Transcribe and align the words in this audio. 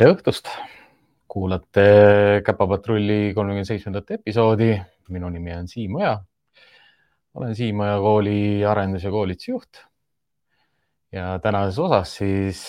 tere 0.00 0.14
õhtust, 0.14 0.46
kuulate 1.28 1.82
Käpapatrulli 2.40 3.34
kolmekümne 3.36 3.66
seitsmendat 3.68 4.14
episoodi. 4.16 4.70
minu 5.12 5.28
nimi 5.28 5.52
on 5.52 5.68
Siim 5.68 5.98
Oja. 5.98 6.14
olen 7.34 7.52
Siim 7.54 7.80
Oja 7.80 7.98
kooli 8.00 8.64
arendus- 8.64 9.04
ja 9.04 9.10
koolitusjuht. 9.10 9.82
ja 11.12 11.38
tänases 11.38 11.78
osas 11.78 12.16
siis 12.16 12.62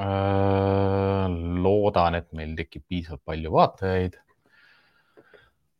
äh, 0.00 1.28
loodan, 1.60 2.14
et 2.14 2.32
meil 2.32 2.56
tekib 2.56 2.82
piisavalt 2.88 3.24
palju 3.24 3.52
vaatajaid. 3.52 4.16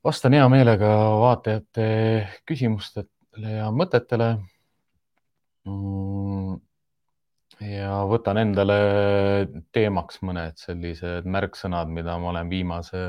vastan 0.04 0.32
hea 0.32 0.48
meelega 0.48 0.92
vaatajate 1.20 2.28
küsimustele 2.44 3.56
ja 3.56 3.70
mõtetele 3.72 4.34
mm 5.64 6.67
ja 7.64 8.02
võtan 8.08 8.38
endale 8.42 8.78
teemaks 9.74 10.20
mõned 10.26 10.58
sellised 10.60 11.26
märksõnad, 11.26 11.90
mida 11.92 12.16
ma 12.20 12.30
olen 12.32 12.50
viimase, 12.52 13.02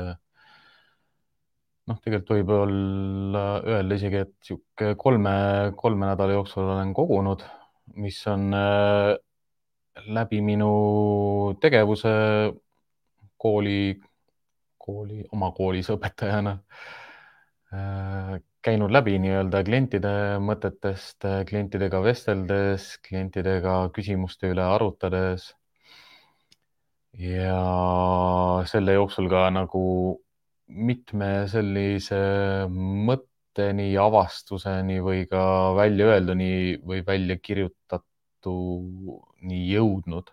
noh, 1.90 2.00
tegelikult 2.02 2.34
võib 2.36 2.52
olla 2.56 3.44
öelda 3.62 3.98
isegi, 3.98 4.24
et 4.24 4.34
niisugune 4.34 4.98
kolme, 5.00 5.34
kolme 5.78 6.10
nädala 6.10 6.38
jooksul 6.38 6.66
olen 6.66 6.94
kogunud, 6.96 7.44
mis 8.00 8.20
on 8.30 8.50
äh, 8.56 9.14
läbi 10.10 10.40
minu 10.44 10.70
tegevuse 11.62 12.12
kooli, 13.40 13.96
kooli, 14.78 15.24
oma 15.34 15.50
koolis 15.56 15.90
õpetajana 15.94 16.58
äh, 17.74 18.38
käinud 18.64 18.92
läbi 18.92 19.14
nii-öelda 19.22 19.62
klientide 19.64 20.10
mõtetest, 20.44 21.24
klientidega 21.48 22.00
vesteldes, 22.04 22.90
klientidega 23.06 23.76
küsimuste 23.96 24.50
üle 24.52 24.64
arutades. 24.76 25.54
ja 27.20 27.56
selle 28.70 28.92
jooksul 28.94 29.26
ka 29.32 29.48
nagu 29.50 29.80
mitme 30.90 31.30
sellise 31.50 32.20
mõtteni, 33.08 33.88
avastuseni 33.98 35.00
või 35.02 35.24
ka 35.30 35.42
väljaöelduni 35.76 36.78
või 36.86 37.00
välja 37.06 37.36
kirjutatuni 37.42 39.58
jõudnud 39.72 40.30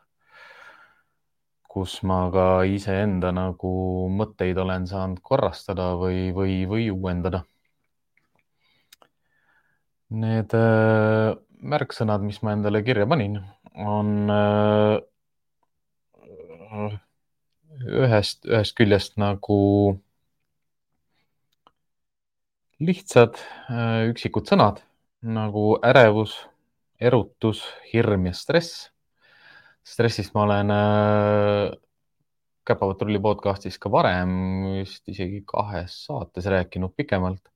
kus 1.68 2.02
ma 2.10 2.32
ka 2.34 2.64
iseenda 2.66 3.32
nagu 3.32 3.70
mõtteid 4.10 4.58
olen 4.58 4.88
saanud 4.88 5.20
korrastada 5.22 5.96
või, 6.00 6.34
või, 6.34 6.66
või 6.70 6.90
uuendada 6.94 7.44
Need 10.08 10.54
äh, 10.56 11.36
märksõnad, 11.60 12.24
mis 12.24 12.40
ma 12.40 12.54
endale 12.56 12.80
kirja 12.86 13.04
panin, 13.12 13.42
on 13.76 14.32
äh, 14.32 15.00
ühest, 17.84 18.46
ühest 18.48 18.76
küljest 18.78 19.18
nagu 19.20 19.58
lihtsad 22.80 23.36
äh, 23.68 24.08
üksikud 24.14 24.48
sõnad 24.48 24.80
nagu 25.28 25.74
ärevus, 25.84 26.38
erutus, 27.02 27.66
hirm 27.92 28.30
ja 28.30 28.34
stress. 28.38 28.88
stressist 29.84 30.34
ma 30.36 30.44
olen 30.46 30.72
Käpapatrulli 32.68 33.20
podcastis 33.24 33.78
ka 33.80 33.90
varem 33.92 34.32
vist 34.78 35.08
isegi 35.10 35.44
kahes 35.48 36.06
saates 36.06 36.46
rääkinud 36.52 36.94
pikemalt 36.96 37.50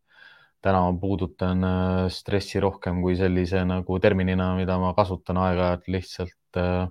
täna 0.62 0.82
ma 0.86 0.94
puudutan 1.02 1.64
äh, 1.66 2.08
stressi 2.14 2.62
rohkem 2.62 3.02
kui 3.02 3.16
sellise 3.18 3.64
nagu 3.66 3.98
terminina, 4.02 4.52
mida 4.58 4.78
ma 4.82 4.94
kasutan 4.98 5.40
aeg-ajalt 5.42 5.88
lihtsalt 5.96 6.60
äh, 6.62 6.84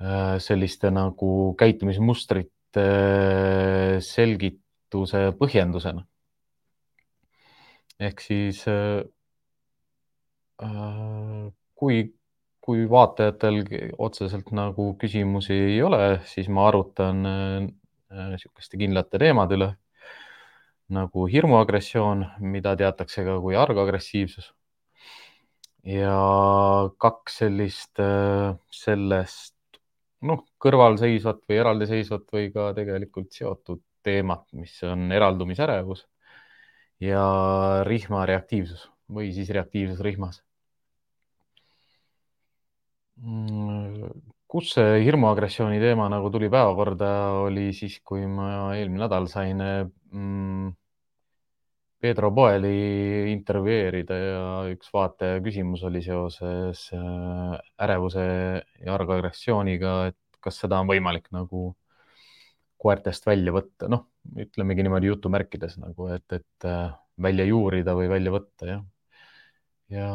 äh, 0.00 0.36
selliste 0.40 0.92
nagu 0.94 1.32
käitumismustrite 1.60 2.86
selgituse 4.06 5.26
põhjendusena. 5.40 6.06
ehk 8.00 8.22
siis 8.24 8.62
kui, 11.76 11.96
kui 12.64 12.86
vaatajatel 12.88 13.58
otseselt 14.00 14.48
nagu 14.56 14.86
küsimusi 15.02 15.52
ei 15.52 15.82
ole, 15.84 16.00
siis 16.24 16.48
ma 16.48 16.64
arutan 16.70 17.20
niisuguste 18.08 18.80
kindlate 18.80 19.20
teemade 19.20 19.58
üle 19.58 19.68
nagu 20.94 21.26
hirmuagressioon, 21.30 22.24
mida 22.40 22.74
teatakse 22.76 23.24
ka 23.26 23.38
kui 23.42 23.56
argagressiivsus. 23.58 24.52
ja 25.84 26.16
kaks 27.00 27.38
sellist 27.40 28.00
äh, 28.04 28.52
sellest 28.68 29.56
noh, 30.28 30.42
kõrvalseisvat 30.60 31.40
või 31.48 31.60
eraldiseisvat 31.62 32.26
või 32.34 32.50
ka 32.52 32.70
tegelikult 32.76 33.32
seotud 33.32 33.80
teemat, 34.04 34.44
mis 34.52 34.74
on 34.84 35.08
eraldumisärevus 35.12 36.04
ja 37.00 37.24
rihma 37.88 38.26
reaktiivsus 38.28 38.88
või 39.10 39.32
siis 39.34 39.50
reaktiivsus 39.56 40.00
rihmas. 40.04 40.42
Mm, 43.20 44.20
kus 44.48 44.74
see 44.76 45.00
hirmuagressiooni 45.04 45.80
teema 45.82 46.08
nagu 46.12 46.30
tuli 46.32 46.48
päevakorda, 46.52 47.10
oli 47.46 47.70
siis, 47.76 47.98
kui 48.04 48.24
ma 48.28 48.72
eelmine 48.76 49.04
nädal 49.04 49.28
sain 49.32 49.60
mm, 49.60 50.70
Pedro 52.00 52.30
Boeli 52.32 53.30
intervjueerida 53.34 54.16
ja 54.16 54.44
üks 54.72 54.88
vaataja 54.94 55.40
küsimus 55.44 55.82
oli 55.84 56.00
seoses 56.04 56.86
äh, 56.96 57.58
ärevuse 57.84 58.24
ja 58.80 58.94
argagressiooniga, 58.94 59.92
et 60.08 60.40
kas 60.40 60.62
seda 60.62 60.78
on 60.80 60.88
võimalik 60.88 61.28
nagu 61.36 61.74
koertest 62.80 63.28
välja 63.28 63.52
võtta, 63.52 63.90
noh, 63.92 64.06
ütlemegi 64.40 64.86
niimoodi 64.86 65.10
jutumärkides 65.10 65.76
nagu, 65.82 66.08
et, 66.14 66.24
et 66.32 66.68
äh, 66.68 66.88
välja 67.20 67.44
juurida 67.50 67.92
või 67.98 68.08
välja 68.08 68.32
võtta, 68.32 68.72
jah. 68.72 68.82
ja 69.92 70.08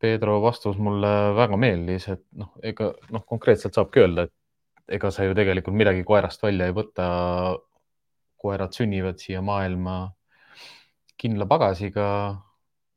Pedro 0.00 0.40
vastus 0.42 0.78
mulle 0.80 1.10
väga 1.36 1.58
meeldis, 1.60 2.08
et 2.10 2.24
noh, 2.34 2.50
ega 2.66 2.90
noh, 3.14 3.22
konkreetselt 3.30 3.78
saabki 3.78 4.02
öelda, 4.02 4.26
et 4.26 4.96
ega 4.98 5.14
sa 5.14 5.22
ju 5.22 5.36
tegelikult 5.38 5.78
midagi 5.78 6.02
koerast 6.08 6.42
välja 6.42 6.66
ei 6.66 6.74
võta. 6.74 7.10
koerad 8.40 8.72
sünnivad 8.72 9.20
siia 9.20 9.42
maailma 9.44 10.08
kindla 11.20 11.46
pagasiga. 11.50 12.06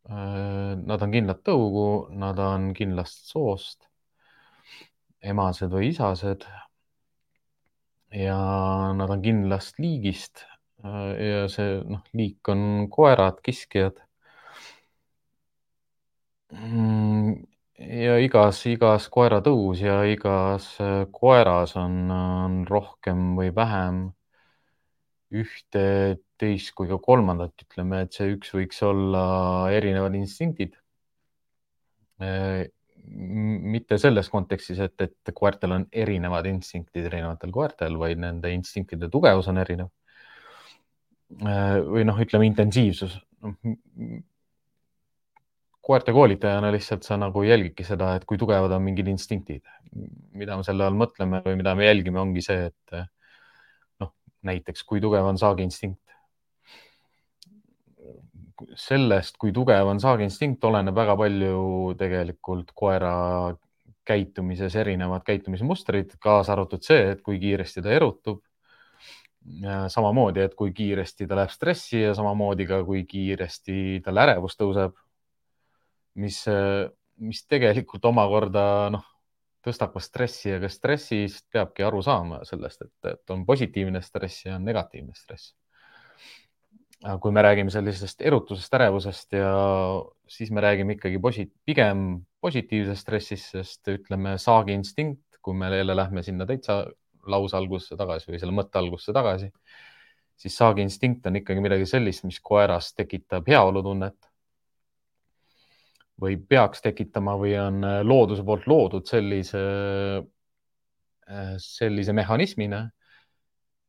Äh, 0.09 0.73
nad 0.89 1.03
on 1.05 1.13
kindlat 1.15 1.43
tõugu, 1.47 1.87
nad 2.19 2.39
on 2.43 2.71
kindlast 2.75 3.29
soost, 3.31 3.87
emased 5.31 5.71
või 5.71 5.91
isased. 5.93 6.45
ja 8.13 8.37
nad 8.97 9.09
on 9.09 9.21
kindlast 9.23 9.79
liigist. 9.81 10.43
Äh, 10.83 11.13
ja 11.27 11.45
see 11.49 11.79
noh, 11.89 12.03
liik 12.13 12.49
on 12.53 12.89
koerad, 12.93 13.39
kiskjad. 13.45 14.01
Mm, 16.53 17.33
ja 18.03 18.17
igas, 18.21 18.59
igas 18.69 19.07
koera 19.13 19.39
tõus 19.45 19.81
ja 19.81 20.03
igas 20.05 20.67
äh, 20.83 21.05
koeras 21.11 21.73
on, 21.79 21.95
on 22.13 22.59
rohkem 22.69 23.33
või 23.39 23.49
vähem 23.55 24.03
ühte, 25.33 25.83
teist 26.39 26.73
kui 26.77 26.89
ka 26.89 26.97
kolmandat, 27.01 27.65
ütleme, 27.65 28.03
et 28.05 28.15
see 28.15 28.33
üks 28.35 28.53
võiks 28.55 28.79
olla 28.85 29.25
erinevad 29.73 30.15
instinktid. 30.17 30.75
Mitte 33.73 33.97
selles 33.99 34.29
kontekstis, 34.31 34.79
et, 34.83 34.95
et 35.03 35.33
koertel 35.35 35.75
on 35.75 35.85
erinevad 35.91 36.47
instinktid 36.49 37.09
erinevatel 37.09 37.51
koertel, 37.53 37.97
vaid 37.99 38.21
nende 38.21 38.53
instinktide 38.55 39.09
tugevus 39.11 39.49
on 39.51 39.59
erinev. 39.63 39.91
Või 41.43 42.05
noh, 42.05 42.19
ütleme 42.21 42.47
intensiivsus. 42.47 43.17
koerte 45.83 46.13
koolitajana 46.15 46.69
lihtsalt 46.71 47.03
sa 47.03 47.17
nagu 47.19 47.41
jälgidki 47.43 47.83
seda, 47.83 48.13
et 48.15 48.25
kui 48.25 48.37
tugevad 48.39 48.71
on 48.71 48.85
mingid 48.85 49.09
instinktid. 49.11 49.65
mida 50.33 50.55
me 50.57 50.63
selle 50.63 50.85
all 50.85 50.95
mõtleme 50.95 51.41
või 51.45 51.57
mida 51.59 51.75
me 51.75 51.85
jälgime, 51.85 52.19
ongi 52.19 52.41
see, 52.41 52.71
et 52.71 53.03
näiteks 54.47 54.83
kui 54.87 55.01
tugev 55.01 55.25
on 55.25 55.39
saagiinstinkt. 55.39 56.02
Sellest, 58.79 59.37
kui 59.41 59.51
tugev 59.55 59.87
on 59.87 59.99
saagiinstinkt, 60.01 60.63
oleneb 60.67 60.95
väga 60.95 61.15
palju 61.19 61.93
tegelikult 61.99 62.73
koera 62.75 63.13
käitumises 64.07 64.75
erinevad 64.75 65.23
käitumismustrid, 65.27 66.17
kaasa 66.19 66.53
arvatud 66.55 66.83
see, 66.83 67.13
et 67.13 67.21
kui 67.23 67.39
kiiresti 67.39 67.83
ta 67.83 67.93
erutub. 67.93 68.41
samamoodi, 69.87 70.39
et 70.39 70.53
kui 70.55 70.71
kiiresti 70.71 71.25
ta 71.27 71.35
läheb 71.35 71.51
stressi 71.51 71.99
ja 72.01 72.13
samamoodi 72.15 72.65
ka, 72.65 72.77
kui 72.87 73.03
kiiresti 73.03 73.99
tal 74.03 74.17
ärevus 74.17 74.55
tõuseb. 74.55 74.93
mis, 76.15 76.45
mis 77.17 77.45
tegelikult 77.49 78.05
omakorda 78.05 78.89
noh 78.93 79.03
tõstab 79.63 79.93
ka 79.95 80.01
stressi 80.03 80.51
ja 80.51 80.59
ka 80.61 80.69
stressist 80.71 81.47
peabki 81.53 81.85
aru 81.87 82.01
saama 82.03 82.41
sellest, 82.47 82.83
et, 82.83 83.23
on 83.31 83.45
positiivne 83.47 84.01
stress 84.03 84.45
ja 84.45 84.57
on 84.57 84.65
negatiivne 84.67 85.15
stress. 85.15 85.53
Aga 87.03 87.19
kui 87.19 87.35
me 87.35 87.43
räägime 87.43 87.71
sellisest 87.73 88.21
erutusest, 88.23 88.73
ärevusest 88.73 89.35
ja 89.35 89.51
siis 90.31 90.51
me 90.55 90.63
räägime 90.63 90.95
ikkagi 90.95 91.19
posi-, 91.19 91.51
pigem 91.67 92.23
positiivsest 92.41 93.03
stressist, 93.03 93.51
sest 93.51 93.91
ütleme, 93.91 94.37
saagi 94.39 94.75
instinkt 94.77 95.33
kui 95.43 95.53
me 95.53 95.69
jälle 95.77 95.95
lähme 95.95 96.23
sinna 96.23 96.45
täitsa 96.47 96.85
lause 97.27 97.57
algusesse 97.57 97.97
tagasi 97.99 98.31
või 98.31 98.39
selle 98.39 98.55
mõtte 98.55 98.79
algusesse 98.79 99.15
tagasi, 99.15 99.49
siis 100.39 100.55
saagiinstinkt 100.59 101.27
on 101.27 101.39
ikkagi 101.39 101.63
midagi 101.63 101.87
sellist, 101.89 102.23
mis 102.27 102.39
koeras 102.43 102.93
tekitab 102.95 103.47
heaolutunnet 103.51 104.29
või 106.23 106.37
peaks 106.49 106.83
tekitama 106.83 107.35
või 107.39 107.55
on 107.59 107.83
looduse 108.07 108.45
poolt 108.47 108.67
loodud 108.71 109.07
sellise, 109.09 109.63
sellise 111.59 112.13
mehhanismina. 112.13 112.83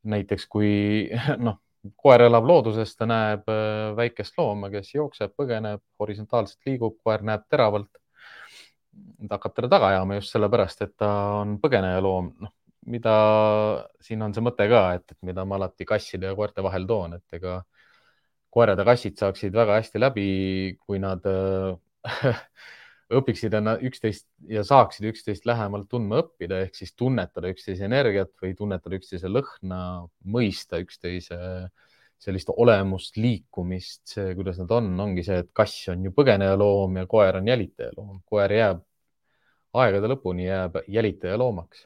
näiteks 0.05 0.47
kui 0.53 0.71
noh, 1.47 1.61
koer 1.97 2.25
elab 2.27 2.47
looduses, 2.49 2.95
ta 2.97 3.07
näeb 3.07 3.49
väikest 3.97 4.39
looma, 4.39 4.71
kes 4.73 4.95
jookseb, 4.95 5.35
põgeneb, 5.37 5.83
horisontaalselt 6.01 6.71
liigub, 6.71 6.97
koer 7.05 7.23
näeb 7.23 7.45
teravalt. 7.51 7.91
ta 9.29 9.37
hakkab 9.37 9.55
teda 9.57 9.69
taga 9.69 9.89
ajama 9.93 10.21
just 10.21 10.33
sellepärast, 10.33 10.83
et 10.87 10.93
ta 10.97 11.09
on 11.41 11.59
põgeneja 11.61 12.01
loom, 12.05 12.31
noh 12.41 12.53
mida 12.87 13.15
siin 14.05 14.23
on 14.25 14.35
see 14.35 14.45
mõte 14.45 14.67
ka, 14.71 14.83
et, 14.99 15.05
et 15.13 15.19
mida 15.27 15.45
ma 15.49 15.59
alati 15.59 15.87
kasside 15.89 16.29
ja 16.31 16.37
koerte 16.37 16.65
vahel 16.65 16.87
toon, 16.89 17.17
et 17.19 17.39
ega 17.39 17.61
koerad 18.55 18.79
ja 18.79 18.87
kassid 18.87 19.19
saaksid 19.19 19.55
väga 19.57 19.81
hästi 19.81 20.01
läbi, 20.03 20.27
kui 20.85 21.01
nad 21.03 21.25
äh, 21.27 21.75
õpiksid 23.13 23.55
üksteist 23.85 24.27
ja 24.49 24.63
saaksid 24.65 25.11
üksteist 25.11 25.47
lähemalt 25.47 25.89
tundma 25.91 26.23
õppida, 26.23 26.63
ehk 26.65 26.79
siis 26.79 26.95
tunnetada 26.97 27.51
üksteise 27.53 27.85
energiat 27.85 28.33
või 28.43 28.55
tunnetada 28.57 28.97
üksteise 28.97 29.29
lõhna, 29.29 29.81
mõista 30.25 30.81
üksteise 30.83 31.39
sellist 32.25 32.49
olemust, 32.57 33.19
liikumist, 33.21 34.17
kuidas 34.37 34.61
nad 34.63 34.73
on, 34.73 34.93
ongi 35.01 35.25
see, 35.27 35.43
et 35.45 35.51
kass 35.53 35.91
on 35.93 36.07
ju 36.07 36.15
põgeneja 36.17 36.57
loom 36.57 36.97
ja 37.03 37.09
koer 37.11 37.41
on 37.41 37.49
jälitaja 37.53 37.93
loom. 37.97 38.23
koer 38.25 38.53
jääb 38.53 38.85
aegade 39.75 40.09
lõpuni 40.09 40.47
jääb 40.47 40.79
jälitaja 40.89 41.37
loomaks 41.39 41.85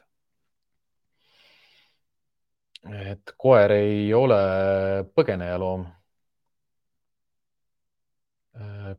et 2.87 3.33
koer 3.37 3.71
ei 3.75 4.13
ole 4.13 4.39
põgenejaloom. 5.15 5.85
Äh, 5.85 5.98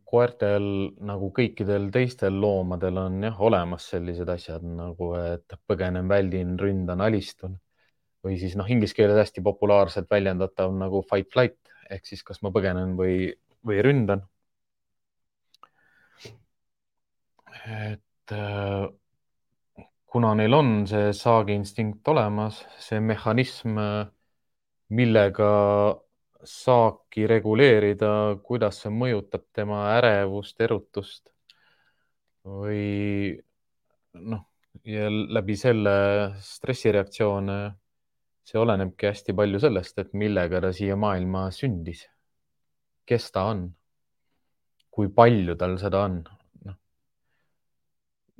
koertel 0.09 0.65
nagu 1.05 1.31
kõikidel 1.37 1.91
teistel 1.93 2.37
loomadel 2.41 3.01
on 3.03 3.19
jah 3.27 3.41
olemas 3.45 3.89
sellised 3.93 4.29
asjad 4.33 4.65
nagu, 4.65 5.13
et 5.19 5.57
põgenen, 5.69 6.09
väldin, 6.09 6.57
ründan, 6.61 7.03
alistun 7.05 7.59
või 8.25 8.37
siis 8.41 8.57
noh, 8.57 8.69
inglise 8.69 8.97
keeles 8.97 9.19
hästi 9.21 9.43
populaarselt 9.45 10.11
väljendatav 10.11 10.73
nagu 10.77 11.03
fight 11.11 11.33
flight 11.33 11.73
ehk 11.91 12.07
siis 12.07 12.23
kas 12.27 12.43
ma 12.45 12.53
põgenen 12.55 12.95
või, 12.99 13.33
või 13.67 13.83
ründan. 13.85 14.25
et 17.71 18.33
äh, 18.33 18.87
kuna 20.11 20.35
neil 20.35 20.55
on 20.57 20.71
see 20.91 21.11
saagiinstinkt 21.15 22.09
olemas, 22.11 22.65
see 22.83 22.99
mehhanism, 23.05 23.77
millega 24.91 25.51
saaki 26.47 27.27
reguleerida, 27.29 28.39
kuidas 28.45 28.81
see 28.83 28.93
mõjutab 28.95 29.45
tema 29.57 29.83
ärevust, 29.97 30.61
erutust 30.61 31.29
või 32.47 33.35
noh, 34.15 34.47
ja 34.89 35.11
läbi 35.11 35.57
selle 35.61 35.93
stressireaktsioone, 36.45 37.59
see 38.47 38.59
olenebki 38.61 39.11
hästi 39.11 39.37
palju 39.37 39.61
sellest, 39.63 39.99
et 40.01 40.17
millega 40.17 40.63
ta 40.65 40.73
siia 40.75 40.97
maailma 40.97 41.49
sündis, 41.55 42.07
kes 43.07 43.31
ta 43.35 43.47
on, 43.53 43.67
kui 44.91 45.11
palju 45.15 45.57
tal 45.61 45.79
seda 45.81 46.05
on? 46.09 46.21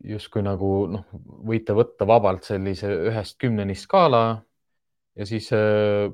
Justkui 0.01 0.41
nagu 0.41 0.87
noh, 0.89 1.03
võite 1.45 1.75
võtta 1.77 2.07
vabalt 2.09 2.47
sellise 2.49 2.89
ühest 3.11 3.37
kümneni 3.37 3.75
skaala 3.77 4.23
ja 5.13 5.27
siis 5.29 5.51
äh, 5.53 6.09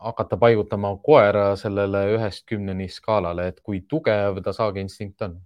hakata 0.00 0.36
paigutama 0.40 0.94
koera 1.04 1.44
sellele 1.60 2.02
ühest 2.16 2.46
kümneni 2.48 2.88
skaalale, 2.88 3.48
et 3.52 3.60
kui 3.60 3.82
tugev 3.88 4.40
ta 4.44 4.52
saagiinstinkt 4.56 5.22
on. 5.28 5.38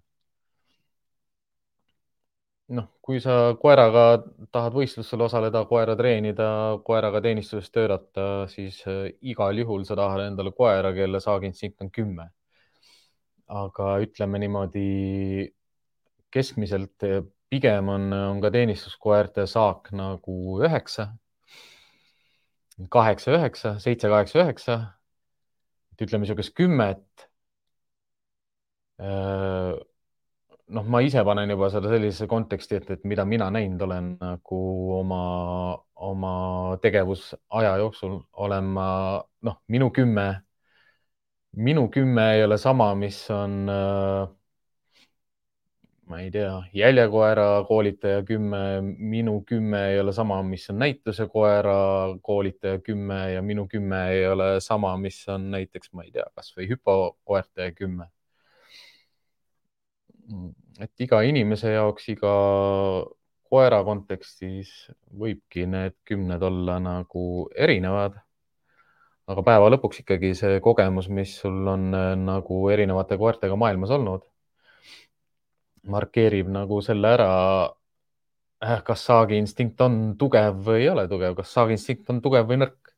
noh, 2.75 2.87
kui 3.05 3.19
sa 3.21 3.33
koeraga 3.61 4.05
tahad 4.53 4.73
võistlustel 4.73 5.21
osaleda, 5.27 5.61
koera 5.69 5.95
treenida, 5.99 6.47
koeraga 6.87 7.21
teenistuses 7.27 7.69
töötada, 7.71 8.47
siis 8.49 8.79
äh, 8.89 9.11
igal 9.21 9.59
juhul 9.61 9.85
sa 9.85 9.97
tahad 10.01 10.25
endale 10.31 10.53
koera, 10.57 10.95
kelle 10.97 11.21
saagiinstinkt 11.21 11.85
on 11.85 11.91
kümme. 11.93 12.31
aga 13.55 13.87
ütleme 14.01 14.39
niimoodi 14.41 15.53
keskmiselt 16.33 17.05
pigem 17.53 17.89
on, 17.93 18.13
on 18.13 18.41
ka 18.43 18.51
teenistuskoerte 18.55 19.45
saak 19.51 19.91
nagu 19.93 20.37
üheksa, 20.65 21.11
kaheksa, 22.91 23.33
üheksa, 23.39 23.79
seitse, 23.81 24.09
kaheksa, 24.09 24.39
üheksa. 24.45 24.79
et 25.93 26.03
ütleme 26.03 26.25
niisugust 26.25 26.55
kümmet. 26.59 27.29
Noh, 30.75 30.87
ma 30.89 31.01
ise 31.05 31.23
panen 31.29 31.51
juba 31.53 31.69
seda 31.71 31.91
sellisesse 31.93 32.27
konteksti, 32.31 32.79
et, 32.81 32.91
et 32.97 33.03
mida 33.11 33.25
mina 33.29 33.51
näinud 33.53 33.83
olen 33.87 34.07
nagu 34.21 34.61
oma, 34.99 35.21
oma 36.09 36.33
tegevusaja 36.83 37.75
jooksul 37.83 38.17
olen 38.47 38.71
ma, 38.79 38.87
noh, 39.45 39.59
minu 39.69 39.91
kümme, 39.95 40.27
minu 41.69 41.89
kümme 41.91 42.25
ei 42.37 42.45
ole 42.45 42.59
sama, 42.59 42.95
mis 42.95 43.19
on 43.31 43.69
äh, 43.71 44.29
ma 46.07 46.21
ei 46.21 46.31
tea, 46.31 46.63
jäljekoera 46.75 47.65
koolitaja 47.69 48.23
kümme, 48.23 48.81
minu 48.99 49.41
kümme 49.47 49.81
ei 49.91 50.01
ole 50.01 50.13
sama, 50.13 50.43
mis 50.43 50.71
on 50.71 50.79
näitusekoera 50.79 51.77
koolitaja 52.23 52.79
kümme 52.79 53.33
ja 53.33 53.43
minu 53.43 53.67
kümme 53.69 54.09
ei 54.11 54.27
ole 54.29 54.61
sama, 54.61 54.97
mis 54.97 55.23
on 55.29 55.51
näiteks, 55.51 55.93
ma 55.93 56.05
ei 56.05 56.13
tea, 56.13 56.27
kasvõi 56.35 56.69
hüpokoerte 56.69 57.73
kümme. 57.79 58.11
et 60.81 61.01
iga 61.01 61.21
inimese 61.23 61.73
jaoks, 61.73 62.09
iga 62.09 62.35
koera 63.53 63.83
kontekstis 63.85 64.71
võibki 65.21 65.67
need 65.69 65.95
kümned 66.05 66.43
olla 66.43 66.79
nagu 66.81 67.49
erinevad. 67.57 68.21
aga 69.27 69.43
päeva 69.43 69.69
lõpuks 69.73 70.03
ikkagi 70.03 70.35
see 70.37 70.61
kogemus, 70.61 71.09
mis 71.09 71.37
sul 71.41 71.69
on 71.69 71.91
nagu 72.25 72.69
erinevate 72.69 73.17
koertega 73.17 73.57
maailmas 73.57 73.91
olnud 73.91 74.25
markeerib 75.91 76.49
nagu 76.53 76.81
selle 76.85 77.11
ära, 77.17 77.31
äh, 78.65 78.81
kas 78.87 79.05
saagiinstinkt 79.09 79.81
on 79.85 79.99
tugev 80.21 80.63
või 80.69 80.85
ei 80.85 80.89
ole 80.93 81.07
tugev, 81.11 81.37
kas 81.39 81.53
saagiinstinkt 81.57 82.11
on 82.13 82.23
tugev 82.25 82.49
või 82.49 82.61
nõrk 82.65 82.95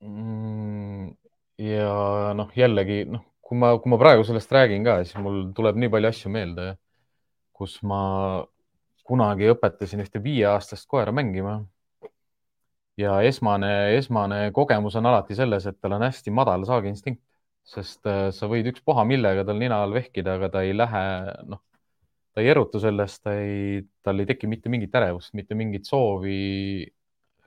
mm,. 0.00 1.12
ja 1.64 2.32
noh, 2.36 2.50
jällegi 2.56 3.04
noh, 3.10 3.24
kui 3.44 3.58
ma, 3.60 3.74
kui 3.78 3.92
ma 3.92 4.00
praegu 4.00 4.24
sellest 4.26 4.52
räägin 4.52 4.86
ka, 4.86 4.98
siis 5.04 5.20
mul 5.22 5.44
tuleb 5.56 5.78
nii 5.80 5.92
palju 5.92 6.10
asju 6.10 6.32
meelde, 6.32 6.72
kus 7.54 7.78
ma 7.86 8.00
kunagi 9.04 9.50
õpetasin 9.52 10.02
ühte 10.04 10.22
viieaastast 10.24 10.88
koera 10.88 11.12
mängima. 11.12 11.62
ja 12.96 13.20
esmane, 13.26 13.96
esmane 13.98 14.50
kogemus 14.54 14.94
on 14.96 15.06
alati 15.10 15.34
selles, 15.34 15.66
et 15.66 15.80
tal 15.82 15.96
on 15.96 16.04
hästi 16.06 16.30
madal 16.30 16.64
saagiinstinkt 16.68 17.22
sest 17.64 18.04
äh, 18.08 18.28
sa 18.34 18.48
võid 18.50 18.68
ükspuha 18.72 19.04
millega 19.08 19.44
tal 19.48 19.60
nina 19.60 19.80
all 19.84 19.94
vehkida, 19.96 20.36
aga 20.38 20.50
ta 20.52 20.64
ei 20.66 20.74
lähe, 20.76 21.04
noh, 21.48 21.62
ta 22.34 22.42
ei 22.42 22.50
erutu 22.52 22.80
sellest, 22.82 23.22
ta 23.24 23.34
ei, 23.40 23.80
tal 24.04 24.20
ei 24.20 24.28
teki 24.28 24.50
mitte 24.50 24.72
mingit 24.72 24.94
ärevust, 25.00 25.32
mitte 25.38 25.56
mingit 25.58 25.88
soovi 25.88 26.84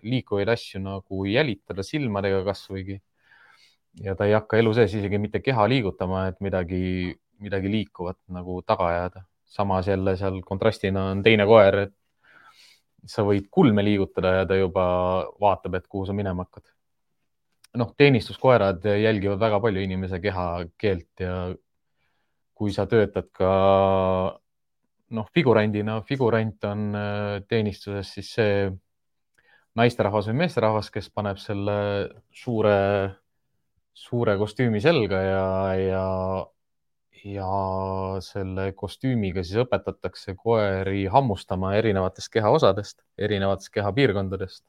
liikuvaid 0.07 0.50
asju 0.53 0.81
nagu 0.83 1.25
jälitada 1.29 1.86
silmadega 1.86 2.43
kasvõigi. 2.47 3.00
ja 4.05 4.13
ta 4.15 4.27
ei 4.29 4.36
hakka 4.38 4.59
elu 4.62 4.74
sees 4.77 4.93
isegi 4.93 5.17
mitte 5.21 5.41
keha 5.41 5.65
liigutama, 5.69 6.27
et 6.31 6.41
midagi, 6.41 7.15
midagi 7.41 7.71
liikuvat 7.71 8.19
nagu 8.33 8.62
taga 8.65 8.89
ajada. 8.93 9.25
samas 9.47 9.88
jälle 9.88 10.15
seal 10.17 10.41
kontrastina 10.43 11.05
on 11.12 11.21
teine 11.24 11.45
koer, 11.47 11.75
et 11.88 11.93
sa 13.05 13.24
võid 13.24 13.47
kulme 13.51 13.83
liigutada 13.83 14.33
ja 14.41 14.45
ta 14.45 14.57
juba 14.57 14.83
vaatab, 15.41 15.77
et 15.79 15.88
kuhu 15.88 16.05
sa 16.05 16.13
minema 16.13 16.43
hakkad 16.43 16.76
noh, 17.77 17.93
teenistuskoerad 17.97 18.86
jälgivad 19.01 19.39
väga 19.39 19.59
palju 19.59 19.81
inimese 19.83 20.19
kehakeelt 20.24 21.24
ja 21.24 21.38
kui 22.57 22.74
sa 22.74 22.88
töötad 22.89 23.29
ka 23.36 23.51
noh, 25.13 25.29
figurandina, 25.33 26.01
figurant 26.07 26.65
on 26.67 26.89
äh, 26.95 27.38
teenistuses 27.47 28.12
siis 28.17 28.33
see 28.39 28.67
naisterahvas 29.77 30.29
või 30.31 30.41
meesterahvas, 30.41 30.89
kes 30.93 31.09
paneb 31.13 31.39
selle 31.41 31.77
suure, 32.33 32.77
suure 33.93 34.38
kostüümi 34.39 34.81
selga 34.81 35.21
ja, 35.21 35.43
ja, 35.77 36.05
ja 37.27 37.51
selle 38.25 38.71
kostüümiga 38.77 39.45
siis 39.45 39.62
õpetatakse 39.63 40.33
koeri 40.39 41.05
hammustama 41.13 41.75
erinevatest 41.77 42.33
kehaosadest, 42.33 43.03
erinevatest 43.21 43.74
kehapiirkondadest 43.77 44.65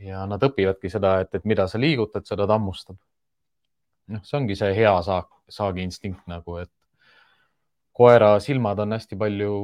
ja 0.00 0.24
nad 0.28 0.42
õpivadki 0.42 0.90
seda, 0.92 1.18
et, 1.24 1.34
et 1.34 1.46
mida 1.48 1.66
sa 1.68 1.80
liigutad, 1.80 2.26
seda 2.28 2.46
ta 2.46 2.56
hammustab. 2.56 2.98
noh, 4.10 4.22
see 4.26 4.38
ongi 4.40 4.56
see 4.58 4.74
hea 4.74 4.94
saak, 5.06 5.28
saagi 5.50 5.84
instinkt 5.86 6.26
nagu, 6.30 6.56
et 6.62 6.72
koera 7.94 8.32
silmad 8.42 8.80
on 8.82 8.96
hästi 8.96 9.18
palju 9.20 9.54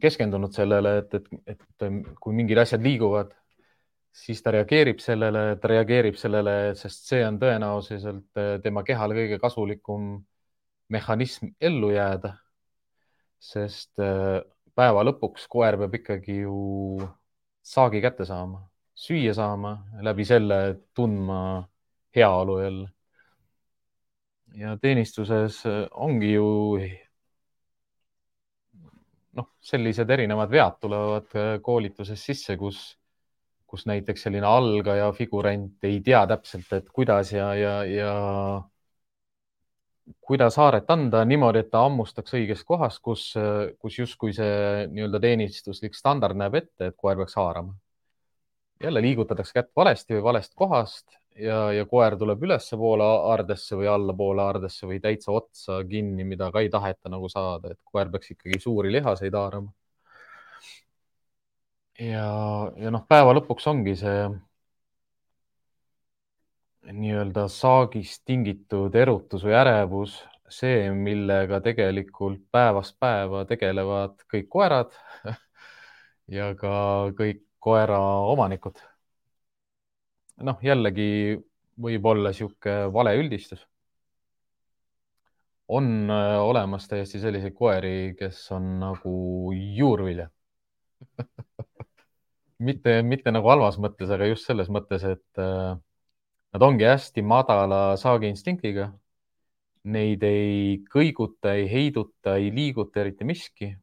keskendunud 0.00 0.54
sellele, 0.54 0.98
et, 1.02 1.14
et, 1.14 1.30
et 1.54 2.10
kui 2.22 2.36
mingid 2.38 2.60
asjad 2.62 2.84
liiguvad, 2.84 3.32
siis 4.12 4.42
ta 4.44 4.52
reageerib 4.54 5.00
sellele, 5.02 5.44
ta 5.60 5.70
reageerib 5.72 6.18
sellele, 6.20 6.54
sest 6.78 7.08
see 7.08 7.22
on 7.26 7.40
tõenäoliselt 7.42 8.42
tema 8.62 8.84
kehale 8.86 9.16
kõige 9.16 9.40
kasulikum 9.42 10.14
mehhanism 10.92 11.54
ellu 11.60 11.90
jääda. 11.94 12.36
sest 13.42 13.98
päeva 14.78 15.02
lõpuks 15.02 15.48
koer 15.50 15.74
peab 15.80 15.94
ikkagi 15.98 16.36
ju 16.44 16.58
saagi 17.62 18.00
kätte 18.02 18.26
saama, 18.26 18.62
süüa 18.94 19.34
saama, 19.34 19.76
läbi 20.02 20.24
selle 20.24 20.58
tundma 20.94 21.38
heaolu 22.16 22.58
jälle. 22.60 22.88
ja 24.54 24.76
teenistuses 24.76 25.62
ongi 25.90 26.32
ju 26.32 26.48
noh, 29.32 29.48
sellised 29.60 30.10
erinevad 30.10 30.50
vead 30.52 30.76
tulevad 30.80 31.38
koolituses 31.62 32.24
sisse, 32.26 32.56
kus, 32.60 32.82
kus 33.66 33.86
näiteks 33.88 34.26
selline 34.26 34.46
algaja 34.46 35.08
figurant 35.16 35.84
ei 35.88 36.02
tea 36.04 36.26
täpselt, 36.26 36.68
et 36.72 36.90
kuidas 36.92 37.32
ja, 37.32 37.54
ja, 37.56 37.78
ja 37.88 38.12
kuidas 40.20 40.56
haaret 40.58 40.90
anda 40.90 41.22
niimoodi, 41.24 41.62
et 41.62 41.70
ta 41.70 41.84
hammustaks 41.86 42.34
õiges 42.38 42.64
kohas, 42.66 42.98
kus, 43.00 43.32
kus 43.78 43.98
justkui 43.98 44.34
see 44.36 44.86
nii-öelda 44.90 45.20
teenistuslik 45.22 45.96
standard 45.98 46.38
näeb 46.38 46.58
ette, 46.62 46.90
et 46.90 46.96
koer 46.96 47.16
peaks 47.20 47.36
haarama. 47.38 47.74
jälle 48.82 49.02
liigutatakse 49.02 49.52
kätt 49.54 49.70
valesti 49.76 50.14
või 50.14 50.22
valest 50.22 50.54
kohast 50.54 51.18
ja, 51.38 51.72
ja 51.72 51.86
koer 51.86 52.16
tuleb 52.18 52.42
ülespoole 52.42 53.04
aardesse 53.04 53.76
või 53.78 53.88
allapoole 53.88 54.42
aardesse 54.42 54.86
või 54.86 55.00
täitsa 55.00 55.32
otsa 55.32 55.84
kinni, 55.88 56.24
mida 56.24 56.50
ka 56.50 56.60
ei 56.60 56.68
taheta 56.70 57.08
nagu 57.08 57.28
saada, 57.28 57.70
et 57.72 57.80
koer 57.84 58.10
peaks 58.10 58.34
ikkagi 58.34 58.60
suuri 58.60 58.92
lihaseid 58.92 59.34
haarama. 59.34 59.72
ja, 61.98 62.26
ja 62.76 62.90
noh, 62.90 63.06
päeva 63.08 63.34
lõpuks 63.38 63.68
ongi 63.70 63.96
see 63.96 64.26
nii-öelda 66.82 67.46
saagist 67.52 68.24
tingitud 68.26 68.94
erutus 68.98 69.44
või 69.46 69.54
ärevus 69.54 70.16
see, 70.52 70.90
millega 70.92 71.60
tegelikult 71.64 72.42
päevast 72.52 72.98
päeva 73.00 73.44
tegelevad 73.48 74.18
kõik 74.30 74.48
koerad 74.52 74.94
ja 76.36 76.52
ka 76.58 76.74
kõik 77.18 77.44
koera 77.62 78.00
omanikud. 78.32 78.80
noh, 80.42 80.58
jällegi 80.62 81.38
võib 81.82 82.06
olla 82.06 82.32
niisugune 82.32 82.92
valeüldistus. 82.92 83.66
on 85.68 86.10
äh, 86.10 86.38
olemas 86.42 86.88
täiesti 86.88 87.20
selliseid 87.20 87.54
koeri, 87.54 88.14
kes 88.18 88.50
on 88.52 88.78
nagu 88.80 89.52
juurvilja 89.54 90.28
mitte, 92.66 93.02
mitte 93.02 93.32
nagu 93.32 93.48
halvas 93.48 93.78
mõttes, 93.78 94.10
aga 94.10 94.26
just 94.26 94.46
selles 94.46 94.68
mõttes, 94.68 95.06
et 95.06 95.40
äh, 95.40 95.78
Nad 96.52 96.62
ongi 96.62 96.84
hästi 96.84 97.22
madala 97.24 97.96
saagiinstinktiga. 97.96 98.90
Neid 99.92 100.22
ei 100.22 100.82
kõiguta, 100.92 101.54
ei 101.56 101.64
heiduta, 101.70 102.36
ei 102.36 102.50
liiguta 102.54 103.00
eriti 103.00 103.24
miski. 103.24 103.76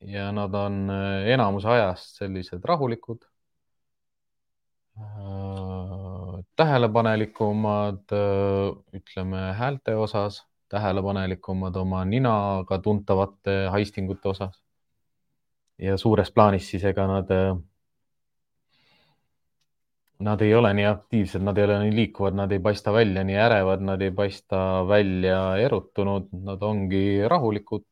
ja 0.00 0.26
nad 0.32 0.54
on 0.54 0.90
äh, 0.92 1.26
enamuse 1.32 1.68
ajast 1.72 2.18
sellised 2.20 2.64
rahulikud, 2.68 3.24
äh, 4.98 6.44
tähelepanelikumad, 6.56 8.04
äh, 8.12 8.76
ütleme 9.00 9.40
häälte 9.56 9.96
osas, 9.96 10.42
tähelepanelikumad 10.68 11.76
oma 11.76 12.04
ninaga 12.04 12.78
tuntavate 12.78 13.56
haistingute 13.72 14.28
osas. 14.28 14.62
ja 15.78 15.96
suures 15.96 16.30
plaanis 16.32 16.70
siis 16.70 16.84
ega 16.84 17.06
nad 17.06 17.32
nad 20.18 20.40
ei 20.40 20.54
ole 20.54 20.72
nii 20.74 20.86
aktiivsed, 20.88 21.42
nad 21.44 21.58
ei 21.58 21.64
ole 21.64 21.78
nii 21.84 21.94
liikuvad, 21.96 22.36
nad 22.38 22.52
ei 22.52 22.60
paista 22.62 22.92
välja 22.92 23.24
nii 23.24 23.36
ärevad, 23.46 23.82
nad 23.84 24.02
ei 24.02 24.10
paista 24.10 24.58
välja 24.88 25.40
erutunud, 25.60 26.28
nad 26.46 26.62
ongi 26.64 27.04
rahulikud, 27.28 27.84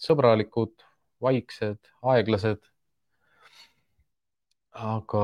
sõbralikud, 0.00 0.74
vaiksed, 1.22 1.80
aeglased. 2.14 2.62
aga 4.80 5.22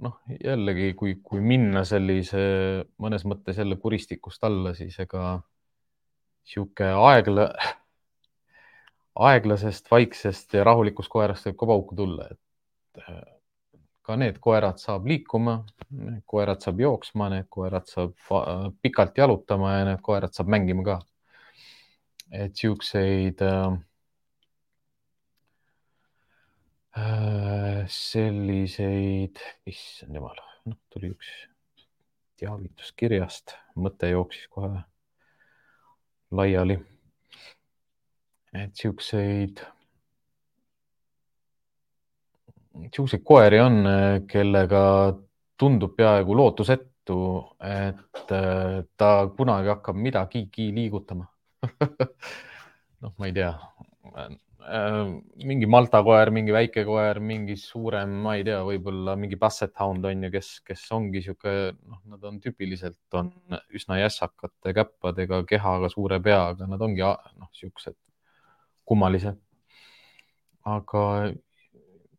noh, 0.00 0.20
jällegi, 0.44 0.92
kui, 0.96 1.16
kui 1.22 1.40
minna 1.42 1.82
sellise 1.84 2.38
mõnes 3.02 3.26
mõttes 3.26 3.58
jälle 3.58 3.76
kuristikust 3.76 4.44
alla, 4.46 4.72
siis 4.74 4.94
ega 5.02 5.40
sihuke 6.46 6.86
aegla, 6.94 7.50
aeglasest, 9.28 9.90
vaiksest 9.90 10.54
ja 10.54 10.64
rahulikust 10.64 11.10
koerast 11.12 11.50
võib 11.50 11.58
ka 11.58 11.68
pauku 11.72 11.98
tulla, 11.98 12.30
et 12.30 13.35
ka 14.06 14.14
need 14.20 14.38
koerad 14.42 14.78
saab 14.78 15.08
liikuma, 15.10 15.56
koerad 16.30 16.62
saab 16.62 16.80
jooksma, 16.84 17.28
need 17.32 17.48
koerad 17.50 17.88
saab 17.90 18.14
pikalt 18.82 19.18
jalutama 19.18 19.72
ja 19.78 19.84
need 19.90 20.02
koerad 20.06 20.34
saab 20.36 20.52
mängima 20.54 20.84
ka. 20.86 21.00
et 22.30 22.56
siukseid 22.58 23.42
äh, 23.42 23.76
selliseid, 27.92 29.42
issand 29.66 30.16
jumal, 30.16 30.38
noh, 30.66 30.78
tuli 30.90 31.12
üks 31.14 31.30
teavitus 32.40 32.92
kirjast, 32.98 33.54
mõte 33.78 34.10
jooksis 34.10 34.48
kohe 34.52 34.82
laiali. 36.30 36.78
et 38.56 38.74
siukseid 38.74 39.60
niisuguseid 42.80 43.24
koeri 43.24 43.60
on, 43.62 43.80
kellega 44.28 44.82
tundub 45.58 45.94
peaaegu 45.96 46.36
lootusetu, 46.36 47.20
et 47.64 48.32
äh, 48.34 48.82
ta 48.96 49.12
kunagi 49.36 49.72
hakkab 49.72 49.96
midagigi 49.96 50.68
liigutama 50.74 51.26
noh, 53.02 53.14
ma 53.16 53.28
ei 53.28 53.34
tea, 53.36 53.52
äh, 54.16 55.08
mingi 55.48 55.68
Malta 55.70 56.02
koer, 56.06 56.30
mingi 56.34 56.54
väike 56.54 56.84
koer, 56.88 57.20
mingi 57.24 57.56
suurem, 57.60 58.12
ma 58.24 58.36
ei 58.36 58.44
tea, 58.46 58.58
võib-olla 58.66 59.16
mingi 59.18 59.38
basset 59.40 59.74
hound 59.80 60.04
on 60.08 60.26
ju, 60.26 60.32
kes, 60.34 60.50
kes 60.66 60.84
ongi 60.96 61.22
sihuke, 61.24 61.54
noh, 61.78 62.02
nad 62.12 62.26
on 62.28 62.40
tüüpiliselt 62.42 63.18
on 63.18 63.32
üsna 63.76 64.00
jässakate 64.02 64.74
käppadega, 64.76 65.42
kehaga, 65.48 65.90
suure 65.92 66.20
peaga, 66.24 66.68
nad 66.68 66.82
ongi 66.82 67.04
noh, 67.06 67.50
siuksed 67.56 67.96
kummalised. 68.86 69.40
aga 70.66 71.02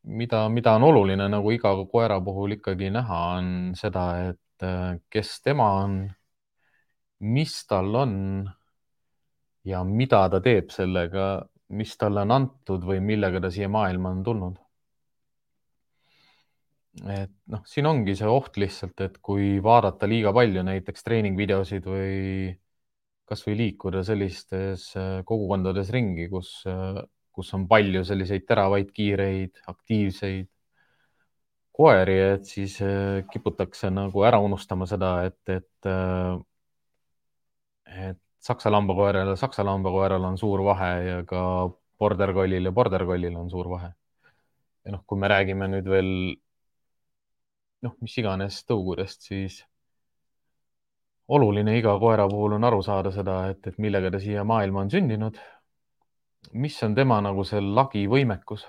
mida, 0.08 0.48
mida 0.50 0.76
on 0.78 0.86
oluline 0.88 1.28
nagu 1.30 1.52
iga 1.52 1.74
koera 1.92 2.20
puhul 2.24 2.58
ikkagi 2.58 2.92
näha, 2.94 3.20
on 3.40 3.50
seda, 3.78 4.06
et 4.32 4.66
äh, 4.66 5.00
kes 5.12 5.42
tema 5.46 5.68
on, 5.84 6.00
mis 7.28 7.60
tal 7.68 7.96
on 7.96 8.16
ja 9.68 9.84
mida 9.84 10.28
ta 10.32 10.40
teeb 10.44 10.72
sellega, 10.72 11.28
mis 11.76 11.98
talle 12.00 12.24
on 12.24 12.32
antud 12.36 12.86
või 12.88 13.02
millega 13.04 13.42
ta 13.44 13.52
siia 13.52 13.68
maailma 13.72 14.14
on 14.16 14.24
tulnud. 14.24 14.64
et 17.14 17.34
noh, 17.54 17.62
siin 17.70 17.86
ongi 17.86 18.16
see 18.18 18.30
oht 18.32 18.56
lihtsalt, 18.58 19.02
et 19.06 19.20
kui 19.22 19.60
vaadata 19.64 20.08
liiga 20.10 20.32
palju 20.34 20.64
näiteks 20.66 21.04
treeningvideosid 21.06 21.86
või 21.86 22.56
kasvõi 23.28 23.58
liikuda 23.60 24.02
sellistes 24.08 24.88
äh, 24.98 25.20
kogukondades 25.28 25.92
ringi, 25.94 26.26
kus 26.32 26.64
äh, 26.70 27.04
kus 27.38 27.54
on 27.54 27.68
palju 27.70 28.04
selliseid 28.06 28.46
teravaid, 28.50 28.90
kiireid, 28.94 29.62
aktiivseid 29.70 30.48
koeri, 31.78 32.18
et 32.34 32.46
siis 32.50 32.80
äh, 32.82 33.22
kiputakse 33.32 33.92
nagu 33.94 34.24
ära 34.26 34.40
unustama 34.42 34.88
seda, 34.90 35.12
et, 35.30 35.42
et, 35.54 35.90
äh, 35.92 36.40
et 38.10 38.22
saksa 38.48 38.72
lambakoeral 38.74 39.34
ja 39.34 39.38
saksa 39.38 39.66
lambakoeral 39.68 40.26
on 40.32 40.38
suur 40.42 40.64
vahe 40.66 40.92
ja 41.06 41.22
ka 41.30 41.42
border 42.00 42.34
collil 42.34 42.70
ja 42.70 42.74
border 42.74 43.06
collil 43.06 43.38
on 43.38 43.50
suur 43.54 43.70
vahe. 43.70 43.92
ja 44.86 44.92
noh, 44.96 45.04
kui 45.06 45.20
me 45.20 45.30
räägime 45.30 45.68
nüüd 45.70 45.90
veel 45.92 46.12
noh, 47.86 47.96
mis 48.02 48.18
iganes 48.18 48.64
tõugudest, 48.70 49.28
siis 49.30 49.60
oluline 51.28 51.76
iga 51.78 51.94
koera 52.00 52.28
puhul 52.32 52.56
on 52.58 52.64
aru 52.64 52.82
saada 52.86 53.12
seda, 53.12 53.40
et, 53.52 53.62
et 53.68 53.78
millega 53.84 54.12
ta 54.14 54.22
siia 54.24 54.46
maailma 54.48 54.86
on 54.86 54.92
sündinud 54.94 55.38
mis 56.54 56.84
on 56.84 56.96
tema 56.96 57.20
nagu 57.22 57.44
see 57.48 57.62
lagi 57.62 58.06
võimekus, 58.10 58.66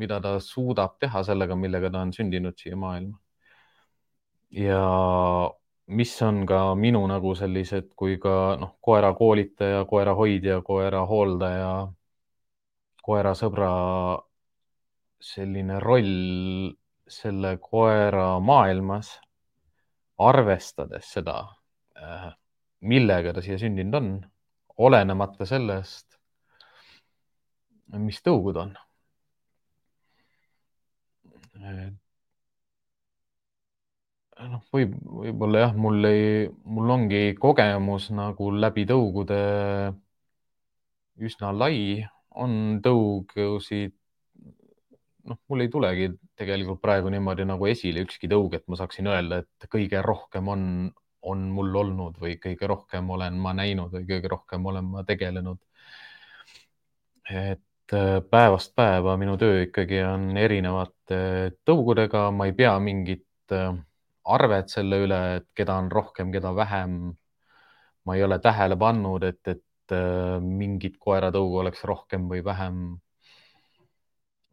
mida 0.00 0.20
ta 0.20 0.38
suudab 0.40 0.98
teha 1.00 1.22
sellega, 1.26 1.56
millega 1.56 1.90
ta 1.92 2.02
on 2.06 2.12
sündinud 2.12 2.58
siia 2.58 2.76
maailma. 2.76 3.18
ja 4.52 4.80
mis 5.86 6.12
on 6.22 6.44
ka 6.46 6.74
minu 6.74 7.00
nagu 7.08 7.34
sellised, 7.34 7.92
kui 7.96 8.18
ka 8.20 8.56
noh, 8.60 8.76
koera 8.80 9.12
koolitaja, 9.16 9.84
koera 9.88 10.14
hoidja, 10.14 10.60
koera 10.66 11.02
hooldaja, 11.08 11.72
koera 13.02 13.32
sõbra 13.34 13.72
selline 15.22 15.78
roll 15.80 16.72
selle 17.08 17.56
koera 17.62 18.38
maailmas, 18.40 19.12
arvestades 20.22 21.10
seda, 21.16 21.38
äh, 21.98 22.30
millega 22.88 23.34
ta 23.34 23.42
siia 23.44 23.58
sündinud 23.60 23.98
on, 23.98 24.10
olenemata 24.82 25.46
sellest, 25.46 26.11
mis 28.00 28.22
tõugud 28.24 28.56
on? 28.56 28.76
noh, 34.50 34.62
võib, 34.74 34.94
võib-olla 35.22 35.66
jah, 35.66 35.74
mul 35.78 36.08
ei, 36.08 36.46
mul 36.64 36.90
ongi 36.96 37.22
kogemus 37.40 38.08
nagu 38.14 38.50
läbi 38.56 38.84
tõugude 38.88 39.38
üsna 41.22 41.52
lai, 41.54 42.02
on 42.42 42.80
tõugusid. 42.84 43.94
noh, 45.28 45.38
mul 45.48 45.62
ei 45.62 45.70
tulegi 45.70 46.08
tegelikult 46.38 46.80
praegu 46.82 47.10
niimoodi 47.12 47.44
nagu 47.46 47.68
esile 47.70 48.02
ükski 48.02 48.30
tõug, 48.30 48.54
et 48.56 48.64
ma 48.66 48.78
saaksin 48.80 49.06
öelda, 49.06 49.42
et 49.44 49.68
kõige 49.70 50.00
rohkem 50.02 50.48
on, 50.50 50.64
on 51.22 51.44
mul 51.54 51.76
olnud 51.84 52.16
või 52.18 52.38
kõige 52.42 52.66
rohkem 52.66 53.10
olen 53.14 53.38
ma 53.38 53.52
näinud 53.54 53.92
või 53.94 54.08
kõige 54.08 54.32
rohkem 54.32 54.66
olen 54.66 54.88
ma 54.96 55.04
tegelenud. 55.06 55.60
et 57.30 57.62
äh, 57.94 58.18
päevast 58.30 58.74
päeva 58.76 59.16
minu 59.20 59.36
töö 59.40 59.62
ikkagi 59.66 60.02
on 60.06 60.36
erinevate 60.36 61.18
tõugudega, 61.68 62.30
ma 62.34 62.48
ei 62.48 62.54
pea 62.56 62.74
mingit 62.80 63.54
äh, 63.54 63.74
arvet 64.24 64.70
selle 64.70 65.02
üle, 65.04 65.20
et 65.38 65.48
keda 65.56 65.76
on 65.82 65.90
rohkem, 65.92 66.32
keda 66.32 66.54
vähem. 66.56 67.14
ma 68.04 68.16
ei 68.16 68.24
ole 68.24 68.38
tähele 68.42 68.76
pannud, 68.76 69.22
et, 69.22 69.46
et 69.46 69.94
äh, 69.94 70.40
mingit 70.42 70.96
koeratõugu 70.98 71.60
oleks 71.62 71.84
rohkem 71.86 72.26
või 72.30 72.42
vähem. 72.44 72.78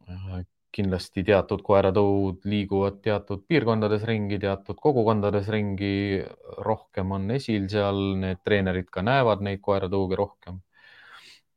Äh, 0.08 0.44
kindlasti 0.70 1.24
teatud 1.26 1.62
koeratõud 1.66 2.44
liiguvad 2.46 3.00
teatud 3.02 3.42
piirkondades 3.50 4.04
ringi, 4.06 4.38
teatud 4.38 4.78
kogukondades 4.78 5.48
ringi. 5.50 6.22
rohkem 6.66 7.10
on 7.12 7.30
esil 7.30 7.68
seal, 7.68 7.98
need 8.22 8.42
treenerid 8.44 8.90
ka 8.90 9.02
näevad 9.02 9.42
neid 9.42 9.60
koeratõuge 9.66 10.18
rohkem. 10.20 10.60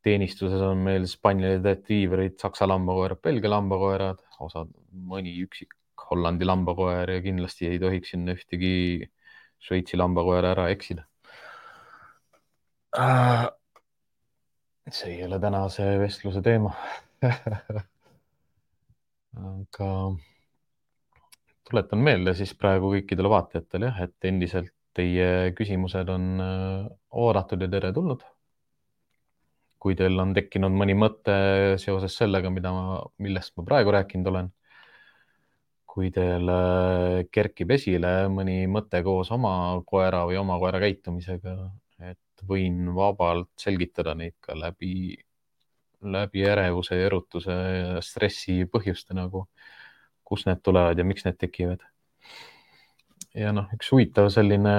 Teenistuses 0.04 0.62
on 0.62 0.84
meil 0.86 1.08
spanielid, 1.10 1.64
retriiverid, 1.66 2.36
saksa 2.42 2.68
lambakoerad, 2.68 3.22
Belgia 3.24 3.52
lambakoerad, 3.54 4.20
osad, 4.44 4.70
mõni 4.92 5.36
üksik 5.46 5.74
Hollandi 6.04 6.46
lambakoer 6.46 7.10
ja 7.16 7.22
kindlasti 7.24 7.70
ei 7.70 7.80
tohiks 7.82 8.12
sinna 8.14 8.36
ühtegi 8.36 9.08
Šveitsi 9.64 9.98
lambakoera 9.98 10.52
ära 10.52 10.68
eksida. 10.74 11.06
see 14.92 15.16
ei 15.16 15.24
ole 15.26 15.40
tänase 15.42 15.86
vestluse 15.98 16.42
teema 16.46 16.70
aga 19.34 19.88
tuletan 21.70 22.04
meelde 22.06 22.36
siis 22.38 22.54
praegu 22.60 22.92
kõikidele 22.94 23.32
vaatajatele 23.34 23.90
jah, 23.90 24.02
et 24.06 24.28
endiselt 24.30 24.74
teie 24.94 25.54
küsimused 25.58 26.10
on 26.14 26.28
äh, 26.44 26.86
oodatud 27.24 27.64
ja 27.66 27.70
teretulnud. 27.72 28.22
Kui 29.84 29.98
teil 30.00 30.16
on 30.24 30.32
tekkinud 30.36 30.72
mõni 30.80 30.96
mõte 30.96 31.34
seoses 31.82 32.16
sellega, 32.16 32.52
mida 32.54 32.72
ma, 32.72 33.00
millest 33.20 33.58
ma 33.60 33.66
praegu 33.68 33.92
rääkinud 33.92 34.30
olen 34.32 34.52
kui 35.94 36.10
teil 36.14 36.50
äh, 36.50 37.20
kerkib 37.34 37.74
esile 37.76 38.14
mõni 38.34 38.64
mõte 38.72 39.04
koos 39.06 39.30
oma 39.36 39.54
koera 39.86 40.24
või 40.30 40.40
oma 40.42 40.58
koera 40.62 40.80
käitumisega, 40.82 41.54
et 42.10 42.46
võin 42.50 42.88
vabalt 42.96 43.52
selgitada 43.62 44.16
neid 44.18 44.34
ka 44.42 44.58
läbi, 44.58 45.14
läbi 46.16 46.46
ärevuse, 46.50 46.98
erutuse 47.06 47.54
ja 47.54 48.02
stressi 48.02 48.64
põhjuste 48.74 49.14
nagu, 49.18 49.46
kust 50.26 50.50
need 50.50 50.64
tulevad 50.66 50.98
ja 50.98 51.06
miks 51.06 51.28
need 51.28 51.38
tekivad. 51.38 51.86
ja 53.38 53.54
noh, 53.54 53.70
üks 53.78 53.94
huvitav 53.94 54.32
selline, 54.34 54.74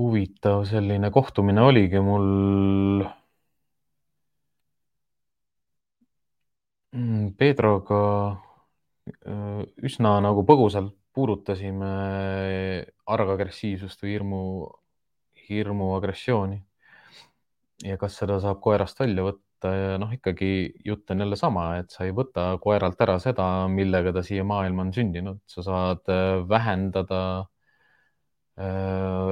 huvitav 0.00 0.64
selline 0.68 1.10
kohtumine 1.12 1.62
oligi 1.68 2.00
mul 2.00 2.28
Mm, 6.92 7.34
Pedroga 7.38 7.98
äh, 9.22 9.62
üsna 9.86 10.16
nagu 10.24 10.42
põgusalt 10.46 10.96
puudutasime 11.14 11.90
argagressiivsust 13.14 14.02
või 14.02 14.14
hirmu, 14.16 14.40
hirmu 15.48 15.92
agressiooni. 15.98 16.58
ja 17.86 17.96
kas 18.00 18.18
seda 18.20 18.40
saab 18.42 18.58
koerast 18.60 18.98
välja 19.00 19.22
võtta 19.24 19.70
ja 19.74 19.94
noh, 20.02 20.10
ikkagi 20.12 20.50
jutt 20.84 21.10
on 21.14 21.22
jälle 21.22 21.36
sama, 21.38 21.64
et 21.78 21.90
sa 21.94 22.04
ei 22.04 22.12
võta 22.16 22.58
koeralt 22.60 23.00
ära 23.00 23.18
seda, 23.22 23.46
millega 23.68 24.12
ta 24.12 24.22
siia 24.26 24.44
maailma 24.44 24.82
on 24.88 24.92
sündinud, 24.92 25.40
sa 25.46 25.62
saad 25.62 26.10
äh, 26.10 26.42
vähendada 26.48 27.22
äh, 27.38 27.48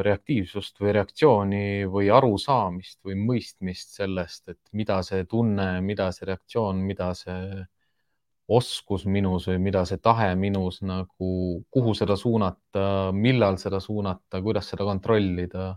reaktiivsust 0.02 0.78
või 0.80 0.92
reaktsiooni 0.96 1.64
või 1.90 2.10
arusaamist 2.14 3.00
või 3.04 3.16
mõistmist 3.20 3.96
sellest, 3.98 4.48
et 4.48 4.60
mida 4.72 5.00
see 5.06 5.24
tunne, 5.28 5.80
mida 5.84 6.10
see 6.14 6.28
reaktsioon, 6.30 6.80
mida 6.86 7.10
see 7.18 7.64
oskus 8.48 9.04
minus 9.04 9.48
või 9.50 9.58
mida 9.60 9.84
see 9.88 10.00
tahe 10.00 10.30
minus 10.40 10.80
nagu, 10.86 11.32
kuhu 11.70 11.94
seda 11.94 12.16
suunata, 12.16 12.84
millal 13.12 13.58
seda 13.60 13.80
suunata, 13.84 14.40
kuidas 14.42 14.70
seda 14.72 14.86
kontrollida. 14.88 15.74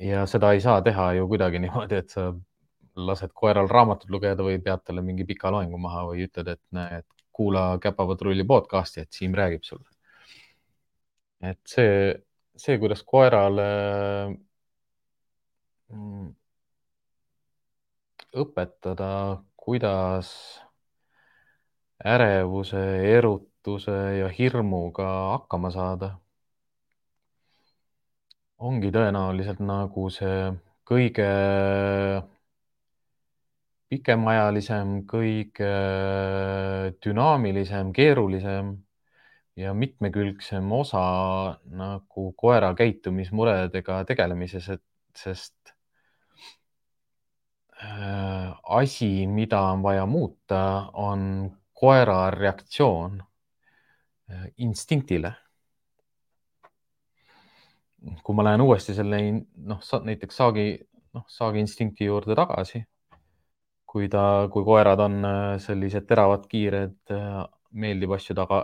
ja 0.00 0.26
seda 0.26 0.52
ei 0.52 0.60
saa 0.60 0.82
teha 0.82 1.12
ju 1.18 1.28
kuidagi 1.28 1.58
niimoodi, 1.64 2.00
et 2.00 2.10
sa 2.10 2.32
lased 2.96 3.32
koeral 3.34 3.68
raamatut 3.68 4.10
lugeda 4.10 4.42
või 4.42 4.58
pead 4.62 4.84
talle 4.84 5.02
mingi 5.04 5.24
pika 5.28 5.50
loengu 5.52 5.78
maha 5.78 6.06
või 6.10 6.24
ütled, 6.24 6.48
et 6.48 6.62
näe, 6.72 7.02
et 7.02 7.28
kuula 7.36 7.78
Käpapatrulli 7.82 8.44
podcast'i, 8.48 9.04
et 9.04 9.12
Siim 9.12 9.34
räägib 9.36 9.64
sulle. 9.64 9.95
Et 11.40 11.58
see, 11.68 12.14
see, 12.56 12.78
kuidas 12.80 13.02
koerale 13.04 13.66
mm, 15.92 16.28
õpetada, 18.42 19.10
kuidas 19.56 20.30
ärevuse, 22.04 22.82
erutuse 23.16 23.96
ja 24.20 24.28
hirmuga 24.38 25.08
hakkama 25.32 25.70
saada. 25.70 26.16
ongi 28.66 28.88
tõenäoliselt 28.88 29.58
nagu 29.60 30.06
see 30.08 30.36
kõige 30.88 31.26
pikemaajalisem, 33.92 34.94
kõige 35.10 35.72
dünaamilisem, 37.04 37.92
keerulisem 37.92 38.72
ja 39.56 39.74
mitmekülgsem 39.74 40.72
osa 40.72 41.02
nagu 41.64 42.32
koera 42.36 42.74
käitumismuredega 42.76 44.02
tegelemises, 44.04 44.68
et 44.68 44.82
sest 45.16 45.72
äh, 47.82 48.52
asi, 48.62 49.26
mida 49.26 49.62
on 49.72 49.82
vaja 49.82 50.06
muuta, 50.06 50.90
on 50.92 51.50
koera 51.72 52.30
reaktsioon 52.30 53.22
äh, 54.30 54.46
instinktile. 54.56 55.32
kui 58.22 58.34
ma 58.38 58.44
lähen 58.44 58.60
uuesti 58.62 58.94
selle 58.94 59.18
noh, 59.66 59.80
näiteks 60.04 60.36
saagi, 60.38 60.66
noh, 61.16 61.24
saagi 61.26 61.58
instinkti 61.58 62.06
juurde 62.06 62.36
tagasi, 62.38 62.84
kui 63.86 64.06
ta, 64.12 64.46
kui 64.52 64.62
koerad 64.64 65.00
on 65.02 65.24
äh, 65.24 65.56
sellised 65.64 66.06
teravad, 66.06 66.44
kiired, 66.46 67.00
äh, 67.10 67.40
meeldib 67.72 68.14
asju 68.14 68.36
taga, 68.38 68.60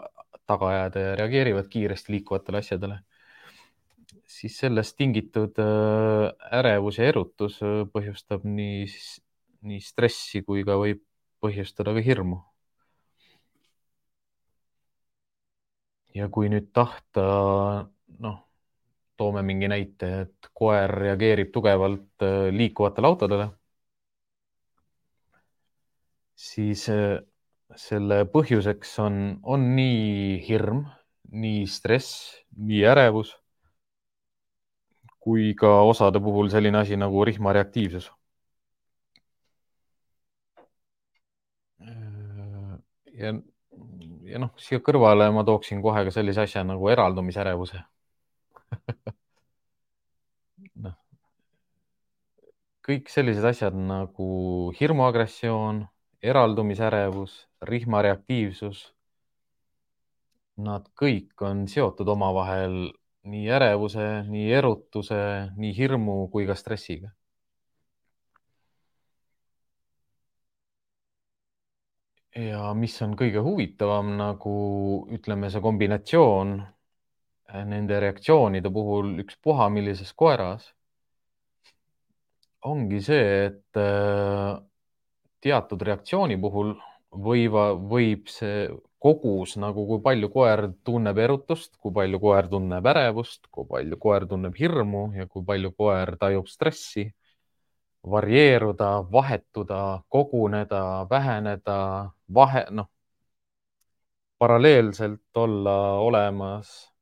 taga 0.47 0.69
ajada 0.73 1.01
ja 1.07 1.17
reageerivad 1.21 1.69
kiiresti 1.73 2.13
liikuvatele 2.17 2.61
asjadele, 2.63 2.99
siis 4.37 4.59
sellest 4.63 4.97
tingitud 4.99 5.59
ärevus 6.59 6.99
ja 6.99 7.09
erutus 7.13 7.59
põhjustab 7.95 8.47
nii, 8.49 8.87
nii 9.69 9.81
stressi 9.85 10.43
kui 10.47 10.65
ka 10.69 10.79
võib 10.81 11.03
põhjustada 11.43 11.95
ka 11.97 12.03
hirmu. 12.07 12.41
Ja 16.15 16.29
kui 16.29 16.51
nüüd 16.53 16.67
tahta, 16.77 17.23
noh, 18.21 18.41
toome 19.23 19.43
mingi 19.47 19.69
näite, 19.73 20.09
et 20.27 20.49
koer 20.59 20.93
reageerib 21.05 21.53
tugevalt 21.55 22.25
äh, 22.27 22.49
liikuvatele 22.55 23.09
autodele, 23.13 23.49
siis 26.35 26.89
äh, 26.89 27.21
selle 27.81 28.23
põhjuseks 28.33 28.97
on, 29.05 29.21
on 29.43 29.69
nii 29.77 30.41
hirm, 30.47 30.85
nii 31.33 31.67
stress, 31.67 32.35
nii 32.57 32.83
ärevus 32.93 33.33
kui 35.23 35.53
ka 35.55 35.69
osade 35.87 36.19
puhul 36.21 36.49
selline 36.51 36.79
asi 36.81 36.97
nagu 36.99 37.25
rihmareaktiivsus. 37.25 38.09
Äh, 41.81 42.79
ja 43.15 43.33
ja 44.33 44.41
noh, 44.43 44.53
siia 44.61 44.81
kõrvale 44.85 45.29
ma 45.35 45.45
tooksin 45.47 45.83
kohe 45.85 46.05
ka 46.07 46.13
sellise 46.15 46.45
asja 46.47 46.63
nagu 46.67 46.89
eraldumisärevuse 46.93 47.83
noh, 50.85 50.97
kõik 52.87 53.11
sellised 53.13 53.45
asjad 53.47 53.77
nagu 53.77 54.29
hirmuagressioon, 54.79 55.85
eraldumisärevus, 56.33 57.37
rihmareaktiivsus. 57.69 58.83
Nad 60.63 60.89
kõik 60.99 61.41
on 61.47 61.65
seotud 61.69 62.09
omavahel 62.13 62.93
nii 63.33 63.49
ärevuse, 63.57 64.07
nii 64.29 64.53
erutuse, 64.53 65.19
nii 65.57 65.73
hirmu 65.77 66.29
kui 66.33 66.47
ka 66.47 66.59
stressiga. 66.59 67.13
ja 72.33 72.71
mis 72.73 72.95
on 73.05 73.13
kõige 73.13 73.43
huvitavam, 73.45 74.15
nagu 74.17 74.53
ütleme, 75.13 75.51
see 75.53 75.61
kombinatsioon 75.61 76.55
eh, 76.63 77.65
nende 77.69 77.99
reaktsioonide 78.01 78.71
puhul 78.73 79.19
ükspuha 79.21 79.67
millises 79.69 80.15
koeras 80.17 80.71
ongi 82.63 83.01
see, 83.03 83.29
et 83.49 83.81
eh, 83.81 84.55
teatud 85.43 85.83
reaktsiooni 85.83 86.39
puhul 86.41 86.75
võiva, 87.13 87.73
võib 87.75 88.29
see 88.33 88.69
kogus 89.03 89.57
nagu, 89.59 89.85
kui 89.89 90.01
palju 90.03 90.29
koer 90.33 90.63
tunneb 90.87 91.19
erutust, 91.19 91.75
kui 91.83 91.93
palju 91.95 92.21
koer 92.23 92.49
tunneb 92.53 92.87
ärevust, 92.87 93.49
kui 93.51 93.67
palju 93.69 93.99
koer 93.99 94.27
tunneb 94.31 94.55
hirmu 94.59 95.03
ja 95.19 95.27
kui 95.27 95.45
palju 95.45 95.73
koer 95.77 96.17
tajub 96.21 96.47
stressi, 96.49 97.09
varieeruda, 98.15 98.91
vahetuda, 99.13 99.81
koguneda, 100.09 100.83
väheneda, 101.11 101.79
vahe, 102.35 102.65
noh, 102.71 102.89
paralleelselt 104.39 105.37
olla 105.37 105.77
olemas 106.03 106.93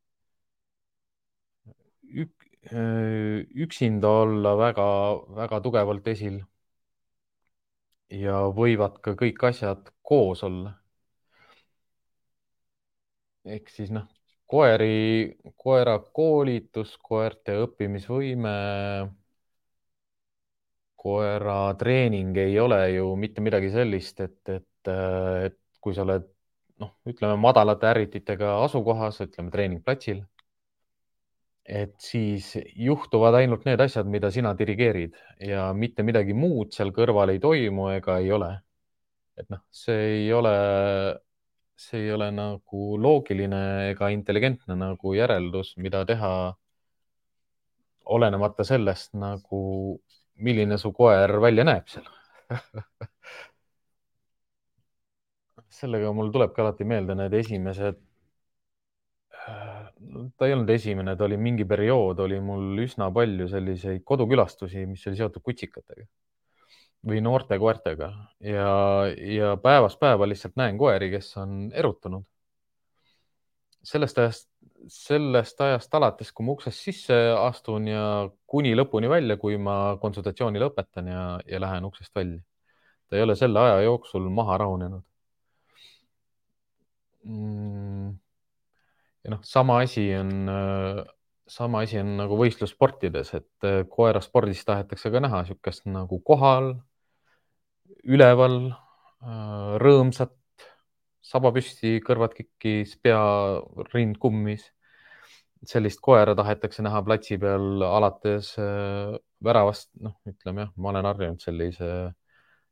ük, 2.15 2.33
üksinda 3.65 4.09
olla 4.09 4.57
väga-väga 4.59 5.61
tugevalt 5.65 6.09
esil. 6.09 6.41
Ja 8.11 8.37
võivad 8.55 8.99
ka 9.05 9.15
kõik 9.19 9.43
asjad 9.51 9.91
koos 10.03 10.43
olla. 10.47 10.77
ehk 13.45 13.71
siis 13.73 13.91
noh, 13.91 14.05
koeri, 14.51 15.37
koera 15.57 15.97
koolitus, 16.19 16.93
koerte 17.03 17.57
õppimisvõime, 17.65 18.53
koera 21.01 21.57
treening 21.81 22.37
ei 22.37 22.59
ole 22.61 22.81
ju 22.95 23.15
mitte 23.17 23.41
midagi 23.41 23.71
sellist, 23.73 24.21
et, 24.21 24.41
et, 24.53 24.91
et 25.47 25.57
kui 25.81 25.97
sa 25.97 26.05
oled 26.05 26.27
noh, 26.83 26.93
ütleme 27.09 27.39
madalate 27.41 27.89
ärrititega 27.95 28.59
asukohas, 28.67 29.23
ütleme 29.25 29.51
treeningplatsil 29.55 30.21
et 31.65 31.95
siis 32.03 32.53
juhtuvad 32.77 33.35
ainult 33.41 33.65
need 33.69 33.81
asjad, 33.81 34.09
mida 34.11 34.31
sina 34.35 34.55
dirigeerid 34.59 35.15
ja 35.47 35.71
mitte 35.77 36.03
midagi 36.07 36.35
muud 36.35 36.73
seal 36.75 36.93
kõrval 36.97 37.35
ei 37.35 37.41
toimu 37.43 37.91
ega 37.97 38.19
ei 38.19 38.33
ole. 38.33 38.51
et 39.41 39.49
noh, 39.49 39.61
see 39.73 40.01
ei 40.21 40.33
ole, 40.37 40.55
see 41.77 42.01
ei 42.05 42.11
ole 42.13 42.31
nagu 42.35 42.97
loogiline 43.01 43.91
ega 43.93 44.11
intelligentne 44.13 44.77
nagu 44.77 45.15
järeldus, 45.17 45.77
mida 45.81 46.05
teha 46.09 46.33
olenemata 48.11 48.65
sellest 48.67 49.15
nagu, 49.15 49.61
milline 50.45 50.79
su 50.81 50.93
koer 50.93 51.39
välja 51.41 51.65
näeb 51.65 51.89
seal 51.89 52.09
sellega 55.81 56.13
mul 56.13 56.33
tulebki 56.35 56.61
alati 56.65 56.85
meelde 56.85 57.15
need 57.17 57.35
esimesed 57.41 58.01
ta 60.37 60.49
ei 60.49 60.55
olnud 60.55 60.71
esimene, 60.73 61.15
ta 61.17 61.27
oli 61.27 61.37
mingi 61.37 61.67
periood, 61.69 62.21
oli 62.25 62.41
mul 62.45 62.79
üsna 62.85 63.11
palju 63.13 63.49
selliseid 63.51 64.03
kodukülastusi, 64.09 64.87
mis 64.89 65.07
oli 65.09 65.19
seotud 65.19 65.45
kutsikatega 65.45 66.07
või 67.11 67.21
noorte 67.25 67.57
koertega 67.61 68.11
ja, 68.45 68.73
ja 69.09 69.55
päevast 69.61 70.01
päeva 70.01 70.29
lihtsalt 70.29 70.57
näen 70.61 70.79
koeri, 70.81 71.11
kes 71.13 71.33
on 71.41 71.71
erutunud. 71.73 72.25
sellest 73.83 74.19
ajast, 74.19 74.49
sellest 74.93 75.61
ajast 75.61 75.95
alates, 75.95 76.33
kui 76.33 76.45
ma 76.45 76.53
uksest 76.53 76.85
sisse 76.89 77.17
astun 77.39 77.89
ja 77.89 78.05
kuni 78.47 78.75
lõpuni 78.77 79.09
välja, 79.09 79.37
kui 79.41 79.57
ma 79.57 79.97
konsultatsiooni 80.01 80.61
lõpetan 80.61 81.09
ja, 81.09 81.23
ja 81.47 81.61
lähen 81.61 81.85
uksest 81.89 82.15
välja. 82.15 82.41
ta 83.09 83.17
ei 83.17 83.23
ole 83.23 83.37
selle 83.37 83.61
aja 83.61 83.81
jooksul 83.89 84.29
maha 84.31 84.59
rahunenud 84.65 85.05
mm 87.25 88.30
ja 89.25 89.35
noh, 89.35 89.41
sama 89.45 89.81
asi 89.85 90.07
on, 90.17 90.51
sama 91.51 91.83
asi 91.85 91.99
on 92.01 92.15
nagu 92.21 92.39
võistlussportides, 92.39 93.33
et 93.39 93.67
äh, 93.67 93.81
koeraspordis 93.91 94.63
tahetakse 94.67 95.11
ka 95.11 95.23
näha 95.23 95.43
niisugust 95.43 95.89
nagu 95.91 96.21
kohal, 96.27 96.73
üleval, 98.07 98.61
äh, 99.25 99.73
rõõmsat, 99.83 100.37
saba 101.31 101.51
püsti, 101.55 101.99
kõrvad 102.07 102.37
kikkis, 102.37 102.97
pea, 103.03 103.23
rind 103.95 104.21
kummis. 104.23 104.71
sellist 105.69 106.01
koera 106.01 106.33
tahetakse 106.33 106.81
näha 106.81 107.03
platsi 107.05 107.37
peal 107.37 107.83
alates 107.85 108.55
äh, 108.57 109.19
väravast, 109.45 109.91
noh, 110.01 110.15
ütleme 110.25 110.65
jah, 110.65 110.71
ma 110.77 110.89
olen 110.89 111.05
harjunud 111.05 111.43
sellise, 111.43 111.91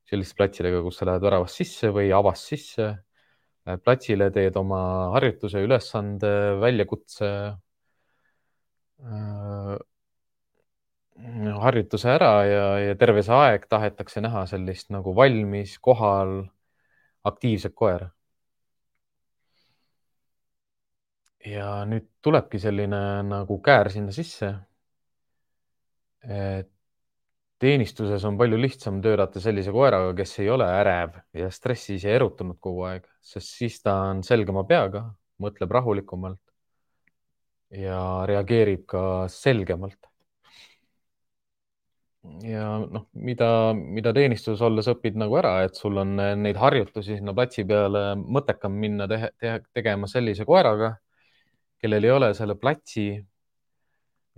selliste 0.08 0.38
platsidega, 0.38 0.80
kus 0.86 0.96
sa 0.96 1.10
lähed 1.10 1.26
väravast 1.26 1.60
sisse 1.60 1.90
või 1.92 2.08
avast 2.16 2.48
sisse 2.48 2.94
platsile, 3.84 4.30
teed 4.34 4.56
oma 4.56 4.80
harjutuse, 5.14 5.60
ülesande, 5.64 6.30
väljakutse, 6.62 7.30
äh, 9.04 9.74
harjutuse 11.62 12.10
ära 12.14 12.30
ja, 12.46 12.66
ja 12.88 12.94
terve 12.98 13.24
see 13.26 13.34
aeg 13.34 13.66
tahetakse 13.70 14.22
näha 14.24 14.44
sellist 14.50 14.92
nagu 14.94 15.14
valmis, 15.16 15.76
kohal, 15.82 16.40
aktiivset 17.28 17.74
koera. 17.74 18.10
ja 21.48 21.84
nüüd 21.88 22.04
tulebki 22.22 22.58
selline 22.60 22.98
nagu 23.24 23.60
käär 23.64 23.88
sinna 23.92 24.12
sisse. 24.12 24.50
et 26.22 26.70
teenistuses 27.62 28.24
on 28.24 28.38
palju 28.38 28.58
lihtsam 28.60 29.00
töötada 29.02 29.40
sellise 29.42 29.72
koeraga, 29.74 30.12
kes 30.18 30.36
ei 30.42 30.50
ole 30.54 30.66
ärev 30.80 31.16
ja 31.36 31.50
stressis 31.54 32.04
ja 32.06 32.14
erutunud 32.14 32.58
kogu 32.62 32.84
aeg, 32.90 33.08
sest 33.22 33.56
siis 33.58 33.80
ta 33.82 33.96
on 34.12 34.22
selgema 34.26 34.64
peaga, 34.68 35.08
mõtleb 35.42 35.72
rahulikumalt 35.74 36.42
ja 37.74 37.98
reageerib 38.30 38.86
ka 38.88 39.02
selgemalt. 39.32 39.98
ja 42.44 42.64
noh, 42.92 43.06
mida, 43.24 43.72
mida 43.74 44.12
teenistuses 44.12 44.60
olles 44.66 44.88
õpid 44.90 45.16
nagu 45.18 45.36
ära, 45.40 45.62
et 45.64 45.78
sul 45.78 45.96
on 46.02 46.16
neid 46.18 46.58
harjutusi 46.60 47.16
sinna 47.16 47.32
platsi 47.34 47.64
peale 47.64 48.02
mõttekam 48.18 48.74
minna 48.74 49.06
tehe, 49.08 49.30
tehe, 49.40 49.60
tegema 49.74 50.10
sellise 50.10 50.44
koeraga, 50.44 50.92
kellel 51.80 52.04
ei 52.04 52.12
ole 52.12 52.32
selle 52.36 52.58
platsi 52.60 53.06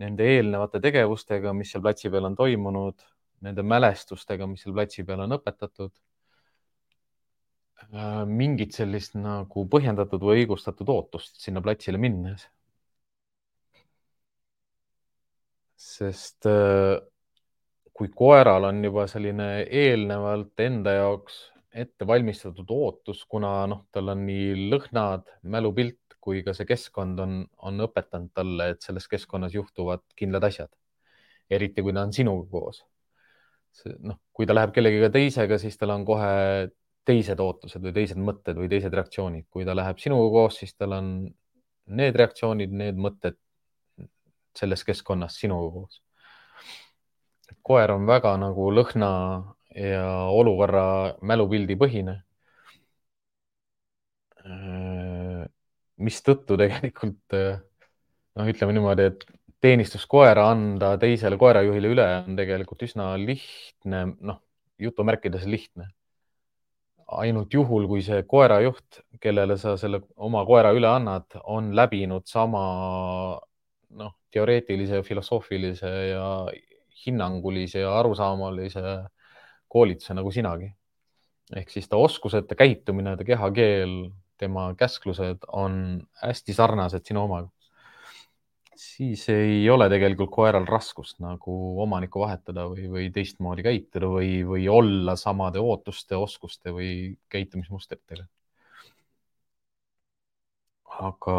nende 0.01 0.27
eelnevate 0.35 0.81
tegevustega, 0.83 1.53
mis 1.57 1.73
seal 1.73 1.83
platsi 1.85 2.11
peal 2.13 2.29
on 2.31 2.37
toimunud, 2.39 3.03
nende 3.47 3.65
mälestustega, 3.65 4.49
mis 4.49 4.65
seal 4.65 4.77
platsi 4.77 5.05
peal 5.09 5.25
on 5.27 5.37
õpetatud. 5.37 5.93
Äh, 7.91 8.23
mingit 8.29 8.77
sellist 8.77 9.17
nagu 9.19 9.65
põhjendatud 9.73 10.23
või 10.23 10.43
õigustatud 10.43 10.89
ootust 10.95 11.41
sinna 11.43 11.63
platsile 11.65 12.01
minnes. 12.01 12.49
sest 15.81 16.45
äh, 16.45 16.99
kui 17.97 18.11
koeral 18.13 18.67
on 18.69 18.83
juba 18.85 19.07
selline 19.09 19.47
eelnevalt 19.65 20.61
enda 20.61 20.93
jaoks 20.93 21.39
ette 21.73 22.07
valmistatud 22.07 22.69
ootus, 22.75 23.25
kuna 23.31 23.51
noh, 23.71 23.85
tal 23.95 24.13
on 24.13 24.25
nii 24.27 24.69
lõhnad, 24.73 25.27
mälupilt 25.55 26.00
kui 26.21 26.43
ka 26.47 26.55
see 26.57 26.69
keskkond 26.69 27.21
on, 27.25 27.41
on 27.67 27.87
õpetanud 27.87 28.33
talle, 28.37 28.71
et 28.75 28.85
selles 28.85 29.09
keskkonnas 29.09 29.55
juhtuvad 29.57 30.05
kindlad 30.17 30.47
asjad. 30.51 30.71
eriti 31.51 31.83
kui 31.83 31.93
ta 31.93 32.05
on 32.07 32.13
sinuga 32.13 32.47
koos. 32.51 32.85
noh, 34.05 34.19
kui 34.33 34.47
ta 34.47 34.55
läheb 34.55 34.75
kellegagi 34.75 35.11
teisega, 35.15 35.59
siis 35.59 35.79
tal 35.79 35.95
on 35.95 36.05
kohe 36.05 36.71
teised 37.07 37.41
ootused 37.41 37.83
või 37.83 37.93
teised 37.97 38.19
mõtted 38.21 38.59
või 38.59 38.69
teised 38.69 38.95
reaktsioonid. 38.95 39.47
kui 39.51 39.65
ta 39.65 39.75
läheb 39.77 39.99
sinuga 39.99 40.31
koos, 40.37 40.61
siis 40.63 40.75
tal 40.75 40.93
on 40.99 41.09
need 42.01 42.17
reaktsioonid, 42.17 42.73
need 42.83 43.01
mõtted 43.01 43.39
selles 44.57 44.85
keskkonnas 44.85 45.39
sinuga 45.41 45.73
koos. 45.79 46.03
koer 47.63 47.91
on 47.93 48.07
väga 48.07 48.37
nagu 48.41 48.71
lõhna 48.73 49.11
ja 49.75 50.05
olukorra 50.35 51.17
mälupildi 51.23 51.77
põhine 51.79 52.21
mistõttu 56.01 56.57
tegelikult 56.61 57.37
noh, 57.37 58.49
ütleme 58.51 58.75
niimoodi, 58.77 59.09
et 59.11 59.25
teenistuskoera 59.61 60.47
anda 60.55 60.95
teisele 61.01 61.37
koerajuhile 61.41 61.93
üle 61.93 62.07
on 62.23 62.37
tegelikult 62.39 62.85
üsna 62.87 63.13
lihtne, 63.21 64.05
noh, 64.21 64.41
jutumärkides 64.81 65.47
lihtne. 65.49 65.91
ainult 67.11 67.51
juhul, 67.51 67.89
kui 67.91 68.05
see 68.07 68.23
koerajuht, 68.23 69.01
kellele 69.21 69.57
sa 69.59 69.73
selle 69.77 69.99
oma 70.15 70.45
koera 70.47 70.71
üle 70.71 70.87
annad, 70.87 71.27
on 71.43 71.73
läbinud 71.75 72.23
sama 72.31 72.61
noh, 73.99 74.13
teoreetilise, 74.31 75.03
filosoofilise 75.03 75.91
ja 76.13 76.27
hinnangulise 77.03 77.83
ja 77.83 77.97
arusaamalise 77.99 78.83
koolituse 79.69 80.15
nagu 80.15 80.31
sinagi. 80.31 80.71
ehk 81.57 81.71
siis 81.71 81.89
ta 81.91 81.99
oskused, 81.99 82.47
ta 82.47 82.55
käitumine, 82.55 83.17
ta 83.19 83.25
kehakeel 83.27 84.13
tema 84.41 84.71
käsklused 84.79 85.47
on 85.53 85.75
hästi 86.23 86.57
sarnased 86.57 87.07
sinu 87.07 87.25
omaga. 87.29 87.51
siis 88.81 89.27
ei 89.29 89.71
ole 89.71 89.89
tegelikult 89.93 90.31
koeral 90.33 90.65
raskust 90.65 91.19
nagu 91.21 91.55
omanikku 91.85 92.23
vahetada 92.23 92.65
või, 92.71 92.87
või 92.89 93.11
teistmoodi 93.13 93.65
käituda 93.67 94.09
või, 94.09 94.31
või 94.49 94.69
olla 94.73 95.17
samade 95.21 95.61
ootuste, 95.61 96.17
oskuste 96.17 96.73
või 96.73 96.93
käitumismustritega. 97.29 98.25
aga 101.01 101.37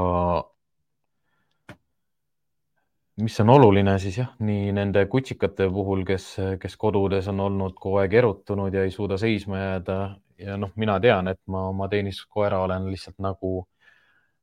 mis 3.21 3.39
on 3.43 3.49
oluline 3.53 3.93
siis 4.01 4.17
jah, 4.21 4.31
nii 4.39 4.71
nende 4.75 5.03
kutsikate 5.11 5.67
puhul, 5.73 6.03
kes, 6.07 6.27
kes 6.61 6.77
kodudes 6.79 7.27
on 7.31 7.39
olnud 7.47 7.75
kogu 7.77 8.01
aeg 8.01 8.13
erutunud 8.21 8.73
ja 8.73 8.85
ei 8.87 8.93
suuda 8.93 9.17
seisma 9.21 9.59
jääda 9.59 9.97
ja 10.41 10.57
noh, 10.57 10.71
mina 10.79 10.97
tean, 11.01 11.29
et 11.31 11.41
ma 11.51 11.67
oma 11.69 11.87
teenistuskoera 11.91 12.61
olen 12.65 12.89
lihtsalt 12.91 13.19
nagu 13.23 13.61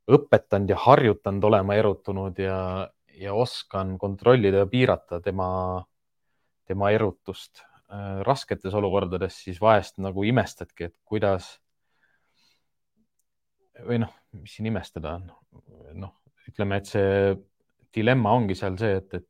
õpetanud 0.08 0.70
ja 0.72 0.78
harjutanud 0.86 1.44
olema 1.44 1.76
erutunud 1.78 2.38
ja, 2.40 2.58
ja 3.18 3.34
oskan 3.34 3.96
kontrollida 4.00 4.64
ja 4.64 4.68
piirata 4.70 5.20
tema, 5.24 5.48
tema 6.66 6.92
erutust. 6.94 7.64
rasketes 8.26 8.74
olukordades 8.76 9.36
siis 9.44 9.60
vahest 9.60 9.96
nagu 10.04 10.24
imestadki, 10.28 10.90
et 10.90 10.94
kuidas 11.08 11.46
või 13.86 14.02
noh, 14.02 14.12
mis 14.36 14.56
siin 14.56 14.68
imestada 14.68 15.14
on. 15.16 15.30
noh, 15.94 16.12
ütleme, 16.48 16.76
et 16.76 16.86
see 16.86 17.36
dilemma 17.94 18.34
ongi 18.36 18.54
seal 18.54 18.76
see, 18.76 18.98
et, 19.00 19.14
et 19.14 19.28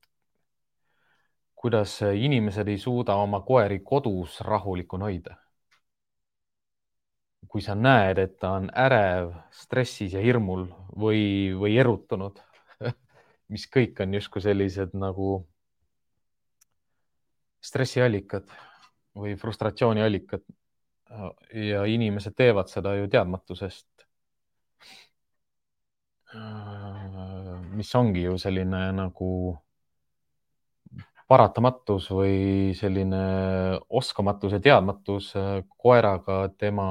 kuidas 1.54 2.00
inimesed 2.02 2.68
ei 2.68 2.78
suuda 2.78 3.14
oma 3.14 3.40
koeri 3.46 3.78
kodus 3.86 4.40
rahulikuna 4.40 5.06
hoida 5.06 5.36
kui 7.48 7.62
sa 7.62 7.74
näed, 7.78 8.18
et 8.18 8.38
ta 8.40 8.56
on 8.58 8.66
ärev, 8.74 9.30
stressis 9.54 10.12
ja 10.12 10.20
hirmul 10.20 10.66
või, 10.98 11.54
või 11.56 11.78
erutunud 11.78 12.40
mis 13.52 13.66
kõik 13.72 14.00
on 14.04 14.16
justkui 14.18 14.42
sellised 14.44 14.94
nagu 14.98 15.38
stressiallikad 17.64 18.50
või 19.18 19.36
frustratsiooniallikad. 19.36 20.42
ja 21.54 21.84
inimesed 21.88 22.34
teevad 22.36 22.68
seda 22.68 22.94
ju 22.94 23.08
teadmatusest. 23.08 23.88
mis 27.72 27.94
ongi 27.94 28.22
ju 28.22 28.38
selline 28.38 28.92
nagu 28.92 29.28
paratamatus 31.28 32.08
või 32.12 32.72
selline 32.76 33.20
oskamatus 34.00 34.54
ja 34.56 34.60
teadmatus 34.64 35.34
äh, 35.36 35.60
koeraga 35.76 36.40
tema 36.56 36.88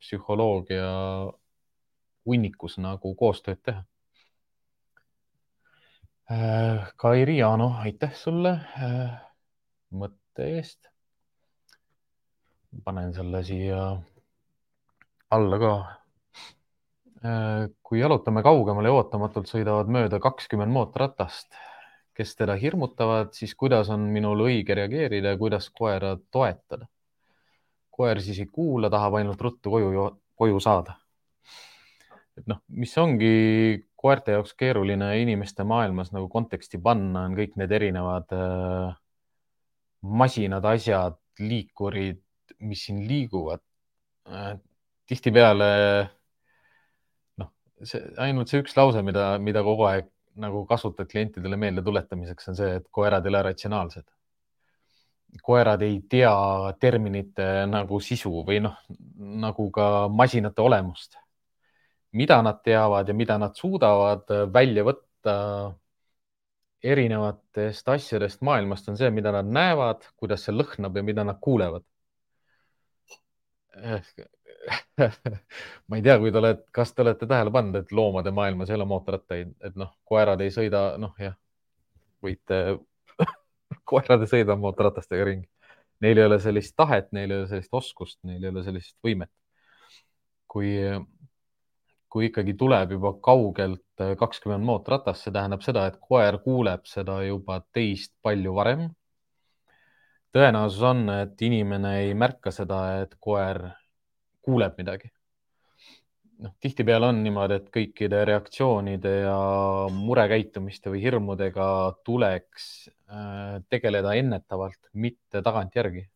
psühholoogia 0.00 0.88
hunnikus 2.28 2.78
nagu 2.80 3.12
koostööd 3.16 3.60
teha. 3.64 3.84
Äh, 6.32 6.88
Kairi 6.96 7.38
Jaano, 7.38 7.74
aitäh 7.84 8.16
sulle 8.16 8.56
äh, 8.80 9.12
mõtte 9.92 10.48
eest. 10.56 10.88
panen 12.84 13.14
selle 13.16 13.40
siia 13.44 13.78
alla 15.30 15.58
ka. 15.58 15.72
kui 17.82 17.98
jalutame 17.98 18.42
kaugemale 18.46 18.88
ja 18.88 18.94
ootamatult 18.94 19.48
sõidavad 19.50 19.88
mööda 19.90 20.20
kakskümmend 20.22 20.70
mootorratast 20.70 21.56
kes 22.18 22.34
teda 22.34 22.56
hirmutavad, 22.58 23.30
siis 23.36 23.54
kuidas 23.54 23.90
on 23.94 24.08
minul 24.10 24.40
õige 24.48 24.74
reageerida 24.74 25.34
ja 25.34 25.38
kuidas 25.38 25.68
koera 25.70 26.16
toetada. 26.34 26.88
koer 27.98 28.20
siis 28.22 28.38
ei 28.38 28.46
kuula, 28.46 28.86
tahab 28.90 29.16
ainult 29.18 29.40
ruttu 29.42 29.70
koju, 29.70 30.02
koju 30.38 30.60
saada. 30.62 30.98
et 32.38 32.46
noh, 32.46 32.60
mis 32.68 32.92
ongi 32.98 33.30
koerte 33.98 34.34
jaoks 34.36 34.54
keeruline 34.54 35.08
inimeste 35.22 35.64
maailmas 35.66 36.12
nagu 36.14 36.28
konteksti 36.30 36.78
panna, 36.78 37.24
on 37.26 37.34
kõik 37.38 37.56
need 37.58 37.72
erinevad 37.74 38.34
äh, 38.34 38.92
masinad, 40.02 40.66
asjad, 40.70 41.18
liikurid, 41.38 42.22
mis 42.58 42.84
siin 42.86 43.02
liiguvad 43.06 43.62
äh,. 44.30 44.54
tihtipeale 45.08 45.66
noh, 47.40 47.50
see 47.82 48.02
ainult 48.22 48.50
see 48.50 48.62
üks 48.62 48.74
lause, 48.76 49.02
mida, 49.06 49.30
mida 49.42 49.62
kogu 49.66 49.86
aeg 49.88 50.10
nagu 50.40 50.64
kasutad 50.66 51.08
klientidele 51.10 51.58
meeldetuletamiseks, 51.60 52.48
on 52.52 52.56
see, 52.58 52.78
et 52.80 52.86
koerad 52.94 53.26
ei 53.26 53.32
ole 53.32 53.42
ratsionaalsed. 53.50 54.06
koerad 55.44 55.82
ei 55.84 55.98
tea 56.08 56.32
terminite 56.80 57.66
nagu 57.68 57.98
sisu 58.00 58.30
või 58.48 58.62
noh, 58.64 58.78
nagu 59.18 59.70
ka 59.70 60.08
masinate 60.08 60.62
olemust. 60.62 61.18
mida 62.12 62.40
nad 62.42 62.62
teavad 62.64 63.08
ja 63.08 63.14
mida 63.14 63.36
nad 63.38 63.54
suudavad 63.54 64.30
välja 64.52 64.84
võtta 64.84 65.34
erinevatest 66.82 67.88
asjadest 67.88 68.40
maailmast, 68.40 68.88
on 68.88 68.96
see, 68.96 69.10
mida 69.10 69.32
nad 69.32 69.46
näevad, 69.46 70.06
kuidas 70.16 70.46
see 70.46 70.54
lõhnab 70.54 70.96
ja 70.96 71.02
mida 71.02 71.24
nad 71.24 71.38
kuulevad 71.40 71.84
ma 75.88 75.96
ei 75.96 76.02
tea, 76.02 76.16
kui 76.20 76.32
te 76.32 76.40
olete, 76.40 76.64
kas 76.74 76.92
te 76.94 77.02
olete 77.04 77.26
tähele 77.30 77.52
pannud, 77.54 77.78
et 77.80 77.92
loomade 77.94 78.32
maailmas 78.34 78.70
ei 78.70 78.76
ole 78.76 78.86
mootorrattaid, 78.88 79.52
et 79.64 79.76
noh, 79.78 79.92
koerad 80.08 80.42
ei 80.44 80.52
sõida, 80.54 80.82
noh 81.00 81.14
jah, 81.22 81.36
võite 82.24 82.60
koerad 83.90 84.24
ei 84.24 84.32
sõida 84.32 84.56
mootorratastega 84.58 85.28
ringi. 85.30 85.48
Neil 86.04 86.20
ei 86.20 86.28
ole 86.28 86.38
sellist 86.42 86.76
tahet, 86.78 87.10
neil 87.12 87.32
ei 87.32 87.40
ole 87.42 87.48
sellist 87.50 87.74
oskust, 87.74 88.18
neil 88.26 88.44
ei 88.44 88.52
ole 88.52 88.62
sellist 88.66 88.96
võimet. 89.04 89.32
kui, 90.48 90.70
kui 92.08 92.28
ikkagi 92.30 92.54
tuleb 92.56 92.94
juba 92.96 93.12
kaugelt 93.20 94.04
kakskümmend 94.18 94.64
mootorratast, 94.64 95.26
see 95.26 95.34
tähendab 95.34 95.64
seda, 95.66 95.84
et 95.90 95.98
koer 96.00 96.38
kuuleb 96.44 96.86
seda 96.88 97.18
juba 97.26 97.58
teist 97.74 98.14
palju 98.22 98.54
varem. 98.56 98.88
tõenäosus 100.32 100.82
on, 100.86 101.02
et 101.10 101.42
inimene 101.42 101.92
ei 102.04 102.14
märka 102.14 102.52
seda, 102.54 103.02
et 103.02 103.14
koer 103.20 103.60
kuuleb 104.42 104.76
midagi. 104.78 105.10
noh, 106.38 106.52
tihtipeale 106.62 107.08
on 107.10 107.22
niimoodi, 107.24 107.56
et 107.58 107.70
kõikide 107.74 108.20
reaktsioonide 108.28 109.14
ja 109.24 109.38
murekäitumiste 109.90 110.92
või 110.92 111.00
hirmudega 111.02 111.66
tuleks 112.06 112.68
äh, 113.10 113.58
tegeleda 113.68 114.14
ennetavalt, 114.14 114.92
mitte 114.92 115.42
tagantjärgi. 115.42 116.06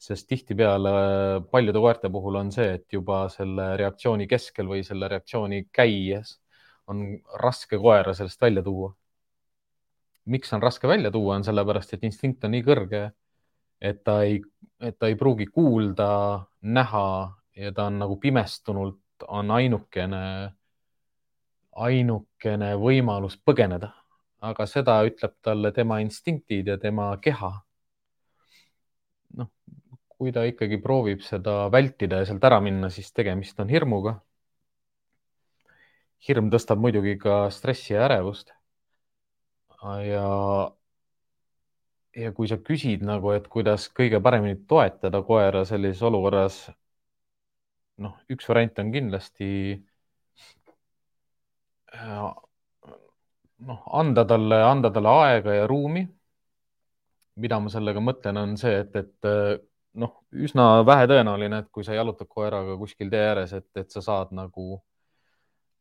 sest 0.00 0.28
tihtipeale 0.28 0.92
paljude 1.50 1.78
koerte 1.78 2.08
puhul 2.08 2.38
on 2.40 2.52
see, 2.52 2.70
et 2.78 2.92
juba 2.92 3.26
selle 3.28 3.74
reaktsiooni 3.76 4.26
keskel 4.26 4.70
või 4.70 4.84
selle 4.86 5.08
reaktsiooni 5.08 5.66
käies 5.72 6.38
on 6.90 7.18
raske 7.42 7.78
koera 7.78 8.14
sellest 8.14 8.40
välja 8.40 8.62
tuua. 8.62 8.94
miks 10.24 10.52
on 10.52 10.62
raske 10.62 10.88
välja 10.88 11.10
tuua, 11.10 11.36
on 11.36 11.44
sellepärast, 11.44 11.94
et 11.94 12.04
instinkt 12.06 12.44
on 12.44 12.52
nii 12.54 12.62
kõrge, 12.62 13.00
et 13.80 14.02
ta 14.04 14.20
ei, 14.22 14.38
et 14.80 14.98
ta 14.98 15.08
ei 15.08 15.16
pruugi 15.18 15.46
kuulda, 15.50 16.46
näha 16.60 17.06
ja 17.56 17.72
ta 17.72 17.86
on 17.90 17.98
nagu 17.98 18.16
pimestunult, 18.20 19.00
on 19.28 19.50
ainukene, 19.50 20.22
ainukene 21.86 22.74
võimalus 22.80 23.38
põgeneda. 23.44 23.94
aga 24.40 24.64
seda 24.66 24.94
ütleb 25.04 25.34
talle 25.44 25.68
tema 25.76 25.98
instinktid 26.00 26.68
ja 26.68 26.78
tema 26.78 27.10
keha. 27.20 27.50
noh, 29.36 29.50
kui 30.08 30.32
ta 30.32 30.44
ikkagi 30.48 30.80
proovib 30.80 31.20
seda 31.20 31.68
vältida 31.72 32.22
ja 32.22 32.26
sealt 32.26 32.44
ära 32.44 32.60
minna, 32.60 32.90
siis 32.90 33.12
tegemist 33.12 33.60
on 33.60 33.68
hirmuga. 33.68 34.20
hirm 36.28 36.50
tõstab 36.50 36.78
muidugi 36.78 37.16
ka 37.18 37.50
stressi 37.50 37.94
ja 37.94 38.04
ärevust. 38.08 38.52
ja 40.06 40.26
ja 42.16 42.32
kui 42.32 42.48
sa 42.48 42.56
küsid 42.58 43.04
nagu, 43.06 43.30
et 43.32 43.46
kuidas 43.48 43.88
kõige 43.94 44.20
paremini 44.22 44.58
toetada 44.68 45.22
koera 45.22 45.64
sellises 45.64 46.02
olukorras, 46.02 46.70
noh, 48.00 48.16
üks 48.32 48.48
variant 48.48 48.78
on 48.82 48.92
kindlasti 48.94 49.48
äh, 51.94 52.30
noh, 53.66 53.82
anda 54.00 54.24
talle, 54.28 54.62
anda 54.64 54.90
talle 54.94 55.16
aega 55.24 55.54
ja 55.60 55.66
ruumi. 55.70 56.06
mida 57.40 57.56
ma 57.62 57.70
sellega 57.72 58.00
mõtlen, 58.04 58.36
on 58.36 58.56
see, 58.60 58.72
et, 58.82 58.96
et 58.98 59.26
äh, 59.28 59.54
noh, 60.02 60.10
üsna 60.44 60.82
vähetõenäoline, 60.84 61.62
et 61.62 61.68
kui 61.72 61.84
sa 61.86 61.94
jalutad 61.96 62.28
koeraga 62.28 62.74
kuskil 62.76 63.08
tee 63.10 63.22
ääres, 63.30 63.54
et, 63.56 63.68
et 63.80 63.90
sa 63.90 64.02
saad 64.04 64.34
nagu 64.36 64.74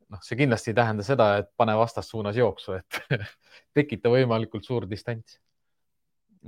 noh, 0.10 0.22
see 0.26 0.38
kindlasti 0.40 0.72
ei 0.72 0.78
tähenda 0.78 1.06
seda, 1.06 1.30
et 1.42 1.50
pane 1.58 1.76
vastassuunas 1.78 2.38
jooksu, 2.40 2.78
et 2.80 3.02
tekita 3.78 4.12
võimalikult 4.14 4.66
suur 4.66 4.88
distants. 4.90 5.40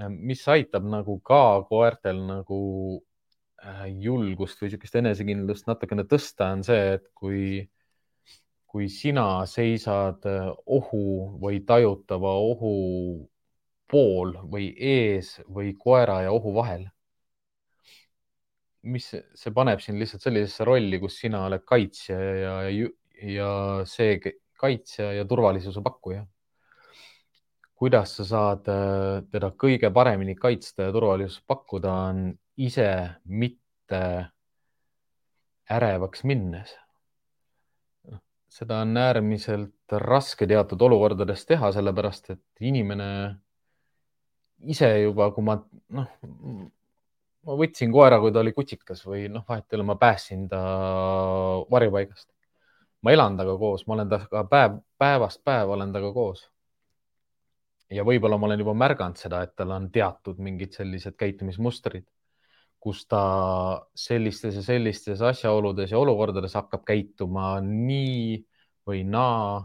mis 0.09 0.41
aitab 0.47 0.85
nagu 0.87 1.17
ka 1.19 1.63
koertel 1.67 2.21
nagu 2.23 2.59
julgust 4.01 4.61
või 4.61 4.69
niisugust 4.69 4.95
enesekindlust 5.01 5.67
natukene 5.69 6.05
tõsta, 6.09 6.51
on 6.55 6.63
see, 6.65 6.95
et 6.97 7.05
kui, 7.17 7.61
kui 8.65 8.87
sina 8.89 9.43
seisad 9.49 10.25
äh, 10.29 10.49
ohu 10.65 11.03
või 11.41 11.61
tajutava 11.67 12.33
ohu 12.41 12.73
pool 13.91 14.33
või 14.49 14.71
ees 14.77 15.35
või 15.51 15.75
koera 15.77 16.21
ja 16.25 16.33
ohu 16.33 16.55
vahel. 16.55 16.87
mis, 18.81 19.11
see 19.37 19.51
paneb 19.53 19.81
sind 19.83 20.01
lihtsalt 20.01 20.23
sellisesse 20.25 20.65
rolli, 20.65 20.97
kus 20.99 21.19
sina 21.21 21.43
oled 21.45 21.61
kaitsja 21.69 22.15
ja, 22.17 22.53
ja, 22.73 22.87
ja 23.29 23.49
see 23.85 24.15
kaitsja 24.57 25.11
ja 25.13 25.25
turvalisuse 25.25 25.83
pakkuja. 25.85 26.25
kuidas 27.75 28.15
sa 28.17 28.25
saad 28.25 28.67
äh, 28.69 29.21
teda 29.31 29.51
kõige 29.57 29.89
paremini 29.93 30.35
kaitsta 30.35 30.89
ja 30.89 30.93
turvalisust 30.93 31.43
pakkuda, 31.49 31.93
on 32.09 32.31
ise 32.61 32.87
mitte 33.25 34.01
ärevaks 35.71 36.23
minnes. 36.23 36.77
seda 38.51 38.81
on 38.83 38.97
äärmiselt 38.99 39.93
raske 40.03 40.47
teatud 40.47 40.81
olukordades 40.83 41.45
teha, 41.47 41.69
sellepärast 41.71 42.33
et 42.33 42.67
inimene 42.67 43.07
ise 44.67 44.89
juba, 45.05 45.29
kui 45.31 45.45
ma 45.47 45.55
noh, 45.95 46.09
ma 47.47 47.57
võtsin 47.57 47.93
koera, 47.93 48.19
kui 48.21 48.33
ta 48.33 48.43
oli 48.43 48.53
kutsikas 48.53 49.05
või 49.07 49.25
noh, 49.31 49.45
vahet 49.47 49.71
ei 49.71 49.79
ole, 49.79 49.87
ma 49.87 49.97
päästsin 50.01 50.47
ta 50.51 50.61
varjupaigast. 51.71 52.29
ma 53.01 53.11
elan 53.15 53.37
temaga 53.37 53.57
koos, 53.57 53.87
ma 53.87 53.95
olen 53.95 54.09
temaga 54.09 54.43
päev, 54.49 54.79
päevast 55.01 55.41
päeva 55.43 55.73
olen 55.73 55.93
temaga 55.93 56.13
koos. 56.13 56.49
ja 57.89 58.03
võib-olla 58.07 58.37
ma 58.37 58.51
olen 58.51 58.59
juba 58.59 58.75
märganud 58.83 59.17
seda, 59.17 59.41
et 59.47 59.55
tal 59.55 59.71
on 59.71 59.89
teatud 59.91 60.37
mingid 60.39 60.75
sellised 60.75 61.15
käitumismustrid, 61.17 62.05
kus 62.81 63.03
ta 63.05 63.23
sellistes 63.95 64.55
ja 64.57 64.63
sellistes 64.65 65.21
asjaoludes 65.21 65.91
ja 65.93 65.99
olukordades 66.01 66.55
hakkab 66.57 66.83
käituma 66.87 67.59
nii 67.61 68.39
või 68.89 69.03
naa 69.05 69.61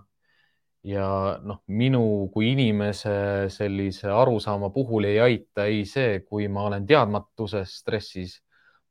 ja 0.87 1.07
noh, 1.43 1.63
minu 1.67 2.29
kui 2.35 2.53
inimese 2.53 3.15
sellise 3.51 4.11
arusaama 4.13 4.71
puhul 4.75 5.09
ei 5.09 5.19
aita 5.21 5.67
ei 5.71 5.85
see, 5.89 6.21
kui 6.29 6.47
ma 6.53 6.69
olen 6.69 6.87
teadmatuses 6.87 7.79
stressis, 7.81 8.37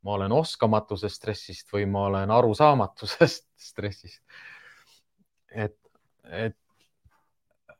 ma 0.03 0.17
olen 0.17 0.35
oskamatusest 0.35 1.21
stressist 1.21 1.71
või 1.73 1.85
ma 1.89 2.07
olen 2.09 2.33
arusaamatusest 2.35 3.47
stressist. 3.69 4.21
et, 5.55 5.77
et 6.25 6.57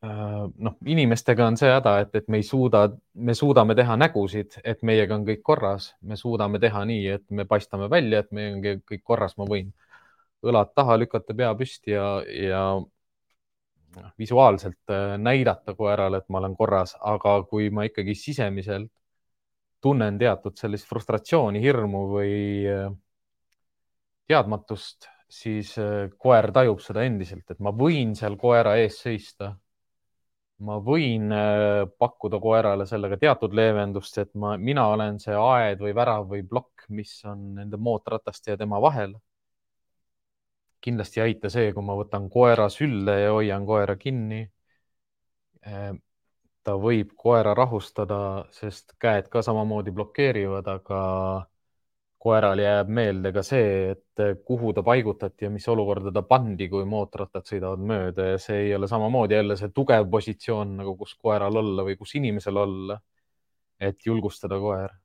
noh, 0.06 0.76
inimestega 0.86 1.48
on 1.48 1.58
see 1.60 1.70
häda, 1.72 1.96
et, 2.04 2.16
et 2.20 2.28
me 2.32 2.40
ei 2.42 2.46
suuda, 2.48 2.86
me 3.16 3.36
suudame 3.38 3.76
teha 3.78 3.96
nägusid, 4.00 4.60
et 4.64 4.84
meiega 4.86 5.16
on 5.16 5.26
kõik 5.28 5.44
korras, 5.46 5.94
me 6.02 6.18
suudame 6.20 6.60
teha 6.64 6.84
nii, 6.86 7.06
et 7.18 7.26
me 7.30 7.46
paistame 7.50 7.90
välja, 7.92 8.24
et 8.24 8.32
meil 8.36 8.58
on 8.58 8.66
kõik 8.92 9.04
korras, 9.04 9.38
ma 9.40 9.48
võin 9.50 9.72
õlad 10.46 10.74
taha 10.76 10.98
lükata, 11.00 11.36
pea 11.38 11.54
püsti 11.58 11.96
ja, 11.96 12.10
ja 12.26 12.62
noh, 13.96 14.12
visuaalselt 14.20 14.94
äh, 14.94 15.16
näidata 15.18 15.76
koerale, 15.78 16.22
et 16.22 16.30
ma 16.30 16.42
olen 16.42 16.56
korras, 16.58 16.96
aga 17.02 17.38
kui 17.50 17.70
ma 17.74 17.88
ikkagi 17.88 18.16
sisemiselt 18.20 18.92
tunnen 19.86 20.18
teatud 20.18 20.58
sellist 20.58 20.88
frustratsiooni, 20.90 21.62
hirmu 21.62 22.06
või 22.10 22.38
äh, 22.70 22.88
teadmatust, 24.30 25.10
siis 25.30 25.76
äh, 25.82 26.10
koer 26.18 26.52
tajub 26.56 26.82
seda 26.84 27.06
endiselt, 27.06 27.46
et 27.52 27.62
ma 27.62 27.74
võin 27.76 28.16
seal 28.18 28.38
koera 28.42 28.76
ees 28.82 29.00
seista. 29.06 29.56
Ma 30.60 30.78
võin 30.80 31.34
pakkuda 32.00 32.40
koerale 32.40 32.86
sellega 32.88 33.18
teatud 33.20 33.54
leevendust, 33.54 34.18
et 34.18 34.32
ma, 34.40 34.56
mina 34.58 34.88
olen 34.94 35.20
see 35.20 35.36
aed 35.36 35.82
või 35.84 35.96
värav 35.96 36.30
või 36.32 36.46
plokk, 36.48 36.88
mis 36.90 37.18
on 37.28 37.56
nende 37.60 37.78
mootorrataste 37.78 38.54
ja 38.54 38.58
tema 38.58 38.80
vahel 38.82 39.18
kindlasti 40.86 41.20
ei 41.20 41.24
aita 41.30 41.50
see, 41.54 41.72
kui 41.74 41.86
ma 41.86 41.96
võtan 41.98 42.30
koera 42.32 42.68
sülle 42.74 43.16
ja 43.24 43.32
hoian 43.34 43.66
koera 43.70 43.96
kinni. 44.02 44.44
Ehm, 45.66 45.98
ta 46.66 46.76
võib 46.82 47.14
koera 47.24 47.54
rahustada, 47.58 48.20
sest 48.60 48.96
käed 49.02 49.30
ka 49.34 49.42
samamoodi 49.46 49.94
blokeerivad, 49.98 50.70
aga 50.78 51.02
koeral 52.26 52.60
jääb 52.62 52.90
meelde 53.00 53.32
ka 53.36 53.44
see, 53.46 53.94
et 53.94 54.24
kuhu 54.50 54.74
ta 54.74 54.84
paigutati 54.86 55.46
ja 55.46 55.52
mis 55.54 55.68
olukorda 55.70 56.14
ta 56.16 56.26
pandi, 56.26 56.68
kui 56.72 56.86
mootorrattad 56.90 57.46
sõidavad 57.46 57.86
mööda 57.94 58.30
ja 58.34 58.42
see 58.42 58.66
ei 58.68 58.76
ole 58.76 58.90
samamoodi 58.90 59.38
jälle 59.38 59.58
see 59.62 59.70
tugev 59.76 60.10
positsioon 60.12 60.78
nagu, 60.82 60.98
kus 60.98 61.16
koeral 61.22 61.62
olla 61.64 61.86
või 61.88 61.98
kus 62.02 62.16
inimesel 62.20 62.62
olla, 62.66 63.00
et 63.80 64.06
julgustada 64.10 64.60
koer 64.60 64.96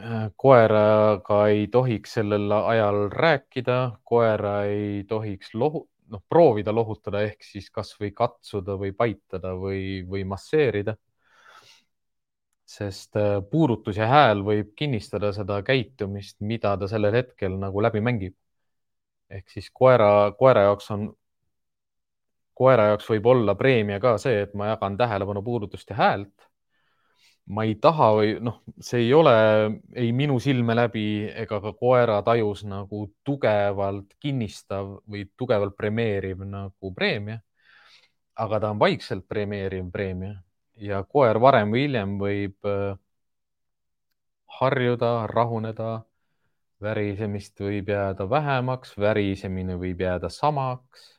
Äh, 0.00 0.30
koeraga 0.36 1.36
ei 1.52 1.66
tohiks 1.68 2.14
sellel 2.16 2.52
ajal 2.56 3.10
rääkida, 3.12 3.74
koera 4.08 4.52
ei 4.64 5.04
tohiks 5.08 5.52
lohu-, 5.54 5.84
noh, 6.08 6.22
proovida 6.32 6.72
lohutada 6.72 7.20
ehk 7.26 7.44
siis 7.44 7.68
kasvõi 7.70 8.10
katsuda 8.16 8.78
või 8.80 8.94
paitada 8.96 9.52
või, 9.52 10.00
või 10.08 10.24
masseerida. 10.24 10.96
Sest 12.72 13.16
äh, 13.20 13.40
puudutus 13.50 13.98
ja 14.00 14.06
hääl 14.08 14.42
võib 14.46 14.72
kinnistada 14.78 15.32
seda 15.36 15.60
käitumist, 15.66 16.38
mida 16.40 16.76
ta 16.80 16.88
sellel 16.90 17.14
hetkel 17.14 17.58
nagu 17.60 17.82
läbi 17.84 18.00
mängib. 18.00 18.36
ehk 19.32 19.48
siis 19.48 19.70
koera, 19.72 20.32
koera 20.38 20.66
jaoks 20.68 20.90
on, 20.92 21.06
koera 22.54 22.90
jaoks 22.92 23.08
võib 23.08 23.26
olla 23.32 23.54
preemia 23.56 24.00
ka 24.00 24.16
see, 24.20 24.42
et 24.46 24.54
ma 24.54 24.72
jagan 24.72 24.96
tähelepanu, 25.00 25.42
puudutust 25.42 25.90
ja 25.90 25.96
häält 25.96 26.48
ma 27.50 27.64
ei 27.66 27.74
taha 27.82 28.08
või 28.16 28.34
noh, 28.44 28.60
see 28.80 29.00
ei 29.06 29.14
ole 29.14 29.32
ei 29.98 30.12
minu 30.14 30.38
silme 30.40 30.76
läbi 30.78 31.06
ega 31.44 31.58
ka 31.64 31.72
koera 31.78 32.20
tajus 32.22 32.62
nagu 32.68 33.06
tugevalt 33.26 34.14
kinnistav 34.22 34.92
või 35.10 35.26
tugevalt 35.36 35.76
premeeriv 35.76 36.44
nagu 36.46 36.94
preemia. 36.94 37.40
aga 38.34 38.60
ta 38.60 38.70
on 38.70 38.78
vaikselt 38.78 39.26
premeeriv 39.28 39.90
preemia 39.92 40.34
ja 40.76 41.02
koer 41.04 41.40
varem 41.40 41.72
või 41.74 41.86
hiljem 41.86 42.18
võib 42.20 42.68
äh, 42.68 42.96
harjuda, 44.60 45.26
rahuneda, 45.26 46.02
värisemist 46.82 47.60
võib 47.60 47.88
jääda 47.88 48.28
vähemaks, 48.30 48.96
värisemine 48.98 49.76
võib 49.80 50.00
jääda 50.02 50.28
samaks 50.28 51.12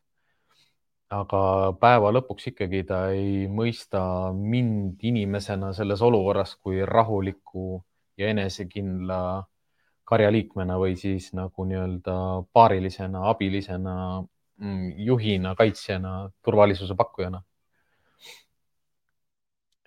aga 1.14 1.42
päeva 1.82 2.12
lõpuks 2.14 2.50
ikkagi 2.52 2.84
ta 2.90 3.00
ei 3.14 3.48
mõista 3.52 4.02
mind 4.34 5.02
inimesena 5.06 5.72
selles 5.78 6.02
olukorras 6.02 6.56
kui 6.62 6.82
rahuliku 6.86 7.82
ja 8.18 8.30
enesekindla 8.34 9.20
karjaliikmena 10.10 10.78
või 10.82 10.98
siis 11.00 11.32
nagu 11.38 11.66
nii-öelda 11.68 12.16
paarilisena, 12.54 13.24
abilisena, 13.32 13.96
mm, 14.60 14.90
juhina, 15.08 15.56
kaitsjana, 15.56 16.14
turvalisuse 16.44 16.96
pakkujana. 17.00 17.42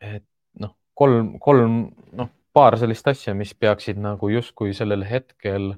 Et 0.02 0.24
noh, 0.60 0.74
kolm, 0.94 1.36
kolm, 1.42 1.80
noh, 2.16 2.30
paar 2.56 2.78
sellist 2.80 3.08
asja, 3.08 3.34
mis 3.36 3.52
peaksid 3.54 3.98
nagu 4.00 4.30
justkui 4.32 4.72
sellel 4.76 5.04
hetkel 5.04 5.74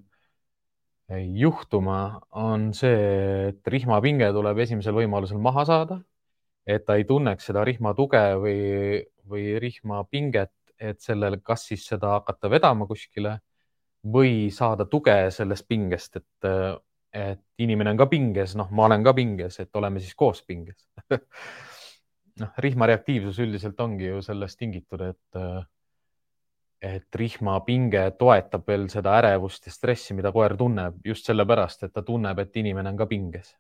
juhtuma, 1.09 2.21
on 2.37 2.73
see, 2.77 3.49
et 3.49 3.71
rihmapinge 3.73 4.29
tuleb 4.37 4.59
esimesel 4.65 4.97
võimalusel 4.99 5.41
maha 5.41 5.65
saada. 5.65 6.03
et 6.69 6.83
ta 6.85 6.99
ei 7.01 7.05
tunneks 7.09 7.47
seda 7.49 7.63
rihma 7.65 7.95
tuge 7.97 8.21
või, 8.37 8.99
või 9.25 9.55
rihmapinget, 9.57 10.53
et 10.77 11.01
sellel, 11.01 11.39
kas 11.41 11.63
siis 11.71 11.87
seda 11.89 12.11
hakata 12.19 12.51
vedama 12.53 12.85
kuskile 12.87 13.39
või 14.05 14.51
saada 14.53 14.85
tuge 14.85 15.31
sellest 15.33 15.65
pingest, 15.69 16.21
et, 16.21 16.49
et 17.17 17.41
inimene 17.65 17.95
on 17.95 18.03
ka 18.03 18.07
pinges, 18.13 18.53
noh, 18.61 18.69
ma 18.71 18.85
olen 18.85 19.07
ka 19.07 19.15
pinges, 19.17 19.57
et 19.65 19.81
oleme 19.81 20.01
siis 20.05 20.13
koos 20.15 20.43
pinges 20.45 20.85
noh, 22.41 22.55
rihma 22.65 22.87
reaktiivsus 22.91 23.39
üldiselt 23.45 23.81
ongi 23.81 24.09
ju 24.11 24.23
sellest 24.25 24.59
tingitud, 24.59 25.03
et 25.13 25.43
et 26.83 27.17
rihmapinge 27.21 28.05
toetab 28.19 28.67
veel 28.71 28.87
seda 28.93 29.17
ärevust 29.19 29.67
ja 29.67 29.73
stressi, 29.75 30.15
mida 30.15 30.31
koer 30.35 30.55
tunneb 30.57 31.01
just 31.07 31.27
sellepärast, 31.27 31.83
et 31.83 31.93
ta 31.95 32.05
tunneb, 32.07 32.39
et 32.39 32.57
inimene 32.57 32.93
on 32.93 33.01
ka 33.01 33.07
pinges. 33.11 33.57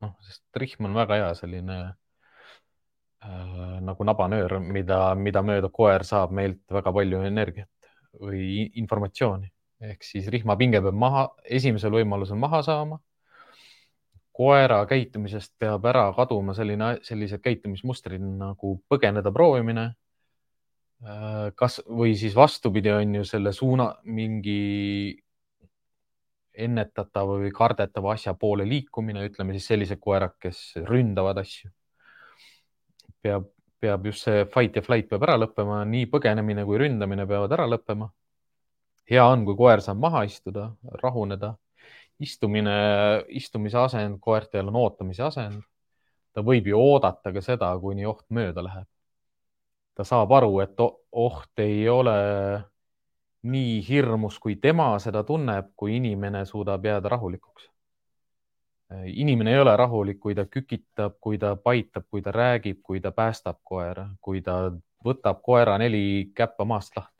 noh, 0.00 0.12
sest 0.22 0.60
rihm 0.62 0.86
on 0.86 0.94
väga 0.94 1.16
hea 1.18 1.30
selline 1.34 1.78
äh, 3.24 3.80
nagu 3.82 4.04
nabanöör, 4.06 4.58
mida, 4.62 5.14
mida 5.18 5.42
mööda 5.42 5.70
koer 5.74 6.04
saab 6.06 6.30
meilt 6.30 6.62
väga 6.70 6.92
palju 6.94 7.24
energiat 7.26 7.90
või 8.22 8.70
informatsiooni. 8.78 9.50
ehk 9.80 10.02
siis 10.02 10.26
rihmapinge 10.30 10.80
peab 10.82 10.94
maha, 10.94 11.28
esimesel 11.44 11.90
võimalusel 11.94 12.38
maha 12.38 12.62
saama. 12.62 13.00
Koera 14.38 14.84
käitumisest 14.86 15.56
peab 15.58 15.86
ära 15.90 16.04
kaduma 16.14 16.54
selline, 16.54 16.98
sellised 17.02 17.42
käitumismustrid 17.42 18.22
nagu 18.22 18.76
põgeneda 18.90 19.32
proovimine 19.34 19.88
Äh, 20.98 21.52
kas 21.54 21.78
või 21.86 22.16
siis 22.18 22.34
vastupidi, 22.34 22.90
on 22.90 23.14
ju 23.20 23.24
selle 23.26 23.52
suuna 23.54 23.92
mingi 24.10 25.14
ennetatava 26.58 27.36
või 27.38 27.52
kardetava 27.54 28.16
asja 28.16 28.34
poole 28.34 28.66
liikumine, 28.66 29.22
ütleme 29.28 29.54
siis 29.54 29.68
sellised 29.70 30.00
koerad, 30.02 30.34
kes 30.42 30.72
ründavad 30.88 31.38
asju. 31.38 31.70
peab, 33.22 33.46
peab 33.80 34.06
just 34.06 34.24
see 34.26 34.44
fight 34.50 34.76
ja 34.76 34.82
flight 34.82 35.08
peab 35.08 35.22
ära 35.22 35.36
lõppema, 35.38 35.84
nii 35.86 36.06
põgenemine 36.10 36.64
kui 36.66 36.78
ründamine 36.82 37.26
peavad 37.26 37.52
ära 37.52 37.66
lõppema. 37.70 38.10
hea 39.10 39.24
on, 39.24 39.44
kui 39.44 39.56
koer 39.56 39.80
saab 39.80 39.98
maha 39.98 40.24
istuda, 40.24 40.72
rahuneda. 41.02 41.54
Istumine, 42.20 42.76
istumise 43.28 43.78
asend 43.78 44.18
koertel 44.20 44.68
on 44.68 44.76
ootamise 44.76 45.22
asend. 45.22 45.62
ta 46.32 46.42
võib 46.44 46.66
ju 46.66 46.78
oodata 46.78 47.32
ka 47.32 47.40
seda, 47.42 47.72
kuni 47.80 48.06
oht 48.06 48.26
mööda 48.30 48.62
läheb 48.62 48.86
ta 49.98 50.04
saab 50.06 50.32
aru, 50.32 50.60
et 50.62 50.78
oht 50.78 51.62
ei 51.62 51.88
ole 51.90 52.14
nii 53.50 53.80
hirmus, 53.82 54.38
kui 54.38 54.54
tema 54.62 54.92
seda 55.02 55.24
tunneb, 55.26 55.72
kui 55.76 55.96
inimene 55.98 56.44
suudab 56.46 56.86
jääda 56.86 57.10
rahulikuks. 57.16 57.66
inimene 59.04 59.52
ei 59.52 59.58
ole 59.60 59.74
rahulik, 59.76 60.20
kui 60.20 60.34
ta 60.34 60.46
kükitab, 60.46 61.18
kui 61.20 61.38
ta 61.38 61.56
paitab, 61.56 62.06
kui 62.10 62.22
ta 62.22 62.32
räägib, 62.32 62.78
kui 62.82 63.00
ta 63.00 63.10
päästab 63.12 63.58
koera, 63.64 64.06
kui 64.20 64.40
ta 64.40 64.70
võtab 65.04 65.42
koera 65.44 65.76
neli 65.78 66.30
käppa 66.34 66.64
maast 66.64 66.96
lahti. 66.96 67.17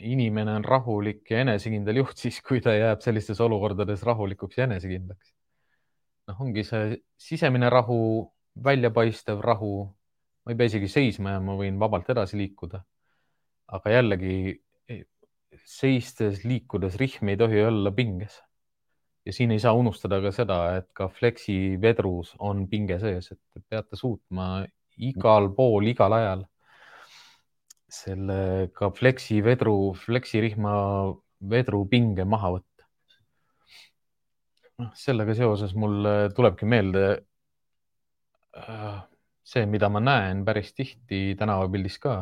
Inimene 0.00 0.56
on 0.58 0.64
rahulik 0.64 1.30
ja 1.30 1.42
enesekindel 1.44 2.02
juht 2.02 2.20
siis, 2.24 2.40
kui 2.44 2.60
ta 2.64 2.74
jääb 2.76 3.02
sellistes 3.04 3.40
olukordades 3.44 4.04
rahulikuks 4.06 4.58
ja 4.58 4.68
enesekindlaks. 4.68 5.32
noh, 6.26 6.40
ongi 6.42 6.64
see 6.66 6.96
sisemine 7.20 7.70
rahu, 7.70 8.00
väljapaistev 8.64 9.40
rahu. 9.44 9.86
ma 10.44 10.52
ei 10.52 10.58
pea 10.58 10.70
isegi 10.72 10.88
seisma 10.90 11.36
jääma, 11.36 11.56
võin 11.58 11.78
vabalt 11.80 12.10
edasi 12.10 12.38
liikuda. 12.40 12.82
aga 13.66 13.90
jällegi 13.90 14.62
seistes, 15.66 16.44
liikudes, 16.44 16.98
rihm 17.00 17.32
ei 17.32 17.36
tohi 17.40 17.62
olla 17.64 17.90
pinges 17.92 18.36
ja 19.26 19.32
siin 19.32 19.50
ei 19.50 19.58
saa 19.58 19.72
unustada 19.74 20.20
ka 20.22 20.30
seda, 20.30 20.58
et 20.78 20.86
ka 20.94 21.08
Flexi 21.10 21.76
vedrus 21.82 22.34
on 22.38 22.66
pinge 22.70 22.98
sees, 23.02 23.32
et 23.32 23.40
te 23.54 23.62
peate 23.68 23.98
suutma 23.98 24.64
igal 24.96 25.50
pool, 25.56 25.88
igal 25.90 26.14
ajal 26.14 26.44
selle 27.88 28.68
ka 28.74 28.90
Flexi 28.94 29.40
vedru, 29.44 29.94
Flexi 29.94 30.40
rihma 30.42 30.72
vedru 31.40 31.84
pinge 31.88 32.24
maha 32.24 32.56
võtta. 32.56 32.86
noh, 34.76 34.90
sellega 34.98 35.34
seoses 35.36 35.72
mul 35.72 36.04
tulebki 36.36 36.66
meelde 36.68 37.04
äh, 38.56 38.98
see, 39.46 39.64
mida 39.70 39.88
ma 39.88 40.02
näen 40.02 40.42
päris 40.44 40.72
tihti 40.76 41.36
tänavapildis 41.38 41.96
ka, 42.02 42.16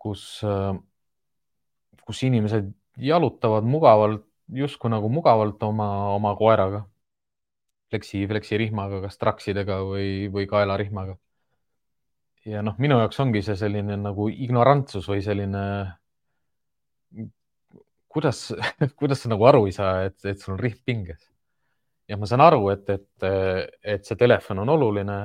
kus, 0.00 0.24
äh, 0.46 0.72
kus 2.06 2.22
inimesed 2.28 2.70
jalutavad 2.96 3.66
mugavalt 3.66 4.24
justkui 4.52 4.90
nagu 4.92 5.08
mugavalt 5.08 5.62
oma, 5.62 5.88
oma 6.14 6.34
koeraga, 6.36 6.84
fleksi, 7.90 8.24
fleksirihmaga, 8.28 9.00
kas 9.06 9.18
traksidega 9.20 9.80
või, 9.88 10.08
või 10.32 10.48
kaelarihmaga. 10.50 11.16
Ja 12.48 12.62
noh, 12.64 12.76
minu 12.78 12.98
jaoks 13.00 13.20
ongi 13.24 13.42
see 13.44 13.56
selline 13.58 13.96
nagu 14.00 14.28
ignorantsus 14.28 15.06
või 15.10 15.22
selline, 15.24 15.62
kuidas, 18.08 18.48
kuidas 19.00 19.24
sa 19.24 19.32
nagu 19.32 19.46
aru 19.50 19.64
ei 19.68 19.76
saa, 19.76 20.02
et, 20.08 20.18
et 20.24 20.40
sul 20.40 20.56
on 20.56 20.60
rihm 20.60 20.82
pinges. 20.84 21.30
ja 22.08 22.18
ma 22.20 22.28
saan 22.28 22.44
aru, 22.44 22.68
et, 22.74 22.90
et, 22.90 23.26
et 23.96 24.04
see 24.04 24.20
telefon 24.20 24.60
on 24.64 24.76
oluline 24.76 25.18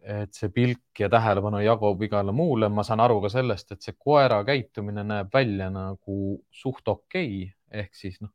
et 0.00 0.32
see 0.32 0.48
pilk 0.48 0.96
ja 0.98 1.10
tähelepanu 1.12 1.60
jagub 1.60 2.02
igale 2.02 2.32
muule. 2.32 2.68
ma 2.68 2.82
saan 2.82 3.00
aru 3.04 3.20
ka 3.20 3.28
sellest, 3.28 3.72
et 3.72 3.82
see 3.84 3.96
koera 3.98 4.40
käitumine 4.44 5.04
näeb 5.04 5.28
välja 5.32 5.68
nagu 5.70 6.40
suht 6.50 6.88
okei 6.88 7.42
okay 7.44 7.80
ehk 7.82 7.94
siis 7.94 8.20
noh, 8.20 8.32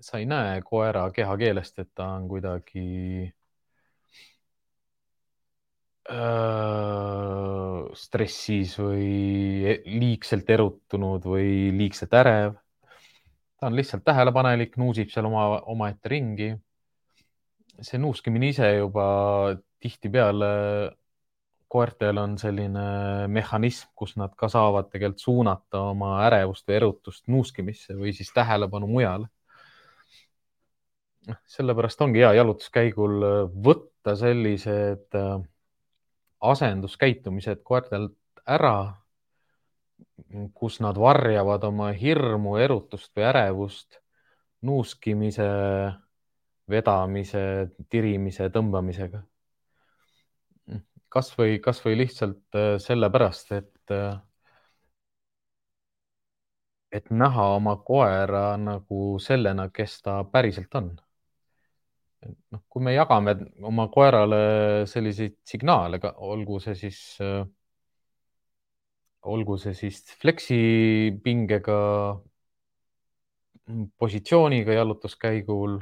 sa 0.00 0.18
ei 0.18 0.26
näe 0.26 0.60
koera 0.64 1.10
kehakeelest, 1.12 1.78
et 1.82 1.90
ta 1.94 2.06
on 2.16 2.28
kuidagi 2.28 3.28
stressis 7.94 8.74
või 8.80 9.10
e-, 9.70 9.78
liigselt 9.86 10.48
erutunud 10.50 11.24
või 11.26 11.70
liigselt 11.76 12.14
ärev. 12.18 12.56
ta 13.60 13.68
on 13.68 13.76
lihtsalt 13.76 14.04
tähelepanelik, 14.04 14.76
nuusib 14.80 15.10
seal 15.12 15.28
oma, 15.28 15.60
omaette 15.70 16.08
ringi. 16.08 16.54
see 17.80 17.98
nuuskimine 17.98 18.50
ise 18.52 18.74
juba 18.76 19.56
tihtipeale 19.80 20.50
koertel 21.70 22.18
on 22.18 22.36
selline 22.38 22.86
mehhanism, 23.30 23.92
kus 23.94 24.16
nad 24.18 24.34
ka 24.36 24.48
saavad 24.50 24.90
tegelikult 24.90 25.22
suunata 25.22 25.84
oma 25.92 26.16
ärevust 26.26 26.66
või 26.66 26.76
erutust 26.80 27.28
nuuskimisse 27.30 27.94
või 27.94 28.12
siis 28.16 28.32
tähelepanu 28.34 28.88
mujale. 28.90 29.30
Noh, 31.30 31.38
sellepärast 31.46 32.00
ongi 32.02 32.24
hea 32.24 32.32
jalutuskäigul 32.40 33.22
võtta 33.62 34.16
sellised 34.18 35.14
äh, 35.14 35.38
asenduskäitumised 36.40 37.62
koertelt 37.64 38.16
ära, 38.46 38.94
kus 40.54 40.80
nad 40.80 40.98
varjavad 40.98 41.64
oma 41.64 41.90
hirmu, 41.96 42.56
erutust 42.56 43.12
või 43.16 43.26
ärevust 43.30 44.00
nuuskimise, 44.62 45.48
vedamise, 46.70 47.42
tirimise, 47.90 48.48
tõmbamisega 48.52 49.24
kasvõi, 51.10 51.58
kasvõi 51.64 51.96
lihtsalt 51.98 52.58
äh, 52.58 52.74
sellepärast, 52.82 53.52
et, 53.58 53.94
äh, 53.94 54.18
et 56.92 57.10
näha 57.10 57.46
oma 57.56 57.76
koera 57.86 58.44
nagu 58.58 59.18
sellena, 59.22 59.68
kes 59.74 60.00
ta 60.06 60.20
päriselt 60.32 60.74
on. 60.82 60.92
Noh, 62.26 62.62
kui 62.68 62.82
me 62.84 62.94
jagame 62.94 63.34
oma 63.66 63.86
koerale 63.92 64.40
selliseid 64.90 65.38
signaale, 65.46 66.00
olgu 66.30 66.60
see 66.60 66.74
siis, 66.78 67.00
äh, 67.24 67.44
olgu 69.22 69.56
see 69.60 69.74
siis 69.76 70.02
fleksipingega, 70.20 71.78
positsiooniga 73.98 74.74
jalutuskäigul 74.74 75.78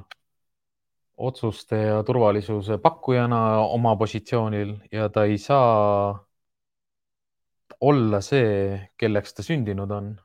otsuste 1.18 1.76
ja 1.76 2.02
turvalisuse 2.06 2.78
pakkujana 2.78 3.58
oma 3.58 3.96
positsioonil 3.96 4.74
ja 4.92 5.08
ta 5.08 5.24
ei 5.24 5.38
saa 5.38 6.24
olla 7.80 8.20
see, 8.20 8.90
kelleks 8.98 9.34
ta 9.34 9.42
sündinud 9.42 9.90
on. 9.90 10.16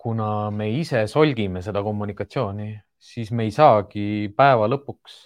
kuna 0.00 0.50
me 0.50 0.70
ise 0.72 1.02
solgime 1.06 1.60
seda 1.62 1.82
kommunikatsiooni, 1.84 2.70
siis 3.00 3.30
me 3.32 3.48
ei 3.48 3.52
saagi 3.54 4.30
päeva 4.36 4.68
lõpuks 4.68 5.20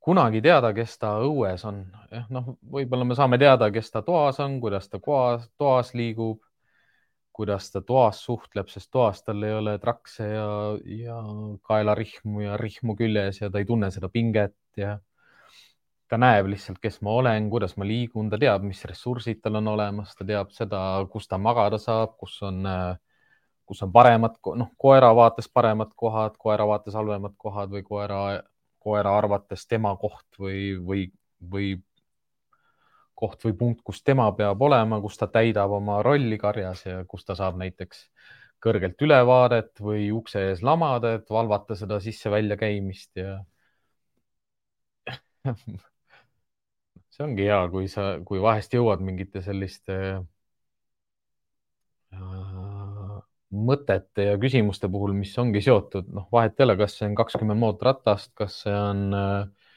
kunagi 0.00 0.40
teada, 0.42 0.70
kes 0.72 0.96
ta 0.98 1.16
õues 1.26 1.64
on. 1.68 1.82
jah, 2.10 2.28
noh, 2.32 2.54
võib-olla 2.72 3.04
me 3.04 3.16
saame 3.18 3.38
teada, 3.38 3.68
kes 3.74 3.90
ta 3.90 4.02
toas 4.02 4.40
on, 4.40 4.60
kuidas 4.62 4.88
ta 4.88 5.02
koas, 5.02 5.44
toas 5.60 5.92
liigub 5.94 6.40
kuidas 7.40 7.70
ta 7.72 7.80
toas 7.80 8.18
suhtleb, 8.24 8.68
sest 8.68 8.90
toas 8.92 9.22
tal 9.24 9.42
ei 9.46 9.54
ole 9.56 9.78
trakse 9.80 10.26
ja, 10.28 10.48
ja 10.84 11.18
kaelarihmu 11.64 12.42
ja 12.44 12.56
rihmu 12.60 12.96
küljes 12.98 13.40
ja 13.40 13.48
ta 13.48 13.62
ei 13.62 13.68
tunne 13.68 13.88
seda 13.94 14.10
pinget 14.12 14.56
ja 14.76 14.98
ta 16.10 16.18
näeb 16.20 16.50
lihtsalt, 16.50 16.80
kes 16.82 16.98
ma 17.06 17.14
olen, 17.22 17.46
kuidas 17.52 17.76
ma 17.78 17.86
liigun, 17.86 18.28
ta 18.32 18.38
teab, 18.42 18.66
mis 18.66 18.82
ressursid 18.84 19.40
tal 19.40 19.60
on 19.60 19.70
olemas, 19.72 20.12
ta 20.18 20.26
teab 20.26 20.50
seda, 20.52 20.82
kus 21.12 21.30
ta 21.30 21.38
magada 21.38 21.78
saab, 21.78 22.16
kus 22.20 22.34
on, 22.44 22.66
kus 23.70 23.84
on 23.86 23.92
paremad, 23.94 24.34
noh, 24.58 24.72
koera 24.82 25.12
vaates 25.14 25.46
paremad 25.54 25.92
kohad, 25.96 26.34
koera 26.42 26.64
vaates 26.66 26.96
halvemad 26.98 27.36
kohad 27.38 27.70
või 27.70 27.84
koera, 27.86 28.18
koera 28.82 29.12
arvates 29.14 29.62
tema 29.70 29.92
koht 30.00 30.40
või, 30.42 30.72
või, 30.88 31.04
või 31.52 31.68
koht 33.20 33.44
või 33.46 33.54
punkt, 33.60 33.84
kus 33.86 34.02
tema 34.02 34.26
peab 34.34 34.62
olema, 34.66 34.98
kus 35.04 35.20
ta 35.20 35.28
täidab 35.30 35.70
oma 35.76 36.00
rolli 36.02 36.38
karjas 36.40 36.82
ja 36.88 37.04
kus 37.06 37.22
ta 37.28 37.36
saab 37.38 37.60
näiteks 37.60 38.02
kõrgelt 38.64 39.06
ülevaadet 39.06 39.80
või 39.86 40.10
ukse 40.18 40.42
ees 40.48 40.64
lamada, 40.66 41.14
et 41.20 41.30
valvata 41.30 41.78
seda 41.78 42.00
sisse-välja 42.02 42.58
käimist 42.60 43.22
ja 43.22 43.38
see 47.14 47.24
ongi 47.28 47.46
hea, 47.46 47.62
kui 47.70 47.86
sa, 47.94 48.10
kui 48.26 48.42
vahest 48.42 48.74
jõuad 48.74 49.00
mingite 49.06 49.46
selliste 49.46 50.00
äh, 52.18 52.59
mõtete 53.50 54.28
ja 54.28 54.36
küsimuste 54.40 54.88
puhul, 54.90 55.12
mis 55.16 55.32
ongi 55.38 55.62
seotud, 55.64 56.10
noh, 56.14 56.28
vahet 56.32 56.58
ei 56.58 56.66
ole, 56.66 56.76
kas 56.78 56.96
see 56.98 57.08
on 57.08 57.16
kakskümmend 57.18 57.60
mootorratast, 57.60 58.32
kas 58.38 58.60
see 58.64 58.74
on 58.74 59.08
äh, 59.16 59.72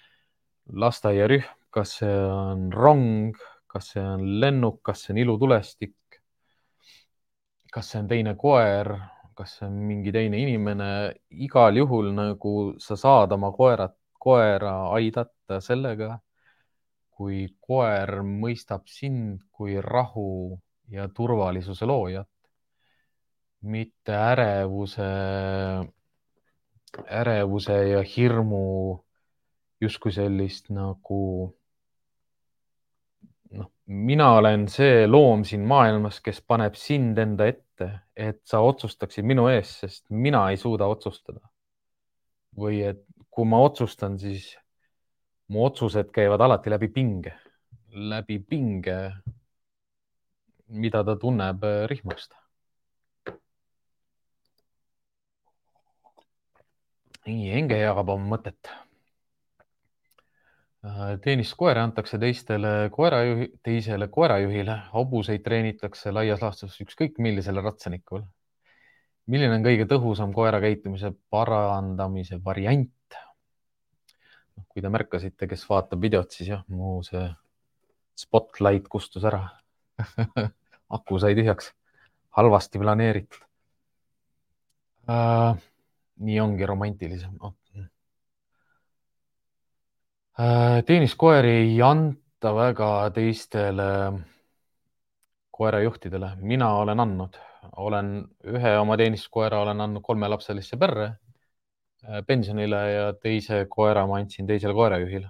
lasteaiarühm, 0.84 1.50
kas 1.74 1.98
see 2.00 2.14
on 2.30 2.70
rong, 2.74 3.40
kas 3.68 3.94
see 3.94 4.04
on 4.04 4.28
lennuk, 4.42 4.82
kas 4.86 5.06
see 5.06 5.16
on 5.16 5.22
ilutulestik, 5.24 6.20
kas 7.74 7.90
see 7.90 8.04
on 8.04 8.12
teine 8.12 8.36
koer, 8.38 8.94
kas 9.34 9.58
see 9.58 9.68
on 9.68 9.80
mingi 9.88 10.14
teine 10.14 10.38
inimene, 10.42 10.90
igal 11.46 11.80
juhul 11.82 12.12
nagu 12.14 12.54
sa 12.82 12.98
saad 13.00 13.34
oma 13.34 13.50
koerat, 13.56 13.96
koera 14.24 14.76
aidata 14.94 15.58
sellega, 15.62 16.20
kui 17.14 17.48
koer 17.62 18.22
mõistab 18.26 18.86
sind 18.90 19.42
kui 19.52 19.76
rahu 19.82 20.54
ja 20.94 21.10
turvalisuse 21.10 21.90
loojat, 21.90 22.30
mitte 23.64 24.12
ärevuse, 24.12 25.08
ärevuse 27.08 27.78
ja 27.88 28.02
hirmu 28.04 28.64
justkui 29.82 30.12
sellist 30.16 30.70
nagu 30.74 31.20
noh, 33.52 33.70
mina 33.86 34.34
olen 34.40 34.68
see 34.72 35.08
loom 35.08 35.46
siin 35.48 35.64
maailmas, 35.68 36.20
kes 36.24 36.42
paneb 36.48 36.76
sind 36.80 37.20
enda 37.20 37.48
ette, 37.52 37.90
et 38.16 38.42
sa 38.48 38.62
otsustaksid 38.64 39.26
minu 39.28 39.48
eest, 39.52 39.80
sest 39.84 40.06
mina 40.10 40.50
ei 40.52 40.60
suuda 40.60 40.88
otsustada. 40.92 41.42
või 42.54 42.84
et 42.86 43.00
kui 43.34 43.48
ma 43.50 43.64
otsustan, 43.66 44.20
siis 44.22 44.52
mu 45.50 45.64
otsused 45.66 46.12
käivad 46.14 46.42
alati 46.46 46.70
läbi 46.70 46.92
pinge, 46.94 47.34
läbi 47.90 48.38
pinge, 48.46 48.98
mida 50.70 51.02
ta 51.04 51.16
tunneb 51.18 51.66
rihmast 51.90 52.36
nii, 57.28 57.52
Enge 57.58 57.78
jagab 57.80 58.10
oma 58.14 58.36
mõtet. 58.36 58.72
Äh, 60.84 61.14
teenistuskoeri 61.24 61.80
antakse 61.80 62.20
teistele 62.20 62.90
koerajuhi, 62.92 63.48
teisele 63.64 64.10
koerajuhile, 64.12 64.78
hobuseid 64.92 65.44
treenitakse 65.46 66.12
laias 66.12 66.44
laastus 66.44 66.80
ükskõik 66.84 67.22
millisele 67.24 67.64
ratsanikule. 67.64 68.26
milline 69.26 69.56
on 69.56 69.64
kõige 69.64 69.86
tõhusam 69.88 70.34
koera 70.36 70.60
käitumise 70.60 71.14
parandamise 71.30 72.44
variant? 72.44 72.92
noh, 74.58 74.66
kui 74.68 74.82
te 74.82 74.90
märkasite, 74.90 75.48
kes 75.48 75.64
vaatab 75.70 76.02
videot, 76.02 76.32
siis 76.32 76.50
jah, 76.50 76.66
mu 76.68 77.00
see 77.04 77.24
spotlight 78.20 78.88
kustus 78.92 79.24
ära 79.24 79.46
aku 80.98 81.20
sai 81.20 81.34
tühjaks, 81.40 81.72
halvasti 82.36 82.80
planeeritud 82.84 83.40
äh,. 85.10 85.73
Nii 86.24 86.40
ongi 86.40 86.66
romantilisem. 86.66 87.36
Oh.. 87.40 87.54
Äh, 90.40 90.84
teeniskoeri 90.86 91.50
ei 91.50 91.82
anta 91.86 92.56
väga 92.56 93.10
teistele 93.14 93.84
koerajuhtidele, 95.54 96.32
mina 96.42 96.72
olen 96.80 97.00
andnud, 97.04 97.38
olen 97.78 98.10
ühe 98.56 98.72
oma 98.80 98.98
teenistuskoera 98.98 99.60
olen 99.62 99.84
andnud 99.86 100.02
kolmelapselisse 100.08 100.80
perre 100.82 101.06
äh, 101.06 102.24
pensionile 102.26 102.82
ja 102.92 103.06
teise 103.14 103.66
koera 103.70 104.08
ma 104.10 104.18
andsin 104.24 104.50
teisele 104.50 104.74
koerajuhile. 104.74 105.30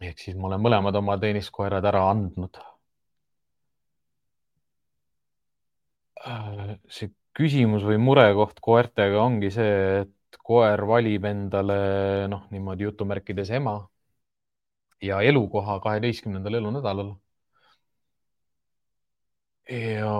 ehk 0.00 0.18
siis 0.22 0.36
ma 0.38 0.46
olen 0.52 0.62
mõlemad 0.62 0.94
oma 1.02 1.18
teenistuskoerad 1.18 1.84
ära 1.90 2.04
andnud. 2.12 2.62
Äh, 6.26 6.76
see 6.86 7.10
küsimus 7.38 7.84
või 7.88 7.98
murekoht 8.06 8.60
koertega 8.68 9.20
ongi 9.24 9.50
see, 9.54 9.74
et 10.02 10.40
koer 10.50 10.82
valib 10.92 11.24
endale 11.32 11.78
noh, 12.32 12.44
niimoodi 12.54 12.88
jutumärkides 12.88 13.50
ema 13.60 13.76
ja 15.08 15.20
elukoha 15.22 15.80
kaheteistkümnendal 15.80 16.54
elunädalal. 16.60 17.14
ja 19.68 20.12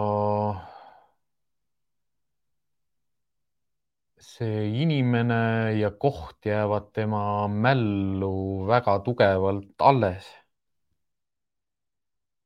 see 4.30 4.64
inimene 4.82 5.38
ja 5.80 5.90
koht 5.90 6.46
jäävad 6.46 6.90
tema 6.98 7.22
mällu 7.48 8.66
väga 8.68 8.98
tugevalt 9.06 9.86
alles 9.90 10.28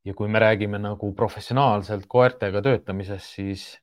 ja 0.04 0.14
kui 0.14 0.28
me 0.28 0.38
räägime 0.42 0.78
nagu 0.82 1.12
professionaalselt 1.14 2.06
koertega 2.08 2.62
töötamisest, 2.62 3.34
siis 3.36 3.81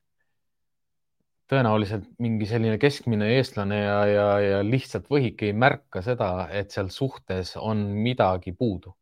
tõenäoliselt 1.50 2.06
mingi 2.22 2.46
selline 2.46 2.78
keskmine 2.78 3.32
eestlane 3.36 3.80
ja, 3.80 3.98
ja, 4.06 4.26
ja 4.44 4.62
lihtsalt 4.66 5.08
võhik 5.10 5.42
ei 5.46 5.54
märka 5.56 6.02
seda, 6.06 6.46
et 6.54 6.70
seal 6.74 6.90
suhtes 6.94 7.56
on 7.58 7.82
midagi 8.04 8.54
puudu. 8.56 8.92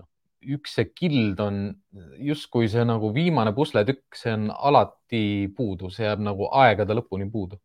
Noh, 0.00 0.08
üks 0.56 0.76
see 0.76 0.90
kild 0.92 1.40
on 1.40 1.62
justkui 2.20 2.68
see 2.72 2.84
nagu 2.88 3.12
viimane 3.16 3.54
pusletükk, 3.56 4.18
see 4.20 4.36
on 4.36 4.50
alati 4.52 5.24
puudu, 5.56 5.90
see 5.94 6.06
jääb 6.08 6.24
nagu 6.28 6.50
aegade 6.64 6.96
lõpuni 6.98 7.30
puudu. 7.32 7.60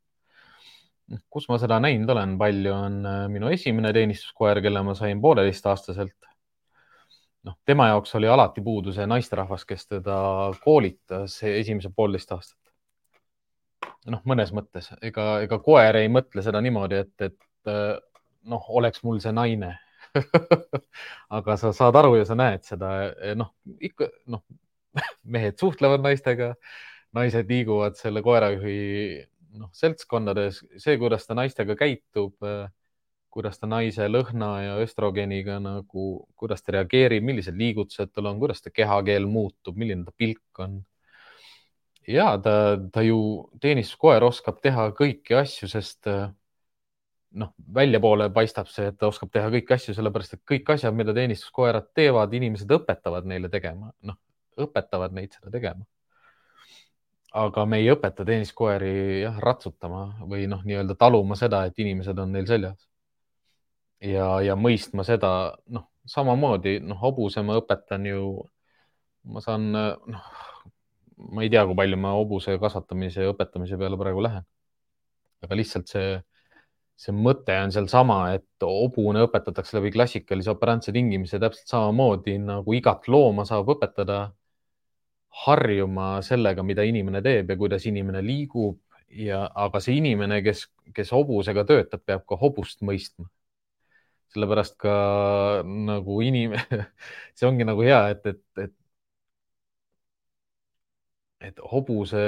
kus 1.30 1.46
ma 1.52 1.60
seda 1.62 1.78
näinud 1.78 2.10
olen, 2.10 2.32
palju 2.42 2.72
on 2.74 2.96
äh, 3.06 3.18
minu 3.30 3.52
esimene 3.54 3.92
teenistuskoer, 3.94 4.58
kelle 4.66 4.82
ma 4.82 4.96
sain 4.98 5.20
pooleteistaastaselt 5.22 6.16
noh, 7.46 7.58
tema 7.66 7.92
jaoks 7.92 8.16
oli 8.18 8.28
alati 8.28 8.64
puudu 8.66 8.94
see 8.96 9.06
naisterahvas, 9.06 9.66
kes 9.70 9.88
teda 9.88 10.18
koolitas 10.64 11.38
esimesed 11.46 11.94
poolteist 11.96 12.32
aastat. 12.34 12.65
Noh, 14.12 14.22
mõnes 14.30 14.52
mõttes, 14.56 14.92
ega, 15.06 15.40
ega 15.46 15.60
koer 15.64 16.02
ei 16.02 16.10
mõtle 16.12 16.44
seda 16.46 16.62
niimoodi, 16.64 17.02
et, 17.06 17.30
et 17.30 17.72
noh, 18.46 18.70
oleks 18.78 19.04
mul 19.06 19.22
see 19.24 19.34
naine. 19.36 19.74
Aga 21.38 21.58
sa 21.60 21.74
saad 21.76 21.98
aru 22.00 22.16
ja 22.20 22.28
sa 22.28 22.38
näed 22.40 22.64
seda, 22.68 22.92
noh, 23.38 23.52
ikka 23.84 24.10
noh, 24.32 24.46
mehed 25.36 25.58
suhtlevad 25.60 26.06
naistega, 26.06 26.54
naised 27.16 27.50
liiguvad 27.52 27.98
selle 28.00 28.24
koerajuhi 28.24 28.80
noh, 29.60 29.72
seltskondades, 29.76 30.62
see, 30.82 30.98
kuidas 31.02 31.28
ta 31.28 31.38
naistega 31.38 31.78
käitub 31.80 32.36
kuidas 33.36 33.60
ta 33.60 33.68
naise 33.68 34.06
lõhna 34.08 34.50
ja 34.64 34.76
östrogeeniga 34.80 35.58
nagu, 35.60 36.04
kuidas 36.40 36.64
ta 36.64 36.78
reageerib, 36.78 37.24
millised 37.28 37.58
liigutused 37.60 38.14
tal 38.16 38.30
on, 38.32 38.38
kuidas 38.40 38.64
ta 38.64 38.72
kehakeel 38.72 39.28
muutub, 39.28 39.76
milline 39.76 40.08
ta 40.08 40.14
pilk 40.16 40.64
on. 40.64 40.78
Ja 42.08 42.38
ta, 42.42 42.56
ta 42.94 43.04
ju 43.06 43.20
teenistuskoer 43.62 44.24
oskab 44.28 44.60
teha 44.64 44.90
kõiki 44.98 45.38
asju, 45.40 45.70
sest 45.72 46.10
noh, 47.36 47.52
väljapoole 47.76 48.30
paistab 48.34 48.70
see, 48.72 48.90
et 48.92 48.98
ta 49.00 49.10
oskab 49.10 49.32
teha 49.34 49.50
kõiki 49.54 49.76
asju, 49.76 49.96
sellepärast 49.98 50.38
et 50.38 50.44
kõik 50.48 50.72
asjad, 50.76 50.96
mida 50.96 51.14
teenistuskoerad 51.16 51.92
teevad, 51.98 52.34
inimesed 52.34 52.72
õpetavad 52.78 53.28
neile 53.30 53.52
tegema, 53.52 53.92
noh, 54.08 54.18
õpetavad 54.62 55.16
neid 55.16 55.36
seda 55.36 55.52
tegema. 55.54 55.86
Aga 57.36 57.66
me 57.68 57.82
ei 57.82 57.90
õpeta 57.92 58.24
teeniskoeri 58.28 58.96
jah, 59.26 59.40
ratsutama 59.44 60.06
või 60.24 60.46
noh, 60.48 60.64
nii-öelda 60.64 60.96
taluma 61.00 61.36
seda, 61.36 61.66
et 61.68 61.80
inimesed 61.84 62.20
on 62.24 62.32
neil 62.32 62.48
seljas. 62.48 62.80
Ja, 64.06 64.38
ja 64.44 64.56
mõistma 64.56 65.04
seda, 65.08 65.30
noh, 65.76 65.90
samamoodi, 66.08 66.78
noh, 66.86 67.00
hobuse 67.02 67.44
ma 67.44 67.58
õpetan 67.60 68.08
ju, 68.08 68.30
ma 69.28 69.44
saan, 69.44 69.68
noh, 69.74 70.30
ma 71.18 71.44
ei 71.46 71.50
tea, 71.52 71.64
kui 71.68 71.78
palju 71.80 71.98
ma 72.00 72.14
hobuse 72.18 72.58
kasvatamise 72.62 73.26
ja 73.26 73.34
õpetamise 73.34 73.80
peale 73.80 74.00
praegu 74.00 74.24
lähen. 74.26 74.46
aga 75.46 75.58
lihtsalt 75.60 75.92
see, 75.92 76.16
see 76.98 77.14
mõte 77.14 77.54
on 77.62 77.74
sealsama, 77.76 78.18
et 78.38 78.66
hobune 78.66 79.22
õpetatakse 79.28 79.78
läbi 79.78 79.92
klassikalise 79.94 80.52
operantse 80.54 80.94
tingimise 80.96 81.40
täpselt 81.44 81.70
samamoodi 81.70 82.40
nagu 82.42 82.74
igat 82.74 83.08
looma 83.12 83.46
saab 83.46 83.70
õpetada 83.76 84.20
harjuma 85.46 86.10
sellega, 86.26 86.64
mida 86.64 86.86
inimene 86.88 87.22
teeb 87.22 87.52
ja 87.52 87.58
kuidas 87.60 87.86
inimene 87.86 88.24
liigub 88.26 88.80
ja, 89.10 89.44
aga 89.68 89.82
see 89.84 90.00
inimene, 90.00 90.42
kes, 90.46 90.66
kes 90.96 91.12
hobusega 91.14 91.66
töötab, 91.68 92.02
peab 92.08 92.24
ka 92.28 92.40
hobust 92.40 92.82
mõistma 92.82 93.28
sellepärast 94.36 94.76
ka 94.82 94.96
nagu 95.64 96.20
inim-, 96.24 96.58
see 97.38 97.48
ongi 97.48 97.68
nagu 97.68 97.86
hea, 97.86 98.02
et, 98.16 98.26
et, 98.34 98.44
et, 98.66 98.74
et 101.46 101.62
hobuse, 101.72 102.24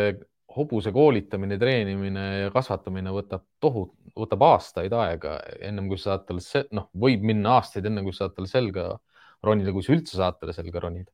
hobuse 0.57 0.93
koolitamine, 0.95 1.57
treenimine 1.61 2.25
ja 2.43 2.53
kasvatamine 2.53 3.13
võtab 3.15 3.43
tohut-, 3.63 3.95
võtab 4.17 4.45
aastaid 4.51 4.93
aega, 4.93 5.37
ennem 5.61 5.89
kui 5.91 5.99
sa 6.01 6.13
saad 6.13 6.25
talle, 6.29 6.63
noh, 6.77 6.89
võib 7.05 7.25
minna 7.27 7.57
aastaid, 7.57 7.85
enne 7.89 8.05
kui 8.05 8.15
sa 8.15 8.25
saad 8.25 8.37
talle 8.37 8.51
selga 8.51 8.87
ronida, 9.45 9.73
kui 9.75 9.85
sa 9.85 9.93
üldse 9.95 10.17
saad 10.19 10.39
talle 10.41 10.55
selga 10.57 10.83
ronida. 10.87 11.11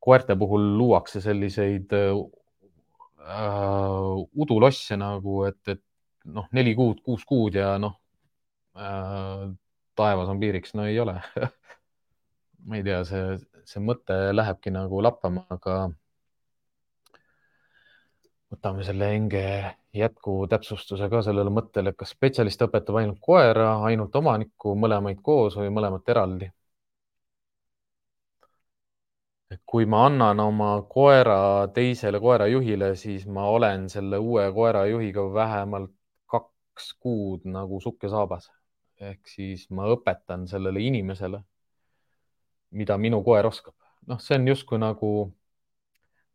koerte 0.00 0.32
puhul 0.40 0.62
luuakse 0.78 1.20
selliseid 1.20 1.92
äh, 1.92 2.12
udulosse 4.32 4.96
nagu, 4.96 5.44
et, 5.44 5.60
et 5.68 5.82
noh, 6.24 6.46
neli 6.56 6.72
kuud, 6.74 7.02
kuus 7.04 7.24
kuud 7.28 7.54
ja 7.60 7.74
noh, 7.78 8.00
Äh, 8.80 9.50
taevas 9.98 10.28
on 10.30 10.38
piiriks, 10.40 10.74
no 10.78 10.84
ei 10.86 10.98
ole 11.02 11.16
ma 12.66 12.76
ei 12.78 12.84
tea, 12.86 13.00
see, 13.04 13.34
see 13.66 13.82
mõte 13.82 14.14
lähebki 14.30 14.70
nagu 14.70 15.00
lappama, 15.02 15.42
aga 15.50 15.74
võtame 18.50 18.84
selle 18.86 19.08
Enge 19.16 19.42
jätkutäpsustuse 19.94 21.08
ka 21.12 21.22
sellele 21.26 21.50
mõttele, 21.54 21.92
kas 21.98 22.14
spetsialist 22.16 22.62
õpetab 22.66 23.00
ainult 23.00 23.20
koera, 23.22 23.72
ainult 23.88 24.16
omanikku, 24.16 24.74
mõlemaid 24.84 25.20
koos 25.22 25.58
või 25.60 25.70
mõlemat 25.76 26.08
eraldi? 26.14 26.50
kui 29.66 29.86
ma 29.92 30.04
annan 30.06 30.40
oma 30.40 30.68
koera 30.88 31.66
teisele 31.74 32.20
koerajuhile, 32.22 32.92
siis 32.96 33.24
ma 33.26 33.48
olen 33.50 33.88
selle 33.90 34.18
uue 34.22 34.44
koerajuhiga 34.54 35.24
vähemalt 35.34 35.90
kaks 36.30 36.92
kuud 37.02 37.48
nagu 37.50 37.80
sukk 37.82 38.06
ja 38.06 38.12
saabas 38.14 38.46
ehk 39.00 39.28
siis 39.28 39.66
ma 39.70 39.88
õpetan 39.94 40.46
sellele 40.48 40.82
inimesele, 40.84 41.40
mida 42.70 42.96
minu 42.98 43.22
koer 43.24 43.48
oskab. 43.48 43.74
noh, 44.06 44.20
see 44.20 44.36
on 44.38 44.48
justkui 44.48 44.78
nagu 44.80 45.10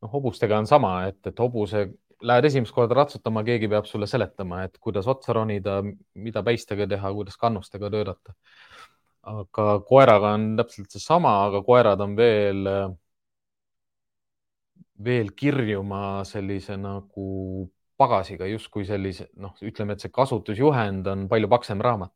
noh, 0.01 0.11
hobustega 0.11 0.57
on 0.61 0.67
sama, 0.69 0.95
et, 1.09 1.19
et 1.27 1.39
hobuse 1.39 1.85
lähed 2.23 2.45
esimest 2.49 2.73
korda 2.75 2.95
ratsutama, 3.01 3.43
keegi 3.47 3.69
peab 3.71 3.87
sulle 3.89 4.07
seletama, 4.07 4.63
et 4.67 4.77
kuidas 4.81 5.07
otsa 5.11 5.33
ronida, 5.35 5.79
mida 6.15 6.43
päistega 6.43 6.87
teha, 6.87 7.11
kuidas 7.13 7.37
kannustega 7.37 7.89
töötada. 7.91 8.35
aga 9.25 9.79
koeraga 9.89 10.35
on 10.37 10.51
täpselt 10.57 10.91
seesama, 10.93 11.31
aga 11.47 11.63
koerad 11.65 12.01
on 12.05 12.11
veel, 12.15 12.67
veel 15.03 15.31
kirjuma 15.33 16.23
sellise 16.29 16.77
nagu 16.77 17.25
pagasiga, 17.97 18.45
justkui 18.45 18.85
sellise, 18.85 19.29
noh, 19.41 19.55
ütleme, 19.65 19.95
et 19.95 20.03
see 20.05 20.13
kasutusjuhend 20.13 21.07
on 21.07 21.25
palju 21.31 21.49
paksem 21.49 21.81
raamat 21.81 22.13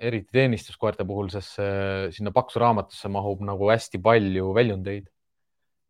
eriti 0.00 0.32
teenistuskoerte 0.32 1.04
puhul, 1.08 1.28
sest 1.32 1.56
see, 1.56 2.10
sinna 2.16 2.32
paksu 2.32 2.60
raamatusse 2.60 3.08
mahub 3.12 3.40
nagu 3.44 3.68
hästi 3.70 4.00
palju 4.04 4.52
väljundeid, 4.56 5.08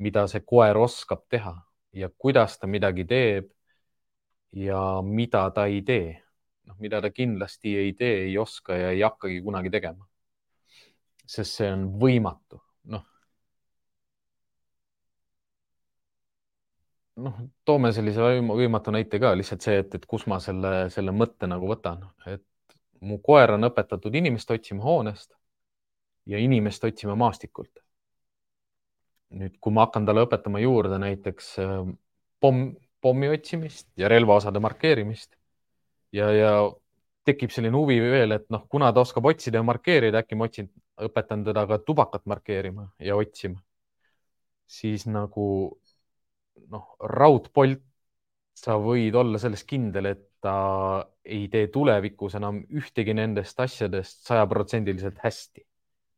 mida 0.03 0.26
see 0.31 0.43
koer 0.47 0.78
oskab 0.78 1.24
teha 1.31 1.57
ja 1.93 2.09
kuidas 2.18 2.59
ta 2.59 2.66
midagi 2.66 3.05
teeb. 3.05 3.51
ja 4.53 5.03
mida 5.03 5.51
ta 5.51 5.66
ei 5.66 5.82
tee. 5.82 6.22
noh, 6.66 6.76
mida 6.78 7.01
ta 7.01 7.11
kindlasti 7.11 7.76
ei 7.76 7.93
tee, 7.93 8.24
ei 8.24 8.38
oska 8.38 8.74
ja 8.74 8.91
ei 8.91 9.01
hakkagi 9.01 9.41
kunagi 9.43 9.70
tegema. 9.70 10.07
sest 11.26 11.61
see 11.61 11.70
on 11.72 11.86
võimatu, 12.01 12.59
noh. 12.91 13.05
noh, 17.16 17.43
toome 17.64 17.93
sellise 17.93 18.41
võimatu 18.51 18.91
näite 18.95 19.20
ka 19.22 19.34
lihtsalt 19.38 19.62
see, 19.62 19.78
et, 19.84 19.95
et 19.95 20.07
kus 20.07 20.26
ma 20.26 20.41
selle, 20.43 20.88
selle 20.91 21.14
mõtte 21.14 21.47
nagu 21.47 21.68
võtan, 21.70 22.03
et 22.26 22.45
mu 23.01 23.18
koer 23.22 23.55
on 23.57 23.68
õpetatud 23.70 24.14
inimest 24.14 24.51
otsima 24.51 24.82
hoonest 24.84 25.32
ja 26.26 26.38
inimest 26.38 26.84
otsima 26.84 27.14
maastikult. 27.16 27.72
Nüüd, 29.37 29.57
kui 29.62 29.74
ma 29.74 29.87
hakkan 29.87 30.07
talle 30.09 30.24
õpetama 30.26 30.62
juurde 30.62 30.99
näiteks 31.03 31.51
äh, 31.62 31.74
pomm, 32.43 32.70
pommi 33.01 33.31
otsimist 33.33 33.89
ja 34.01 34.11
relvaosade 34.11 34.61
markeerimist 34.62 35.35
ja, 36.16 36.31
ja 36.35 36.53
tekib 37.26 37.53
selline 37.55 37.76
huvi 37.76 37.99
veel, 38.03 38.35
et 38.37 38.49
noh, 38.53 38.64
kuna 38.70 38.91
ta 38.95 39.05
oskab 39.05 39.28
otsida 39.31 39.61
ja 39.61 39.66
markeerida, 39.66 40.22
äkki 40.24 40.39
ma 40.39 40.49
otsin, 40.49 40.70
õpetan 41.01 41.45
teda 41.47 41.66
ka 41.68 41.78
tubakat 41.85 42.26
markeerima 42.31 42.89
ja 43.03 43.16
otsima, 43.16 43.61
siis 44.70 45.07
nagu 45.11 45.47
noh, 46.70 46.97
raudpolt, 47.01 47.83
sa 48.61 48.76
võid 48.83 49.14
olla 49.16 49.39
selles 49.41 49.62
kindel, 49.64 50.11
et 50.11 50.26
ta 50.41 50.55
ei 51.24 51.47
tee 51.53 51.68
tulevikus 51.72 52.35
enam 52.37 52.62
ühtegi 52.76 53.14
nendest 53.16 53.61
asjadest 53.61 54.24
sajaprotsendiliselt 54.28 55.20
hästi 55.22 55.64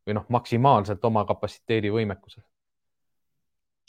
või 0.07 0.17
noh, 0.19 0.27
maksimaalselt 0.31 1.05
oma 1.05 1.25
kapatsiteedi 1.27 1.91
võimekuses. 1.95 2.43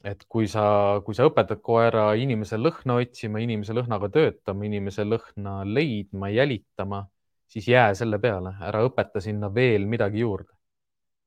Et 0.03 0.23
kui 0.29 0.47
sa, 0.51 0.63
kui 1.05 1.15
sa 1.15 1.27
õpetad 1.29 1.61
koera 1.63 2.05
inimese 2.19 2.57
lõhna 2.59 2.97
otsima, 3.01 3.39
inimese 3.43 3.75
lõhnaga 3.75 4.09
töötama, 4.11 4.65
inimese 4.67 5.05
lõhna 5.07 5.61
leidma, 5.67 6.29
jälitama, 6.33 7.03
siis 7.47 7.69
jää 7.71 7.93
selle 7.97 8.19
peale, 8.19 8.55
ära 8.67 8.83
õpeta 8.87 9.21
sinna 9.23 9.49
veel 9.53 9.87
midagi 9.87 10.23
juurde. 10.25 10.51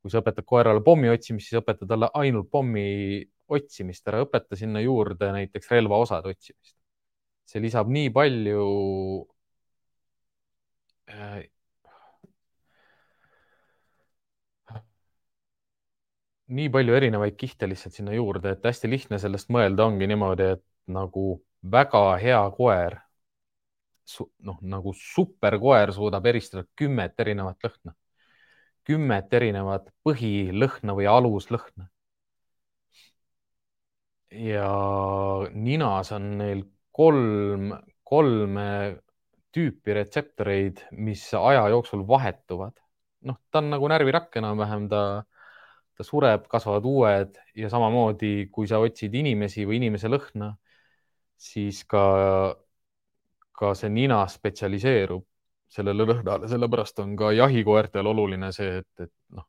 kui 0.02 0.10
sa 0.12 0.20
õpetad 0.22 0.44
koerale 0.46 0.80
pommi 0.86 1.08
otsimist, 1.10 1.48
siis 1.48 1.58
õpeta 1.58 1.86
talle 1.88 2.06
ainult 2.14 2.46
pommi 2.50 3.24
otsimist, 3.48 4.04
ära 4.06 4.20
õpeta 4.22 4.54
sinna 4.58 4.80
juurde 4.84 5.32
näiteks 5.34 5.70
relvaosade 5.72 6.30
otsimist. 6.34 6.76
see 7.46 7.62
lisab 7.62 7.88
nii 7.90 8.10
palju 8.14 8.62
nii 16.48 16.68
palju 16.70 16.94
erinevaid 16.94 17.36
kihte 17.38 17.68
lihtsalt 17.68 17.96
sinna 17.96 18.14
juurde, 18.14 18.54
et 18.54 18.64
hästi 18.64 18.90
lihtne 18.90 19.18
sellest 19.22 19.50
mõelda 19.52 19.86
ongi 19.90 20.06
niimoodi, 20.10 20.52
et 20.56 20.64
nagu 20.92 21.26
väga 21.72 22.02
hea 22.22 22.42
koer, 22.56 22.98
noh 24.46 24.58
nagu 24.62 24.92
superkoer 24.94 25.92
suudab 25.94 26.26
eristada 26.30 26.64
kümmet 26.78 27.18
erinevat 27.20 27.66
lõhna, 27.66 27.96
kümmet 28.86 29.34
erinevat 29.34 29.90
põhilõhna 30.06 30.94
või 30.98 31.10
aluslõhna. 31.10 31.90
ja 34.36 34.70
ninas 35.54 36.10
on 36.12 36.24
neil 36.38 36.62
kolm, 36.92 37.70
kolme 38.04 38.68
tüüpi 39.56 39.94
retseptoreid, 39.96 40.82
mis 40.92 41.22
aja 41.34 41.68
jooksul 41.72 42.02
vahetuvad. 42.08 42.74
noh, 43.26 43.38
ta 43.50 43.58
on 43.58 43.70
nagu 43.72 43.88
närvirakk 43.90 44.36
enam-vähem, 44.38 44.88
ta 44.92 45.24
ta 45.96 46.04
sureb, 46.04 46.46
kasvavad 46.50 46.86
uued 46.88 47.38
ja 47.56 47.70
samamoodi, 47.72 48.48
kui 48.52 48.68
sa 48.68 48.80
otsid 48.84 49.14
inimesi 49.16 49.64
või 49.68 49.80
inimese 49.80 50.10
lõhna, 50.12 50.52
siis 51.36 51.82
ka, 51.88 52.04
ka 53.56 53.72
see 53.78 53.92
nina 53.92 54.22
spetsialiseerub 54.28 55.24
sellele 55.76 56.06
lõhnale, 56.06 56.48
sellepärast 56.48 57.00
on 57.02 57.16
ka 57.18 57.32
jahikoertel 57.34 58.06
oluline 58.12 58.52
see, 58.54 58.80
et, 58.82 59.06
et 59.06 59.12
noh, 59.36 59.48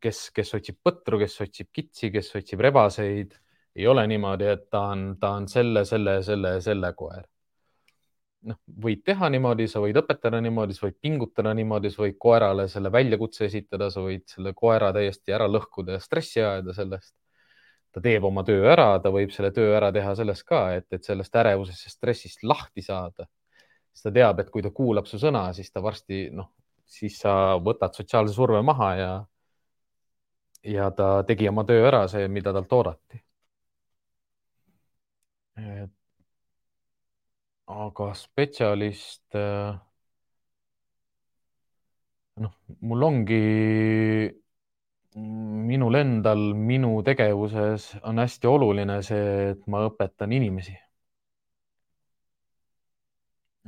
kes, 0.00 0.28
kes 0.34 0.54
otsib 0.58 0.78
põtru, 0.84 1.20
kes 1.20 1.40
otsib 1.44 1.70
kitsi, 1.72 2.12
kes 2.14 2.30
otsib 2.40 2.62
rebaseid, 2.64 3.34
ei 3.78 3.86
ole 3.86 4.06
niimoodi, 4.10 4.48
et 4.54 4.70
ta 4.70 4.88
on, 4.94 5.10
ta 5.20 5.34
on 5.38 5.48
selle, 5.50 5.84
selle, 5.86 6.20
selle, 6.26 6.56
selle 6.64 6.94
koer 6.98 7.26
noh, 8.46 8.58
võid 8.84 9.02
teha 9.06 9.28
niimoodi, 9.32 9.66
sa 9.70 9.80
võid 9.82 9.98
õpetada 10.00 10.40
niimoodi, 10.44 10.76
sa 10.76 10.86
võid 10.86 10.98
pingutada 11.02 11.54
niimoodi, 11.58 11.90
sa 11.94 12.04
võid 12.04 12.18
koerale 12.20 12.68
selle 12.70 12.92
väljakutse 12.94 13.46
esitada, 13.48 13.90
sa 13.90 14.02
võid 14.04 14.26
selle 14.30 14.52
koera 14.56 14.92
täiesti 14.94 15.34
ära 15.34 15.48
lõhkuda 15.50 15.96
ja 15.96 16.02
stressi 16.02 16.42
ajada 16.42 16.74
sellest. 16.76 17.14
ta 17.92 18.02
teeb 18.04 18.24
oma 18.28 18.44
töö 18.44 18.66
ära, 18.68 18.98
ta 19.00 19.10
võib 19.10 19.30
selle 19.32 19.50
töö 19.54 19.72
ära 19.76 19.88
teha 19.92 20.14
sellest 20.14 20.44
ka, 20.46 20.60
et, 20.76 20.86
et 20.92 21.04
sellest 21.04 21.34
ärevusest 21.40 21.86
ja 21.86 21.90
stressist 21.90 22.44
lahti 22.44 22.82
saada. 22.84 23.26
siis 23.92 24.02
ta 24.06 24.12
teab, 24.12 24.40
et 24.40 24.50
kui 24.50 24.62
ta 24.62 24.70
kuulab 24.70 25.06
su 25.06 25.18
sõna, 25.18 25.48
siis 25.54 25.72
ta 25.72 25.82
varsti 25.82 26.28
noh, 26.30 26.52
siis 26.86 27.18
sa 27.20 27.32
võtad 27.64 27.94
sotsiaalse 27.96 28.34
surve 28.34 28.62
maha 28.62 28.94
ja 28.96 29.12
ja 30.64 30.90
ta 30.90 31.22
tegi 31.24 31.48
oma 31.48 31.64
töö 31.64 31.86
ära, 31.88 32.06
see, 32.08 32.28
mida 32.28 32.52
talt 32.52 32.72
oodati. 32.72 33.22
et 35.58 35.97
aga 37.68 38.12
spetsialist, 38.16 39.34
äh, 39.36 39.76
noh, 42.42 42.52
mul 42.80 43.02
ongi, 43.08 43.40
minul 45.70 45.98
endal, 46.00 46.42
minu 46.70 46.92
tegevuses 47.06 47.90
on 48.08 48.22
hästi 48.22 48.46
oluline 48.50 49.00
see, 49.08 49.50
et 49.52 49.66
ma 49.66 49.84
õpetan 49.88 50.32
inimesi. 50.32 50.76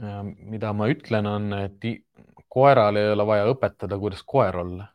mida 0.01 0.73
ma 0.73 0.87
ütlen, 0.89 1.27
on, 1.29 1.53
et 1.59 1.85
koeral 2.49 2.97
ei 2.97 3.11
ole 3.13 3.27
vaja 3.29 3.49
õpetada, 3.53 3.99
kuidas 4.01 4.23
koer 4.25 4.57
olla. 4.63 4.87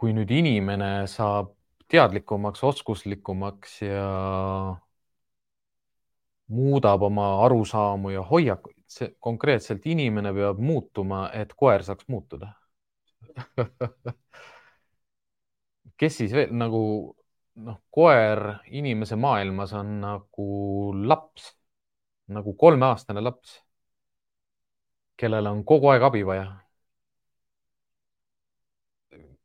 kui 0.00 0.14
nüüd 0.16 0.30
inimene 0.32 1.06
saab 1.12 1.50
teadlikumaks, 1.92 2.62
oskuslikumaks 2.64 3.74
ja 3.82 4.04
muudab 6.48 7.02
oma 7.02 7.26
arusaamu 7.44 8.10
ja 8.14 8.22
hoiakuid, 8.30 8.76
see 8.88 9.10
konkreetselt 9.20 9.86
inimene 9.86 10.32
peab 10.34 10.58
muutuma, 10.58 11.28
et 11.34 11.52
koer 11.56 11.84
saaks 11.84 12.08
muutuda 12.08 12.52
kes 16.00 16.16
siis 16.20 16.32
veel 16.36 16.52
nagu 16.62 16.80
noh, 17.66 17.78
koer 17.94 18.42
inimese 18.80 19.16
maailmas 19.20 19.74
on 19.80 19.94
nagu 20.04 20.48
laps, 21.12 21.52
nagu 22.38 22.54
kolmeaastane 22.64 23.22
laps, 23.24 23.58
kellel 25.22 25.46
on 25.50 25.60
kogu 25.72 25.90
aeg 25.92 26.02
abi 26.10 26.24
vaja. 26.30 26.46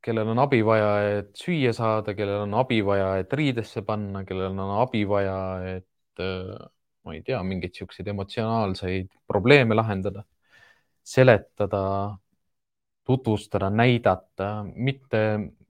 kellel 0.03 0.27
on 0.33 0.39
abi 0.43 0.59
vaja, 0.65 0.89
et 1.19 1.29
süüa 1.39 1.71
saada, 1.75 2.13
kellel 2.17 2.43
on 2.47 2.53
abi 2.59 2.81
vaja, 2.85 3.07
et 3.21 3.33
riidesse 3.39 3.83
panna, 3.87 4.23
kellel 4.27 4.51
on 4.59 4.73
abi 4.81 5.03
vaja, 5.09 5.37
et 5.77 6.23
ma 7.03 7.13
ei 7.15 7.21
tea, 7.21 7.39
mingeid 7.43 7.75
siukseid 7.75 8.07
emotsionaalseid 8.07 9.09
probleeme 9.27 9.75
lahendada, 9.75 10.23
seletada, 11.03 11.83
tutvustada, 13.03 13.69
näidata, 13.69 14.65
mitte, 14.75 15.23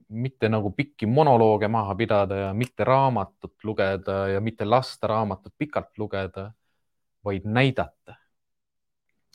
mitte 0.08 0.48
nagu 0.48 0.70
pikki 0.70 1.06
monolooge 1.10 1.68
maha 1.68 1.94
pidada 1.98 2.36
ja 2.46 2.52
mitte 2.54 2.84
raamatut 2.84 3.64
lugeda 3.64 4.28
ja 4.28 4.40
mitte 4.40 4.64
lasta 4.64 5.10
raamatut 5.10 5.54
pikalt 5.58 5.98
lugeda, 5.98 6.52
vaid 7.24 7.42
näidata, 7.44 8.14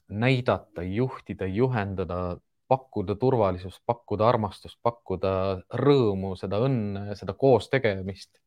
näidata, 0.10 0.84
juhtida, 0.84 1.46
juhendada, 1.46 2.38
pakkuda 2.68 3.16
turvalisust, 3.16 3.82
pakkuda 3.86 4.28
armastust, 4.30 4.78
pakkuda 4.84 5.32
rõõmu, 5.74 6.36
seda 6.38 6.62
õnne, 6.64 7.16
seda 7.18 7.34
koos 7.34 7.68
tegemist 7.70 8.38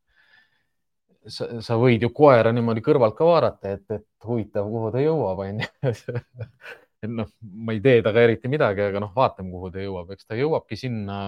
sa, 1.30 1.48
sa 1.62 1.78
võid 1.80 2.02
ju 2.02 2.10
koera 2.14 2.52
niimoodi 2.54 2.82
kõrvalt 2.84 3.16
ka 3.18 3.26
vaadata, 3.26 3.74
et, 3.76 3.84
et 3.94 4.26
huvitav, 4.26 4.68
kuhu 4.70 4.92
ta 4.94 5.02
jõuab, 5.02 5.42
onju. 5.46 5.68
et 7.02 7.10
noh, 7.10 7.28
ma 7.40 7.74
ei 7.74 7.82
tee 7.84 8.00
temaga 8.00 8.24
eriti 8.26 8.50
midagi, 8.52 8.84
aga 8.86 9.02
noh, 9.02 9.12
vaatame, 9.16 9.52
kuhu 9.54 9.72
ta 9.74 9.82
jõuab, 9.82 10.14
eks 10.14 10.28
ta 10.28 10.38
jõuabki 10.38 10.78
sinna, 10.78 11.18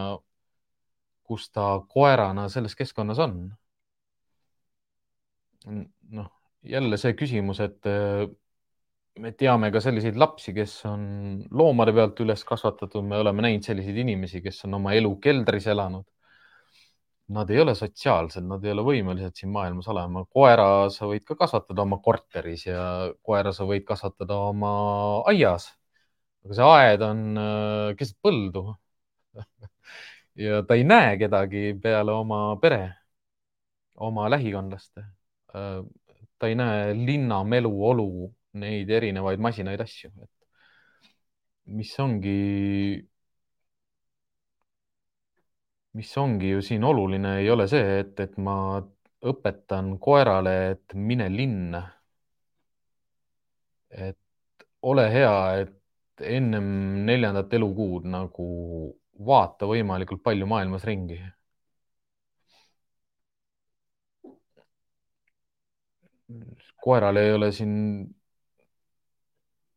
kus 1.25 1.49
ta 1.55 1.69
koerana 1.89 2.49
selles 2.53 2.77
keskkonnas 2.79 3.21
on. 3.25 3.45
noh, 5.65 6.33
jälle 6.63 6.97
see 7.01 7.15
küsimus, 7.17 7.61
et 7.65 7.87
äh, 7.89 8.27
me 9.21 9.31
teame 9.33 9.71
ka 9.73 9.81
selliseid 9.81 10.19
lapsi, 10.21 10.53
kes 10.53 10.75
on 10.91 11.05
loomade 11.51 11.95
pealt 11.97 12.21
üles 12.21 12.43
kasvatatud, 12.45 13.07
me 13.07 13.23
oleme 13.23 13.47
näinud 13.47 13.65
selliseid 13.65 13.97
inimesi, 14.03 14.43
kes 14.45 14.67
on 14.69 14.77
oma 14.81 14.93
elu 14.99 15.15
keldris 15.25 15.71
elanud 15.73 16.05
nad 17.29 17.51
ei 17.51 17.61
ole 17.61 17.75
sotsiaalsed, 17.75 18.45
nad 18.45 18.65
ei 18.65 18.73
ole 18.75 18.85
võimelised 18.85 19.39
siin 19.39 19.53
maailmas 19.53 19.89
olema. 19.89 20.25
koera 20.29 20.91
sa 20.93 21.09
võid 21.09 21.25
ka 21.25 21.37
kasvatada 21.41 21.83
oma 21.83 21.99
korteris 22.05 22.67
ja 22.67 22.83
koera 23.23 23.53
sa 23.53 23.65
võid 23.69 23.85
kasvatada 23.89 24.37
oma 24.51 24.73
aias. 25.33 25.71
aga 26.45 26.55
see 26.59 26.71
aed 26.79 27.03
on 27.03 27.23
äh, 27.41 27.95
keset 27.99 28.19
põldu 28.23 28.67
ja 30.45 30.63
ta 30.69 30.77
ei 30.77 30.85
näe 30.85 31.17
kedagi 31.19 31.73
peale 31.83 32.13
oma 32.13 32.41
pere, 32.61 32.83
oma 33.97 34.29
lähikondlaste. 34.31 35.07
Äh, 35.55 35.81
ta 36.39 36.51
ei 36.51 36.57
näe 36.59 36.93
linna 36.95 37.43
meluolu, 37.45 38.29
neid 38.61 38.91
erinevaid 38.91 39.41
masinaid, 39.41 39.81
asju. 39.81 40.11
mis 41.65 41.93
ongi, 41.99 42.39
mis 45.99 46.11
ongi 46.19 46.51
ju 46.51 46.63
siin 46.63 46.85
oluline, 46.85 47.37
ei 47.43 47.51
ole 47.51 47.67
see, 47.71 47.99
et, 48.03 48.21
et 48.21 48.37
ma 48.47 48.57
õpetan 49.33 49.95
koerale, 50.07 50.55
et 50.75 50.95
mine 50.95 51.29
linna. 51.33 51.85
et 53.91 54.19
ole 54.83 55.05
hea, 55.13 55.37
et 55.63 56.25
ennem 56.37 56.67
neljandat 57.07 57.53
elukuud 57.59 58.07
nagu 58.11 58.47
vaata 59.29 59.67
võimalikult 59.71 60.23
palju 60.27 60.47
maailmas 60.51 60.85
ringi 60.89 61.21
koerale 66.85 67.27
ei 67.27 67.33
ole 67.33 67.53
siin 67.53 67.75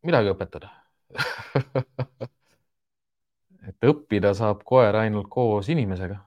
midagi 0.02 0.32
õpetada 0.34 0.70
et 3.68 3.90
õppida 3.90 4.32
saab 4.34 4.64
koer 4.66 4.96
ainult 4.96 5.28
koos 5.32 5.68
inimesega 5.68 6.18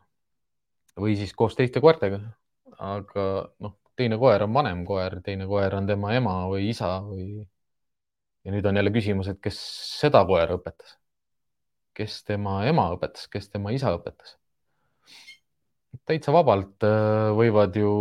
või 1.01 1.15
siis 1.19 1.33
koos 1.33 1.55
teiste 1.57 1.81
koertega. 1.83 2.19
aga 2.81 3.23
noh, 3.59 3.75
teine 3.95 4.17
koer 4.17 4.43
on 4.45 4.53
vanem 4.53 4.83
koer, 4.85 5.19
teine 5.25 5.47
koer 5.49 5.75
on 5.77 5.87
tema 5.87 6.13
ema 6.17 6.35
või 6.51 6.69
isa 6.71 6.99
või. 7.05 7.45
ja 8.43 8.51
nüüd 8.53 8.65
on 8.65 8.75
jälle 8.79 8.91
küsimus, 8.93 9.29
et 9.29 9.39
kes 9.41 9.57
seda 10.01 10.23
koera 10.25 10.57
õpetas, 10.57 10.97
kes 11.97 12.23
tema 12.25 12.61
ema 12.69 12.89
õpetas, 12.95 13.27
kes 13.31 13.49
tema 13.49 13.71
isa 13.71 13.93
õpetas. 13.97 14.37
täitsa 16.05 16.33
vabalt 16.33 16.83
äh, 16.87 17.31
võivad 17.37 17.75
ju 17.77 17.91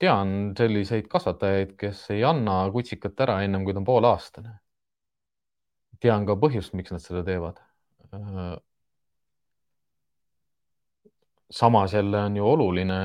tean 0.00 0.54
selliseid 0.56 1.08
kasvatajaid, 1.12 1.74
kes 1.80 2.06
ei 2.14 2.22
anna 2.24 2.64
kutsikat 2.72 3.20
ära 3.26 3.40
ennem 3.44 3.64
kui 3.64 3.74
ta 3.74 3.82
on 3.82 3.88
pooleaastane. 3.88 4.58
tean 6.00 6.26
ka 6.28 6.36
põhjust, 6.36 6.74
miks 6.76 6.92
nad 6.92 7.00
seda 7.00 7.24
teevad. 7.24 7.65
Samas 11.50 11.94
jälle 11.94 12.22
on 12.24 12.36
ju 12.36 12.46
oluline 12.46 12.98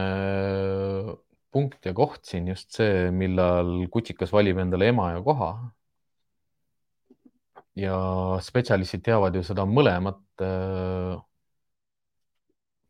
punkt 1.52 1.86
ja 1.86 1.94
koht 1.94 2.26
siin 2.26 2.48
just 2.48 2.72
see, 2.76 3.12
millal 3.12 3.72
kutsikas 3.92 4.32
valib 4.34 4.60
endale 4.64 4.88
ema 4.92 5.12
ja 5.16 5.22
koha. 5.24 5.52
ja 7.76 7.96
spetsialistid 8.44 9.04
teavad 9.06 9.36
ju 9.36 9.44
seda 9.48 9.64
mõlemat, 9.68 10.44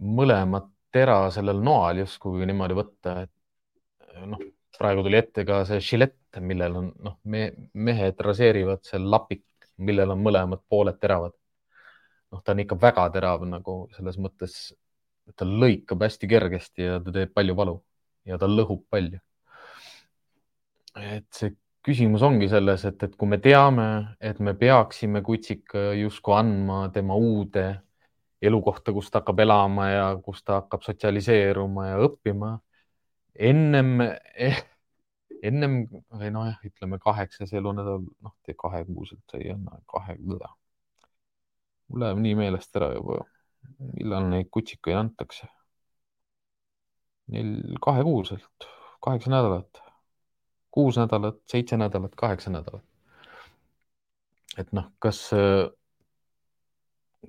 mõlemat 0.02 0.72
tera 0.92 1.18
sellel 1.32 1.62
noal 1.64 2.02
justkui 2.02 2.48
niimoodi 2.50 2.78
võtta, 2.78 3.14
et 3.26 4.26
noh, 4.26 4.42
praegu 4.78 5.06
tuli 5.06 5.20
ette 5.22 5.46
ka 5.48 5.62
see 5.70 5.80
žilett, 5.92 6.18
millel 6.42 6.80
on 6.82 6.90
noh 7.06 7.20
me,, 7.24 7.46
mehed 7.74 8.26
raseerivad 8.26 8.84
seal 8.88 9.06
lapik, 9.14 9.46
millel 9.78 10.16
on 10.16 10.26
mõlemad 10.26 10.66
pooled 10.70 10.98
teravad. 11.02 11.36
Noh, 12.32 12.42
ta 12.44 12.56
on 12.56 12.64
ikka 12.64 12.78
väga 12.82 13.08
terav 13.16 13.46
nagu 13.50 13.76
selles 13.96 14.18
mõttes, 14.22 14.60
ta 15.36 15.48
lõikab 15.48 16.04
hästi 16.06 16.30
kergesti 16.32 16.88
ja 16.88 17.00
ta 17.04 17.14
teeb 17.16 17.34
palju 17.36 17.56
valu 17.58 17.76
ja 18.28 18.38
ta 18.42 18.50
lõhub 18.50 18.86
palju. 18.92 19.20
et 20.96 21.28
see 21.32 21.54
küsimus 21.86 22.22
ongi 22.22 22.50
selles, 22.52 22.84
et, 22.86 23.04
et 23.04 23.14
kui 23.18 23.30
me 23.30 23.38
teame, 23.42 23.86
et 24.20 24.40
me 24.40 24.54
peaksime 24.58 25.22
kutsika 25.26 25.92
justkui 25.98 26.36
andma 26.38 26.82
tema 26.94 27.16
uude 27.16 27.66
elukohta, 28.42 28.94
kus 28.94 29.10
ta 29.10 29.22
hakkab 29.22 29.40
elama 29.40 29.88
ja 29.90 30.04
kus 30.26 30.44
ta 30.44 30.60
hakkab 30.62 30.84
sotsialiseeruma 30.86 31.88
ja 31.88 32.02
õppima 32.06 32.52
ennem 33.50 34.02
eh,, 34.02 34.62
ennem 35.44 35.84
või 35.90 36.32
nojah, 36.34 36.60
ütleme 36.68 37.00
kaheksas 37.02 37.54
elunädal, 37.58 38.04
noh, 38.22 38.36
kahekuuselt 38.66 39.24
sai 39.32 39.56
kahe, 39.90 40.18
mul 41.92 42.06
läheb 42.06 42.22
nii 42.24 42.36
meelest 42.40 42.78
ära 42.80 42.94
juba, 42.96 43.22
millal 43.98 44.30
neid 44.32 44.50
kutsikaid 44.54 44.98
antakse. 44.98 45.50
Neil 47.32 47.78
kahekuuselt, 47.84 48.68
kaheksa 49.04 49.32
nädalat, 49.32 49.82
kuus 50.72 50.98
nädalat, 51.00 51.40
seitse 51.52 51.78
nädalat, 51.78 52.16
kaheksa 52.16 52.52
nädalat. 52.52 52.84
et 54.58 54.72
noh, 54.76 54.90
kas, 55.00 55.30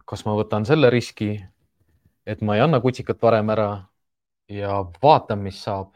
kas 0.07 0.25
ma 0.27 0.35
võtan 0.35 0.67
selle 0.67 0.91
riski, 0.91 1.37
et 2.27 2.41
ma 2.43 2.57
ei 2.57 2.65
anna 2.65 2.81
kutsikat 2.83 3.23
varem 3.23 3.51
ära 3.55 3.69
ja 4.51 4.83
vaatan, 5.03 5.43
mis 5.43 5.63
saab. 5.63 5.95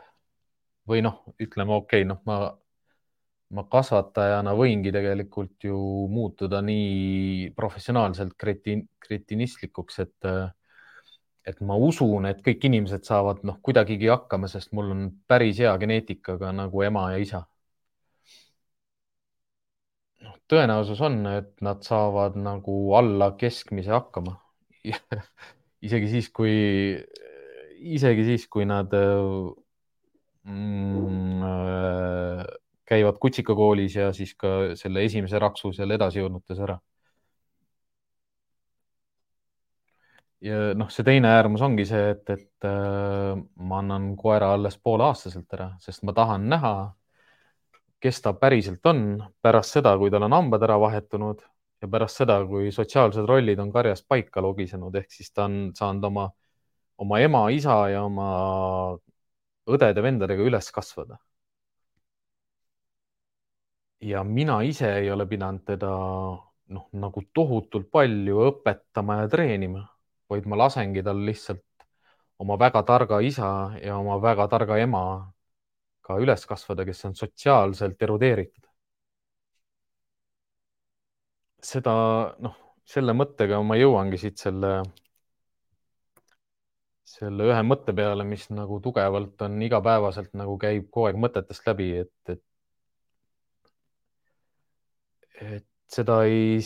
või 0.86 1.02
noh, 1.02 1.24
ütleme 1.42 1.74
okei 1.74 2.04
okay,, 2.04 2.06
noh, 2.06 2.20
ma, 2.26 2.54
ma 3.55 3.62
kasvatajana 3.70 4.55
võingi 4.59 4.92
tegelikult 4.94 5.64
ju 5.68 5.78
muutuda 6.11 6.61
nii 6.66 7.51
professionaalselt 7.57 8.34
kretin, 8.38 8.86
kretinistlikuks, 9.07 10.01
et, 10.03 10.30
et 11.47 11.61
ma 11.62 11.76
usun, 11.88 12.26
et 12.30 12.42
kõik 12.47 12.66
inimesed 12.70 13.07
saavad 13.07 13.44
noh, 13.47 13.61
kuidagigi 13.62 14.11
hakkama, 14.11 14.51
sest 14.51 14.72
mul 14.74 14.90
on 14.94 15.05
päris 15.30 15.61
hea 15.62 15.74
geneetikaga 15.82 16.51
nagu 16.57 16.82
ema 16.86 17.11
ja 17.14 17.22
isa. 17.22 17.44
noh, 20.26 20.34
tõenäosus 20.51 21.01
on, 21.07 21.20
et 21.30 21.53
nad 21.62 21.84
saavad 21.86 22.36
nagu 22.40 22.74
alla 22.99 23.30
keskmise 23.38 23.92
hakkama 23.94 24.36
isegi 25.86 26.09
siis, 26.11 26.28
kui 26.34 26.53
isegi 27.97 28.24
siis, 28.26 28.47
kui 28.51 28.64
nad 28.66 28.92
mm, 30.47 31.42
käivad 32.87 33.18
kutsikakoolis 33.22 33.97
ja 33.97 34.12
siis 34.16 34.34
ka 34.39 34.76
selle 34.78 35.05
esimese 35.07 35.39
raksu 35.43 35.72
seal 35.76 35.91
edasi 35.97 36.20
jõudnutes 36.22 36.61
ära. 36.66 36.78
ja 40.47 40.74
noh, 40.78 40.91
see 40.93 41.05
teine 41.07 41.30
äärmus 41.32 41.62
ongi 41.64 41.87
see, 41.89 42.11
et, 42.12 42.28
et 42.30 42.66
äh, 42.68 43.32
ma 43.57 43.80
annan 43.80 44.12
koera 44.20 44.53
alles 44.55 44.76
pooleaastaselt 44.78 45.57
ära, 45.57 45.70
sest 45.82 46.05
ma 46.07 46.12
tahan 46.14 46.45
näha, 46.53 46.74
kes 48.01 48.20
ta 48.22 48.34
päriselt 48.39 48.84
on 48.87 49.01
pärast 49.43 49.78
seda, 49.78 49.97
kui 49.99 50.12
tal 50.12 50.28
on 50.28 50.37
hambad 50.37 50.62
ära 50.68 50.76
vahetunud 50.80 51.41
ja 51.82 51.89
pärast 51.91 52.20
seda, 52.22 52.39
kui 52.47 52.68
sotsiaalsed 52.72 53.26
rollid 53.26 53.59
on 53.64 53.72
karjast 53.72 54.07
paika 54.09 54.45
logisenud, 54.45 54.95
ehk 55.01 55.11
siis 55.11 55.32
ta 55.32 55.49
on 55.49 55.72
saanud 55.74 56.05
oma 56.12 56.28
oma 56.99 57.20
ema, 57.20 57.47
isa 57.53 57.76
ja 57.93 58.03
oma 58.07 58.28
õdede-vendadega 59.66 60.47
üles 60.47 60.70
kasvada. 60.72 61.18
Ja 64.01 64.24
mina 64.24 64.61
ise 64.62 64.90
ei 64.99 65.11
ole 65.11 65.26
pidanud 65.26 65.64
teda 65.66 65.90
noh, 66.74 66.88
nagu 66.92 67.22
tohutult 67.34 67.90
palju 67.90 68.42
õpetama 68.51 69.20
ja 69.22 69.28
treenima, 69.30 69.84
vaid 70.30 70.47
ma 70.51 70.59
lasengi 70.64 71.03
tal 71.07 71.22
lihtsalt 71.28 71.62
oma 72.38 72.59
väga 72.61 72.82
targa 72.82 73.20
isa 73.24 73.49
ja 73.82 73.97
oma 73.99 74.18
väga 74.22 74.49
targa 74.53 74.78
ema 74.82 75.03
ka 76.07 76.18
üles 76.22 76.47
kasvada, 76.47 76.84
kes 76.84 77.05
on 77.09 77.14
sotsiaalselt 77.18 78.03
erudeeritud. 78.03 78.62
seda 81.66 81.92
noh, 82.44 82.55
selle 82.86 83.12
mõttega 83.16 83.59
ma 83.66 83.74
jõuangi 83.80 84.18
siit 84.22 84.38
selle 84.38 84.70
selle 87.16 87.47
ühe 87.51 87.62
mõtte 87.66 87.94
peale, 87.97 88.24
mis 88.28 88.49
nagu 88.55 88.78
tugevalt 88.84 89.42
on 89.47 89.61
igapäevaselt 89.62 90.34
nagu 90.40 90.57
käib 90.62 90.88
kogu 90.90 91.09
aeg 91.09 91.18
mõtetest 91.22 91.66
läbi, 91.70 91.88
et, 92.03 92.14
et, 92.34 92.42
et 95.41 95.66
seda 95.93 96.22
ei. 96.28 96.59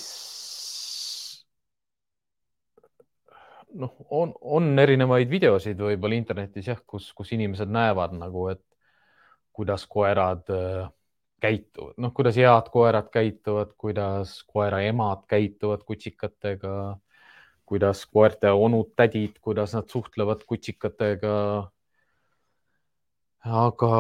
noh, 3.81 3.93
on, 4.11 4.33
on 4.41 4.73
erinevaid 4.83 5.31
videosid 5.31 5.79
võib-olla 5.79 6.17
internetis 6.19 6.71
jah, 6.73 6.81
kus, 6.87 7.13
kus 7.15 7.31
inimesed 7.37 7.71
näevad 7.71 8.17
nagu, 8.19 8.49
et 8.51 8.65
kuidas 9.55 9.85
koerad 9.87 10.51
äh, 10.55 10.89
käituvad, 11.41 11.95
noh, 12.03 12.15
kuidas 12.17 12.39
head 12.41 12.73
koerad 12.73 13.13
käituvad, 13.15 13.77
kuidas 13.79 14.41
koera 14.51 14.83
emad 14.89 15.23
käituvad 15.31 15.85
kutsikatega 15.87 16.75
kuidas 17.71 18.03
koerte 18.11 18.51
onud-tädid, 18.51 19.37
kuidas 19.47 19.77
nad 19.77 19.87
suhtlevad 19.93 20.43
kutsikatega. 20.51 21.35
aga, 23.61 23.91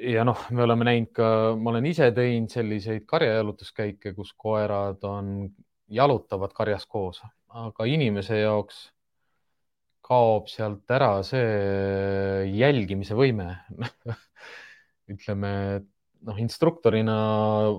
ja 0.00 0.24
noh, 0.26 0.42
me 0.50 0.64
oleme 0.66 0.86
näinud 0.88 1.12
ka, 1.16 1.28
ma 1.60 1.72
olen 1.72 1.86
ise 1.88 2.10
teinud 2.16 2.52
selliseid 2.52 3.06
karjajalutuskäike, 3.08 4.12
kus 4.16 4.32
koerad 4.36 5.04
on, 5.08 5.48
jalutavad 5.92 6.52
karjas 6.56 6.86
koos, 6.90 7.22
aga 7.48 7.86
inimese 7.88 8.40
jaoks 8.42 8.86
kaob 10.06 10.46
sealt 10.50 10.90
ära 10.94 11.10
see 11.26 12.46
jälgimise 12.54 13.16
võime 13.18 13.48
ütleme, 15.12 15.50
noh, 16.26 16.38
instruktorina 16.42 17.16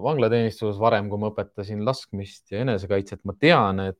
vanglateenistuses 0.03 0.79
varem, 0.81 1.09
kui 1.11 1.21
ma 1.21 1.31
õpetasin 1.31 1.83
laskmist 1.87 2.51
ja 2.53 2.63
enesekaitset, 2.65 3.23
ma 3.27 3.35
tean, 3.39 3.83
et 3.91 3.99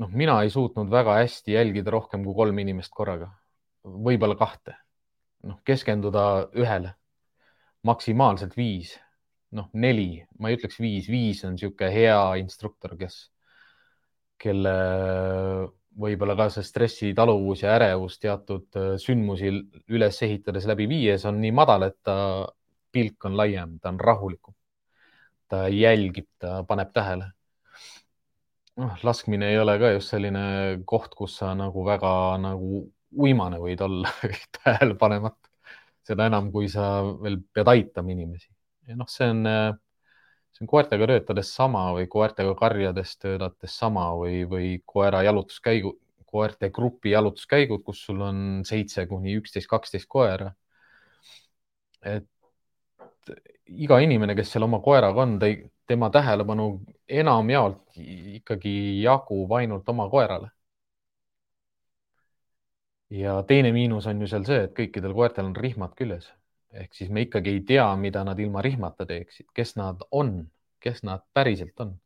noh, 0.00 0.12
mina 0.12 0.38
ei 0.44 0.52
suutnud 0.52 0.90
väga 0.92 1.18
hästi 1.20 1.56
jälgida 1.56 1.92
rohkem 1.96 2.24
kui 2.24 2.36
kolm 2.36 2.60
inimest 2.64 2.92
korraga, 2.96 3.30
võib-olla 3.84 4.36
kahte. 4.40 4.76
Noh, 5.48 5.60
keskenduda 5.64 6.24
ühele, 6.58 6.94
maksimaalselt 7.86 8.56
viis, 8.58 8.94
noh, 9.56 9.70
neli, 9.72 10.22
ma 10.38 10.50
ei 10.50 10.58
ütleks 10.58 10.78
viis, 10.82 11.08
viis 11.10 11.44
on 11.46 11.56
niisugune 11.56 11.90
hea 11.94 12.20
instruktor, 12.42 12.96
kes, 13.00 13.22
kelle 14.40 14.74
võib-olla 16.00 16.36
ka 16.38 16.46
see 16.54 16.64
stressitaluvus 16.64 17.64
ja 17.64 17.74
ärevus 17.76 18.18
teatud 18.22 18.78
sündmusi 19.02 19.50
üles 19.90 20.20
ehitades 20.22 20.68
läbi 20.70 20.86
viies 20.90 21.26
on 21.28 21.40
nii 21.42 21.52
madal, 21.56 21.88
et 21.88 21.98
ta 22.06 22.16
pilk 22.92 23.26
on 23.26 23.36
laiem, 23.38 23.78
ta 23.82 23.90
on 23.92 24.00
rahulikum. 24.00 24.54
ta 25.50 25.64
jälgib, 25.66 26.28
ta 26.38 26.62
paneb 26.62 26.92
tähele. 26.94 27.32
Noh, 28.78 28.92
laskmine 29.02 29.48
ei 29.50 29.58
ole 29.58 29.74
ka 29.82 29.88
just 29.90 30.12
selline 30.12 30.42
koht, 30.86 31.16
kus 31.18 31.34
sa 31.40 31.56
nagu 31.58 31.82
väga 31.84 32.12
nagu 32.38 32.84
uimane 33.16 33.58
võid 33.62 33.82
olla 33.84 34.10
tähele 34.60 34.96
panemata. 34.98 35.48
seda 36.06 36.26
enam, 36.26 36.48
kui 36.50 36.68
sa 36.68 37.02
veel 37.22 37.38
pead 37.54 37.68
aitama 37.68 38.12
inimesi. 38.14 38.48
ja 38.88 38.96
noh, 38.98 39.08
see 39.10 39.28
on, 39.30 39.44
see 40.54 40.64
on 40.64 40.70
koertega 40.70 41.06
töötades 41.06 41.52
sama 41.54 41.90
või 41.96 42.08
koertega 42.10 42.54
karjades 42.58 43.16
töötades 43.18 43.76
sama 43.82 44.10
või, 44.18 44.44
või 44.48 44.70
koera 44.86 45.22
jalutuskäigu, 45.26 45.94
koerte 46.30 46.70
grupi 46.70 47.14
jalutuskäigud, 47.14 47.82
kus 47.84 48.04
sul 48.06 48.20
on 48.22 48.42
seitse 48.66 49.06
kuni 49.10 49.36
üksteist, 49.38 49.68
kaksteist 49.70 50.08
koera. 50.08 50.52
et 52.02 52.26
iga 53.70 53.98
inimene, 54.02 54.34
kes 54.34 54.54
seal 54.54 54.66
oma 54.66 54.80
koeraga 54.82 55.22
on, 55.22 55.36
tema 55.90 56.10
tähelepanu 56.10 56.70
enamjaolt 57.20 57.98
ikkagi 58.40 59.02
jagub 59.02 59.52
ainult 59.58 59.88
oma 59.88 60.08
koerale. 60.10 60.50
Ja 63.10 63.42
teine 63.42 63.72
miinus 63.72 64.06
on 64.06 64.20
ju 64.20 64.28
seal 64.30 64.44
see, 64.48 64.64
et 64.66 64.74
kõikidel 64.76 65.14
koertel 65.16 65.48
on 65.50 65.56
rihmad 65.56 65.94
küljes. 65.98 66.30
Ehk 66.72 66.94
siis 66.94 67.10
me 67.10 67.24
ikkagi 67.26 67.56
ei 67.56 67.62
tea, 67.66 67.86
mida 67.98 68.22
nad 68.24 68.38
ilma 68.38 68.62
rihmata 68.62 69.06
teeksid, 69.06 69.48
kes 69.54 69.74
nad 69.76 70.02
on, 70.10 70.44
kes 70.80 71.02
nad 71.02 71.24
päriselt 71.34 71.80
on. 71.80 71.96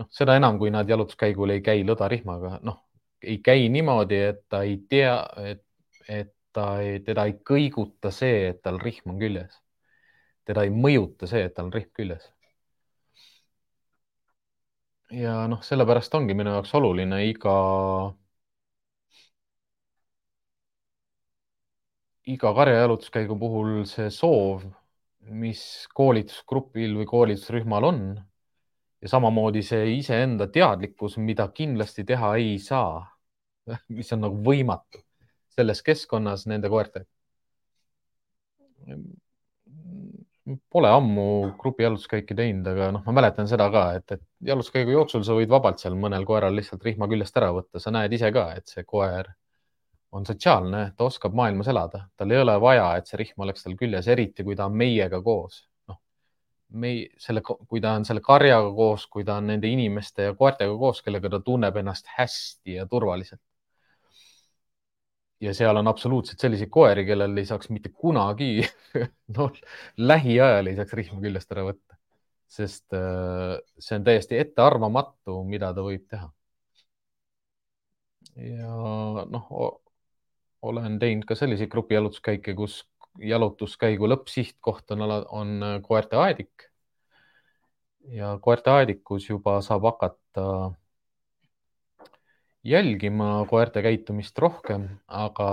noh, 0.00 0.08
seda 0.16 0.36
enam, 0.40 0.58
kui 0.58 0.70
nad 0.72 0.88
jalutuskäigul 0.88 1.50
ei 1.54 1.60
käi 1.64 1.82
lõdarihmaga, 1.84 2.58
noh, 2.64 2.78
ei 3.22 3.38
käi 3.44 3.68
niimoodi, 3.68 4.20
et 4.30 4.44
ta 4.48 4.62
ei 4.64 4.78
tea, 4.88 5.16
et, 5.50 5.64
et 6.08 6.32
ta 6.52 6.66
ei, 6.80 7.00
teda 7.04 7.26
ei 7.28 7.34
kõiguta 7.50 8.12
see, 8.14 8.48
et 8.50 8.62
tal 8.62 8.80
rihm 8.80 9.12
on 9.14 9.18
küljes. 9.20 9.60
teda 10.44 10.64
ei 10.66 10.70
mõjuta 10.74 11.28
see, 11.30 11.44
et 11.46 11.54
tal 11.54 11.68
on 11.68 11.72
rihm 11.76 11.90
küljes. 11.94 12.24
Ja 15.10 15.46
noh, 15.50 15.62
sellepärast 15.66 16.14
ongi 16.14 16.34
minu 16.38 16.52
jaoks 16.54 16.72
oluline 16.78 17.18
iga, 17.26 17.54
iga 22.34 22.52
karjajalutuskäigu 22.56 23.36
puhul 23.38 23.84
see 23.90 24.10
soov, 24.14 24.64
mis 25.30 25.62
koolitusgrupil 25.94 26.96
või 27.00 27.06
koolitusrühmal 27.08 27.86
on 27.90 28.02
ja 29.00 29.12
samamoodi 29.12 29.62
see 29.64 29.94
iseenda 29.98 30.48
teadlikkus, 30.52 31.18
mida 31.18 31.48
kindlasti 31.54 32.04
teha 32.08 32.34
ei 32.40 32.58
saa, 32.62 33.04
mis 33.96 34.12
on 34.16 34.26
nagu 34.26 34.42
võimatu 34.46 35.02
selles 35.54 35.82
keskkonnas 35.86 36.46
nende 36.50 36.70
koertega 36.72 37.08
Pole 40.70 40.88
ammu 40.90 41.24
grupi 41.60 41.84
jalutuskäiki 41.84 42.34
teinud, 42.34 42.66
aga 42.72 42.88
noh, 42.96 43.02
ma 43.06 43.12
mäletan 43.20 43.46
seda 43.46 43.68
ka, 43.70 43.82
et, 43.98 44.14
et 44.16 44.22
jalutuskäigu 44.48 44.94
jooksul 44.96 45.22
sa 45.26 45.36
võid 45.36 45.52
vabalt 45.52 45.82
seal 45.82 45.94
mõnel 46.00 46.24
koeral 46.26 46.56
lihtsalt 46.56 46.82
rihma 46.86 47.06
küljest 47.10 47.36
ära 47.38 47.52
võtta, 47.54 47.82
sa 47.82 47.92
näed 47.94 48.16
ise 48.16 48.32
ka, 48.34 48.48
et 48.58 48.72
see 48.72 48.82
koer 48.88 49.28
on 50.12 50.26
sotsiaalne, 50.26 50.84
ta 50.96 51.06
oskab 51.06 51.34
maailmas 51.38 51.68
elada, 51.70 52.04
tal 52.16 52.30
ei 52.34 52.40
ole 52.42 52.56
vaja, 52.60 52.86
et 52.98 53.10
see 53.10 53.20
rihm 53.20 53.44
oleks 53.46 53.62
tal 53.66 53.76
küljes, 53.78 54.08
eriti 54.10 54.46
kui 54.46 54.56
ta 54.58 54.66
on 54.66 54.78
meiega 54.78 55.20
koos. 55.22 55.62
noh, 55.90 56.00
me 56.82 56.94
selle, 57.18 57.42
kui 57.42 57.80
ta 57.80 57.94
on 57.98 58.06
selle 58.08 58.22
karjaga 58.24 58.72
koos, 58.74 59.06
kui 59.06 59.24
ta 59.24 59.38
on 59.38 59.52
nende 59.52 59.70
inimeste 59.70 60.30
ja 60.30 60.34
koertega 60.34 60.74
koos, 60.78 61.02
kellega 61.06 61.30
ta 61.30 61.40
tunneb 61.46 61.78
ennast 61.82 62.10
hästi 62.16 62.80
ja 62.80 62.86
turvaliselt 62.90 63.42
ja 65.40 65.54
seal 65.56 65.76
on 65.80 65.88
absoluutselt 65.88 66.42
selliseid 66.42 66.70
koeri, 66.72 67.04
kellel 67.08 67.38
ei 67.40 67.46
saaks 67.48 67.70
mitte 67.72 67.92
kunagi 67.94 68.66
noh, 69.36 69.62
lähiajal 69.96 70.68
ei 70.68 70.76
saaks 70.78 70.96
rihma 70.98 71.20
küljest 71.22 71.54
ära 71.54 71.64
võtta, 71.70 71.96
sest 72.50 72.96
äh, 72.96 73.56
see 73.78 73.96
on 74.00 74.04
täiesti 74.06 74.40
ettearvamatu, 74.42 75.40
mida 75.48 75.72
ta 75.76 75.84
võib 75.86 76.04
teha. 76.10 76.28
ja 78.40 78.74
noh, 79.30 79.48
olen 80.62 80.98
teinud 80.98 81.24
ka 81.28 81.34
selliseid 81.38 81.70
grupi 81.72 81.94
jalutuskäike, 81.94 82.54
kus 82.54 82.82
jalutuskäigu 83.18 84.08
lõppsihtkoht 84.08 84.92
on, 84.94 85.06
on 85.28 85.64
koerte 85.82 86.16
aedik. 86.16 86.68
ja 88.10 88.38
koerte 88.42 88.70
aedikus 88.70 89.28
juba 89.28 89.60
saab 89.62 89.84
hakata 89.84 90.44
jälgima 92.64 93.46
koerte 93.48 93.82
käitumist 93.82 94.38
rohkem, 94.38 94.88
aga, 95.06 95.48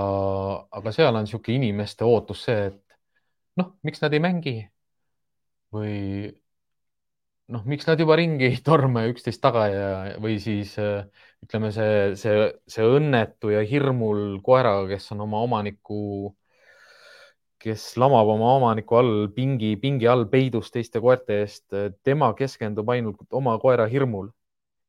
aga 0.72 0.91
seal 0.91 1.16
on 1.16 1.24
niisugune 1.28 1.55
inimeste 1.55 2.05
ootus 2.05 2.43
see, 2.47 2.68
et 2.72 2.97
noh, 3.60 3.74
miks 3.84 4.01
nad 4.03 4.14
ei 4.14 4.24
mängi 4.24 4.55
või 5.74 6.32
noh, 7.54 7.64
miks 7.70 7.88
nad 7.88 8.00
juba 8.00 8.18
ringi 8.20 8.50
ei 8.50 8.58
torma 8.70 9.06
üksteist 9.12 9.41
taga 9.43 9.68
ja, 9.72 9.88
või 10.24 10.38
siis 10.43 10.74
ütleme, 10.80 11.72
see, 11.76 12.16
see, 12.20 12.50
see 12.68 12.88
õnnetu 12.98 13.54
ja 13.54 13.64
hirmul 13.68 14.39
koeraga, 14.45 14.88
kes 14.93 15.12
on 15.16 15.24
oma 15.28 15.41
omaniku, 15.45 16.00
kes 17.64 17.89
lamab 18.02 18.30
oma 18.36 18.54
omaniku 18.60 19.00
all 19.00 19.14
pingi, 19.36 19.76
pingi 19.82 20.10
all 20.12 20.28
peidus 20.32 20.72
teiste 20.74 21.02
koerte 21.04 21.41
eest, 21.43 21.68
tema 22.06 22.34
keskendub 22.38 22.89
ainult 22.93 23.24
oma 23.41 23.58
koera 23.62 23.88
hirmul 23.89 24.30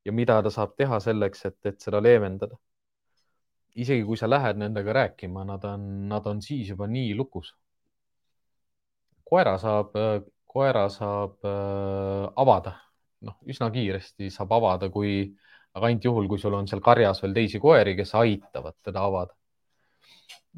ja 0.05 0.13
mida 0.13 0.41
ta 0.43 0.51
saab 0.53 0.75
teha 0.77 0.99
selleks, 1.05 1.45
et, 1.51 1.59
et 1.71 1.81
seda 1.85 2.01
leevendada. 2.05 2.59
isegi 3.79 4.03
kui 4.03 4.17
sa 4.19 4.27
lähed 4.27 4.59
nendega 4.59 4.93
rääkima, 4.97 5.45
nad 5.47 5.65
on, 5.65 5.83
nad 6.11 6.27
on 6.27 6.41
siis 6.43 6.69
juba 6.73 6.87
nii 6.91 7.15
lukus. 7.15 7.53
koera 9.29 9.59
saab, 9.61 9.93
koera 10.49 10.87
saab 10.93 11.45
äh, 11.47 12.27
avada, 12.43 12.75
noh, 13.27 13.39
üsna 13.49 13.71
kiiresti 13.75 14.31
saab 14.35 14.55
avada, 14.59 14.91
kui, 14.93 15.23
aga 15.77 15.91
ainult 15.91 16.09
juhul, 16.09 16.29
kui 16.31 16.41
sul 16.43 16.57
on 16.59 16.69
seal 16.71 16.83
karjas 16.85 17.23
veel 17.25 17.37
teisi 17.37 17.61
koeri, 17.63 17.97
kes 17.99 18.15
aitavad 18.19 18.79
teda 18.85 19.05
avada. 19.11 19.35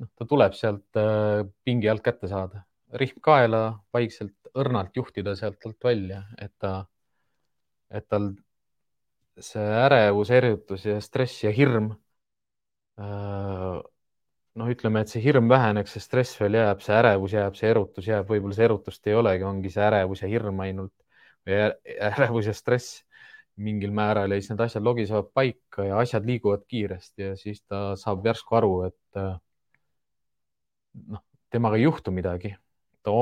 noh, 0.01 0.11
ta 0.16 0.26
tuleb 0.28 0.55
sealt 0.57 1.01
äh, 1.01 1.43
pingi 1.64 1.91
alt 1.91 2.05
kätte 2.07 2.30
saada, 2.30 2.64
rihm 3.01 3.20
kaela, 3.24 3.64
vaikselt 3.93 4.36
õrnalt 4.55 4.97
juhtida 4.97 5.34
sealt 5.38 5.66
alt 5.66 5.84
välja, 5.84 6.22
et 6.38 6.55
ta, 6.59 6.84
et 7.91 8.07
tal 8.09 8.32
see 9.41 9.62
ärevus, 9.84 10.30
erjutus 10.34 10.84
ja 10.86 11.01
stress 11.01 11.45
ja 11.45 11.53
hirm. 11.55 11.93
Äh, 13.01 13.80
noh, 14.59 14.71
ütleme, 14.73 15.05
et 15.05 15.13
see 15.13 15.23
hirm 15.25 15.49
väheneks, 15.51 15.95
see 15.95 16.05
stress 16.05 16.39
veel 16.41 16.59
jääb, 16.59 16.83
see 16.85 16.97
ärevus 16.97 17.37
jääb, 17.37 17.59
see 17.59 17.71
erutus 17.71 18.09
jääb, 18.11 18.27
võib-olla 18.31 18.57
see 18.57 18.67
erutust 18.67 19.07
ei 19.11 19.17
olegi, 19.19 19.47
ongi 19.47 19.73
see 19.73 19.85
ärevus 19.87 20.25
ja 20.25 20.31
hirm 20.31 20.61
ainult 20.65 20.95
või 21.47 21.61
ärevus 22.11 22.51
ja 22.51 22.57
stress 22.57 23.01
mingil 23.61 23.93
määral 23.95 24.33
ja 24.33 24.41
siis 24.41 24.53
need 24.53 24.63
asjad 24.65 24.85
logisevad 24.85 25.31
paika 25.37 25.85
ja 25.85 25.99
asjad 26.01 26.27
liiguvad 26.27 26.65
kiiresti 26.69 27.31
ja 27.31 27.37
siis 27.37 27.63
ta 27.69 27.91
saab 28.01 28.25
järsku 28.27 28.57
aru, 28.57 28.73
et 28.89 29.21
äh, 29.21 29.35
noh, 31.13 31.25
temaga 31.53 31.79
ei 31.79 31.85
juhtu 31.87 32.15
midagi. 32.15 32.55
ta 33.03 33.13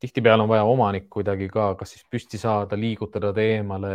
tihtipeale 0.00 0.42
on 0.42 0.48
vaja 0.48 0.64
omanik 0.64 1.08
kuidagi 1.10 1.48
ka, 1.48 1.74
kas 1.78 1.94
siis 1.94 2.04
püsti 2.10 2.38
saada, 2.38 2.76
liigutada 2.78 3.32
ta 3.34 3.42
eemale 3.44 3.92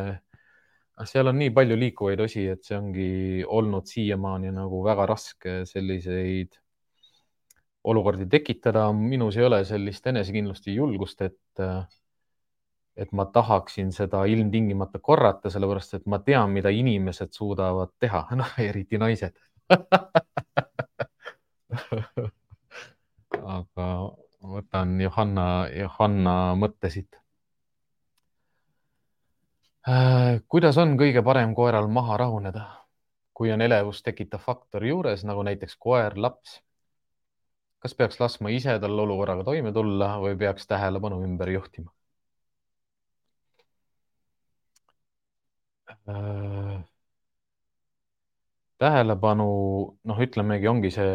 seal 1.04 1.28
on 1.28 1.36
nii 1.40 1.50
palju 1.52 1.76
liikuvaid 1.80 2.20
osi, 2.24 2.46
et 2.48 2.64
see 2.64 2.78
ongi 2.78 3.44
olnud 3.44 3.86
siiamaani 3.90 4.52
nagu 4.56 4.84
väga 4.86 5.06
raske 5.12 5.66
selliseid 5.68 6.56
olukordi 7.84 8.26
tekitada. 8.32 8.94
minus 8.94 9.38
ei 9.38 9.46
ole 9.46 9.66
sellist 9.66 10.08
enesekindlust 10.08 10.68
ja 10.68 10.74
julgust, 10.74 11.22
et, 11.22 11.60
et 12.96 13.12
ma 13.12 13.26
tahaksin 13.26 13.92
seda 13.92 14.26
ilmtingimata 14.26 15.00
korrata, 15.00 15.50
sellepärast 15.50 15.94
et 16.00 16.06
ma 16.06 16.20
tean, 16.20 16.52
mida 16.56 16.70
inimesed 16.70 17.32
suudavad 17.36 17.90
teha, 18.00 18.28
noh, 18.40 18.60
eriti 18.64 18.98
naised. 19.02 19.36
Aga 23.56 23.88
võtan 24.46 25.02
Johanna, 25.02 25.68
Johanna 25.76 26.56
mõttesid. 26.58 27.08
Äh, 27.14 27.25
kuidas 30.50 30.78
on 30.82 30.96
kõige 30.98 31.22
parem 31.26 31.54
koeral 31.58 31.88
maha 31.98 32.18
rahuneda, 32.18 32.66
kui 33.38 33.52
on 33.54 33.62
elevust 33.62 34.06
tekitav 34.06 34.42
faktor 34.42 34.86
juures, 34.86 35.24
nagu 35.30 35.44
näiteks 35.46 35.76
koer, 35.78 36.18
laps? 36.18 36.62
kas 37.86 37.94
peaks 37.94 38.18
laskma 38.20 38.50
ise 38.50 38.74
tal 38.82 39.00
olukorraga 39.04 39.44
toime 39.46 39.72
tulla 39.76 40.08
või 40.24 40.38
peaks 40.42 40.66
tähelepanu 40.72 41.20
ümber 41.28 41.52
juhtima? 41.54 41.92
Äh, 46.08 46.84
tähelepanu, 48.82 49.46
noh, 50.10 50.22
ütlemegi, 50.28 50.68
ongi 50.72 50.92
see 50.94 51.12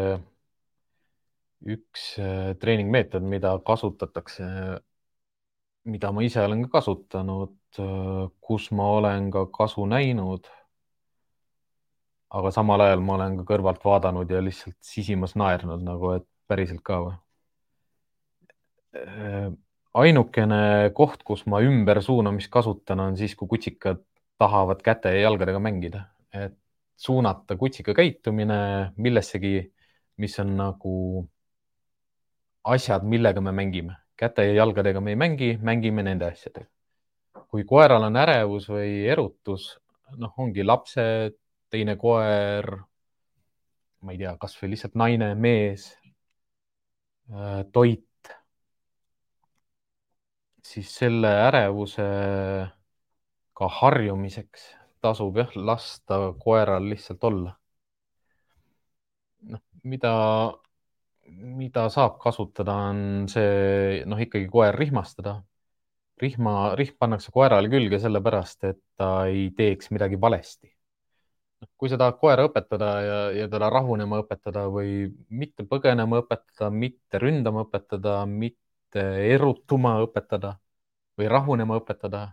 üks 1.75 2.05
äh, 2.19 2.53
treeningmeetod, 2.61 3.25
mida 3.33 3.53
kasutatakse, 3.67 4.47
mida 5.83 6.11
ma 6.11 6.23
ise 6.23 6.41
olen 6.45 6.65
ka 6.65 6.79
kasutanud, 6.79 7.55
äh, 7.79 8.27
kus 8.41 8.69
ma 8.71 8.89
olen 8.97 9.31
ka 9.31 9.45
kasu 9.53 9.85
näinud. 9.85 10.47
aga 12.31 12.51
samal 12.51 12.79
ajal 12.79 13.01
ma 13.03 13.15
olen 13.17 13.33
ka 13.41 13.43
kõrvalt 13.43 13.81
vaadanud 13.83 14.29
ja 14.31 14.39
lihtsalt 14.39 14.77
sisimas 14.79 15.33
naernud 15.35 15.81
nagu, 15.83 16.13
et 16.15 16.27
päriselt 16.47 16.79
ka 16.83 16.99
või? 17.03 17.17
Äh, 18.95 19.51
ainukene 19.93 20.91
koht, 20.95 21.23
kus 21.27 21.43
ma 21.45 21.59
ümbersuunamist 21.65 22.51
kasutan, 22.51 22.99
on 23.03 23.17
siis, 23.19 23.35
kui 23.35 23.51
kutsikad 23.51 23.99
tahavad 24.39 24.81
käte 24.85 25.11
ja 25.11 25.27
jalgadega 25.27 25.59
mängida, 25.59 26.05
et 26.31 26.55
suunata 27.01 27.57
kutsika 27.57 27.93
käitumine 27.97 28.93
millessegi, 28.97 29.55
mis 30.21 30.39
on 30.39 30.55
nagu 30.57 30.95
asjad, 32.63 33.03
millega 33.03 33.41
me 33.41 33.51
mängime. 33.51 34.00
Käte 34.21 34.45
ja 34.45 34.59
jalgadega 34.61 35.01
me 35.01 35.15
ei 35.15 35.19
mängi, 35.19 35.51
mängime 35.61 36.05
nende 36.05 36.29
asjadega. 36.29 36.69
kui 37.51 37.65
koeral 37.67 38.05
on 38.07 38.15
ärevus 38.15 38.69
või 38.71 39.01
erutus, 39.11 39.65
noh, 40.19 40.31
ongi 40.39 40.63
lapsed, 40.63 41.35
teine 41.71 41.97
koer, 41.99 42.67
ma 44.01 44.13
ei 44.13 44.19
tea, 44.21 44.35
kasvõi 44.39 44.69
lihtsalt 44.71 44.95
naine, 44.99 45.33
mees, 45.35 45.89
äh, 47.31 47.63
toit, 47.75 48.31
siis 50.71 50.91
selle 50.95 51.31
ärevuse 51.49 52.07
ka 53.57 53.67
harjumiseks 53.81 54.69
tasub 55.01 55.37
jah, 55.41 55.51
lasta 55.55 56.19
koeral 56.39 56.87
lihtsalt 56.93 57.23
olla. 57.23 57.55
noh, 59.51 59.61
mida 59.83 60.13
mida 61.31 61.87
saab 61.89 62.17
kasutada, 62.21 62.75
on 62.91 63.27
see, 63.31 64.03
noh, 64.09 64.19
ikkagi 64.19 64.49
koer 64.51 64.75
rihmastada. 64.77 65.41
rihma, 66.21 66.75
rihm 66.77 66.97
pannakse 67.01 67.31
koerale 67.33 67.69
külge 67.69 67.97
sellepärast, 67.99 68.63
et 68.69 68.77
ta 68.97 69.25
ei 69.25 69.47
teeks 69.57 69.89
midagi 69.89 70.19
valesti. 70.21 70.69
Kui 71.77 71.89
sa 71.89 71.97
tahad 71.97 72.19
koera 72.21 72.45
õpetada 72.45 72.89
ja, 73.05 73.17
ja 73.39 73.47
teda 73.49 73.69
rahunema 73.73 74.19
õpetada 74.21 74.67
või 74.69 75.09
mitte 75.29 75.65
põgenema 75.65 76.21
õpetada, 76.21 76.69
mitte 76.69 77.21
ründama 77.21 77.65
õpetada, 77.65 78.19
mitte 78.29 79.01
erutuma 79.33 79.95
õpetada 80.05 80.55
või 81.17 81.29
rahunema 81.29 81.77
õpetada, 81.81 82.27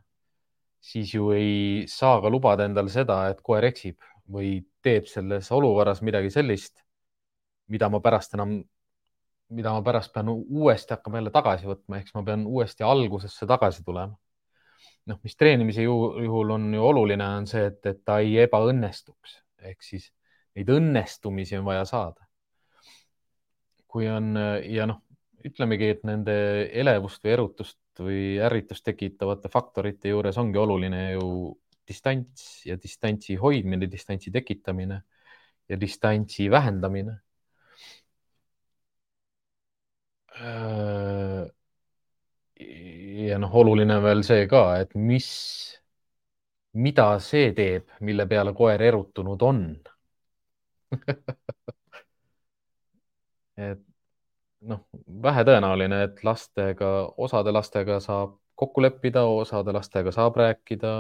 siis 0.81 1.15
ju 1.15 1.33
ei 1.33 1.87
saa 1.89 2.21
ka 2.21 2.29
lubada 2.33 2.69
endale 2.69 2.93
seda, 2.93 3.23
et 3.33 3.41
koer 3.45 3.65
eksib 3.69 4.05
või 4.29 4.59
teeb 4.85 5.09
selles 5.09 5.49
olukorras 5.53 6.05
midagi 6.05 6.31
sellist, 6.33 6.85
mida 7.73 7.89
ma 7.89 8.01
pärast 8.05 8.37
enam 8.37 8.59
mida 9.49 9.73
ma 9.73 9.83
pärast 9.85 10.13
pean 10.13 10.29
uuesti 10.31 10.95
hakkama 10.95 11.21
jälle 11.21 11.33
tagasi 11.33 11.69
võtma, 11.69 11.99
ehk 11.99 12.09
siis 12.09 12.17
ma 12.19 12.23
pean 12.27 12.45
uuesti 12.47 12.85
algusesse 12.85 13.49
tagasi 13.49 13.85
tulema. 13.85 14.17
noh, 15.09 15.17
mis 15.25 15.37
treenimise 15.41 15.83
juhul 15.83 16.51
on 16.53 16.67
ju 16.75 16.83
oluline, 16.85 17.25
on 17.41 17.47
see, 17.49 17.65
et, 17.71 17.79
et 17.89 18.01
ta 18.05 18.19
ei 18.21 18.35
ebaõnnestuks 18.43 19.39
ehk 19.71 19.83
siis 19.83 20.11
neid 20.57 20.69
õnnestumisi 20.69 21.57
on 21.59 21.65
vaja 21.65 21.85
saada. 21.89 22.27
kui 23.89 24.09
on 24.13 24.37
ja 24.69 24.85
noh, 24.87 25.01
ütlemegi, 25.49 25.89
et 25.95 26.03
nende 26.05 26.35
elevust 26.83 27.25
või 27.25 27.33
erutust 27.33 28.03
või 28.05 28.21
ärritust 28.45 28.85
tekitavate 28.85 29.49
faktorite 29.49 30.13
juures 30.13 30.37
ongi 30.39 30.59
oluline 30.61 31.01
ju 31.15 31.57
distants 31.89 32.67
ja 32.67 32.77
distantsi 32.77 33.39
hoidmine, 33.41 33.89
distantsi 33.91 34.31
tekitamine 34.31 35.01
ja 35.69 35.81
distantsi 35.81 36.51
vähendamine 36.51 37.17
Äh, 40.28 40.28
ja 43.29 43.39
noh, 43.39 43.55
oluline 43.61 43.97
on 43.99 44.03
veel 44.05 44.23
see 44.27 44.47
ka, 44.51 44.63
et 44.83 44.95
mis, 44.95 45.29
mida 46.79 47.19
see 47.23 47.53
teeb, 47.57 47.89
mille 48.07 48.27
peale 48.31 48.53
koer 48.57 48.83
erutunud 48.91 49.43
on 49.43 49.63
et 53.69 53.83
noh, 54.71 54.81
vähetõenäoline, 55.23 56.03
et 56.09 56.23
lastega, 56.27 56.91
osade 57.17 57.53
lastega 57.55 58.01
saab 58.05 58.39
kokku 58.59 58.83
leppida, 58.83 59.23
osade 59.31 59.73
lastega 59.75 60.13
saab 60.15 60.37
rääkida. 60.37 60.93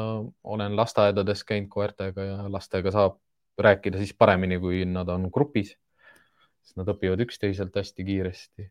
olen 0.44 0.76
lasteaedades 0.76 1.44
käinud 1.44 1.68
koertega 1.72 2.24
ja 2.24 2.52
lastega 2.52 2.90
saab 2.94 3.18
rääkida 3.58 3.98
siis 3.98 4.14
paremini, 4.14 4.58
kui 4.62 4.84
nad 4.84 5.08
on 5.08 5.28
grupis. 5.32 5.76
sest 6.62 6.76
nad 6.76 6.88
õpivad 6.92 7.20
üksteiselt 7.24 7.76
hästi 7.76 8.04
kiiresti 8.04 8.70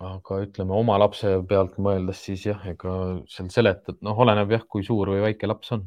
aga 0.00 0.40
ütleme 0.44 0.74
oma 0.74 0.98
lapse 0.98 1.28
pealt 1.48 1.76
mõeldes, 1.78 2.22
siis 2.26 2.46
jah, 2.46 2.62
ega 2.66 2.94
seal 3.30 3.50
seletad, 3.54 4.00
noh, 4.02 4.18
oleneb 4.24 4.50
jah, 4.56 4.64
kui 4.68 4.82
suur 4.86 5.12
või 5.14 5.22
väike 5.28 5.46
laps 5.50 5.72
on. 5.76 5.86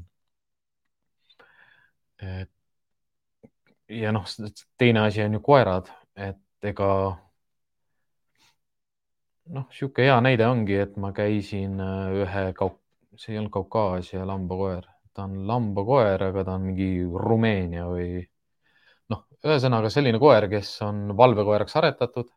et 2.17 2.49
ja 3.89 4.11
noh, 4.11 4.25
teine 4.77 5.05
asi 5.07 5.21
on 5.23 5.37
ju 5.37 5.41
koerad, 5.43 5.89
et 6.15 6.69
ega 6.71 6.89
noh, 9.53 9.67
niisugune 9.69 10.07
hea 10.07 10.17
näide 10.23 10.47
ongi, 10.47 10.77
et 10.83 10.97
ma 10.99 11.11
käisin 11.15 11.79
äh, 11.83 12.23
ühe 12.23 12.45
kaup, 12.57 12.79
see 13.17 13.33
ei 13.33 13.41
olnud 13.41 13.53
Kaukaasia 13.53 14.25
lambakoer, 14.27 14.87
ta 15.13 15.27
on 15.27 15.39
lambakoer, 15.49 16.27
aga 16.29 16.43
ta 16.47 16.57
on 16.57 16.67
mingi 16.71 16.89
Rumeenia 17.27 17.87
või 17.89 18.09
noh, 19.13 19.23
ühesõnaga 19.45 19.91
selline 19.93 20.19
koer, 20.21 20.49
kes 20.51 20.73
on 20.87 21.15
valvekoeraks 21.17 21.77
aretatud 21.79 22.31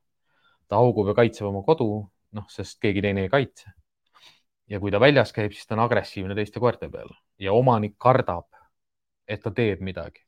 ta 0.70 0.78
haugub 0.78 1.10
ja 1.10 1.16
kaitseb 1.18 1.48
oma 1.48 1.64
kodu, 1.66 1.90
noh, 2.38 2.48
sest 2.52 2.78
keegi 2.82 3.02
teine 3.02 3.26
ei 3.26 3.32
kaitse. 3.32 3.72
ja 4.70 4.78
kui 4.78 4.92
ta 4.94 5.00
väljas 5.02 5.32
käib, 5.34 5.52
siis 5.52 5.66
ta 5.66 5.74
on 5.74 5.84
agressiivne 5.84 6.34
teiste 6.38 6.60
koerte 6.62 6.88
peale 6.88 7.16
ja 7.42 7.52
omanik 7.52 7.96
kardab, 7.98 8.46
et 9.26 9.42
ta 9.42 9.50
teeb 9.50 9.82
midagi. 9.82 10.22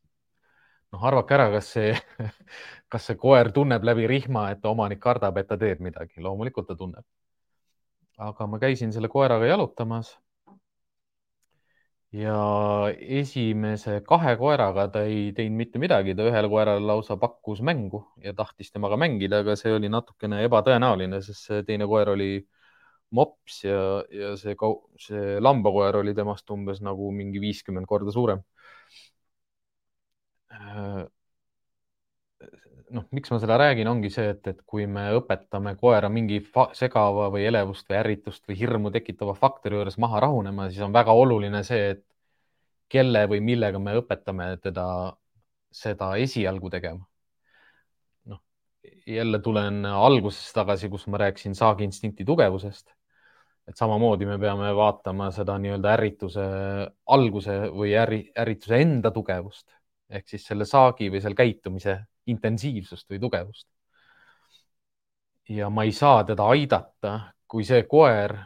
noh, 0.93 1.05
arvake 1.11 1.35
ära, 1.39 1.49
kas 1.55 1.73
see, 1.77 1.95
kas 2.93 3.07
see 3.07 3.17
koer 3.17 3.53
tunneb 3.53 3.85
läbi 3.85 4.07
rihma, 4.11 4.51
et 4.51 4.67
omanik 4.67 5.01
kardab, 5.01 5.39
et 5.39 5.49
ta 5.49 5.59
teeb 5.59 5.81
midagi, 5.81 6.21
loomulikult 6.21 6.69
ta 6.69 6.77
tunneb. 6.77 7.07
aga 8.19 8.47
ma 8.47 8.59
käisin 8.59 8.93
selle 8.93 9.09
koeraga 9.09 9.47
jalutamas 9.47 10.17
ja 12.13 12.33
esimese 13.21 14.01
kahe 14.09 14.35
koeraga 14.41 14.85
ta 14.95 15.03
ei 15.09 15.31
teinud 15.37 15.57
mitte 15.61 15.81
midagi, 15.83 16.15
ta 16.19 16.27
ühele 16.29 16.51
koerale 16.53 16.85
lausa 16.91 17.17
pakkus 17.21 17.63
mängu 17.65 18.03
ja 18.27 18.35
tahtis 18.37 18.71
temaga 18.75 18.99
mängida, 19.01 19.41
aga 19.45 19.57
see 19.57 19.73
oli 19.77 19.89
natukene 19.93 20.43
ebatõenäoline, 20.49 21.23
sest 21.25 21.49
see 21.49 21.63
teine 21.69 21.89
koer 21.89 22.13
oli 22.15 22.31
mops 23.17 23.63
ja, 23.65 23.79
ja 24.13 24.35
see, 24.41 24.57
see 25.07 25.39
lambakoer 25.41 26.01
oli 26.03 26.15
temast 26.17 26.51
umbes 26.55 26.81
nagu 26.85 27.11
mingi 27.17 27.41
viiskümmend 27.43 27.89
korda 27.89 28.13
suurem 28.15 28.45
noh, 32.93 33.07
miks 33.15 33.31
ma 33.33 33.39
seda 33.43 33.57
räägin, 33.61 33.89
ongi 33.89 34.11
see, 34.13 34.33
et, 34.35 34.47
et 34.53 34.61
kui 34.69 34.87
me 34.91 35.07
õpetame 35.17 35.75
koera 35.81 36.11
mingi 36.13 36.41
segava 36.77 37.29
või 37.33 37.47
elevust 37.49 37.89
või 37.91 37.99
ärritust 38.01 38.45
või 38.49 38.59
hirmu 38.61 38.93
tekitava 38.95 39.35
faktori 39.39 39.79
juures 39.79 39.99
maha 40.03 40.21
rahunema, 40.27 40.69
siis 40.71 40.85
on 40.85 40.95
väga 40.95 41.15
oluline 41.17 41.63
see, 41.67 41.93
et 41.97 42.05
kelle 42.93 43.25
või 43.31 43.41
millega 43.45 43.81
me 43.81 43.97
õpetame 44.01 44.53
teda 44.63 44.87
seda 45.73 46.13
esialgu 46.21 46.71
tegema. 46.71 47.07
noh, 48.29 48.41
jälle 49.07 49.39
tulen 49.41 49.85
algusesse 49.87 50.53
tagasi, 50.55 50.91
kus 50.93 51.07
ma 51.09 51.23
rääkisin 51.25 51.55
saaginstinkti 51.57 52.25
tugevusest. 52.29 52.93
et 53.69 53.77
samamoodi 53.79 54.27
me 54.27 54.39
peame 54.43 54.73
vaatama 54.75 55.31
seda 55.31 55.55
nii-öelda 55.59 55.93
ärrituse 55.97 56.45
alguse 57.07 57.53
või 57.71 57.93
äri, 57.95 58.25
ärrituse 58.37 58.81
enda 58.83 59.11
tugevust 59.15 59.69
ehk 60.11 60.29
siis 60.29 60.47
selle 60.47 60.67
saagi 60.69 61.09
või 61.13 61.21
seal 61.23 61.37
käitumise 61.39 61.95
intensiivsust 62.27 63.11
või 63.11 63.21
tugevust. 63.21 63.69
ja 65.49 65.69
ma 65.71 65.85
ei 65.85 65.93
saa 65.93 66.25
teda 66.25 66.47
aidata, 66.55 67.19
kui 67.49 67.65
see 67.65 67.83
koer, 67.85 68.37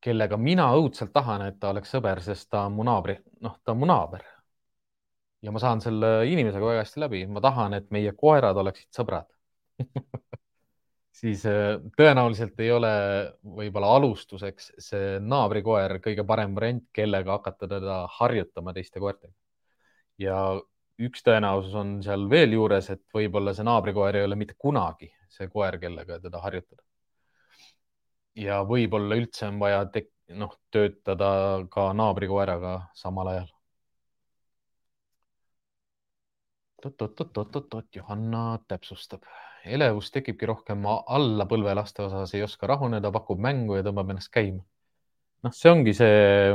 kellega 0.00 0.36
mina 0.36 0.66
õudselt 0.76 1.12
tahan, 1.12 1.46
et 1.46 1.58
ta 1.60 1.70
oleks 1.70 1.92
sõber, 1.94 2.20
sest 2.24 2.50
ta 2.50 2.64
on 2.66 2.76
mu 2.76 2.84
naabri, 2.84 3.16
noh, 3.40 3.56
ta 3.64 3.72
on 3.72 3.80
mu 3.80 3.88
naaber. 3.88 4.24
ja 5.42 5.52
ma 5.52 5.58
saan 5.62 5.80
selle 5.80 6.26
inimesega 6.28 6.66
väga 6.66 6.84
hästi 6.84 7.00
läbi, 7.00 7.26
ma 7.26 7.40
tahan, 7.40 7.74
et 7.74 7.90
meie 7.90 8.12
koerad 8.12 8.56
oleksid 8.56 8.90
sõbrad 8.92 9.28
siis 11.20 11.44
äh, 11.48 11.76
tõenäoliselt 11.96 12.58
ei 12.62 12.70
ole 12.72 12.90
võib-olla 13.58 13.94
alustuseks 13.98 14.72
see 14.88 15.18
naabrikoer 15.20 15.98
kõige 16.04 16.24
parem 16.26 16.54
variant, 16.56 16.84
kellega 16.96 17.38
hakata 17.38 17.68
teda 17.70 18.02
harjutama 18.18 18.74
teiste 18.76 19.02
koertega. 19.02 19.34
ja 20.18 20.36
üks 21.06 21.24
tõenäosus 21.24 21.74
on 21.80 21.96
seal 22.04 22.28
veel 22.30 22.52
juures, 22.56 22.90
et 22.92 23.02
võib-olla 23.14 23.54
see 23.56 23.66
naabrikoer 23.66 24.20
ei 24.20 24.28
ole 24.28 24.36
mitte 24.36 24.54
kunagi 24.58 25.10
see 25.30 25.48
koer, 25.48 25.78
kellega 25.82 26.18
teda 26.20 26.40
harjutada. 26.44 26.82
ja 28.36 28.60
võib-olla 28.64 29.16
üldse 29.18 29.46
on 29.48 29.58
vaja 29.60 29.84
noh, 30.40 30.52
töötada 30.70 31.30
ka 31.70 31.90
naabrikoeraga 31.96 32.74
samal 32.94 33.32
ajal. 33.34 33.48
oot-oot-oot-oot-oot, 36.84 37.88
Johanna 37.96 38.58
täpsustab. 38.68 39.22
elevus 39.64 40.10
tekibki 40.10 40.46
rohkem 40.48 40.86
alla 40.88 41.44
põlvelaste 41.46 42.02
osas, 42.02 42.34
ei 42.34 42.42
oska 42.42 42.66
rahuneda, 42.66 43.10
pakub 43.12 43.38
mängu 43.38 43.76
ja 43.76 43.84
tõmbab 43.84 44.10
ennast 44.14 44.32
käima. 44.32 44.62
noh, 45.42 45.52
see 45.52 45.72
ongi 45.72 45.94
see, 45.94 46.54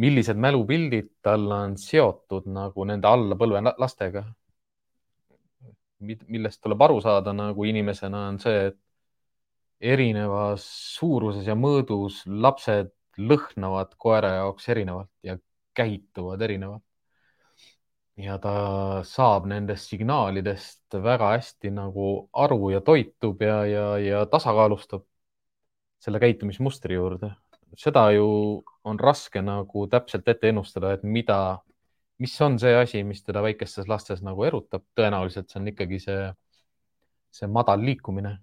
millised 0.00 0.38
mälupildid 0.40 1.10
tal 1.24 1.46
on 1.52 1.76
seotud 1.80 2.46
nagu 2.50 2.84
nende 2.88 3.08
alla 3.08 3.36
põlvelastega. 3.40 4.24
millest 6.00 6.62
tuleb 6.64 6.82
aru 6.82 7.00
saada 7.04 7.32
nagu 7.36 7.64
inimesena, 7.68 8.28
on 8.28 8.38
see, 8.40 8.70
et 8.70 8.78
erinevas 9.80 10.64
suuruses 10.96 11.46
ja 11.48 11.56
mõõdus 11.56 12.22
lapsed 12.26 12.92
lõhnavad 13.18 13.92
koera 14.00 14.30
jaoks 14.38 14.68
erinevalt 14.72 15.10
ja 15.22 15.36
käituvad 15.76 16.40
erinevalt 16.42 16.84
ja 18.20 18.36
ta 18.42 18.52
saab 19.06 19.46
nendest 19.50 19.92
signaalidest 19.92 20.96
väga 21.04 21.34
hästi 21.36 21.72
nagu 21.76 22.06
aru 22.32 22.70
ja 22.74 22.80
toitub 22.84 23.42
ja, 23.42 23.60
ja, 23.66 23.86
ja 23.98 24.24
tasakaalustab 24.26 25.04
selle 26.00 26.20
käitumismustri 26.20 26.96
juurde. 26.96 27.32
Seda 27.76 28.10
ju 28.12 28.28
on 28.84 28.98
raske 28.98 29.42
nagu 29.42 29.86
täpselt 29.90 30.28
ette 30.28 30.48
ennustada, 30.50 30.94
et 30.94 31.02
mida, 31.02 31.58
mis 32.18 32.36
on 32.42 32.58
see 32.58 32.74
asi, 32.76 33.02
mis 33.04 33.22
teda 33.24 33.42
väikestes 33.44 33.88
lastes 33.88 34.22
nagu 34.22 34.44
erutab. 34.44 34.84
tõenäoliselt 34.96 35.50
see 35.50 35.60
on 35.60 35.68
ikkagi 35.72 36.00
see, 36.00 36.30
see 37.30 37.48
madal 37.48 37.84
liikumine. 37.84 38.38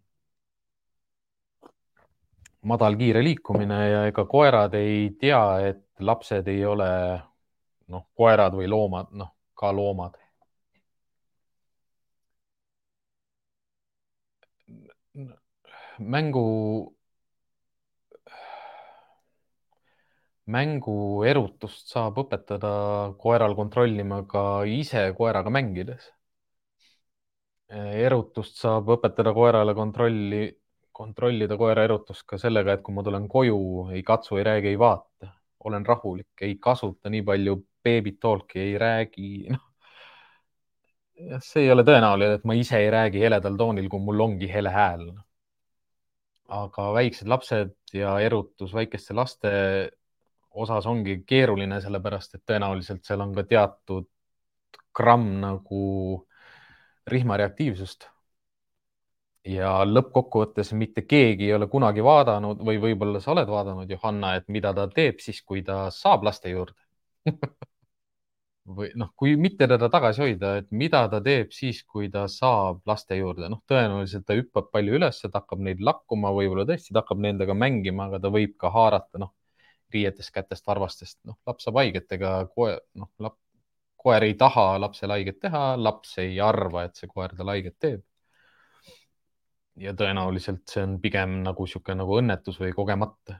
madal 2.68 2.98
kiire 3.00 3.22
liikumine 3.24 3.76
ja 3.90 4.00
ega 4.10 4.26
koerad 4.28 4.74
ei 4.76 5.12
tea, 5.20 5.42
et 5.70 5.84
lapsed 6.00 6.48
ei 6.52 6.66
ole 6.66 6.90
noh, 7.88 8.08
koerad 8.18 8.58
või 8.58 8.68
loomad, 8.68 9.14
noh 9.16 9.32
ka 9.58 9.72
loomad. 9.72 10.18
mängu, 16.00 16.97
mängu 20.54 21.24
erutust 21.28 21.90
saab 21.92 22.22
õpetada 22.24 22.70
koeral 23.20 23.56
kontrollima 23.56 24.22
ka 24.32 24.44
ise 24.68 25.10
koeraga 25.18 25.52
mängides. 25.52 26.14
erutust 28.08 28.56
saab 28.62 28.88
õpetada 28.96 29.34
koerale 29.36 29.74
kontrolli, 29.76 30.44
kontrollida 30.96 31.58
koera 31.60 31.84
erutust 31.84 32.24
ka 32.26 32.38
sellega, 32.40 32.78
et 32.78 32.84
kui 32.84 32.96
ma 32.96 33.04
tulen 33.04 33.28
koju, 33.28 33.58
ei 33.92 34.04
katsu, 34.08 34.38
ei 34.38 34.46
räägi, 34.48 34.72
ei 34.72 34.80
vaata, 34.80 35.34
olen 35.68 35.86
rahulik, 35.86 36.32
ei 36.48 36.56
kasuta 36.64 37.12
nii 37.12 37.26
palju 37.28 37.58
baby 37.84 38.16
talk'i 38.22 38.62
ei 38.64 38.78
räägi, 38.80 39.30
noh. 39.52 39.66
see 41.44 41.66
ei 41.66 41.72
ole 41.74 41.84
tõenäoline, 41.84 42.40
et 42.40 42.48
ma 42.48 42.56
ise 42.56 42.80
ei 42.80 42.90
räägi 42.94 43.20
heledal 43.26 43.60
toonil, 43.60 43.90
kui 43.92 44.00
mul 44.00 44.24
ongi 44.30 44.48
hele 44.52 44.72
hääl. 44.72 45.10
aga 46.48 46.84
väiksed 46.96 47.28
lapsed 47.28 47.74
ja 47.94 48.14
erutus 48.24 48.72
väikeste 48.74 49.14
laste 49.14 49.50
osas 50.64 50.86
ongi 50.90 51.22
keeruline, 51.30 51.80
sellepärast 51.84 52.38
et 52.38 52.44
tõenäoliselt 52.50 53.06
seal 53.08 53.24
on 53.26 53.34
ka 53.36 53.44
teatud 53.48 54.08
gramm 54.98 55.40
nagu 55.42 55.82
rihmareaktiivsust. 57.14 58.08
ja 59.48 59.70
lõppkokkuvõttes 59.88 60.74
mitte 60.76 61.02
keegi 61.08 61.46
ei 61.48 61.54
ole 61.56 61.70
kunagi 61.72 62.04
vaadanud 62.04 62.60
või 62.68 62.82
võib-olla 62.84 63.22
sa 63.24 63.32
oled 63.32 63.48
vaadanud, 63.48 63.90
Johanna, 63.90 64.34
et 64.36 64.50
mida 64.52 64.74
ta 64.76 64.88
teeb 64.92 65.22
siis, 65.24 65.40
kui 65.42 65.62
ta 65.64 65.86
saab 65.94 66.26
laste 66.28 66.52
juurde 66.52 66.76
või 68.78 68.90
noh, 69.00 69.14
kui 69.16 69.36
mitte 69.40 69.68
teda 69.72 69.88
tagasi 69.92 70.22
hoida, 70.26 70.52
et 70.62 70.68
mida 70.72 71.06
ta 71.12 71.22
teeb 71.24 71.54
siis, 71.56 71.80
kui 71.88 72.10
ta 72.12 72.26
saab 72.32 72.82
laste 72.90 73.16
juurde, 73.16 73.48
noh, 73.54 73.62
tõenäoliselt 73.72 74.26
ta 74.28 74.36
hüppab 74.36 74.68
palju 74.74 74.98
üles, 75.00 75.22
ta 75.24 75.32
hakkab 75.40 75.64
neid 75.64 75.84
lakkuma, 75.90 76.34
võib-olla 76.36 76.68
tõesti 76.68 76.92
ta 76.92 77.04
hakkab 77.04 77.24
nendega 77.24 77.56
mängima, 77.56 78.10
aga 78.10 78.20
ta 78.26 78.34
võib 78.34 78.58
ka 78.60 78.72
haarata, 78.76 79.24
noh, 79.24 79.32
riietest, 79.94 80.32
kätest, 80.36 80.66
varvastest, 80.68 81.20
noh, 81.26 81.38
laps 81.48 81.68
saab 81.68 81.80
haiget, 81.82 82.12
ega 82.18 82.32
koer, 82.54 82.80
noh, 83.00 83.12
lap, 83.24 83.38
koer 83.98 84.28
ei 84.28 84.36
taha 84.40 84.78
lapsele 84.82 85.18
haiget 85.18 85.40
teha, 85.48 85.64
laps 85.80 86.18
ei 86.24 86.40
arva, 86.44 86.88
et 86.88 86.96
see 87.00 87.10
koer 87.12 87.36
talle 87.38 87.58
haiget 87.58 87.80
teeb. 87.80 88.06
ja 89.78 89.94
tõenäoliselt 89.94 90.64
see 90.72 90.82
on 90.84 90.96
pigem 91.02 91.42
nagu 91.46 91.66
niisugune 91.68 92.00
nagu 92.00 92.16
õnnetus 92.18 92.58
või 92.60 92.72
kogemata 92.74 93.36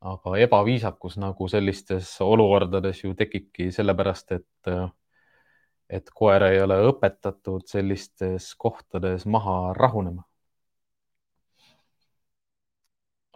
aga 0.00 0.36
ebaviisakus 0.44 1.18
nagu 1.18 1.48
sellistes 1.50 2.10
olukordades 2.22 3.02
ju 3.04 3.14
tekibki 3.18 3.70
sellepärast, 3.74 4.32
et, 4.32 4.70
et 5.90 6.10
koer 6.14 6.44
ei 6.50 6.62
ole 6.62 6.78
õpetatud 6.92 7.66
sellistes 7.66 8.52
kohtades 8.54 9.26
maha 9.26 9.74
rahunema. 9.76 10.27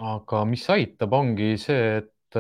Aga 0.03 0.43
mis 0.49 0.65
aitab, 0.73 1.15
ongi 1.15 1.55
see, 1.61 2.03
et 2.03 2.39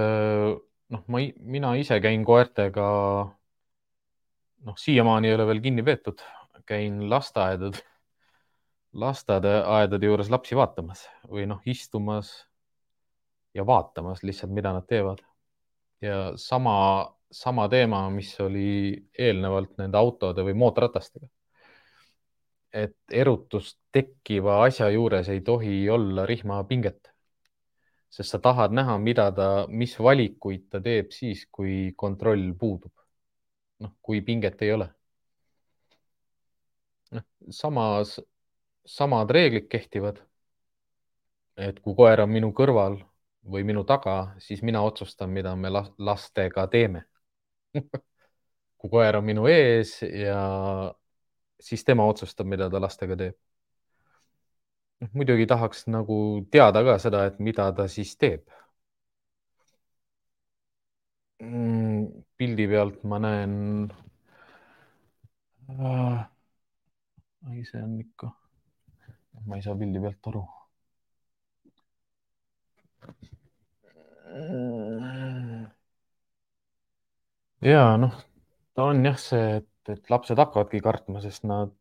noh, 0.93 1.05
ma, 1.13 1.23
mina 1.55 1.73
ise 1.81 1.99
käin 2.03 2.25
koertega. 2.27 2.87
noh, 4.67 4.77
siiamaani 4.79 5.29
ei 5.29 5.35
ole 5.35 5.47
veel 5.47 5.61
kinni 5.63 5.83
peetud, 5.87 6.23
käin 6.67 7.03
lasteaedade, 7.11 7.83
lasteaedade 8.93 10.07
juures 10.07 10.31
lapsi 10.31 10.57
vaatamas 10.59 11.07
või 11.29 11.47
noh, 11.51 11.63
istumas 11.67 12.33
ja 13.55 13.67
vaatamas 13.67 14.23
lihtsalt, 14.23 14.53
mida 14.53 14.73
nad 14.73 14.87
teevad. 14.89 15.23
ja 16.03 16.33
sama, 16.37 16.75
sama 17.31 17.69
teema, 17.69 18.09
mis 18.11 18.35
oli 18.41 18.97
eelnevalt 19.19 19.79
nende 19.79 19.99
autode 19.99 20.43
või 20.43 20.55
mootorratastega. 20.59 21.27
et 22.73 22.97
erutust 23.13 23.79
tekkiva 23.93 24.63
asja 24.65 24.89
juures 24.91 25.29
ei 25.29 25.41
tohi 25.45 25.91
olla 25.91 26.25
rihmapinget, 26.27 27.12
sest 28.13 28.35
sa 28.35 28.41
tahad 28.45 28.75
näha, 28.77 28.99
mida 29.01 29.31
ta, 29.37 29.49
mis 29.69 29.95
valikuid 29.99 30.69
ta 30.73 30.81
teeb 30.85 31.13
siis, 31.17 31.47
kui 31.51 31.93
kontroll 31.97 32.53
puudub. 32.61 32.93
noh, 33.83 33.93
kui 34.03 34.21
pinget 34.23 34.61
ei 34.63 34.73
ole. 34.73 34.89
noh, 37.11 37.25
samas, 37.51 38.19
samad 38.87 39.31
reeglid 39.31 39.69
kehtivad. 39.73 40.23
et 41.57 41.81
kui 41.81 41.95
koer 41.97 42.21
on 42.25 42.31
minu 42.33 42.53
kõrval 42.57 42.97
või 43.45 43.65
minu 43.69 43.85
taga, 43.85 44.35
siis 44.39 44.63
mina 44.63 44.83
otsustan, 44.83 45.31
mida 45.31 45.57
me 45.57 45.71
lastega 45.99 46.67
teeme 46.71 47.05
kui 48.83 48.91
koer 48.91 49.17
on 49.17 49.25
minu 49.25 49.47
ees 49.47 50.01
ja 50.03 50.41
siis 51.63 51.85
tema 51.87 52.07
otsustab, 52.11 52.49
mida 52.51 52.67
ta 52.71 52.81
lastega 52.83 53.17
teeb. 53.19 53.37
Muidugi 55.19 55.47
tahaks 55.51 55.87
nagu 55.91 56.17
teada 56.55 56.83
ka 56.87 56.99
seda, 57.05 57.25
et 57.31 57.39
mida 57.49 57.69
ta 57.77 57.89
siis 57.95 58.15
teeb. 58.17 58.45
Mm, 61.43 62.07
pildi 62.39 62.67
pealt 62.71 63.03
ma 63.11 63.19
näen 63.25 63.55
äh,. 65.69 66.19
ei, 67.53 67.65
see 67.71 67.83
on 67.83 67.99
ikka, 68.05 68.31
ma 69.47 69.59
ei 69.59 69.65
saa 69.67 69.77
pildi 69.83 70.03
pealt 70.05 70.31
aru 70.33 70.43
ja 77.73 77.83
noh, 78.03 78.15
ta 78.75 78.89
on 78.91 79.05
jah 79.07 79.19
see, 79.27 79.45
et, 79.61 79.69
et 79.95 80.11
lapsed 80.15 80.39
hakkavadki 80.43 80.81
kartma, 80.87 81.23
sest 81.25 81.47
nad 81.49 81.73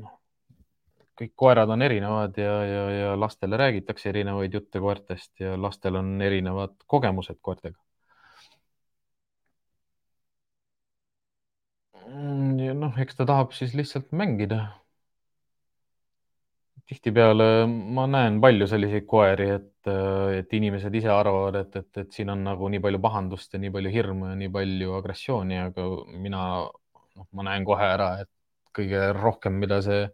noh, 0.00 0.12
kõik 1.18 1.32
koerad 1.42 1.70
on 1.72 1.82
erinevad 1.82 2.38
ja, 2.40 2.54
ja, 2.68 2.84
ja 3.00 3.10
lastele 3.20 3.58
räägitakse 3.60 4.10
erinevaid 4.12 4.54
jutte 4.54 4.80
koertest 4.82 5.40
ja 5.40 5.56
lastel 5.60 5.96
on 6.02 6.16
erinevad 6.22 6.76
kogemused 6.86 7.40
koertega. 7.40 7.78
ja 12.66 12.74
noh, 12.74 12.98
eks 13.02 13.16
ta 13.18 13.26
tahab 13.28 13.52
siis 13.56 13.74
lihtsalt 13.74 14.12
mängida 14.16 14.60
tihtipeale 16.86 17.66
ma 17.66 18.06
näen 18.06 18.38
palju 18.42 18.68
selliseid 18.70 19.06
koeri, 19.10 19.48
et, 19.56 19.90
et 20.38 20.52
inimesed 20.58 20.94
ise 20.94 21.10
arvavad, 21.10 21.58
et, 21.64 21.78
et, 21.80 21.90
et 22.04 22.12
siin 22.14 22.30
on 22.30 22.44
nagu 22.46 22.70
nii 22.70 22.82
palju 22.84 23.00
pahandust 23.02 23.56
ja 23.56 23.60
nii 23.62 23.72
palju 23.74 23.92
hirmu 23.94 24.30
ja 24.30 24.36
nii 24.38 24.52
palju 24.54 24.94
agressiooni, 25.00 25.58
aga 25.66 25.86
mina, 26.14 26.44
noh, 27.18 27.28
ma 27.34 27.46
näen 27.48 27.66
kohe 27.66 27.90
ära, 27.96 28.10
et 28.22 28.30
kõige 28.76 29.08
rohkem, 29.16 29.58
mida 29.62 29.80
see 29.82 30.04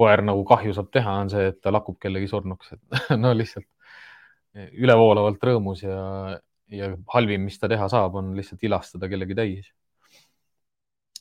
koer 0.00 0.22
nagu 0.24 0.44
kahju 0.48 0.74
saab 0.76 0.88
teha, 0.94 1.16
on 1.24 1.32
see, 1.32 1.50
et 1.52 1.60
ta 1.62 1.72
lakub 1.74 1.98
kellegi 2.00 2.30
surnuks, 2.30 2.72
et 2.76 3.02
no 3.22 3.34
lihtsalt 3.36 3.68
ülevoolavalt 4.82 5.44
rõõmus 5.46 5.84
ja, 5.84 5.98
ja 6.74 6.90
halvim, 7.14 7.44
mis 7.46 7.58
ta 7.60 7.68
teha 7.70 7.86
saab, 7.92 8.16
on 8.18 8.32
lihtsalt 8.38 8.64
ilastada 8.66 9.10
kellegi 9.10 9.36
täis. 9.38 9.68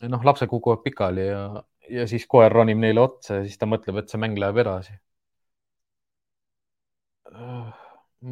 noh, 0.08 0.24
lapsed 0.26 0.50
kukuvad 0.50 0.82
pikali 0.84 1.28
ja, 1.28 1.44
ja 1.90 2.08
siis 2.08 2.26
koer 2.28 2.52
ronib 2.52 2.80
neile 2.80 3.04
otsa 3.04 3.42
ja 3.42 3.46
siis 3.46 3.60
ta 3.60 3.68
mõtleb, 3.70 4.00
et 4.02 4.10
see 4.10 4.22
mäng 4.22 4.40
läheb 4.40 4.58
edasi. 4.64 4.98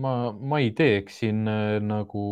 ma, 0.03 0.13
ma 0.31 0.59
ei 0.59 0.71
teeks 0.75 1.21
siin 1.21 1.47
äh, 1.47 1.77
nagu 1.83 2.23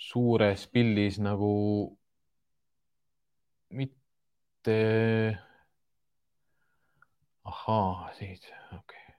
suures 0.00 0.66
pildis 0.72 1.18
nagu 1.20 1.52
mitte. 3.70 4.76
Ahaa, 7.50 8.10
siit, 8.18 8.46
okei 8.46 8.78
okay.. 8.78 9.14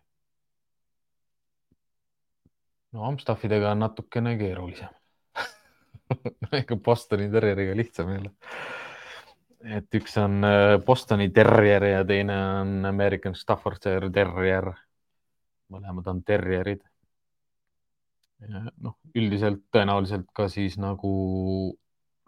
no 2.96 3.08
Amstaffidega 3.10 3.72
on 3.72 3.84
natukene 3.86 4.36
keerulisem 4.40 4.94
ega 6.62 6.78
Bostoni 6.86 7.30
Terrieriga 7.32 7.76
lihtsam 7.78 8.12
ei 8.12 8.22
ole. 8.24 8.32
et 9.80 10.00
üks 10.02 10.18
on 10.22 10.44
äh, 10.48 10.78
Bostoni 10.86 11.30
Terrier 11.36 11.90
ja 11.92 12.06
teine 12.08 12.38
on 12.62 12.86
American 12.90 13.36
Staffordshire 13.36 14.12
Terrier. 14.12 14.72
mõlemad 15.72 16.08
on 16.12 16.24
terrierid 16.28 16.82
noh, 18.82 18.98
üldiselt 19.16 19.64
tõenäoliselt 19.74 20.30
ka 20.36 20.48
siis 20.50 20.78
nagu 20.82 21.12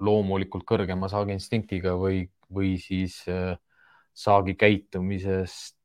loomulikult 0.03 0.65
kõrgema 0.67 1.09
saagiinstinktiga 1.11 1.95
või, 1.99 2.25
või 2.53 2.75
siis 2.81 3.21
äh, 3.31 3.55
saagi 4.13 4.55
käitumisest, 4.59 5.77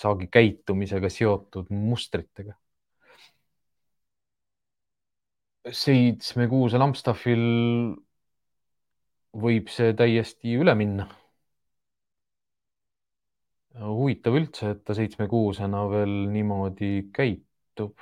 saagi 0.00 0.26
käitumisega 0.32 1.10
seotud 1.12 1.70
mustritega. 1.70 2.56
seitsmekuusel 5.76 6.80
Amstaffil 6.80 7.42
võib 9.42 9.68
see 9.68 9.92
täiesti 9.94 10.54
üle 10.56 10.74
minna. 10.74 11.06
huvitav 13.80 14.34
üldse, 14.40 14.72
et 14.74 14.80
ta 14.84 14.96
seitsmekuusena 14.96 15.84
veel 15.92 16.16
niimoodi 16.32 16.90
käitub 17.14 17.94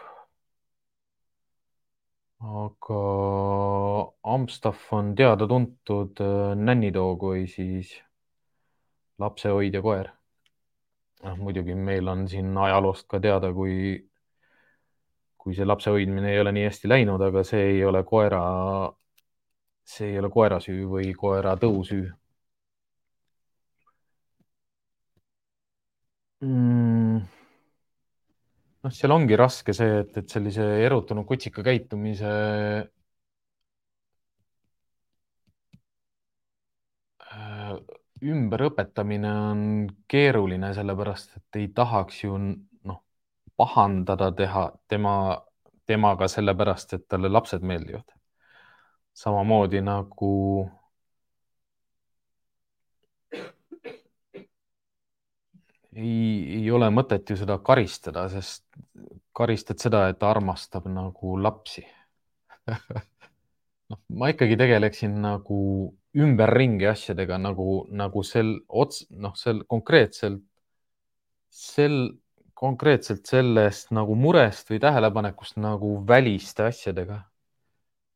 aga 2.41 2.99
Amstaff 4.23 4.93
on 4.93 5.15
teada-tuntud 5.19 6.21
äh, 6.23 6.55
nännitoog 6.55 7.25
või 7.31 7.47
siis 7.51 7.91
lapsehoidja 9.19 9.83
koer. 9.83 10.13
Noh, 11.25 11.37
muidugi 11.43 11.75
meil 11.89 12.09
on 12.13 12.27
siin 12.31 12.57
ajaloost 12.67 13.09
ka 13.11 13.21
teada, 13.25 13.53
kui, 13.55 13.75
kui 15.43 15.55
see 15.57 15.67
lapse 15.67 15.91
hoidmine 15.95 16.33
ei 16.33 16.41
ole 16.43 16.53
nii 16.57 16.67
hästi 16.69 16.91
läinud, 16.93 17.23
aga 17.29 17.45
see 17.51 17.65
ei 17.73 17.83
ole 17.91 18.05
koera, 18.13 18.43
see 19.95 20.13
ei 20.13 20.19
ole 20.23 20.31
koera 20.39 20.61
süü 20.67 20.87
või 20.95 21.13
koera 21.25 21.57
tõusüü 21.65 22.07
mm. 26.41 27.21
Noh, 28.87 28.93
seal 28.95 29.13
ongi 29.15 29.37
raske 29.39 29.75
see, 29.75 29.99
et, 30.05 30.13
et 30.21 30.31
sellise 30.35 30.65
erutunud 30.87 31.27
kutsika 31.27 31.65
käitumise 31.67 32.29
äh, 37.33 37.75
ümberõpetamine 38.23 39.33
on 39.51 39.61
keeruline, 40.11 40.73
sellepärast 40.75 41.37
et 41.37 41.59
ei 41.61 41.69
tahaks 41.75 42.23
ju 42.25 42.39
noh, 42.39 43.03
pahandada 43.57 44.31
teha 44.33 44.65
tema, 44.89 45.15
temaga 45.87 46.29
sellepärast, 46.29 46.95
et 46.95 47.09
talle 47.09 47.31
lapsed 47.33 47.63
meeldivad. 47.63 48.17
samamoodi 49.19 49.81
nagu 49.83 50.33
ei, 55.93 56.61
ei 56.61 56.71
ole 56.71 56.91
mõtet 56.95 57.31
ju 57.31 57.37
seda 57.39 57.59
karistada, 57.65 58.29
sest 58.33 58.65
karistad 59.37 59.79
seda, 59.83 60.09
et 60.09 60.19
ta 60.19 60.31
armastab 60.31 60.87
nagu 60.91 61.37
lapsi 61.43 61.85
noh, 63.91 64.01
ma 64.21 64.31
ikkagi 64.33 64.59
tegeleksin 64.61 65.19
nagu 65.25 65.59
ümberringi 66.19 66.89
asjadega 66.91 67.39
nagu, 67.41 67.85
nagu 67.95 68.23
sel 68.27 68.55
ots-, 68.69 69.07
noh, 69.11 69.35
sel 69.39 69.63
konkreetselt, 69.71 70.43
sel, 71.55 71.99
konkreetselt 72.59 73.29
sellest 73.29 73.93
nagu 73.95 74.17
murest 74.19 74.71
või 74.73 74.81
tähelepanekust 74.83 75.61
nagu 75.63 75.99
väliste 76.09 76.69
asjadega. 76.69 77.25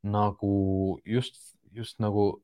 nagu 0.03 0.99
just, 1.07 1.37
just 1.71 2.01
nagu 2.03 2.43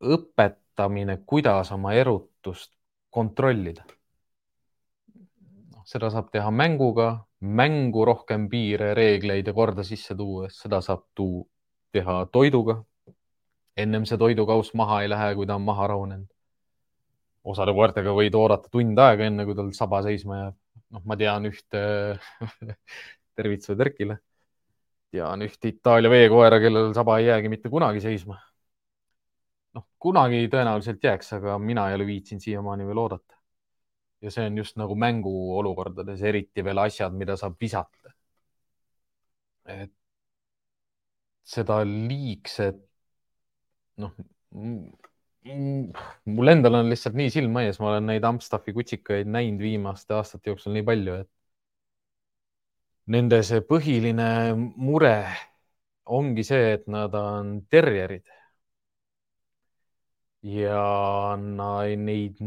õpetamine, 0.00 1.18
kuidas 1.28 1.68
oma 1.76 1.92
erutust 1.92 2.70
kontrollida 3.12 3.84
seda 5.84 6.10
saab 6.10 6.30
teha 6.32 6.50
mänguga, 6.50 7.08
mängu 7.40 8.04
rohkem 8.08 8.48
piire, 8.48 8.92
reegleid 8.96 9.48
ja 9.48 9.54
korda 9.56 9.84
sisse 9.84 10.16
tuues, 10.16 10.56
seda 10.62 10.80
saab 10.84 11.04
tuu 11.14 11.44
teha 11.92 12.24
toiduga. 12.32 12.80
Ennem 13.76 14.06
see 14.08 14.18
toidukauss 14.20 14.74
maha 14.78 15.02
ei 15.02 15.10
lähe, 15.10 15.34
kui 15.38 15.46
ta 15.46 15.56
on 15.58 15.66
maha 15.66 15.88
rahunenud. 15.94 16.30
osade 17.44 17.74
koertega 17.76 18.14
võid 18.16 18.36
oodata 18.40 18.70
tund 18.72 18.98
aega, 18.98 19.26
enne 19.28 19.44
kui 19.44 19.56
tal 19.58 19.72
saba 19.76 20.00
seisma 20.06 20.38
jääb. 20.38 20.56
noh, 20.96 21.02
ma 21.04 21.16
tean 21.20 21.50
ühte 21.50 21.82
tervitused 23.36 23.80
Erkile. 23.80 24.18
tean 25.12 25.42
ühte 25.46 25.70
Itaalia 25.70 26.10
veekoera, 26.10 26.60
kellel 26.60 26.92
saba 26.94 27.18
ei 27.20 27.30
jäägi 27.30 27.52
mitte 27.52 27.72
kunagi 27.72 28.00
seisma. 28.04 28.38
noh, 29.74 29.86
kunagi 29.98 30.46
tõenäoliselt 30.52 31.02
jääks, 31.02 31.32
aga 31.38 31.58
mina 31.58 31.88
ei 31.90 31.98
ole 31.98 32.06
viitsinud 32.06 32.42
siiamaani 32.42 32.86
veel 32.86 33.02
oodata 33.06 33.34
ja 34.24 34.30
see 34.32 34.46
on 34.48 34.58
just 34.58 34.78
nagu 34.80 34.96
mänguolukordades, 34.96 36.22
eriti 36.24 36.64
veel 36.64 36.80
asjad, 36.86 37.12
mida 37.20 37.36
saab 37.40 37.58
visata. 37.60 38.12
et 39.64 39.92
seda 41.44 41.78
liigset, 41.84 42.80
noh, 44.02 44.12
mul 46.36 46.52
endal 46.52 46.78
on 46.80 46.90
lihtsalt 46.92 47.16
nii 47.18 47.30
silma 47.34 47.64
ees, 47.66 47.80
ma 47.80 47.90
olen 47.92 48.06
neid 48.10 48.24
Amstaffi 48.28 48.74
kutsikaid 48.76 49.30
näinud 49.30 49.62
viimaste 49.64 50.16
aastate 50.18 50.50
jooksul 50.52 50.76
nii 50.76 50.86
palju, 50.90 51.18
et 51.24 51.30
nende 53.14 53.40
see 53.48 53.60
põhiline 53.70 54.28
mure 54.88 55.16
ongi 56.18 56.44
see, 56.44 56.72
et 56.78 56.88
nad 56.88 57.14
on 57.18 57.58
terjerid. 57.70 58.26
ja 60.44 61.36
neid 61.40 62.40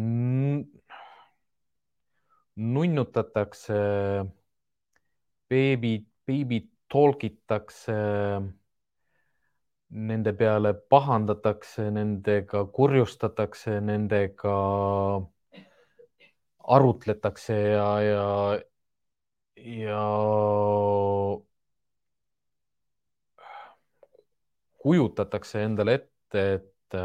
nunnutatakse, 2.57 3.79
beebid, 5.49 6.05
beebid 6.25 6.69
tolgitakse, 6.93 7.97
nende 9.89 10.33
peale 10.33 10.73
pahandatakse, 10.73 11.89
nendega 11.91 12.65
kurjustatakse, 12.75 13.79
nendega 13.81 14.55
arutletakse 16.67 17.53
ja, 17.55 18.01
ja, 18.01 18.25
ja 19.55 20.01
kujutatakse 24.83 25.63
endale 25.63 25.93
ette, 26.01 26.43
et 26.57 26.97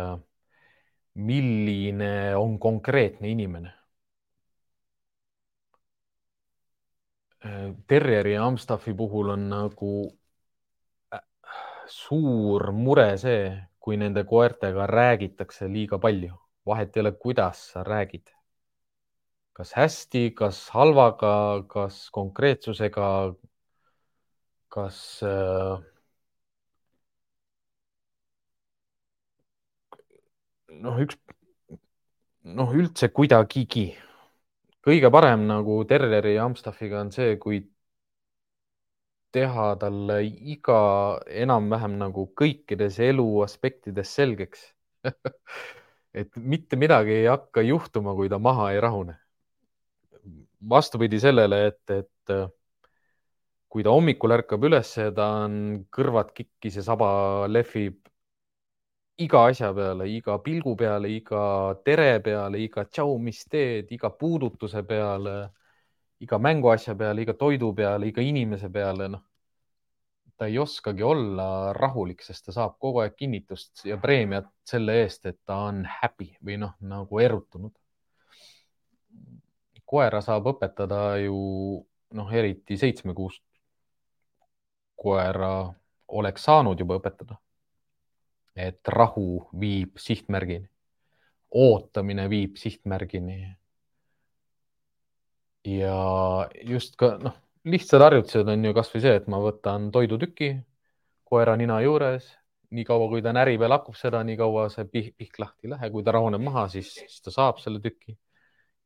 milline 1.15 2.37
on 2.37 2.59
konkreetne 2.59 3.31
inimene. 3.31 3.73
Terrieri 7.91 8.35
ja 8.35 8.45
Amstaffi 8.47 8.95
puhul 8.95 9.33
on 9.35 9.49
nagu 9.51 9.93
äh, 10.07 10.22
suur 11.89 12.71
mure 12.73 13.17
see, 13.19 13.51
kui 13.83 13.97
nende 13.97 14.25
koertega 14.29 14.87
räägitakse 14.87 15.69
liiga 15.71 15.99
palju, 15.99 16.37
vahet 16.67 16.97
ei 16.97 17.03
ole, 17.05 17.13
kuidas 17.13 17.67
sa 17.73 17.85
räägid. 17.85 18.31
kas 19.53 19.73
hästi, 19.77 20.31
kas 20.33 20.69
halvaga, 20.73 21.63
kas 21.69 22.09
konkreetsusega, 22.11 23.09
kas 24.73 24.99
äh, 25.23 25.83
noh, 30.81 31.03
üks 31.05 31.19
noh, 32.59 32.73
üldse 32.75 33.11
kuidagigi 33.13 33.91
kõige 34.83 35.11
parem 35.15 35.47
nagu 35.47 35.83
Terrieri 35.89 36.35
ja 36.37 36.47
Amstaffiga 36.49 37.01
on 37.05 37.13
see, 37.15 37.37
kui 37.43 37.61
teha 39.33 39.67
talle 39.81 40.19
iga 40.55 40.81
enam-vähem 41.45 41.97
nagu 42.01 42.27
kõikides 42.39 42.99
elu 43.09 43.27
aspektides 43.47 44.15
selgeks 44.19 44.65
et 46.21 46.37
mitte 46.37 46.77
midagi 46.77 47.23
ei 47.23 47.29
hakka 47.31 47.65
juhtuma, 47.67 48.15
kui 48.15 48.29
ta 48.29 48.39
maha 48.39 48.73
ei 48.73 48.81
rahune. 48.81 49.17
vastupidi 50.69 51.19
sellele, 51.21 51.57
et, 51.67 51.91
et 51.91 52.33
kui 53.73 53.83
ta 53.83 53.91
hommikul 53.91 54.37
ärkab 54.37 54.63
üles 54.69 54.93
ta 55.17 55.29
on 55.47 55.55
kõrvad 55.91 56.31
kikkis 56.37 56.77
ja 56.79 56.85
saba 56.87 57.09
lehvib 57.49 57.99
iga 59.25 59.47
asja 59.49 59.73
peale, 59.75 60.07
iga 60.09 60.39
pilgu 60.45 60.77
peale, 60.77 61.11
iga 61.11 61.43
tere 61.85 62.21
peale, 62.25 62.61
iga 62.63 62.85
tšau, 62.85 63.17
mis 63.19 63.43
teed, 63.51 63.91
iga 63.97 64.11
puudutuse 64.11 64.83
peale, 64.89 65.37
iga 66.23 66.39
mänguasja 66.39 66.95
peale, 66.95 67.23
iga 67.23 67.35
toidu 67.35 67.73
peale, 67.75 68.09
iga 68.09 68.23
inimese 68.23 68.71
peale, 68.71 69.09
noh. 69.13 69.23
ta 70.37 70.49
ei 70.49 70.59
oskagi 70.59 71.03
olla 71.03 71.73
rahulik, 71.77 72.23
sest 72.25 72.47
ta 72.47 72.53
saab 72.57 72.79
kogu 72.83 73.03
aeg 73.03 73.15
kinnitust 73.15 73.85
ja 73.87 73.99
preemiat 74.01 74.49
selle 74.67 74.97
eest, 75.03 75.27
et 75.27 75.39
ta 75.47 75.61
on 75.69 75.85
happy 76.01 76.33
või 76.45 76.59
noh, 76.63 76.75
nagu 76.81 77.21
erutunud. 77.21 77.75
koera 79.93 80.23
saab 80.25 80.47
õpetada 80.55 81.19
ju 81.21 81.37
noh, 82.17 82.31
eriti 82.33 82.79
seitsmekuust 82.81 83.43
koera 85.03 85.73
oleks 86.09 86.45
saanud 86.45 86.81
juba 86.81 87.01
õpetada. 87.01 87.39
et 88.53 88.89
rahu 88.93 89.47
viib 89.61 89.97
sihtmärgini, 89.97 90.67
ootamine 91.57 92.27
viib 92.29 92.59
sihtmärgini. 92.61 93.39
Ja 95.69 96.49
just 96.67 96.97
ka 97.01 97.17
noh, 97.23 97.37
lihtsad 97.69 98.03
harjutused 98.03 98.49
on 98.51 98.65
ju 98.67 98.75
kasvõi 98.77 99.03
see, 99.05 99.15
et 99.21 99.29
ma 99.31 99.39
võtan 99.43 99.91
toidutüki 99.95 100.55
koera 101.33 101.55
nina 101.57 101.79
juures, 101.85 102.27
niikaua 102.77 103.07
kui 103.13 103.23
ta 103.25 103.33
närib 103.37 103.63
ja 103.65 103.71
lakub 103.71 103.97
seda, 103.97 104.23
niikaua 104.27 104.67
see 104.73 104.85
pihk, 104.89 105.15
pihk 105.21 105.39
lahti 105.41 105.69
ei 105.69 105.73
lähe, 105.75 105.91
kui 105.95 106.05
ta 106.05 106.15
rahuneb 106.17 106.43
maha, 106.45 106.67
siis, 106.73 106.93
siis 106.99 107.23
ta 107.25 107.33
saab 107.35 107.61
selle 107.63 107.81
tüki. 107.85 108.17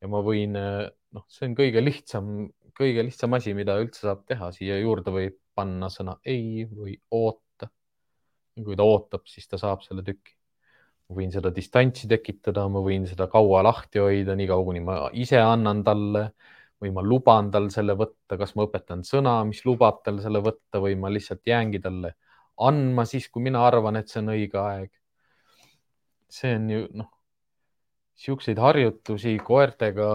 ja 0.02 0.10
ma 0.12 0.20
võin, 0.22 0.54
noh, 0.54 1.24
see 1.32 1.48
on 1.48 1.56
kõige 1.58 1.82
lihtsam, 1.82 2.30
kõige 2.76 3.06
lihtsam 3.06 3.34
asi, 3.38 3.54
mida 3.56 3.78
üldse 3.80 4.04
saab 4.04 4.24
teha, 4.28 4.52
siia 4.54 4.78
juurde 4.82 5.14
võib 5.14 5.38
panna 5.56 5.88
sõna 5.92 6.18
ei 6.24 6.66
või 6.68 6.98
oota. 7.10 7.70
kui 8.56 8.76
ta 8.76 8.84
ootab, 8.88 9.26
siis 9.28 9.48
ta 9.48 9.58
saab 9.60 9.82
selle 9.84 10.04
tüki. 10.04 10.36
ma 11.08 11.16
võin 11.20 11.32
seda 11.32 11.50
distantsi 11.54 12.08
tekitada, 12.10 12.68
ma 12.68 12.82
võin 12.84 13.06
seda 13.06 13.26
kaua 13.32 13.62
lahti 13.62 14.02
hoida, 14.02 14.34
niikaua 14.36 14.64
kuni 14.64 14.80
ma 14.84 15.00
ise 15.14 15.40
annan 15.40 15.82
talle 15.86 16.28
või 16.82 16.92
ma 16.92 17.02
luban 17.02 17.50
tal 17.50 17.70
selle 17.72 17.96
võtta, 17.96 18.36
kas 18.36 18.54
ma 18.56 18.66
õpetan 18.66 19.04
sõna, 19.06 19.38
mis 19.48 19.62
lubab 19.64 20.02
tal 20.04 20.20
selle 20.24 20.42
võtta 20.44 20.80
või 20.82 20.96
ma 21.00 21.10
lihtsalt 21.12 21.46
jäängi 21.48 21.80
talle 21.82 22.14
andma 22.56 23.04
siis, 23.04 23.28
kui 23.28 23.44
mina 23.44 23.62
arvan, 23.66 23.96
et 23.96 24.08
see 24.08 24.22
on 24.22 24.32
õige 24.32 24.60
aeg. 24.60 24.90
see 26.28 26.54
on 26.56 26.70
ju 26.70 26.82
noh, 27.00 27.10
siukseid 28.16 28.58
harjutusi 28.58 29.36
koertega 29.44 30.10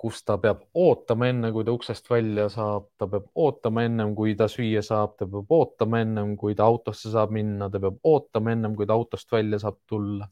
kus 0.00 0.22
ta 0.24 0.38
peab 0.40 0.62
ootama 0.80 1.28
enne, 1.28 1.50
kui 1.52 1.64
ta 1.64 1.72
uksest 1.76 2.06
välja 2.08 2.46
saab, 2.52 2.86
ta 2.98 3.06
peab 3.10 3.26
ootama 3.36 3.82
ennem, 3.84 4.14
kui 4.16 4.32
ta 4.38 4.46
süüa 4.48 4.80
saab, 4.84 5.16
ta 5.20 5.26
peab 5.28 5.52
ootama 5.52 6.00
ennem, 6.00 6.36
kui 6.40 6.56
ta 6.56 6.64
autosse 6.64 7.12
saab 7.12 7.34
minna, 7.36 7.68
ta 7.68 7.82
peab 7.82 7.98
ootama 8.08 8.54
ennem, 8.54 8.76
kui 8.78 8.88
ta 8.88 8.96
autost 8.96 9.32
välja 9.32 9.60
saab 9.60 9.76
tulla. 9.92 10.30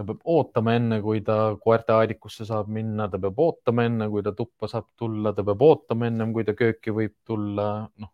Ta 0.00 0.04
peab 0.08 0.20
ootama 0.32 0.72
enne, 0.78 0.96
kui 1.04 1.20
ta 1.20 1.34
koerte 1.60 1.92
aedikusse 1.92 2.46
saab 2.48 2.68
minna, 2.72 3.06
ta 3.12 3.18
peab 3.20 3.40
ootama 3.44 3.84
enne, 3.84 4.06
kui 4.08 4.22
ta 4.24 4.32
tuppa 4.32 4.68
saab 4.72 4.86
tulla, 4.96 5.32
ta 5.36 5.44
peab 5.44 5.64
ootama 5.66 6.06
ennem, 6.08 6.30
kui 6.32 6.44
ta 6.48 6.54
kööki 6.56 6.94
võib 6.96 7.12
tulla, 7.28 7.66
noh, 8.00 8.10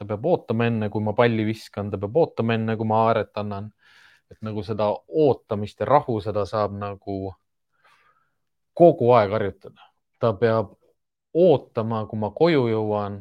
ta 0.00 0.06
peab 0.08 0.24
ootama 0.30 0.68
enne, 0.70 0.88
kui 0.94 1.04
ma 1.04 1.12
palli 1.18 1.44
viskan, 1.44 1.90
ta 1.92 2.00
peab 2.00 2.16
ootama 2.22 2.56
enne, 2.56 2.76
kui 2.80 2.88
ma 2.88 3.02
haaret 3.04 3.42
annan. 3.42 3.72
et 4.32 4.40
nagu 4.44 4.62
seda 4.64 4.86
ootamist 5.24 5.78
ja 5.80 5.86
rahu, 5.88 6.18
seda 6.20 6.42
saab 6.48 6.74
nagu 6.76 7.18
kogu 8.80 9.12
aeg 9.18 9.32
harjutada. 9.36 9.84
ta 10.20 10.32
peab 10.32 10.72
ootama, 11.44 12.06
kui 12.08 12.18
ma 12.24 12.32
koju 12.40 12.64
jõuan. 12.72 13.20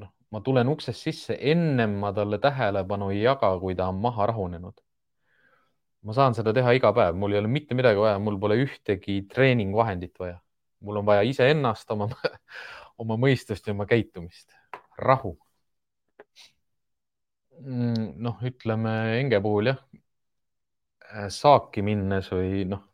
noh, 0.00 0.10
ma 0.30 0.40
tulen 0.40 0.72
uksest 0.72 1.10
sisse, 1.10 1.38
ennem 1.52 2.00
ma 2.00 2.12
talle 2.12 2.38
tähelepanu 2.48 3.12
ei 3.12 3.22
jaga, 3.22 3.52
kui 3.60 3.74
ta 3.74 3.92
on 3.92 4.00
maha 4.08 4.32
rahunenud. 4.32 4.85
Ma 6.06 6.14
saan 6.16 6.36
seda 6.38 6.52
teha 6.56 6.74
iga 6.78 6.92
päev, 6.96 7.16
mul 7.18 7.34
ei 7.34 7.40
ole 7.42 7.50
mitte 7.50 7.76
midagi 7.78 8.00
vaja, 8.00 8.18
mul 8.22 8.38
pole 8.42 8.58
ühtegi 8.62 9.20
treeningvahendit 9.32 10.14
vaja. 10.22 10.38
mul 10.86 11.00
on 11.00 11.06
vaja 11.06 11.22
iseennast, 11.26 11.90
oma, 11.90 12.08
oma 13.02 13.16
mõistust 13.20 13.66
ja 13.66 13.74
oma 13.74 13.86
käitumist. 13.90 14.50
rahu. 14.98 15.36
Mm, 17.60 18.12
noh, 18.20 18.40
ütleme 18.44 18.92
Enge 19.20 19.40
puhul 19.40 19.72
jah, 19.72 19.80
saaki 21.32 21.82
minnes 21.82 22.28
või 22.32 22.66
noh 22.68 22.84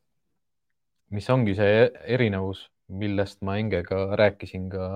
mis 1.13 1.29
ongi 1.33 1.55
see 1.57 1.89
erinevus, 2.17 2.67
millest 3.03 3.43
ma 3.47 3.59
Engega 3.61 4.05
rääkisin 4.21 4.69
ka 4.73 4.87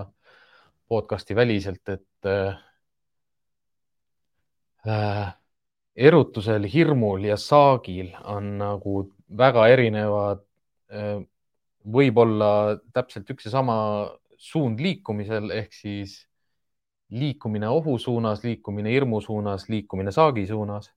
podcast'i 0.88 1.36
väliselt, 1.36 1.88
et 1.92 2.28
äh, 4.86 5.34
erutusel, 5.96 6.66
hirmul 6.68 7.24
ja 7.24 7.36
saagil 7.40 8.12
on 8.24 8.56
nagu 8.60 8.98
väga 9.38 9.66
erinevad 9.72 10.42
äh,, 10.92 11.24
võib-olla 11.86 12.78
täpselt 12.94 13.30
üks 13.30 13.46
ja 13.46 13.54
sama 13.56 13.76
suund 14.36 14.80
liikumisel 14.82 15.50
ehk 15.54 15.72
siis 15.72 16.18
liikumine 17.10 17.68
ohu 17.70 17.98
suunas, 17.98 18.42
liikumine 18.44 18.90
hirmu 18.90 19.20
suunas, 19.20 19.68
liikumine 19.68 20.12
saagi 20.12 20.46
suunas. 20.46 20.90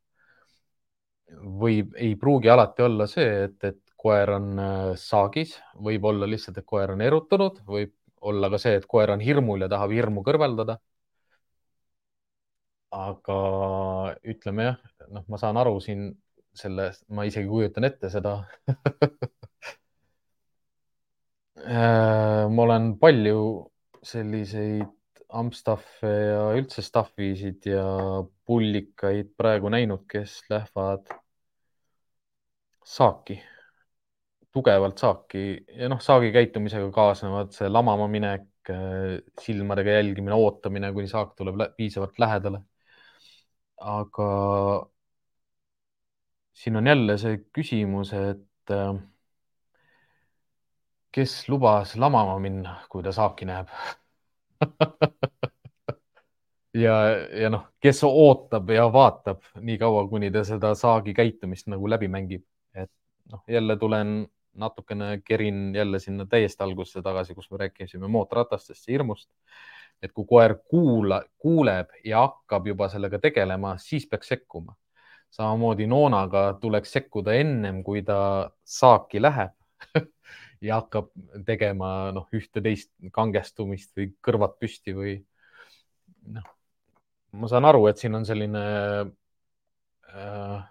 võib, 1.62 1.94
ei 1.96 2.16
pruugi 2.18 2.50
alati 2.50 2.82
olla 2.82 3.06
see, 3.08 3.44
et, 3.44 3.64
et 3.64 3.78
koer 4.00 4.32
on 4.34 4.48
äh, 4.60 4.78
saagis, 4.98 5.60
võib 5.78 6.08
olla 6.10 6.26
lihtsalt, 6.26 6.58
et 6.58 6.66
koer 6.66 6.96
on 6.96 7.04
erutunud, 7.06 7.60
võib 7.68 7.94
olla 8.26 8.50
ka 8.50 8.58
see, 8.58 8.80
et 8.80 8.88
koer 8.90 9.14
on 9.14 9.22
hirmul 9.22 9.62
ja 9.62 9.70
tahab 9.70 9.94
hirmu 9.94 10.24
kõrvaldada. 10.26 10.80
Aga 12.95 13.40
ütleme 14.26 14.64
jah, 14.70 14.78
noh, 15.14 15.24
ma 15.30 15.38
saan 15.41 15.57
aru 15.61 15.80
siin 15.84 16.10
sellest, 16.56 17.06
ma 17.14 17.26
isegi 17.30 17.48
kujutan 17.49 17.86
ette 17.88 18.10
seda 18.10 18.34
äh, 21.64 22.45
ma 22.49 22.61
olen 22.66 22.95
palju 23.02 23.41
selliseid 24.03 24.88
Amstaffe 25.30 26.10
ja 26.10 26.45
üldse 26.57 26.82
staffisid 26.82 27.68
ja 27.70 27.86
pullikaid 28.49 29.36
praegu 29.38 29.70
näinud, 29.70 30.07
kes 30.10 30.40
lähevad 30.49 31.06
saaki 32.82 33.38
tugevalt 34.56 34.98
saaki 34.98 35.44
ja 35.78 35.90
noh, 35.91 36.02
saagi 36.02 36.32
käitumisega 36.34 36.90
kaasnevad 36.94 37.53
see 37.56 37.70
lamama 37.70 38.07
minek, 38.11 38.48
äh, 38.74 39.20
silmadega 39.41 39.99
jälgimine, 39.99 40.36
ootamine, 40.36 40.91
kuni 40.95 41.10
saak 41.11 41.36
tuleb 41.38 41.61
piisavalt 41.78 42.20
lähedale. 42.22 42.64
Aga 43.80 44.30
siin 46.53 46.76
on 46.76 46.88
jälle 46.88 47.18
see 47.18 47.38
küsimus, 47.56 48.14
et 48.14 48.76
äh, 48.76 48.99
kes 51.11 51.49
lubas 51.49 51.95
lamama 51.95 52.39
minna, 52.39 52.80
kui 52.89 53.03
ta 53.03 53.11
saaki 53.15 53.47
näeb 53.49 53.72
ja, 56.85 56.95
ja 57.41 57.51
noh, 57.53 57.69
kes 57.81 58.03
ootab 58.07 58.69
ja 58.76 58.88
vaatab 58.93 59.45
nii 59.61 59.77
kaua, 59.81 60.06
kuni 60.11 60.31
ta 60.31 60.43
seda 60.47 60.73
saagi 60.77 61.15
käitumist 61.18 61.69
nagu 61.72 61.89
läbi 61.89 62.11
mängib, 62.11 62.43
et 62.76 62.91
noh, 63.31 63.43
jälle 63.47 63.77
tulen 63.80 64.22
natukene 64.60 65.22
kerin 65.26 65.76
jälle 65.76 65.99
sinna 65.99 66.26
täiesti 66.26 66.64
algusesse 66.64 67.01
tagasi, 67.01 67.35
kus 67.35 67.51
me 67.51 67.64
rääkisime 67.64 68.07
mootorratastest 68.07 68.88
ja 68.88 68.91
hirmust. 68.91 69.30
Et 70.02 70.14
kui 70.16 70.26
koer 70.28 70.56
kuula, 70.72 71.22
kuuleb 71.38 71.92
ja 72.06 72.24
hakkab 72.26 72.68
juba 72.72 72.90
sellega 72.92 73.20
tegelema, 73.20 73.76
siis 73.78 74.08
peaks 74.08 74.28
sekkuma. 74.36 74.76
samamoodi 75.30 75.86
noonaga 75.88 76.58
tuleks 76.62 76.92
sekkuda 76.92 77.34
ennem, 77.38 77.84
kui 77.84 78.02
ta 78.02 78.50
saaki 78.66 79.22
läheb 79.22 79.52
ja 80.66 80.80
hakkab 80.82 81.12
tegema 81.46 82.12
noh, 82.16 82.26
ühte-teist 82.34 82.92
kangestumist 83.14 83.94
või 83.98 84.10
kõrvad 84.26 84.58
püsti 84.60 84.96
või 84.98 85.14
noh, 86.34 86.50
ma 87.32 87.52
saan 87.52 87.70
aru, 87.70 87.86
et 87.92 88.02
siin 88.02 88.18
on 88.18 88.26
selline 88.26 88.64
äh, 90.10 90.66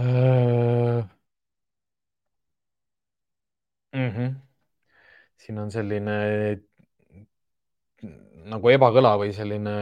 äh, 0.00 1.04
mm. 3.94 4.10
-hmm. 4.10 4.34
siin 5.36 5.58
on 5.58 5.70
selline 5.70 6.18
nagu 8.50 8.70
ebakõla 8.72 9.14
või 9.20 9.32
selline 9.36 9.74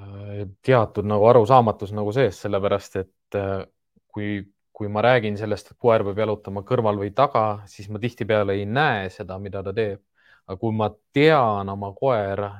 äh, 0.00 0.44
teatud 0.64 1.08
nagu 1.08 1.26
arusaamatus 1.30 1.92
nagu 1.96 2.12
sees, 2.16 2.40
sellepärast 2.44 2.96
et 3.02 3.38
äh, 3.38 3.64
kui, 4.12 4.40
kui 4.72 4.88
ma 4.92 5.04
räägin 5.04 5.36
sellest, 5.40 5.72
et 5.72 5.80
koer 5.80 6.04
peab 6.06 6.18
jalutama 6.24 6.64
kõrval 6.66 7.00
või 7.00 7.12
taga, 7.16 7.46
siis 7.70 7.88
ma 7.92 8.00
tihtipeale 8.02 8.56
ei 8.56 8.66
näe 8.68 9.10
seda, 9.12 9.38
mida 9.38 9.62
ta 9.62 9.72
teeb. 9.76 10.00
aga 10.46 10.58
kui 10.60 10.72
ma 10.72 10.90
tean 11.12 11.68
oma 11.68 11.92
koera 11.92 12.52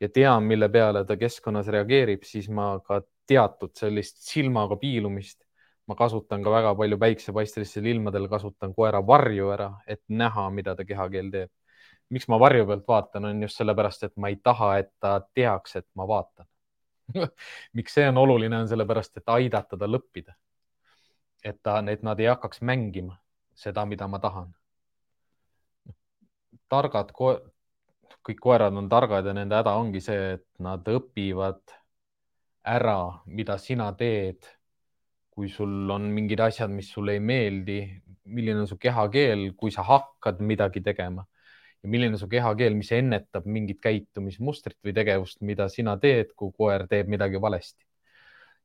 ja 0.00 0.08
tean, 0.08 0.44
mille 0.44 0.68
peale 0.68 1.04
ta 1.06 1.16
keskkonnas 1.16 1.68
reageerib, 1.70 2.24
siis 2.24 2.48
ma 2.48 2.80
ka 2.84 3.00
teatud 3.26 3.70
sellist 3.78 4.18
silmaga 4.26 4.76
piilumist 4.76 5.46
ma 5.86 5.94
kasutan 5.94 6.42
ka 6.42 6.50
väga 6.50 6.74
palju 6.74 6.98
päiksepaistelistel 6.98 7.86
ilmadel, 7.92 8.28
kasutan 8.28 8.74
koera 8.74 9.00
varju 9.06 9.52
ära, 9.54 9.70
et 9.86 10.02
näha, 10.08 10.48
mida 10.50 10.74
ta 10.74 10.84
kehakeel 10.84 11.30
teeb. 11.30 11.50
Miks 12.10 12.28
ma 12.28 12.38
varju 12.38 12.66
pealt 12.66 12.84
vaatan, 12.88 13.24
on 13.30 13.42
just 13.42 13.58
sellepärast, 13.60 14.04
et 14.06 14.16
ma 14.16 14.28
ei 14.28 14.36
taha, 14.42 14.76
et 14.78 14.92
ta 15.00 15.18
teaks, 15.34 15.76
et 15.76 15.88
ma 15.94 16.06
vaatan 16.08 16.46
miks 17.72 17.94
see 17.94 18.08
on 18.08 18.18
oluline, 18.18 18.58
on 18.58 18.68
sellepärast, 18.68 19.16
et 19.16 19.34
aidata 19.36 19.78
tal 19.78 19.98
õppida. 19.98 20.34
et 21.44 21.58
ta, 21.62 21.78
et 21.90 22.02
nad 22.02 22.20
ei 22.20 22.26
hakkaks 22.26 22.60
mängima 22.66 23.18
seda, 23.54 23.84
mida 23.86 24.08
ma 24.08 24.18
tahan. 24.18 24.54
targad, 26.68 27.12
kõik 28.26 28.40
koerad 28.42 28.74
on 28.74 28.88
targad 28.90 29.26
ja 29.26 29.32
nende 29.36 29.54
häda 29.54 29.76
ongi 29.78 30.00
see, 30.02 30.32
et 30.34 30.46
nad 30.58 30.88
õpivad 30.88 31.62
ära, 32.66 33.22
mida 33.26 33.58
sina 33.58 33.92
teed. 33.92 34.52
kui 35.36 35.50
sul 35.52 35.90
on 35.92 36.06
mingid 36.16 36.40
asjad, 36.40 36.70
mis 36.72 36.88
sulle 36.88 37.12
ei 37.12 37.20
meeldi, 37.20 37.80
milline 38.32 38.62
on 38.62 38.66
su 38.66 38.78
kehakeel, 38.80 39.50
kui 39.52 39.70
sa 39.70 39.82
hakkad 39.84 40.40
midagi 40.40 40.80
tegema 40.80 41.26
ja 41.86 41.90
milline 41.90 42.18
su 42.18 42.26
kehakeel, 42.28 42.74
mis 42.74 42.90
ennetab 42.92 43.46
mingit 43.46 43.78
käitumismustrit 43.84 44.78
või 44.84 44.94
tegevust, 44.96 45.38
mida 45.46 45.68
sina 45.70 45.94
teed, 46.02 46.32
kui 46.34 46.50
koer 46.56 46.88
teeb 46.90 47.08
midagi 47.12 47.40
valesti. 47.40 47.84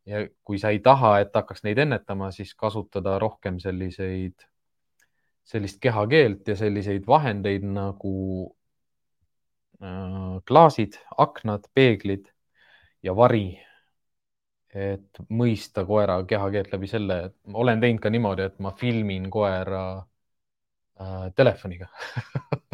ja 0.10 0.24
kui 0.44 0.58
sa 0.58 0.72
ei 0.74 0.80
taha, 0.82 1.20
et 1.22 1.36
hakkaks 1.38 1.62
neid 1.64 1.78
ennetama, 1.78 2.32
siis 2.34 2.56
kasutada 2.58 3.20
rohkem 3.22 3.60
selliseid, 3.62 4.48
sellist 5.46 5.78
kehakeelt 5.82 6.48
ja 6.48 6.56
selliseid 6.58 7.06
vahendeid 7.08 7.68
nagu 7.70 8.16
äh, 9.84 10.42
klaasid, 10.48 10.98
aknad, 11.18 11.70
peeglid 11.78 12.32
ja 13.04 13.14
vari 13.16 13.62
et 14.74 15.22
mõista 15.30 15.86
koera 15.86 16.18
kehakeelt 16.26 16.74
läbi 16.74 16.88
selle, 16.88 17.18
et 17.28 17.38
olen 17.54 17.82
teinud 17.84 18.02
ka 18.02 18.10
niimoodi, 18.10 18.50
et 18.50 18.60
ma 18.64 18.72
filmin 18.74 19.30
koera 19.30 19.84
äh, 20.00 21.30
telefoniga 21.36 21.92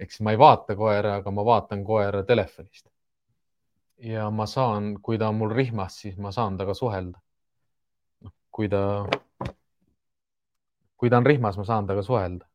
ehk 0.00 0.12
siis 0.12 0.24
ma 0.24 0.34
ei 0.34 0.40
vaata 0.40 0.76
koera, 0.76 1.16
aga 1.20 1.32
ma 1.34 1.44
vaatan 1.44 1.84
koera 1.84 2.22
telefonist. 2.24 2.88
ja 4.00 4.30
ma 4.30 4.46
saan, 4.48 4.94
kui 5.02 5.18
ta 5.20 5.28
on 5.28 5.36
mul 5.36 5.50
rihmas, 5.52 5.98
siis 6.00 6.16
ma 6.16 6.32
saan 6.32 6.56
temaga 6.56 6.74
suhelda. 6.74 7.20
noh, 8.24 8.32
kui 8.50 8.68
ta, 8.68 8.82
kui 10.96 11.10
ta 11.10 11.20
on 11.20 11.26
rihmas, 11.26 11.58
ma 11.60 11.64
saan 11.64 11.86
temaga 11.86 12.06
suhelda. 12.06 12.46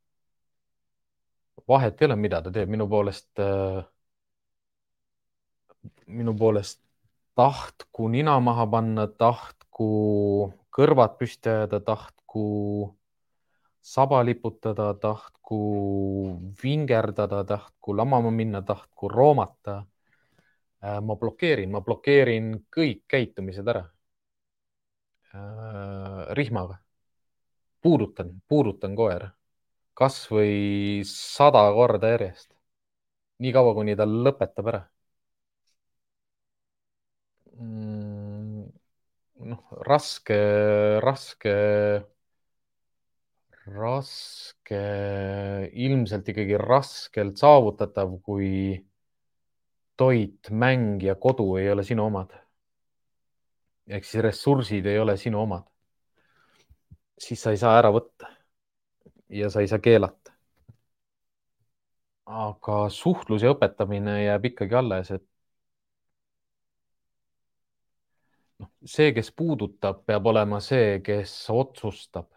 vahet 1.68 2.02
ei 2.02 2.06
ole, 2.10 2.16
mida 2.16 2.42
ta 2.42 2.52
teeb, 2.52 2.70
minu 2.70 2.88
poolest 2.90 3.40
äh,, 3.40 3.86
minu 6.08 6.34
poolest 6.38 6.82
tahtku 7.36 8.08
nina 8.08 8.40
maha 8.40 8.66
panna, 8.68 9.08
tahtku 9.08 9.88
kõrvad 10.76 11.18
püsti 11.20 11.52
ajada, 11.52 11.80
tahtku 11.80 12.46
saba 13.86 14.22
liputada, 14.26 14.94
tahtku 15.02 15.60
vingerdada, 16.64 17.44
tahtku 17.46 17.98
lamama 17.98 18.32
minna, 18.32 18.62
tahtku 18.62 19.10
roomata. 19.10 19.76
Äh, 20.84 21.02
ma 21.02 21.16
blokeerin, 21.22 21.72
ma 21.72 21.82
blokeerin 21.82 22.50
kõik 22.76 23.04
käitumised 23.08 23.68
ära. 23.68 23.86
Äh, 25.36 26.22
rihmaga, 26.40 26.80
puudutan, 27.82 28.36
puudutan 28.48 28.96
koera 28.96 29.32
kasvõi 29.96 31.04
sada 31.08 31.62
korda 31.78 32.10
järjest. 32.16 32.50
nii 33.44 33.52
kaua, 33.56 33.74
kuni 33.78 33.96
ta 34.00 34.06
lõpetab 34.08 34.68
ära 34.72 34.82
Mm, 37.60 38.66
noh, 39.50 39.62
raske, 39.88 40.36
raske, 41.06 41.54
raske, 43.66 44.82
ilmselt 45.74 46.28
ikkagi 46.30 46.58
raskelt 46.62 47.38
saavutatav, 47.42 48.14
kui 48.26 48.50
toit, 49.98 50.52
mäng 50.52 51.02
ja 51.04 51.16
kodu 51.16 51.56
ei 51.58 51.72
ole 51.72 51.84
sinu 51.84 52.06
omad. 52.06 52.34
ehk 53.88 54.06
siis 54.06 54.24
ressursid 54.24 54.86
ei 54.86 55.00
ole 55.00 55.18
sinu 55.18 55.42
omad. 55.42 55.64
siis 57.20 57.42
sa 57.42 57.52
ei 57.52 57.58
saa 57.58 57.78
ära 57.80 57.92
võtta. 57.92 58.30
ja 59.30 59.50
sa 59.50 59.62
ei 59.62 59.68
saa 59.68 59.80
keelata. 59.80 60.32
aga 62.26 62.90
suhtlus 62.90 63.44
ja 63.44 63.54
õpetamine 63.54 64.24
jääb 64.26 64.46
ikkagi 64.46 64.76
alles, 64.76 65.12
et 65.12 65.26
noh, 68.60 68.70
see, 68.86 69.12
kes 69.14 69.32
puudutab, 69.32 70.06
peab 70.06 70.26
olema 70.28 70.60
see, 70.60 71.00
kes 71.06 71.34
otsustab 71.50 72.35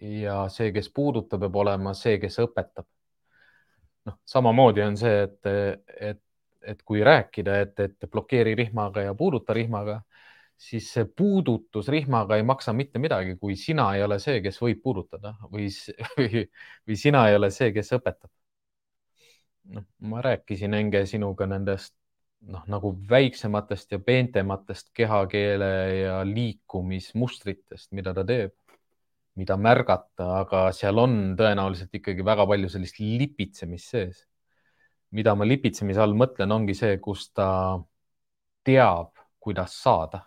ja 0.00 0.44
see, 0.52 0.72
kes 0.72 0.90
puudutab, 0.94 1.40
peab 1.46 1.56
olema 1.62 1.94
see, 1.96 2.18
kes 2.22 2.38
õpetab. 2.44 2.86
noh, 4.06 4.18
samamoodi 4.28 4.82
on 4.84 4.96
see, 4.96 5.22
et, 5.24 5.48
et, 6.10 6.20
et 6.62 6.82
kui 6.86 7.02
rääkida, 7.04 7.56
et, 7.64 7.80
et 7.80 8.10
blokeeri 8.10 8.54
rihmaga 8.54 9.02
ja 9.02 9.14
puuduta 9.18 9.54
rihmaga, 9.56 10.00
siis 10.56 10.88
see 10.92 11.04
puudutus 11.04 11.88
rihmaga 11.92 12.36
ei 12.36 12.46
maksa 12.46 12.72
mitte 12.72 12.98
midagi, 13.02 13.36
kui 13.40 13.56
sina 13.56 13.88
ei 13.96 14.04
ole 14.06 14.18
see, 14.22 14.40
kes 14.44 14.60
võib 14.62 14.82
puudutada 14.82 15.34
või, 15.52 15.68
või, 16.18 16.46
või 16.86 16.98
sina 17.00 17.26
ei 17.30 17.36
ole 17.40 17.50
see, 17.50 17.72
kes 17.74 17.92
õpetab. 17.98 18.30
noh, 19.74 19.84
ma 20.06 20.22
rääkisin 20.22 20.74
Enge 20.78 21.02
sinuga 21.10 21.46
nendest 21.50 21.94
noh, 22.46 22.62
nagu 22.70 22.92
väiksematest 23.10 23.92
ja 23.92 23.98
peentematest 23.98 24.92
kehakeele 24.94 25.70
ja 26.00 26.20
liikumismustritest, 26.26 27.92
mida 27.96 28.14
ta 28.14 28.24
teeb, 28.26 28.54
mida 29.36 29.56
märgata, 29.60 30.28
aga 30.42 30.62
seal 30.72 30.98
on 30.98 31.18
tõenäoliselt 31.38 31.94
ikkagi 31.98 32.24
väga 32.24 32.46
palju 32.48 32.70
sellist 32.72 33.00
lipitsemist 33.00 33.92
sees. 33.92 34.24
mida 35.16 35.34
ma 35.34 35.44
lipitsemise 35.46 36.00
all 36.02 36.16
mõtlen, 36.18 36.52
ongi 36.52 36.74
see, 36.74 36.98
kus 37.00 37.30
ta 37.32 37.78
teab, 38.64 39.12
kuidas 39.40 39.76
saada. 39.82 40.24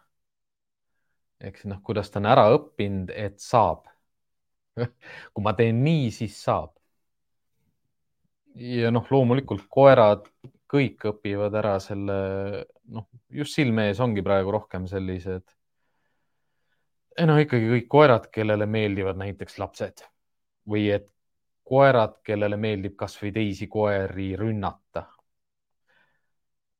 ehk 1.40 1.57
siis 1.57 1.69
noh, 1.72 1.81
kuidas 1.84 2.10
ta 2.11 2.19
on 2.19 2.26
ära 2.31 2.49
õppinud, 2.56 3.11
et 3.15 3.40
saab 3.40 3.90
kui 5.34 5.45
ma 5.45 5.53
teen 5.57 5.84
nii, 5.84 6.10
siis 6.14 6.38
saab. 6.44 6.73
ja 8.60 8.91
noh, 8.91 9.06
loomulikult 9.14 9.68
koerad 9.72 10.26
kõik 10.69 11.06
õpivad 11.14 11.56
ära 11.57 11.77
selle, 11.81 12.18
noh, 12.94 13.07
just 13.34 13.56
silme 13.57 13.88
ees 13.90 14.02
ongi 14.03 14.23
praegu 14.26 14.53
rohkem 14.53 14.86
sellised. 14.90 15.45
No 17.27 17.38
ikkagi 17.41 17.69
kõik 17.73 17.88
koerad, 17.91 18.27
kellele 18.34 18.65
meeldivad 18.65 19.18
näiteks 19.19 19.57
lapsed 19.60 20.03
või 20.69 20.90
et 20.94 21.07
koerad, 21.69 22.19
kellele 22.26 22.57
meeldib 22.57 22.95
kasvõi 22.98 23.31
teisi 23.36 23.68
koeri 23.68 24.36
rünnata. 24.40 25.07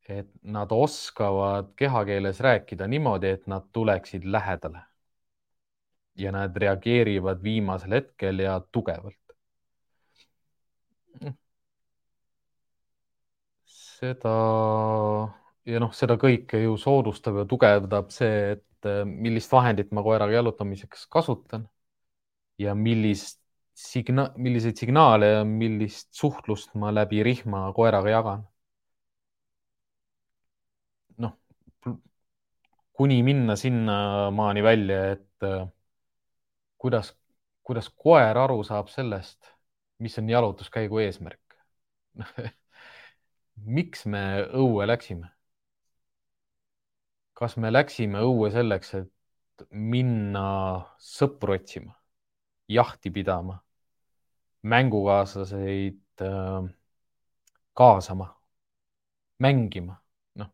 et 0.10 0.30
nad 0.42 0.72
oskavad 0.74 1.68
kehakeeles 1.78 2.40
rääkida 2.42 2.88
niimoodi, 2.88 3.28
et 3.28 3.48
nad 3.48 3.68
tuleksid 3.72 4.24
lähedale. 4.26 4.80
ja 6.16 6.32
nad 6.32 6.58
reageerivad 6.58 7.44
viimasel 7.44 7.92
hetkel 7.92 8.40
ja 8.40 8.60
tugevalt 8.72 9.20
seda 14.00 14.34
ja 15.70 15.82
noh, 15.84 15.92
seda 15.96 16.18
kõike 16.20 16.62
ju 16.64 16.78
soodustab 16.80 17.42
ja 17.42 17.46
tugevdab 17.50 18.12
see, 18.14 18.56
et 18.56 18.64
äh, 18.86 19.04
millist 19.06 19.52
vahendit 19.52 19.92
ma 19.92 20.04
koeraga 20.06 20.34
jalutamiseks 20.34 21.08
kasutan 21.12 21.68
ja 22.60 22.76
millist 22.76 23.40
signa-, 23.76 24.32
milliseid 24.38 24.78
signaale 24.78 25.32
ja 25.34 25.44
millist 25.46 26.14
suhtlust 26.22 26.76
ma 26.76 26.92
läbi 26.96 27.24
rihma 27.24 27.70
koeraga 27.76 28.10
jagan. 28.16 28.48
noh, 31.18 31.34
kuni 32.94 33.24
minna 33.24 33.56
sinnamaani 33.56 34.64
välja, 34.64 35.12
et 35.12 35.44
äh, 35.44 35.68
kuidas, 36.78 37.14
kuidas 37.64 37.90
koer 37.90 38.38
aru 38.38 38.64
saab 38.64 38.88
sellest, 38.94 39.52
mis 40.00 40.18
on 40.20 40.30
jalutuskäigu 40.30 41.00
eesmärk 41.06 41.60
miks 43.78 44.06
me 44.06 44.24
õue 44.56 44.88
läksime? 44.88 45.32
Kas 47.40 47.56
me 47.58 47.72
läksime 47.72 48.20
õue 48.26 48.50
selleks, 48.52 48.94
et 49.00 49.66
minna 49.72 50.44
sõpru 51.04 51.56
otsima, 51.56 51.94
jahti 52.68 53.12
pidama, 53.16 53.60
mängukaaslaseid 54.74 56.26
äh, 56.26 56.68
kaasama, 57.80 58.28
mängima, 59.40 59.96
noh. 60.42 60.52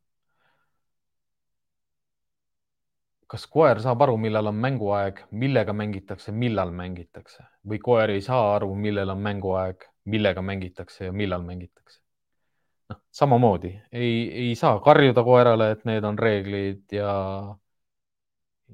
kas 3.34 3.49
koer 3.49 3.82
saab 3.82 4.06
aru, 4.06 4.18
millal 4.22 4.53
on 4.53 4.62
mänguaeg, 4.68 5.26
millega 5.34 5.74
mängitakse, 5.74 6.34
millal 6.45 6.74
mängitakse 6.84 7.49
või 7.66 7.82
koer 7.90 8.14
ei 8.14 8.22
saa 8.22 8.56
aru, 8.60 8.74
millal 8.78 9.18
on 9.18 9.26
mänguaeg, 9.26 9.90
millega 10.14 10.45
mängitakse 10.45 11.10
ja 11.10 11.14
millal 11.24 11.41
mängitakse? 11.49 12.05
Noh, 12.90 13.02
samamoodi. 13.12 13.72
Ei, 13.91 14.32
ei 14.45 14.56
saa 14.56 14.80
karjuda 14.84 15.24
koerale, 15.24 15.72
et 15.76 15.86
need 15.90 16.03
on 16.07 16.18
reeglid 16.20 16.95
ja, 16.95 17.12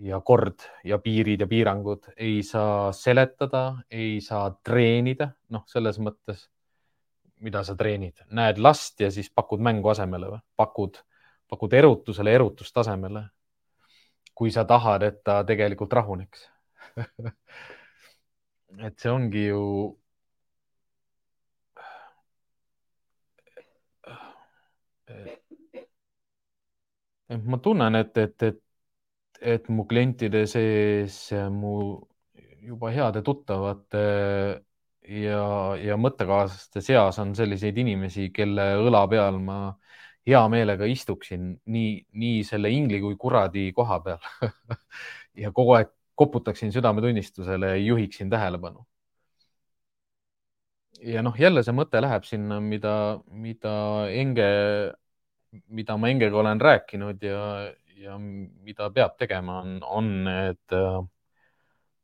ja 0.08 0.22
kord 0.26 0.66
ja 0.88 1.00
piirid 1.04 1.44
ja 1.44 1.48
piirangud, 1.48 2.12
ei 2.18 2.42
saa 2.44 2.92
seletada, 2.96 3.66
ei 3.92 4.20
saa 4.22 4.50
treenida, 4.64 5.32
noh, 5.50 5.66
selles 5.70 6.00
mõttes, 6.00 6.48
mida 7.42 7.64
sa 7.66 7.76
treenid, 7.76 8.22
näed 8.30 8.62
last 8.62 9.02
ja 9.02 9.12
siis 9.12 9.32
pakud 9.34 9.64
mängu 9.64 9.90
asemele 9.94 10.36
või? 10.36 10.42
Pakud, 10.58 11.02
pakud 11.50 11.74
erutusele 11.74 12.34
erutustasemele. 12.40 13.28
kui 14.42 14.50
sa 14.52 14.64
tahad, 14.66 15.04
et 15.04 15.24
ta 15.24 15.44
tegelikult 15.46 15.94
rahuneks. 15.94 16.48
Et 18.88 18.96
see 18.98 19.12
ongi 19.12 19.42
ju 19.50 19.62
ma 27.46 27.58
tunnen, 27.64 27.96
et, 27.96 28.18
et, 28.18 28.44
et, 28.44 28.60
et 29.54 29.70
mu 29.70 29.86
klientide 29.90 30.46
sees, 30.48 31.18
mu 31.52 31.76
juba 32.62 32.92
heade 32.94 33.24
tuttavate 33.26 34.04
ja, 35.08 35.46
ja 35.82 35.98
mõttekaaslaste 35.98 36.84
seas 36.86 37.20
on 37.24 37.34
selliseid 37.38 37.78
inimesi, 37.82 38.30
kelle 38.36 38.68
õla 38.84 39.06
peal 39.12 39.40
ma 39.42 39.62
hea 40.28 40.42
meelega 40.54 40.86
istuksin 40.90 41.56
nii, 41.74 41.94
nii 42.22 42.44
selle 42.46 42.70
ingli 42.74 43.02
kui 43.02 43.18
kuradi 43.20 43.72
koha 43.74 44.00
peal 44.06 44.22
ja 45.44 45.52
kogu 45.56 45.78
aeg 45.80 45.92
koputaksin 46.22 46.72
südametunnistusele 46.76 47.68
ja 47.76 47.78
juhiksin 47.82 48.30
tähelepanu. 48.30 48.86
ja 51.02 51.22
noh, 51.26 51.38
jälle 51.40 51.64
see 51.66 51.74
mõte 51.74 52.02
läheb 52.04 52.26
sinna, 52.28 52.60
mida, 52.62 52.94
mida 53.34 53.74
Enge, 54.14 54.50
mida 55.68 55.98
ma 55.98 56.10
Engega 56.12 56.38
olen 56.38 56.62
rääkinud 56.62 57.24
ja, 57.24 57.72
ja 57.98 58.18
mida 58.20 58.90
peab 58.94 59.18
tegema, 59.20 59.60
on, 59.62 59.80
on 59.84 60.12
need 60.28 60.76
äh, 60.78 61.02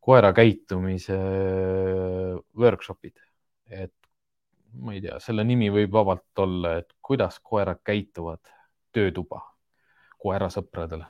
koera 0.07 0.31
käitumise 0.33 1.17
workshop'id, 2.57 3.19
et 3.67 3.93
ma 4.79 4.93
ei 4.95 5.01
tea, 5.03 5.19
selle 5.23 5.43
nimi 5.47 5.69
võib 5.73 5.91
vabalt 5.93 6.43
olla, 6.43 6.77
et 6.81 6.93
kuidas 7.01 7.39
koerad 7.43 7.81
käituvad 7.85 8.53
töötuba 8.95 9.41
koerasõpradele. 10.23 11.05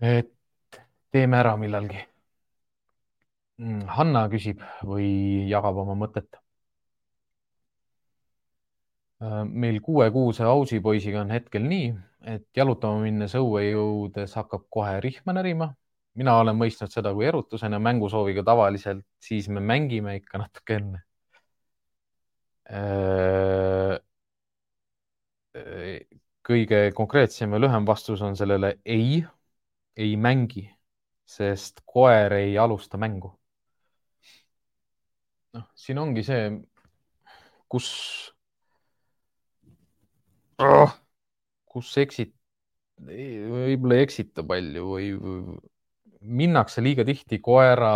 et 0.00 0.80
teeme 1.12 1.36
ära 1.36 1.56
millalgi. 1.60 1.98
Mm, 3.60 3.82
Hanna 3.92 4.24
küsib 4.32 4.62
või 4.86 5.10
jagab 5.50 5.76
oma 5.82 5.96
mõtet. 5.98 6.38
Äh, 9.22 9.44
meil 9.44 9.80
kuuekuuse 9.84 10.44
Ausi 10.48 10.80
poisiga 10.80 11.20
on 11.20 11.30
hetkel 11.30 11.66
nii, 11.68 11.90
et 12.34 12.46
jalutama 12.56 13.02
minnes 13.04 13.34
õue 13.36 13.66
jõudes 13.66 14.32
hakkab 14.38 14.64
kohe 14.72 14.96
rihma 15.04 15.36
närima. 15.36 15.74
mina 16.18 16.32
olen 16.40 16.56
mõistnud 16.58 16.90
seda 16.90 17.12
kui 17.14 17.26
erutusena 17.28 17.78
mängusooviga 17.78 18.42
tavaliselt, 18.44 19.04
siis 19.22 19.48
me 19.48 19.60
mängime 19.60 20.16
ikka 20.18 20.40
natuke 20.42 20.74
enne 20.80 21.02
äh, 22.66 24.00
kõige 26.46 26.80
konkreetsem 26.96 27.52
ja 27.54 27.60
lühem 27.60 27.86
vastus 27.86 28.22
on 28.26 28.36
sellele 28.36 28.74
ei, 28.84 29.22
ei 29.96 30.16
mängi, 30.16 30.64
sest 31.26 31.84
koer 31.86 32.32
ei 32.40 32.58
alusta 32.58 32.98
mängu. 32.98 33.36
noh, 35.54 35.66
siin 35.74 35.98
ongi 35.98 36.22
see, 36.22 36.50
kus 37.68 37.88
oh,, 40.60 40.94
kus 41.70 41.90
eksit-, 42.02 42.36
võib-olla 43.00 43.98
ei 43.98 44.06
eksita 44.06 44.44
palju 44.46 44.86
või 44.92 45.10
minnakse 46.20 46.82
liiga 46.84 47.04
tihti 47.08 47.40
koera, 47.40 47.92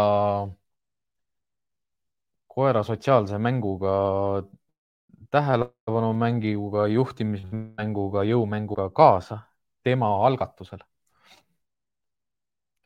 koera 2.55 2.82
sotsiaalse 2.86 3.39
mänguga 3.39 3.95
tähelepanumänguga, 5.35 6.86
juhtimismänguga, 6.93 8.23
jõumänguga 8.28 8.89
kaasa 8.95 9.41
tema 9.82 10.11
algatusel. 10.27 10.85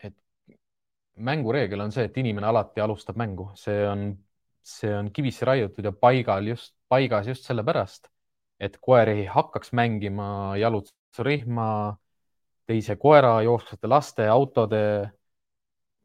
et 0.02 0.14
mängureegel 1.16 1.80
on 1.80 1.92
see, 1.92 2.06
et 2.08 2.16
inimene 2.16 2.46
alati 2.46 2.80
alustab 2.80 3.18
mängu, 3.20 3.50
see 3.54 3.82
on, 3.88 4.06
see 4.62 4.94
on 4.94 5.10
kivisse 5.12 5.44
raiutud 5.44 5.84
ja 5.84 5.92
paigal 5.92 6.46
just, 6.54 6.74
paigas 6.88 7.28
just 7.28 7.44
sellepärast, 7.44 8.08
et 8.60 8.76
koer 8.82 9.12
ei 9.12 9.26
hakkaks 9.30 9.72
mängima 9.76 10.56
jalutusrihma, 10.58 11.68
teise 12.68 12.96
koera, 13.00 13.38
jooksvate 13.46 13.90
laste, 13.90 14.26
autode, 14.28 14.82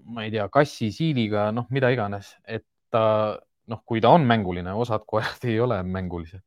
ma 0.06 0.24
ei 0.26 0.32
tea, 0.32 0.46
kassi, 0.54 0.92
siiliga, 0.94 1.50
noh, 1.56 1.68
mida 1.74 1.90
iganes, 1.94 2.36
et 2.48 2.66
ta 2.94 3.04
noh, 3.72 3.84
kui 3.88 4.02
ta 4.04 4.12
on 4.16 4.26
mänguline, 4.28 4.74
osad 4.86 5.06
koerad 5.08 5.46
ei 5.52 5.60
ole 5.64 5.80
mängulised. 5.84 6.44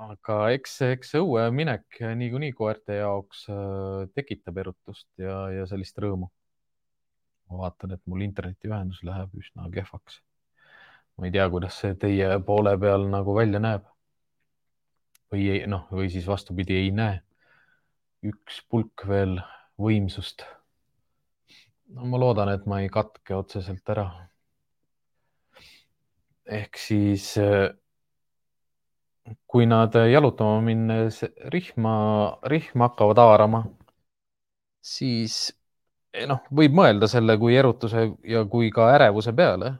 aga 0.00 0.36
eks, 0.54 0.78
eks 0.94 1.10
õue 1.18 1.42
minek 1.52 1.98
niikuinii 2.16 2.54
koerte 2.56 2.96
jaoks 3.02 3.42
äh, 3.52 4.06
tekitab 4.16 4.56
erutust 4.62 5.08
ja, 5.20 5.42
ja 5.52 5.66
sellist 5.68 5.98
rõõmu. 6.00 6.30
ma 7.50 7.58
vaatan, 7.64 7.92
et 7.96 8.02
mul 8.06 8.22
internetiühendus 8.24 9.02
läheb 9.04 9.34
üsna 9.36 9.68
kehvaks. 9.74 10.20
ma 11.18 11.28
ei 11.28 11.34
tea, 11.34 11.48
kuidas 11.52 11.80
see 11.82 11.96
teie 12.00 12.32
poole 12.46 12.76
peal 12.80 13.08
nagu 13.12 13.36
välja 13.36 13.60
näeb. 13.60 13.89
Või 15.32 15.60
noh, 15.70 15.86
või 15.92 16.10
siis 16.12 16.26
vastupidi, 16.28 16.76
ei 16.76 16.90
näe. 16.94 17.20
üks 18.22 18.60
pulk 18.68 19.06
veel 19.08 19.38
võimsust. 19.80 20.44
no 21.94 22.06
ma 22.06 22.18
loodan, 22.18 22.48
et 22.52 22.66
ma 22.66 22.80
ei 22.80 22.88
katke 22.88 23.34
otseselt 23.34 23.88
ära 23.88 24.10
ehk 26.50 26.76
siis 26.78 27.36
äh, 27.38 27.70
kui 29.46 29.66
nad 29.66 29.94
jalutama 30.10 30.60
minnes 30.64 31.22
rihma, 31.54 31.94
rihma 32.50 32.88
hakkavad 32.88 33.20
haarama, 33.22 33.62
siis 34.82 35.36
eh, 36.14 36.26
noh, 36.30 36.42
võib 36.56 36.74
mõelda 36.76 37.08
selle 37.10 37.36
kui 37.38 37.56
erutuse 37.58 38.08
ja 38.26 38.44
kui 38.50 38.70
ka 38.74 38.90
ärevuse 38.96 39.34
peale, 39.36 39.74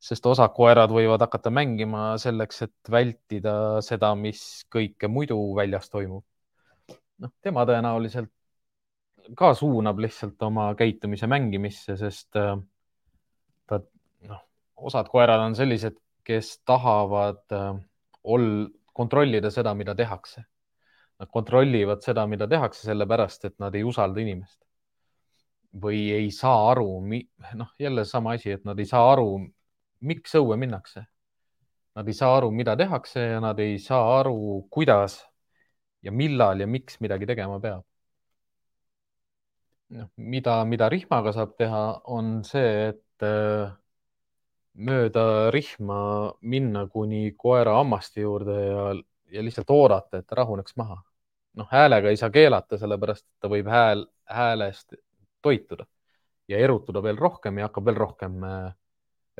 sest 0.00 0.26
osad 0.26 0.52
koerad 0.56 0.92
võivad 0.94 1.20
hakata 1.20 1.52
mängima 1.52 2.14
selleks, 2.20 2.62
et 2.66 2.90
vältida 2.90 3.54
seda, 3.84 4.14
mis 4.16 4.64
kõike 4.72 5.10
muidu 5.12 5.38
väljas 5.56 5.90
toimub. 5.92 6.24
noh, 7.20 7.32
tema 7.44 7.66
tõenäoliselt 7.68 8.32
ka 9.36 9.52
suunab 9.54 9.98
lihtsalt 10.00 10.40
oma 10.42 10.70
käitumise 10.78 11.28
mängimisse, 11.30 11.96
sest 12.00 12.36
äh, 12.40 12.54
ta 13.68 13.80
noh, 14.28 14.40
osad 14.76 15.10
koerad 15.12 15.44
on 15.44 15.56
sellised, 15.58 15.98
kes 16.24 16.58
tahavad 16.64 17.44
äh, 17.52 17.74
ol-, 18.24 18.70
kontrollida 18.96 19.52
seda, 19.52 19.74
mida 19.76 19.94
tehakse. 19.94 20.46
Nad 21.20 21.28
kontrollivad 21.28 22.00
seda, 22.04 22.24
mida 22.26 22.48
tehakse, 22.48 22.86
sellepärast 22.88 23.44
et 23.50 23.58
nad 23.60 23.74
ei 23.76 23.84
usalda 23.84 24.20
inimest. 24.24 24.58
või 25.70 26.08
ei 26.10 26.32
saa 26.34 26.72
aru, 26.72 26.98
noh, 27.54 27.68
jälle 27.78 28.02
sama 28.04 28.32
asi, 28.34 28.50
et 28.56 28.64
nad 28.66 28.78
ei 28.82 28.88
saa 28.90 29.04
aru, 29.12 29.36
miks 30.00 30.34
õue 30.38 30.56
minnakse. 30.60 31.04
Nad 31.96 32.08
ei 32.08 32.14
saa 32.14 32.36
aru, 32.38 32.50
mida 32.54 32.76
tehakse 32.78 33.20
ja 33.34 33.40
nad 33.42 33.58
ei 33.60 33.78
saa 33.82 34.20
aru, 34.20 34.66
kuidas 34.70 35.20
ja 36.02 36.12
millal 36.12 36.60
ja 36.60 36.66
miks 36.66 37.00
midagi 37.00 37.26
tegema 37.26 37.60
peab. 37.60 37.84
noh, 39.90 40.08
mida, 40.16 40.64
mida 40.64 40.88
rihmaga 40.92 41.32
saab 41.34 41.56
teha, 41.58 41.82
on 42.14 42.40
see, 42.46 42.90
et 42.92 43.26
äh, 43.26 43.72
mööda 44.88 45.50
rihma 45.54 46.00
minna 46.40 46.86
kuni 46.88 47.32
koera 47.38 47.76
hammaste 47.80 48.22
juurde 48.24 48.56
ja, 48.62 48.84
ja 49.34 49.44
lihtsalt 49.44 49.70
oodata, 49.74 50.22
et 50.22 50.32
rahuneks 50.40 50.76
maha. 50.80 51.00
noh, 51.58 51.66
häälega 51.72 52.12
ei 52.12 52.16
saa 52.16 52.30
keelata, 52.30 52.78
sellepärast 52.78 53.24
et 53.26 53.42
ta 53.42 53.48
võib 53.50 53.66
hääl, 53.66 54.04
häälest 54.30 54.94
toituda 55.42 55.86
ja 56.48 56.58
erutuda 56.58 57.02
veel 57.02 57.18
rohkem 57.18 57.58
ja 57.58 57.66
hakkab 57.66 57.88
veel 57.90 57.98
rohkem 57.98 58.44
äh, 58.46 58.68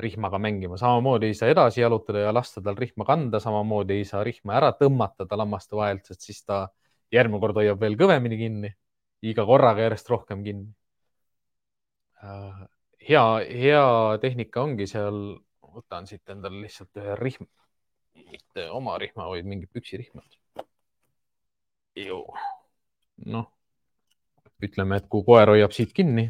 rihmaga 0.01 0.39
mängima. 0.41 0.77
samamoodi 0.77 1.31
ei 1.31 1.37
saa 1.37 1.49
edasi 1.53 1.81
jalutada 1.81 2.25
ja 2.25 2.33
lasta 2.33 2.61
tal 2.61 2.77
rihma 2.77 3.05
kanda, 3.05 3.39
samamoodi 3.39 4.01
ei 4.01 4.05
saa 4.05 4.23
rihma 4.23 4.57
ära 4.59 4.73
tõmmata 4.77 5.27
tal 5.29 5.45
hammaste 5.45 5.75
vahelt, 5.77 6.05
sest 6.05 6.27
siis 6.27 6.43
ta 6.45 6.65
järgmine 7.11 7.41
kord 7.43 7.61
hoiab 7.61 7.79
veel 7.81 7.97
kõvemini 7.99 8.37
kinni, 8.39 8.75
iga 9.21 9.45
korraga 9.45 9.87
järjest 9.87 10.09
rohkem 10.09 10.43
kinni 10.43 10.69
äh, 12.23 12.67
hea, 13.09 13.23
hea 13.63 14.17
tehnika 14.21 14.63
ongi 14.65 14.87
seal, 14.89 15.21
võtan 15.71 16.07
siit 16.09 16.29
endale 16.29 16.63
lihtsalt 16.65 16.99
ühe 17.01 17.15
rihm, 17.19 17.47
mitte 18.31 18.67
oma 18.75 18.97
rihma, 19.01 19.27
vaid 19.31 19.47
mingi 19.47 19.69
püksirihma. 19.71 20.23
noh, 23.31 23.49
ütleme, 24.63 25.01
et 25.01 25.09
kui 25.11 25.25
koer 25.27 25.51
hoiab 25.53 25.73
siit 25.75 25.93
kinni, 25.93 26.29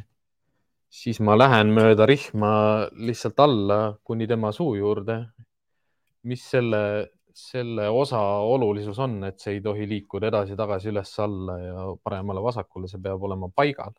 siis 0.92 1.22
ma 1.24 1.38
lähen 1.38 1.72
mööda 1.76 2.06
rihma 2.10 2.52
lihtsalt 3.08 3.40
alla 3.40 3.80
kuni 4.04 4.28
tema 4.28 4.52
suu 4.52 4.76
juurde. 4.76 5.26
mis 6.24 6.42
selle, 6.52 7.10
selle 7.34 7.88
osa 7.90 8.20
olulisus 8.46 9.00
on, 9.02 9.24
et 9.26 9.40
see 9.42 9.56
ei 9.56 9.62
tohi 9.66 9.88
liikuda 9.90 10.28
edasi-tagasi, 10.30 10.92
üles-alla 10.92 11.56
ja 11.58 11.86
paremale-vasakule, 12.04 12.86
see 12.92 13.02
peab 13.02 13.24
olema 13.26 13.50
paigal. 13.50 13.96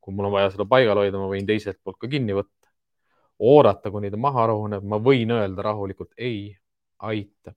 Kui 0.00 0.16
mul 0.16 0.26
on 0.26 0.34
vaja 0.34 0.48
seda 0.50 0.66
paigal 0.66 0.98
hoida, 0.98 1.20
ma 1.20 1.28
võin 1.30 1.46
teiselt 1.46 1.78
poolt 1.84 2.00
ka 2.02 2.10
kinni 2.10 2.34
võtta, 2.34 2.72
oodata, 3.46 3.92
kuni 3.94 4.10
ta 4.10 4.18
maha 4.18 4.48
rahuneb, 4.50 4.88
ma 4.90 4.98
võin 4.98 5.30
öelda 5.36 5.62
rahulikult 5.68 6.10
ei, 6.18 6.50
aitab, 7.12 7.54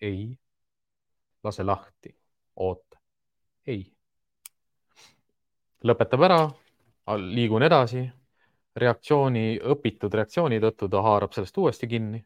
ei, 0.00 0.24
lase 1.44 1.66
lahti, 1.68 2.14
oota, 2.56 2.96
ei. 3.68 3.84
lõpetab 5.84 6.24
ära, 6.24 6.40
liigun 7.18 7.62
edasi, 7.62 8.04
reaktsiooni, 8.76 9.58
õpitud 9.72 10.14
reaktsiooni 10.14 10.60
tõttu 10.62 10.88
ta 10.90 11.02
haarab 11.02 11.32
sellest 11.32 11.58
uuesti 11.58 11.86
kinni. 11.86 12.24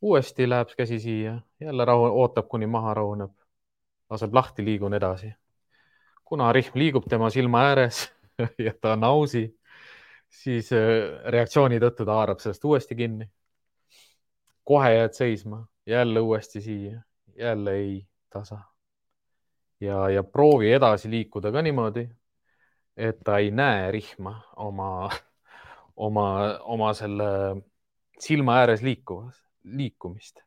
uuesti 0.00 0.48
läheb 0.48 0.68
käsi 0.76 0.98
siia, 1.00 1.40
jälle 1.60 1.84
rahu, 1.84 2.04
ootab, 2.04 2.48
kuni 2.48 2.66
maha 2.66 2.94
rahuneb, 2.94 3.32
laseb 4.10 4.34
lahti, 4.34 4.64
liigun 4.64 4.94
edasi. 4.94 5.32
kuna 6.24 6.52
rihm 6.52 6.78
liigub 6.78 7.04
tema 7.08 7.30
silma 7.30 7.62
ääres 7.62 8.12
ja 8.64 8.72
ta 8.80 8.92
on 8.92 9.04
ausi, 9.04 9.58
siis 10.28 10.72
äh, 10.72 11.24
reaktsiooni 11.26 11.80
tõttu 11.80 12.06
ta 12.06 12.14
haarab 12.14 12.38
sellest 12.40 12.64
uuesti 12.64 12.94
kinni. 12.94 13.30
kohe 14.64 14.94
jääd 14.94 15.12
seisma, 15.12 15.66
jälle 15.86 16.20
uuesti 16.20 16.60
siia, 16.60 17.00
jälle 17.36 17.74
ei, 17.74 18.06
tasa. 18.30 18.58
ja, 19.80 20.08
ja 20.10 20.22
proovi 20.22 20.72
edasi 20.72 21.10
liikuda 21.10 21.52
ka 21.52 21.62
niimoodi, 21.62 22.08
et 22.96 23.20
ta 23.24 23.38
ei 23.38 23.50
näe 23.50 23.90
rihma 23.94 24.34
oma, 24.56 25.10
oma, 25.96 26.26
oma 26.60 26.92
selle 26.94 27.30
silma 28.20 28.60
ääres 28.62 28.82
liikuvas, 28.82 29.36
liikumist. 29.64 30.42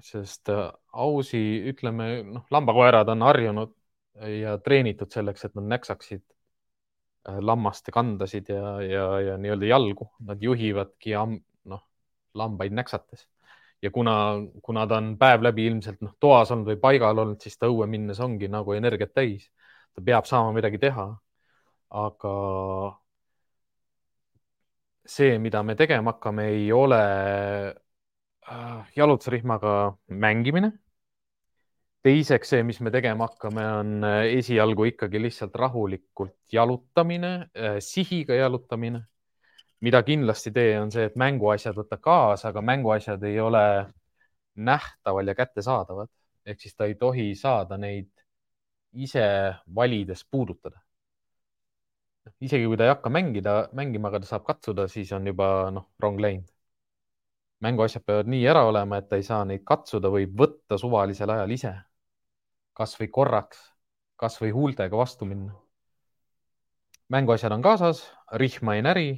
sest 0.00 0.48
äh, 0.48 0.68
ausi, 0.92 1.40
ütleme, 1.72 2.22
noh, 2.22 2.44
lambakoerad 2.50 3.08
on 3.08 3.22
harjunud 3.26 3.72
ja 4.40 4.58
treenitud 4.58 5.10
selleks, 5.10 5.44
et 5.44 5.54
nad 5.58 5.66
näksaksid 5.72 6.22
Äh, 7.28 7.36
lammaste 7.44 7.92
kandasid 7.92 8.48
ja, 8.48 8.80
ja, 8.80 9.04
ja 9.20 9.34
nii-öelda 9.36 9.66
jalgu, 9.68 10.06
nad 10.24 10.40
juhivadki 10.40 11.12
noh, 11.68 11.82
lambaid 12.34 12.72
näksates. 12.72 13.26
ja 13.82 13.90
kuna, 13.90 14.12
kuna 14.62 14.86
ta 14.86 14.96
on 14.96 15.18
päev 15.18 15.42
läbi 15.42 15.66
ilmselt 15.66 16.00
noh, 16.00 16.14
toas 16.20 16.50
olnud 16.50 16.68
või 16.70 16.78
paigal 16.80 17.18
olnud, 17.18 17.40
siis 17.40 17.58
ta 17.58 17.68
õue 17.68 17.86
minnes 17.86 18.20
ongi 18.20 18.48
nagu 18.48 18.72
energiat 18.72 19.12
täis. 19.14 19.50
Ta 19.94 20.02
peab 20.04 20.26
saama 20.26 20.52
midagi 20.56 20.78
teha. 20.78 21.06
aga 21.90 22.34
see, 25.06 25.38
mida 25.38 25.62
me 25.62 25.74
tegema 25.74 26.12
hakkame, 26.12 26.44
ei 26.54 26.72
ole 26.72 27.00
äh, 28.46 28.92
jalutusrihmaga 28.96 29.74
mängimine 30.08 30.72
teiseks 32.04 32.54
see, 32.54 32.62
mis 32.64 32.80
me 32.80 32.90
tegema 32.92 33.28
hakkame, 33.28 33.64
on 33.80 34.04
äh, 34.06 34.22
esialgu 34.38 34.88
ikkagi 34.92 35.20
lihtsalt 35.20 35.56
rahulikult 35.60 36.36
jalutamine, 36.52 37.32
äh, 37.56 37.78
sihiga 37.84 38.34
jalutamine. 38.34 39.06
mida 39.80 40.02
kindlasti 40.04 40.50
tee, 40.52 40.74
on 40.76 40.90
see, 40.92 41.06
et 41.08 41.14
mänguasjad 41.16 41.72
võta 41.72 41.96
kaasa, 42.04 42.50
aga 42.50 42.60
mänguasjad 42.60 43.22
ei 43.24 43.38
ole 43.40 43.62
nähtaval 44.56 45.28
ja 45.28 45.34
kättesaadavad. 45.34 46.08
ehk 46.44 46.60
siis 46.60 46.76
ta 46.76 46.84
ei 46.84 46.94
tohi 47.00 47.34
saada 47.34 47.76
neid 47.78 48.10
ise 48.92 49.24
valides 49.74 50.24
puudutada. 50.30 50.80
isegi 52.40 52.66
kui 52.66 52.76
ta 52.76 52.84
ei 52.84 52.94
hakka 52.94 53.10
mängida, 53.10 53.68
mängima, 53.72 54.08
aga 54.08 54.20
ta 54.20 54.26
saab 54.26 54.44
katsuda, 54.44 54.88
siis 54.88 55.12
on 55.12 55.26
juba 55.26 55.70
noh, 55.74 55.90
rong 55.98 56.20
läinud 56.20 56.48
mänguasjad 57.60 58.04
peavad 58.04 58.28
nii 58.32 58.46
ära 58.48 58.64
olema, 58.64 58.98
et 58.98 59.08
ta 59.08 59.18
ei 59.20 59.22
saa 59.22 59.44
neid 59.44 59.64
katsuda, 59.68 60.08
võib 60.08 60.32
võtta 60.42 60.78
suvalisel 60.80 61.30
ajal 61.30 61.50
ise 61.56 61.74
kasvõi 62.80 63.08
korraks, 63.12 63.58
kasvõi 64.16 64.52
huultega 64.56 64.96
vastu 64.96 65.26
minna. 65.28 65.52
mänguasjad 67.08 67.52
on 67.52 67.62
kaasas, 67.62 68.04
rihma 68.32 68.76
ei 68.76 68.82
näri, 68.82 69.08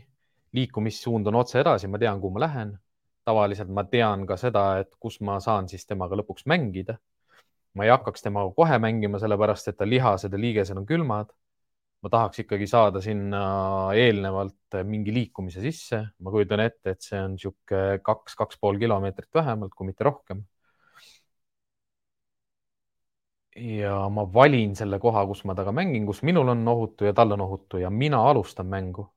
liikumissuund 0.57 1.27
on 1.27 1.39
otse 1.43 1.61
edasi, 1.61 1.89
ma 1.89 1.99
tean, 1.99 2.21
kuhu 2.21 2.35
ma 2.35 2.41
lähen. 2.47 2.79
tavaliselt 3.25 3.69
ma 3.69 3.85
tean 3.85 4.27
ka 4.27 4.37
seda, 4.37 4.79
et 4.83 4.97
kus 4.99 5.21
ma 5.21 5.39
saan 5.41 5.69
siis 5.69 5.87
temaga 5.87 6.17
lõpuks 6.19 6.47
mängida. 6.47 6.99
Ma 7.75 7.87
ei 7.87 7.93
hakkaks 7.93 8.25
temaga 8.25 8.53
kohe 8.57 8.79
mängima, 8.83 9.21
sellepärast 9.23 9.71
et 9.73 9.79
ta 9.79 9.89
lihased 9.89 10.33
ja 10.33 10.41
liigesed 10.41 10.77
on 10.77 10.87
külmad. 10.89 11.33
ma 12.03 12.11
tahaks 12.11 12.41
ikkagi 12.43 12.67
saada 12.67 12.99
sinna 13.01 13.41
eelnevalt 13.95 14.77
mingi 14.85 15.13
liikumise 15.15 15.61
sisse. 15.63 16.03
ma 16.19 16.31
kujutan 16.35 16.61
ette, 16.61 16.97
et 16.97 17.03
see 17.03 17.21
on 17.21 17.37
niisugune 17.37 18.01
kaks, 18.03 18.35
kaks 18.37 18.59
pool 18.59 18.79
kilomeetrit 18.79 19.31
vähemalt, 19.35 19.75
kui 19.75 19.87
mitte 19.87 20.05
rohkem 20.05 20.43
ja 23.57 23.97
ma 24.09 24.25
valin 24.35 24.75
selle 24.77 24.99
koha, 24.99 25.25
kus 25.29 25.45
ma 25.45 25.55
temaga 25.55 25.75
mängin, 25.77 26.07
kus 26.09 26.23
minul 26.27 26.49
on 26.55 26.63
ohutu 26.69 27.05
ja 27.09 27.13
tal 27.17 27.35
on 27.37 27.45
ohutu 27.45 27.81
ja 27.83 27.91
mina 27.91 28.23
alustan 28.31 28.67
mängu. 28.67 29.09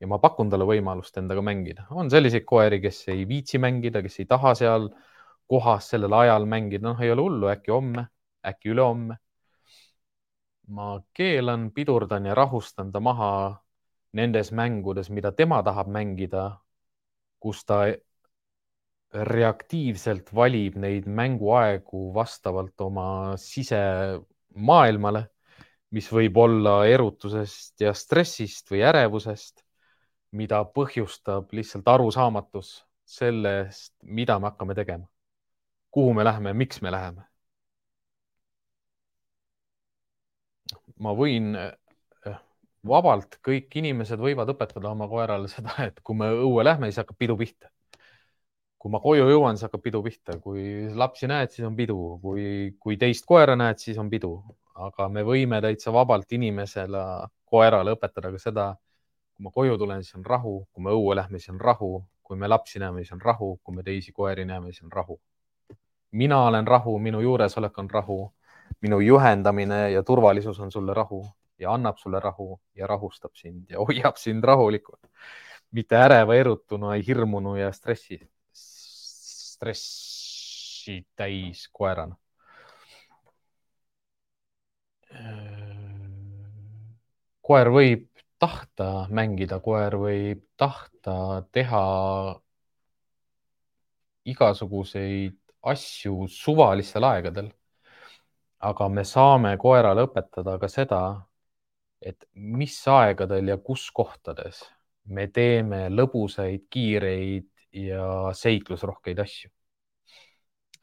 ja 0.00 0.06
ma 0.06 0.18
pakun 0.20 0.50
talle 0.52 0.66
võimalust 0.68 1.16
endaga 1.16 1.40
mängida. 1.42 1.86
on 1.90 2.10
selliseid 2.10 2.44
koeri, 2.44 2.80
kes 2.80 3.08
ei 3.08 3.24
viitsi 3.28 3.58
mängida, 3.58 4.02
kes 4.02 4.20
ei 4.20 4.26
taha 4.26 4.54
seal 4.54 4.90
kohas 5.46 5.90
sellel 5.92 6.12
ajal 6.12 6.46
mängida, 6.46 6.88
noh, 6.88 7.00
ei 7.00 7.12
ole 7.12 7.22
hullu, 7.22 7.50
äkki 7.52 7.72
homme, 7.72 8.06
äkki 8.46 8.74
ülehomme. 8.74 9.16
ma 10.66 11.00
keelan, 11.14 11.70
pidurdan 11.70 12.24
ja 12.26 12.34
rahustan 12.34 12.90
ta 12.92 13.00
maha 13.00 13.30
nendes 14.12 14.50
mängudes, 14.52 15.10
mida 15.10 15.30
tema 15.32 15.60
tahab 15.62 15.86
mängida, 15.94 16.58
kus 17.38 17.62
ta 17.64 17.84
reaktiivselt 19.12 20.32
valib 20.34 20.76
neid 20.82 21.06
mänguaegu 21.06 22.10
vastavalt 22.14 22.80
oma 22.80 23.08
sisemaailmale, 23.40 25.22
mis 25.94 26.08
võib 26.12 26.36
olla 26.42 26.80
erutusest 26.90 27.80
ja 27.80 27.94
stressist 27.94 28.70
või 28.72 28.82
ärevusest, 28.84 29.62
mida 30.36 30.64
põhjustab 30.66 31.52
lihtsalt 31.56 31.88
arusaamatus 31.88 32.80
sellest, 33.06 33.94
mida 34.02 34.38
me 34.40 34.50
hakkame 34.50 34.74
tegema, 34.74 35.06
kuhu 35.96 36.12
me 36.16 36.24
läheme, 36.24 36.52
miks 36.52 36.82
me 36.84 36.92
läheme. 36.92 37.24
ma 41.04 41.12
võin 41.12 41.50
eh, 41.60 42.36
vabalt, 42.88 43.36
kõik 43.44 43.74
inimesed 43.80 44.20
võivad 44.20 44.48
õpetada 44.52 44.92
oma 44.92 45.08
koerale 45.08 45.48
seda, 45.52 45.74
et 45.88 46.00
kui 46.04 46.16
me 46.16 46.30
õue 46.32 46.64
lähme, 46.64 46.88
siis 46.88 47.02
hakkab 47.02 47.18
pidu 47.20 47.36
pihta 47.36 47.68
kui 48.86 48.92
ma 48.94 49.00
koju 49.02 49.24
jõuan, 49.26 49.56
siis 49.56 49.66
hakkab 49.66 49.82
pidu 49.82 49.98
pihta, 50.04 50.36
kui 50.38 50.62
lapsi 50.94 51.26
näed, 51.26 51.50
siis 51.50 51.66
on 51.66 51.74
pidu, 51.74 51.96
kui, 52.22 52.44
kui 52.78 52.94
teist 53.00 53.24
koera 53.26 53.56
näed, 53.58 53.80
siis 53.82 53.96
on 53.98 54.10
pidu, 54.12 54.30
aga 54.78 55.08
me 55.10 55.24
võime 55.26 55.58
täitsa 55.64 55.90
vabalt 55.90 56.30
inimesele, 56.36 57.00
koerale 57.50 57.96
õpetada 57.96 58.30
ka 58.30 58.42
seda. 58.42 58.66
kui 59.36 59.44
ma 59.44 59.50
koju 59.52 59.74
tulen, 59.76 60.04
siis 60.06 60.14
on 60.16 60.22
rahu, 60.24 60.52
kui 60.72 60.84
me 60.84 60.94
õue 60.96 61.16
lähme, 61.18 61.40
siis 61.42 61.50
on 61.52 61.58
rahu, 61.60 61.90
kui 62.24 62.38
me 62.40 62.48
lapsi 62.48 62.78
näeme, 62.80 63.02
siis 63.02 63.12
on 63.12 63.20
rahu, 63.20 63.56
kui 63.62 63.74
me 63.74 63.82
teisi 63.84 64.12
koeri 64.12 64.46
näeme, 64.48 64.70
siis 64.72 64.86
on 64.86 64.92
rahu. 64.94 65.18
Mina 66.10 66.42
olen 66.46 66.66
rahu, 66.66 66.98
minu 66.98 67.20
juuresolek 67.20 67.78
on 67.78 67.90
rahu, 67.90 68.20
minu 68.80 69.00
juhendamine 69.00 69.90
ja 69.90 70.02
turvalisus 70.02 70.60
on 70.60 70.72
sulle 70.72 70.94
rahu 70.94 71.24
ja 71.58 71.72
annab 71.72 71.98
sulle 71.98 72.20
rahu 72.20 72.60
ja 72.74 72.86
rahustab 72.86 73.34
sind 73.34 73.70
ja 73.70 73.78
hoiab 73.84 74.16
sind 74.16 74.44
rahulikult, 74.44 75.06
mitte 75.70 75.96
äreva, 75.96 76.34
erutuna, 76.34 76.94
hirmunu 77.06 77.56
ja 77.56 77.72
stressi 77.72 78.20
stressi 79.56 81.00
täis 81.16 81.68
koerana? 81.72 82.16
koer 87.46 87.70
võib 87.72 88.08
tahta 88.42 89.06
mängida, 89.08 89.60
koer 89.64 89.94
võib 89.96 90.42
tahta 90.60 91.42
teha 91.54 91.84
igasuguseid 94.26 95.38
asju 95.62 96.28
suvalistel 96.28 97.04
aegadel. 97.04 97.50
aga 98.60 98.88
me 98.88 99.04
saame 99.04 99.56
koerale 99.60 100.06
õpetada 100.06 100.58
ka 100.58 100.68
seda, 100.68 101.00
et 102.00 102.24
mis 102.34 102.76
aegadel 102.88 103.48
ja 103.48 103.56
kus 103.58 103.90
kohtades 103.90 104.62
me 105.06 105.26
teeme 105.28 105.86
lõbusaid, 105.90 106.66
kiireid 106.70 107.48
ja 107.72 108.32
seiklusrohkeid 108.34 109.20
asju. 109.22 109.50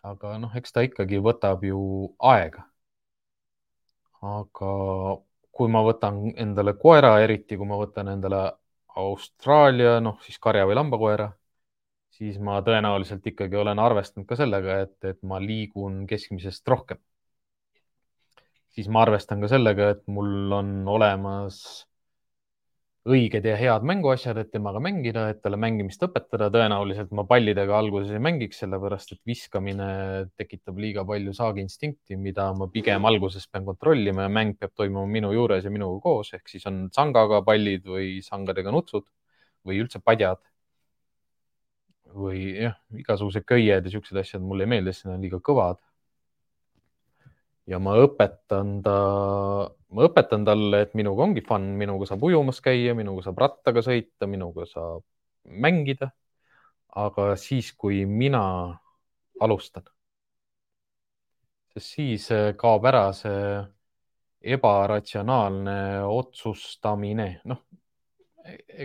aga 0.04 0.38
noh, 0.38 0.56
eks 0.60 0.74
ta 0.76 0.84
ikkagi 0.84 1.20
võtab 1.24 1.64
ju 1.64 1.80
aega. 2.32 2.66
aga 4.22 4.74
kui 5.54 5.70
ma 5.70 5.84
võtan 5.86 6.20
endale 6.40 6.74
koera, 6.80 7.18
eriti 7.22 7.58
kui 7.58 7.68
ma 7.68 7.78
võtan 7.78 8.10
endale 8.16 8.44
Austraalia, 8.98 10.00
noh 10.00 10.20
siis 10.22 10.38
karja 10.40 10.66
või 10.70 10.78
lambakoera, 10.78 11.32
siis 12.18 12.38
ma 12.40 12.60
tõenäoliselt 12.66 13.26
ikkagi 13.34 13.58
olen 13.58 13.80
arvestanud 13.82 14.28
ka 14.30 14.38
sellega, 14.40 14.82
et, 14.88 14.98
et 15.14 15.20
ma 15.30 15.40
liigun 15.42 16.04
keskmisest 16.10 16.68
rohkem. 16.70 17.02
siis 18.74 18.88
ma 18.90 19.04
arvestan 19.06 19.42
ka 19.42 19.50
sellega, 19.52 19.90
et 19.94 20.06
mul 20.10 20.54
on 20.60 20.70
olemas 20.90 21.58
õiged 23.04 23.44
ja 23.44 23.56
head 23.60 23.84
mänguasjad, 23.84 24.38
et 24.40 24.52
temaga 24.54 24.80
mängida, 24.80 25.26
et 25.34 25.42
talle 25.44 25.58
mängimist 25.60 26.04
õpetada. 26.06 26.48
tõenäoliselt 26.54 27.12
ma 27.12 27.26
pallidega 27.28 27.76
alguses 27.78 28.14
ei 28.16 28.22
mängiks, 28.24 28.62
sellepärast 28.64 29.12
et 29.16 29.20
viskamine 29.28 29.90
tekitab 30.40 30.80
liiga 30.80 31.04
palju 31.06 31.34
saagiinstinkti, 31.36 32.16
mida 32.16 32.48
ma 32.56 32.70
pigem 32.72 33.06
alguses 33.10 33.48
pean 33.52 33.66
kontrollima 33.68 34.30
ja 34.30 34.32
mäng 34.32 34.56
peab 34.60 34.72
toimuma 34.76 35.06
minu 35.18 35.34
juures 35.36 35.68
ja 35.68 35.74
minuga 35.74 36.00
koos, 36.08 36.32
ehk 36.38 36.48
siis 36.48 36.66
on 36.72 36.88
sangaga 36.96 37.42
pallid 37.44 37.84
või 37.96 38.22
sangadega 38.24 38.72
nutsud 38.72 39.06
või 39.68 39.84
üldse 39.84 40.00
padjad. 40.00 40.40
Või 42.14 42.46
jah, 42.68 42.78
igasugused 42.98 43.46
köied 43.50 43.86
ja 43.86 43.92
siuksed 43.94 44.18
asjad 44.22 44.44
mulle 44.44 44.68
ei 44.68 44.74
meeldi, 44.76 44.94
sest 44.94 45.08
need 45.08 45.18
on 45.18 45.26
liiga 45.26 45.42
kõvad 45.44 45.82
ja 47.70 47.80
ma 47.80 47.96
õpetan 48.04 48.76
ta, 48.84 48.96
ma 49.96 50.08
õpetan 50.08 50.46
talle, 50.48 50.84
et 50.86 50.96
minuga 51.00 51.24
ongi 51.28 51.44
fun, 51.46 51.70
minuga 51.80 52.08
saab 52.10 52.26
ujumas 52.28 52.60
käia, 52.64 52.96
minuga 52.98 53.24
saab 53.26 53.40
rattaga 53.44 53.84
sõita, 53.86 54.28
minuga 54.30 54.68
saab 54.70 55.04
mängida. 55.44 56.12
aga 56.94 57.32
siis, 57.42 57.72
kui 57.74 58.04
mina 58.06 58.40
alustan, 59.42 59.84
sest 61.74 61.96
siis 61.96 62.28
äh, 62.32 62.52
kaob 62.54 62.86
ära 62.86 63.08
see 63.18 63.64
ebaratsionaalne 64.54 66.04
otsustamine, 66.06 67.28
noh, 67.50 67.64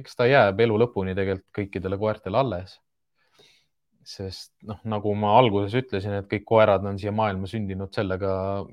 eks 0.01 0.17
ta 0.17 0.25
jääb 0.31 0.61
elu 0.65 0.79
lõpuni 0.85 1.13
tegelikult 1.19 1.53
kõikidele 1.59 1.99
koertele 2.01 2.41
alles. 2.41 2.79
Sest 4.09 4.53
noh, 4.69 4.79
nagu 4.93 5.13
ma 5.23 5.35
alguses 5.39 5.75
ütlesin, 5.83 6.15
et 6.19 6.29
kõik 6.31 6.47
koerad 6.49 6.87
on 6.89 6.99
siia 7.01 7.13
maailma 7.15 7.49
sündinud 7.51 7.93
sellega, 7.95 8.31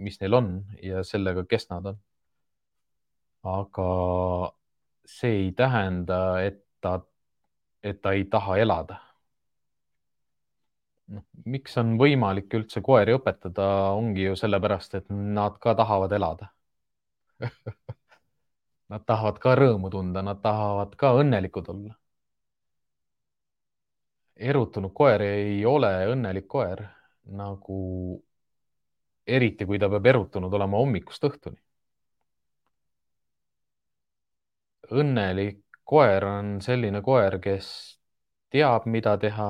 mis 0.08 0.20
neil 0.22 0.38
on 0.40 0.52
ja 0.84 1.04
sellega, 1.08 1.46
kes 1.52 1.70
nad 1.74 1.92
on. 1.92 1.98
aga 3.56 3.88
see 5.16 5.34
ei 5.42 5.52
tähenda, 5.58 6.20
et 6.48 6.62
ta, 6.82 7.00
et 7.84 8.02
ta 8.02 8.16
ei 8.18 8.26
taha 8.26 8.58
elada 8.64 9.00
noh, 11.16 11.24
miks 11.56 11.78
on 11.82 11.96
võimalik 12.02 12.54
üldse 12.60 12.82
koeri 12.86 13.16
õpetada, 13.18 13.68
ongi 14.00 14.28
ju 14.30 14.36
sellepärast, 14.40 14.98
et 15.02 15.12
nad 15.12 15.60
ka 15.62 15.76
tahavad 15.82 16.16
elada 16.20 16.52
Nad 18.94 19.06
tahavad 19.10 19.40
ka 19.42 19.56
rõõmu 19.58 19.90
tunda, 19.94 20.22
nad 20.26 20.42
tahavad 20.44 20.92
ka 21.00 21.16
õnnelikud 21.22 21.70
olla. 21.74 21.96
Erutunud 24.36 24.94
koer 24.94 25.22
ei 25.22 25.66
ole 25.66 25.92
õnnelik 26.12 26.48
koer, 26.48 26.82
nagu 27.26 27.78
eriti 29.28 29.66
kui 29.66 29.80
ta 29.80 29.90
peab 29.90 30.06
erutunud 30.06 30.54
olema 30.54 30.78
hommikust 30.78 31.24
õhtuni. 31.30 31.58
õnnelik 34.92 35.64
koer 35.84 36.26
on 36.30 36.60
selline 36.62 37.02
koer, 37.02 37.40
kes 37.42 37.68
teab, 38.54 38.86
mida 38.86 39.16
teha, 39.18 39.48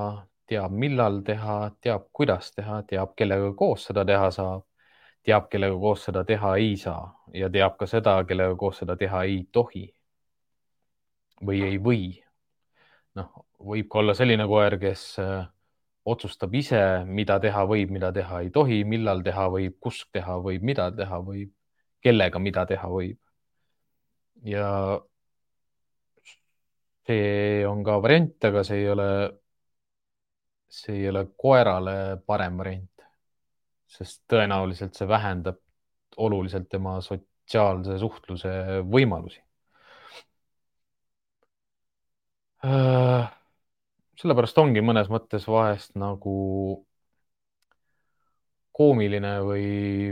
teab, 0.47 0.71
millal 0.71 1.19
teha, 1.27 1.57
teab, 1.81 2.07
kuidas 2.13 2.53
teha, 2.55 2.81
teab, 2.87 3.11
kellega 3.19 3.51
koos 3.53 3.89
seda 3.89 4.05
teha 4.07 4.31
saab 4.31 4.63
teab, 5.25 5.49
kellega 5.51 5.77
koos 5.79 6.05
seda 6.07 6.23
teha 6.29 6.55
ei 6.61 6.75
saa 6.77 7.05
ja 7.33 7.49
teab 7.49 7.77
ka 7.79 7.87
seda, 7.89 8.15
kellega 8.29 8.55
koos 8.61 8.81
seda 8.83 8.95
teha 9.01 9.23
ei 9.29 9.41
tohi 9.57 9.85
või 11.47 11.61
ei 11.69 11.79
või. 11.87 12.03
noh, 13.15 13.44
võib 13.65 13.89
ka 13.91 14.01
olla 14.01 14.15
selline 14.17 14.47
koer, 14.49 14.77
kes 14.81 15.03
äh, 15.23 15.45
otsustab 16.05 16.53
ise, 16.55 16.81
mida 17.05 17.39
teha 17.41 17.65
võib, 17.69 17.91
mida 17.95 18.11
teha 18.15 18.41
ei 18.45 18.51
tohi, 18.53 18.83
millal 18.85 19.23
teha 19.25 19.47
võib, 19.53 19.77
kus 19.81 20.03
teha 20.13 20.37
võib, 20.45 20.63
mida 20.63 20.89
teha 20.95 21.19
võib, 21.25 21.51
kellega 22.05 22.39
mida 22.39 22.65
teha 22.69 22.89
võib. 22.91 23.19
ja 24.45 24.67
see 27.07 27.65
on 27.65 27.83
ka 27.85 27.99
variant, 28.01 28.37
aga 28.49 28.63
see 28.65 28.83
ei 28.83 28.89
ole, 28.93 29.07
see 30.69 30.99
ei 30.99 31.09
ole 31.09 31.25
koerale 31.37 31.95
parem 32.25 32.57
variant 32.61 32.95
sest 33.95 34.23
tõenäoliselt 34.31 34.97
see 34.97 35.07
vähendab 35.07 35.59
oluliselt 36.25 36.67
tema 36.71 36.97
sotsiaalse 37.03 37.97
suhtluse 38.01 38.51
võimalusi. 38.91 39.41
Äh, 42.65 43.31
sellepärast 44.19 44.57
ongi 44.61 44.83
mõnes 44.85 45.09
mõttes 45.11 45.47
vahest 45.49 45.95
nagu 45.99 46.35
koomiline 48.75 49.33
või, 49.47 49.67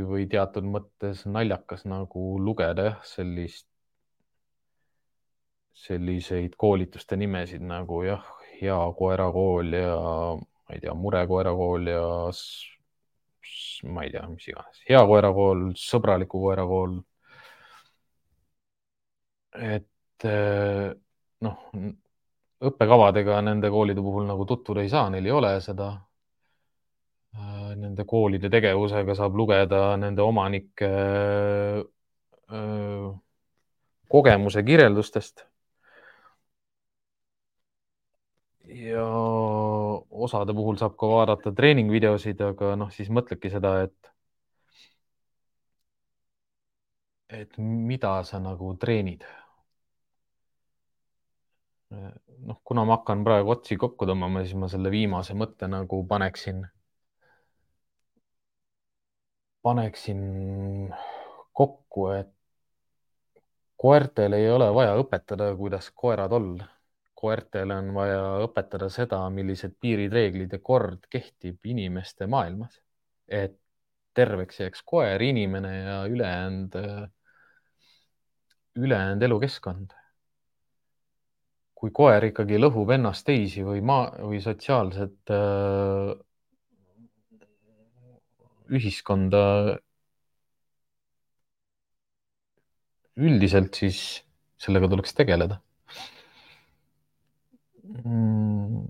või 0.07 0.25
teatud 0.31 0.67
mõttes 0.67 1.25
naljakas 1.27 1.83
nagu 1.89 2.37
lugeda 2.39 2.85
jah, 2.89 2.99
sellist, 3.07 3.67
selliseid 5.83 6.55
koolituste 6.59 7.17
nimesid 7.19 7.63
nagu 7.67 8.03
jah, 8.07 8.23
hea 8.61 8.77
koerakool 8.99 9.73
ja 9.75 9.97
ma 10.39 10.75
ei 10.75 10.83
tea, 10.83 10.93
murekoerakool 10.95 11.89
ja 11.91 12.03
ma 13.91 14.05
ei 14.05 14.13
tea, 14.13 14.23
mis 14.31 14.47
iganes, 14.47 14.83
hea 14.87 15.01
koerakool, 15.09 15.65
sõbraliku 15.79 16.39
koerakool. 16.45 17.01
et 19.53 20.25
eh, 20.25 20.93
noh, 21.45 21.67
õppekavadega 22.69 23.41
nende 23.45 23.69
koolide 23.73 24.01
puhul 24.01 24.25
nagu 24.29 24.45
tutvuda 24.49 24.81
ei 24.83 24.89
saa, 24.91 25.09
neil 25.13 25.25
ei 25.27 25.35
ole 25.35 25.53
seda. 25.61 25.89
Eh, 27.33 27.73
nende 27.81 28.05
koolide 28.05 28.49
tegevusega 28.53 29.15
saab 29.17 29.35
lugeda 29.39 29.95
nende 29.97 30.21
omanike 30.21 30.89
eh, 32.53 33.07
kogemuse 34.13 34.63
kirjeldustest 34.63 35.45
ja 38.73 39.05
osade 40.25 40.53
puhul 40.53 40.77
saab 40.81 40.95
ka 40.99 41.09
vaadata 41.09 41.51
treeningvideosid, 41.57 42.41
aga 42.53 42.75
noh, 42.79 42.91
siis 42.93 43.09
mõtledki 43.13 43.51
seda, 43.53 43.75
et 43.87 44.11
et 47.33 47.57
mida 47.57 48.13
sa 48.23 48.39
nagu 48.39 48.75
treenid. 48.77 49.25
Noh, 52.47 52.59
kuna 52.63 52.85
ma 52.87 52.97
hakkan 52.97 53.23
praegu 53.27 53.53
otsi 53.55 53.77
kokku 53.79 54.07
tõmbama, 54.09 54.43
siis 54.45 54.57
ma 54.59 54.69
selle 54.71 54.91
viimase 54.93 55.35
mõtte 55.37 55.69
nagu 55.71 56.03
paneksin, 56.07 56.63
paneksin 59.63 60.21
kokku, 61.53 62.07
et 62.19 62.31
koertel 63.83 64.37
ei 64.39 64.47
ole 64.51 64.69
vaja 64.75 64.95
õpetada, 64.99 65.51
kuidas 65.59 65.91
koerad 65.95 66.31
olla 66.35 66.73
koertele 67.23 67.75
on 67.79 67.91
vaja 67.95 68.21
õpetada 68.43 68.89
seda, 68.91 69.21
millised 69.31 69.77
piirid, 69.81 70.11
reeglid 70.11 70.53
ja 70.55 70.59
kord 70.59 71.05
kehtib 71.13 71.71
inimeste 71.71 72.27
maailmas, 72.27 72.79
et 73.27 73.55
terveks 74.17 74.59
jääks 74.59 74.83
koer, 74.85 75.23
inimene 75.23 75.71
ja 75.77 75.97
ülejäänud, 76.11 76.75
ülejäänud 78.83 79.23
elukeskkond. 79.29 79.95
Kui 81.83 81.91
koer 81.91 82.29
ikkagi 82.29 82.59
lõhub 82.61 82.93
ennast 82.95 83.25
teisi 83.27 83.63
või 83.67 83.81
maa 83.83 84.07
või 84.23 84.39
sotsiaalset 84.43 85.33
äh, 85.35 86.13
ühiskonda 88.71 89.43
üldiselt, 93.19 93.75
siis 93.75 93.99
sellega 94.63 94.87
tuleks 94.89 95.13
tegeleda 95.13 95.59
Mm, 97.83 98.85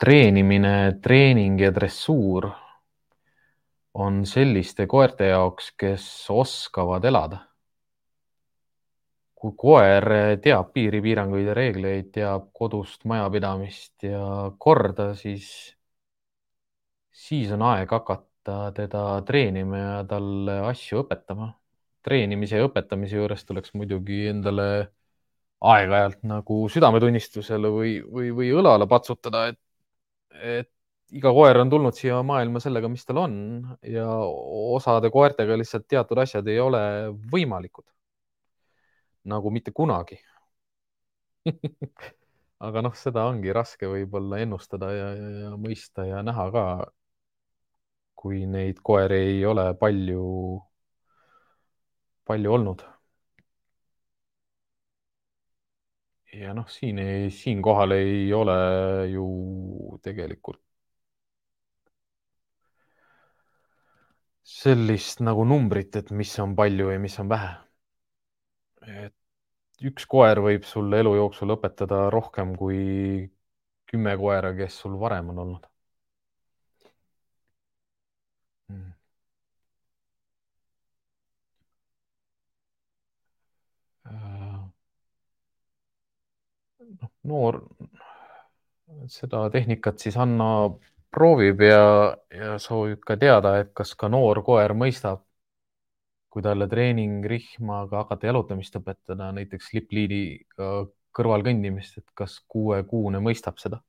treenimine, 0.00 0.98
treening 1.02 1.60
ja 1.60 1.70
dressuur 1.74 2.48
on 3.94 4.22
selliste 4.26 4.88
koerte 4.90 5.28
jaoks, 5.30 5.70
kes 5.78 6.06
oskavad 6.32 7.04
elada. 7.04 7.44
Kui 9.42 9.54
koer 9.58 10.06
teab 10.44 10.70
piiripiiranguid 10.76 11.48
ja 11.50 11.54
reegleid, 11.58 12.10
teab 12.14 12.50
kodust 12.54 13.04
majapidamist 13.10 14.06
ja 14.06 14.24
korda, 14.58 15.08
siis, 15.18 15.48
siis 17.24 17.50
on 17.56 17.64
aeg 17.72 17.90
hakata 17.90 18.58
teda 18.76 19.02
treenima 19.26 19.80
ja 19.82 19.96
talle 20.08 20.60
asju 20.70 21.02
õpetama. 21.04 21.52
treenimise 22.02 22.58
ja 22.58 22.66
õpetamise 22.66 23.14
juures 23.20 23.44
tuleks 23.46 23.74
muidugi 23.78 24.24
endale 24.26 24.64
aeg-ajalt 25.72 26.24
nagu 26.26 26.56
südametunnistusele 26.74 27.70
või, 27.70 27.92
või, 28.02 28.30
või 28.34 28.48
õlale 28.58 28.88
patsutada, 28.90 29.44
et, 29.52 29.58
et 30.42 30.70
iga 31.14 31.30
koer 31.36 31.60
on 31.62 31.70
tulnud 31.70 31.94
siia 31.94 32.18
maailma 32.26 32.60
sellega, 32.64 32.90
mis 32.90 33.04
tal 33.06 33.22
on 33.22 33.34
ja 33.86 34.08
osade 34.74 35.10
koertega 35.14 35.58
lihtsalt 35.60 35.86
teatud 35.88 36.18
asjad 36.24 36.48
ei 36.50 36.58
ole 36.60 36.82
võimalikud. 37.34 37.86
Nagu 39.24 39.50
mitte 39.54 39.72
kunagi 39.72 40.18
aga 42.66 42.82
noh, 42.86 42.94
seda 42.98 43.26
ongi 43.30 43.52
raske 43.56 43.88
võib-olla 43.90 44.40
ennustada 44.44 44.90
ja, 44.94 45.08
ja, 45.18 45.30
ja 45.44 45.52
mõista 45.58 46.06
ja 46.06 46.22
näha 46.26 46.48
ka, 46.54 46.64
kui 48.22 48.44
neid 48.46 48.80
koeri 48.88 49.18
ei 49.32 49.44
ole 49.52 49.66
palju, 49.82 50.24
palju 52.30 52.52
olnud 52.58 52.84
ja 56.32 56.52
noh, 56.56 56.68
siin 56.70 56.98
ei, 57.02 57.30
siinkohal 57.30 57.96
ei 57.98 58.32
ole 58.34 58.56
ju 59.12 59.26
tegelikult 60.02 60.60
sellist 64.52 65.22
nagu 65.26 65.44
numbrit, 65.48 65.96
et 66.00 66.10
mis 66.20 66.32
on 66.44 66.54
palju 66.58 66.90
ja 66.92 66.98
mis 67.02 67.18
on 67.22 67.28
vähe. 67.30 67.52
Et 68.86 69.14
üks 69.90 70.06
koer 70.14 70.40
võib 70.46 70.64
sulle 70.68 71.00
elu 71.02 71.14
jooksul 71.18 71.54
õpetada 71.56 72.04
rohkem 72.14 72.56
kui 72.56 72.80
kümme 73.92 74.16
koera, 74.18 74.52
kes 74.56 74.78
sul 74.84 74.98
varem 75.00 75.30
on 75.34 75.38
olnud. 75.46 75.68
Mm.. 78.70 78.92
noor, 87.24 87.60
seda 89.08 89.48
tehnikat 89.50 89.98
siis 90.02 90.16
Hanno 90.20 90.48
proovib 91.12 91.60
ja, 91.64 91.82
ja 92.34 92.56
soovib 92.62 93.02
ka 93.06 93.16
teada, 93.20 93.58
et 93.62 93.72
kas 93.76 93.94
ka 93.98 94.08
noor 94.12 94.42
koer 94.46 94.74
mõistab, 94.78 95.22
kui 96.32 96.42
talle 96.44 96.64
treeningrihmaga 96.68 98.04
hakata 98.04 98.30
jalutamist 98.30 98.76
õpetada, 98.78 99.28
näiteks 99.36 99.68
slipliidiga 99.68 100.68
kõrval 101.12 101.44
kõndimist, 101.44 101.98
et 102.00 102.08
kas 102.16 102.38
kuuekuune 102.48 103.20
mõistab 103.20 103.60
seda. 103.60 103.82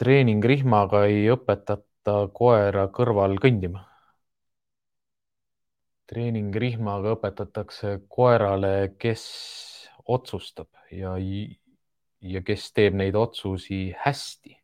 treeningrihmaga 0.00 1.04
ei 1.10 1.26
õpetata 1.34 2.14
koera 2.32 2.86
kõrval 2.88 3.36
kõndima. 3.42 3.86
treeningrihmaga 6.10 7.12
õpetatakse 7.14 8.00
koerale, 8.08 8.94
kes 8.98 9.26
otsustab 10.06 10.66
ja 10.90 11.14
ja 12.20 12.42
kes 12.42 12.72
teeb 12.72 12.94
neid 12.94 13.14
otsusi 13.14 13.94
hästi. 13.98 14.56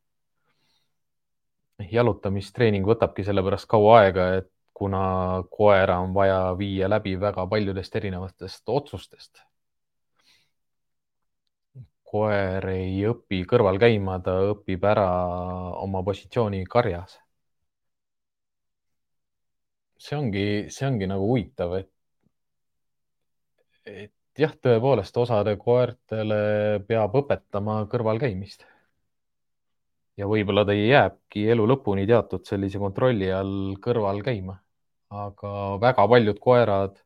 jalutamistreening 1.93 2.87
võtabki 2.89 3.25
sellepärast 3.25 3.69
kaua 3.69 3.99
aega, 4.01 4.27
et 4.39 4.51
kuna 4.77 5.43
koera 5.51 5.99
on 6.05 6.15
vaja 6.15 6.41
viia 6.59 6.89
läbi 6.89 7.15
väga 7.21 7.47
paljudest 7.53 7.95
erinevatest 7.97 8.69
otsustest. 8.69 9.45
koer 12.07 12.65
ei 12.71 13.01
õpi 13.09 13.41
kõrval 13.51 13.81
käima, 13.83 14.21
ta 14.23 14.37
õpib 14.53 14.85
ära 14.87 15.07
oma 15.85 16.03
positsiooni 16.07 16.61
karjas. 16.75 17.17
see 19.99 20.17
ongi, 20.17 20.45
see 20.71 20.87
ongi 20.87 21.09
nagu 21.09 21.25
huvitav, 21.31 21.73
et, 21.81 21.91
et 23.87 24.13
jah, 24.45 24.53
tõepoolest 24.69 25.17
osade 25.25 25.57
koertele 25.57 26.39
peab 26.89 27.17
õpetama 27.23 27.79
kõrvalkäimist. 27.93 28.69
ja 30.21 30.29
võib-olla 30.29 30.65
ta 30.69 30.77
jääbki 30.77 31.49
elu 31.57 31.67
lõpuni 31.73 32.07
teatud 32.07 32.45
sellise 32.47 32.79
kontrolli 32.79 33.33
all 33.33 33.75
kõrval 33.89 34.23
käima, 34.25 34.61
aga 35.11 35.79
väga 35.81 36.07
paljud 36.09 36.39
koerad, 36.41 36.99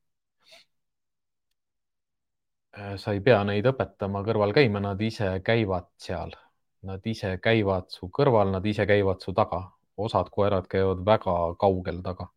äh, 2.78 2.96
sa 2.96 3.12
ei 3.12 3.20
pea 3.20 3.42
neid 3.44 3.66
õpetama 3.72 4.22
kõrval 4.26 4.54
käima, 4.56 4.80
nad 4.80 5.00
ise 5.00 5.30
käivad 5.44 5.88
seal, 6.06 6.34
nad 6.82 7.06
ise 7.06 7.36
käivad 7.42 7.90
su 7.90 8.08
kõrval, 8.08 8.52
nad 8.56 8.66
ise 8.66 8.86
käivad 8.86 9.20
su 9.20 9.32
taga, 9.32 9.62
osad 9.96 10.30
koerad 10.30 10.68
käivad 10.68 11.04
väga 11.06 11.36
kaugel 11.60 12.02
taga. 12.02 12.30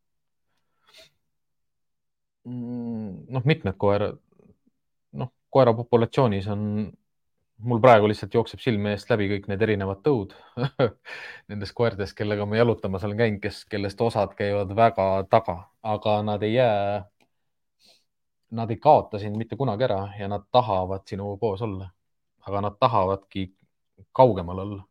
Mm, 2.46 3.26
noh, 3.32 3.44
mitmed 3.48 3.78
koerad, 3.80 4.18
noh, 5.20 5.30
koera 5.50 5.74
populatsioonis 5.78 6.48
on, 6.52 6.64
mul 7.64 7.80
praegu 7.84 8.08
lihtsalt 8.10 8.34
jookseb 8.34 8.62
silme 8.64 8.94
eest 8.94 9.10
läbi 9.12 9.30
kõik 9.32 9.48
need 9.52 9.64
erinevad 9.66 10.02
tõud 10.06 10.36
nendest 11.50 11.76
koertest, 11.78 12.16
kellega 12.18 12.46
ma 12.50 12.60
jalutamas 12.60 13.06
olen 13.08 13.20
käinud, 13.20 13.42
kes, 13.44 13.64
kellest 13.72 14.02
osad 14.02 14.36
käivad 14.40 14.72
väga 14.78 15.08
taga, 15.32 15.58
aga 15.96 16.16
nad 16.28 16.44
ei 16.44 16.56
jää, 16.56 17.04
nad 18.60 18.72
ei 18.72 18.80
kaota 18.88 19.20
sind 19.20 19.40
mitte 19.40 19.58
kunagi 19.60 19.88
ära 19.90 20.02
ja 20.20 20.30
nad 20.32 20.48
tahavad 20.52 21.08
sinuga 21.10 21.40
koos 21.40 21.62
olla. 21.62 21.90
aga 22.48 22.62
nad 22.62 22.74
tahavadki 22.80 23.54
kaugemal 24.12 24.60
olla 24.60 24.82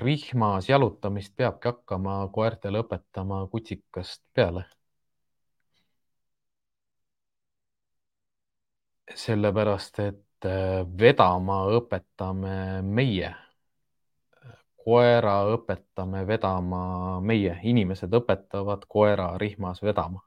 rihmas 0.00 0.68
jalutamist 0.68 1.36
peabki 1.36 1.68
hakkama 1.68 2.28
koertele 2.32 2.80
õpetama 2.84 3.44
kutsikast 3.50 4.22
peale. 4.34 4.64
Sellepärast, 9.14 9.98
et 9.98 10.46
äh, 10.46 10.84
vedama 10.98 11.64
õpetame 11.78 12.82
meie. 12.82 13.34
koera 14.84 15.34
õpetame 15.54 16.26
vedama 16.28 16.80
meie, 17.20 17.54
inimesed 17.62 18.12
õpetavad 18.20 18.84
koera 18.88 19.30
rihmas 19.38 19.82
vedama. 19.82 20.20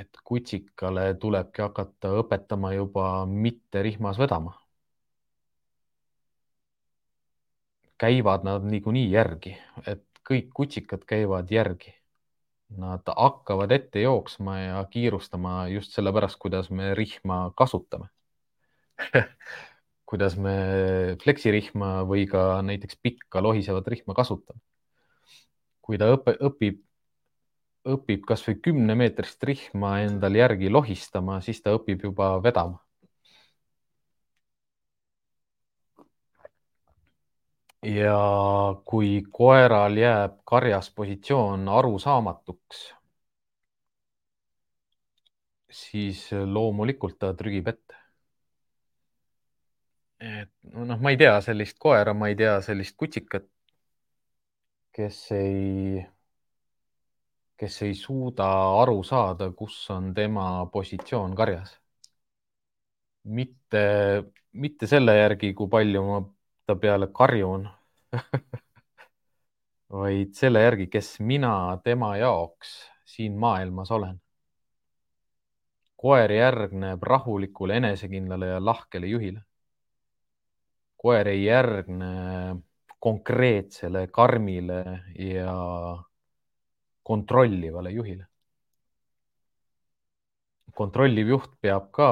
et 0.00 0.18
kutsikale 0.28 1.14
tulebki 1.20 1.62
hakata 1.62 2.10
õpetama 2.20 2.72
juba 2.74 3.06
mitte 3.26 3.82
rihmas 3.82 4.18
vedama 4.18 4.52
käivad 7.98 8.44
nad 8.44 8.64
niikuinii 8.70 9.10
järgi, 9.10 9.56
et 9.86 10.04
kõik 10.28 10.50
kutsikad 10.54 11.04
käivad 11.08 11.50
järgi. 11.50 11.94
Nad 12.76 13.06
hakkavad 13.06 13.70
ette 13.72 14.00
jooksma 14.02 14.58
ja 14.58 14.84
kiirustama 14.90 15.68
just 15.70 15.94
sellepärast, 15.94 16.38
kuidas 16.42 16.70
me 16.70 16.94
rihma 16.98 17.52
kasutame 17.56 18.08
kuidas 20.06 20.36
me 20.38 20.54
fleksirihma 21.22 21.90
või 22.08 22.26
ka 22.30 22.62
näiteks 22.66 22.98
pikka 23.02 23.42
lohisevat 23.42 23.88
rihma 23.92 24.14
kasutame. 24.14 24.60
kui 25.86 25.98
ta 26.02 26.08
õpe, 26.10 26.32
õpib, 26.42 26.80
õpib 27.86 28.24
kasvõi 28.26 28.56
kümnemeetrist 28.58 29.44
rihma 29.46 30.00
endal 30.02 30.34
järgi 30.34 30.70
lohistama, 30.70 31.38
siis 31.40 31.62
ta 31.62 31.76
õpib 31.76 32.02
juba 32.08 32.32
vedama 32.42 32.80
ja 37.86 38.18
kui 38.84 39.22
koeral 39.38 39.96
jääb 40.00 40.38
karjas 40.44 40.90
positsioon 40.90 41.68
arusaamatuks, 41.68 42.80
siis 45.70 46.22
loomulikult 46.56 47.18
ta 47.18 47.32
trügib 47.34 47.68
ette. 47.68 47.94
et 50.20 50.50
noh, 50.72 50.98
ma 51.00 51.12
ei 51.12 51.18
tea 51.20 51.34
sellist 51.44 51.78
koera, 51.78 52.14
ma 52.14 52.28
ei 52.32 52.36
tea 52.36 52.56
sellist 52.64 52.96
kutsikat, 52.96 53.46
kes 54.96 55.18
ei, 55.36 56.04
kes 57.60 57.82
ei 57.86 57.94
suuda 57.94 58.46
aru 58.82 59.02
saada, 59.04 59.50
kus 59.52 59.76
on 59.90 60.14
tema 60.14 60.46
positsioon 60.72 61.34
karjas. 61.36 61.76
mitte, 63.24 63.82
mitte 64.52 64.86
selle 64.86 65.16
järgi, 65.18 65.52
kui 65.54 65.68
palju 65.68 66.02
ma 66.06 66.20
ta 66.66 66.76
peale 66.82 67.08
karjun 67.14 67.66
vaid 70.00 70.34
selle 70.34 70.62
järgi, 70.62 70.86
kes 70.92 71.16
mina 71.20 71.78
tema 71.84 72.16
jaoks 72.16 72.76
siin 73.04 73.38
maailmas 73.38 73.90
olen. 73.90 74.20
koer 75.96 76.32
järgneb 76.32 77.02
rahulikule, 77.02 77.76
enesekindlale 77.76 78.46
ja 78.46 78.64
lahkele 78.64 79.06
juhile. 79.06 79.40
koer 80.96 81.28
ei 81.28 81.44
järgne 81.44 82.06
konkreetsele, 82.98 84.06
karmile 84.06 84.84
ja 85.18 85.54
kontrollivale 87.02 87.90
juhile 87.90 88.26
kontrolliv 90.76 91.30
juht 91.32 91.52
peab 91.64 91.88
ka 91.94 92.08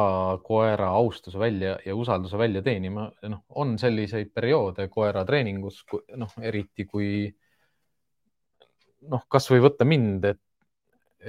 koera 0.47 0.89
austuse 0.99 1.39
välja 1.41 1.77
ja 1.85 1.95
usalduse 1.97 2.39
välja 2.41 2.63
teenima. 2.63 3.11
noh, 3.29 3.45
on 3.61 3.79
selliseid 3.79 4.33
perioode 4.35 4.89
koera 4.89 5.25
treeningus, 5.29 5.83
noh, 6.17 6.33
eriti 6.41 6.87
kui 6.89 7.09
noh, 9.11 9.25
kasvõi 9.31 9.61
võtta 9.65 9.87
mind, 9.89 10.25
et, 10.33 10.41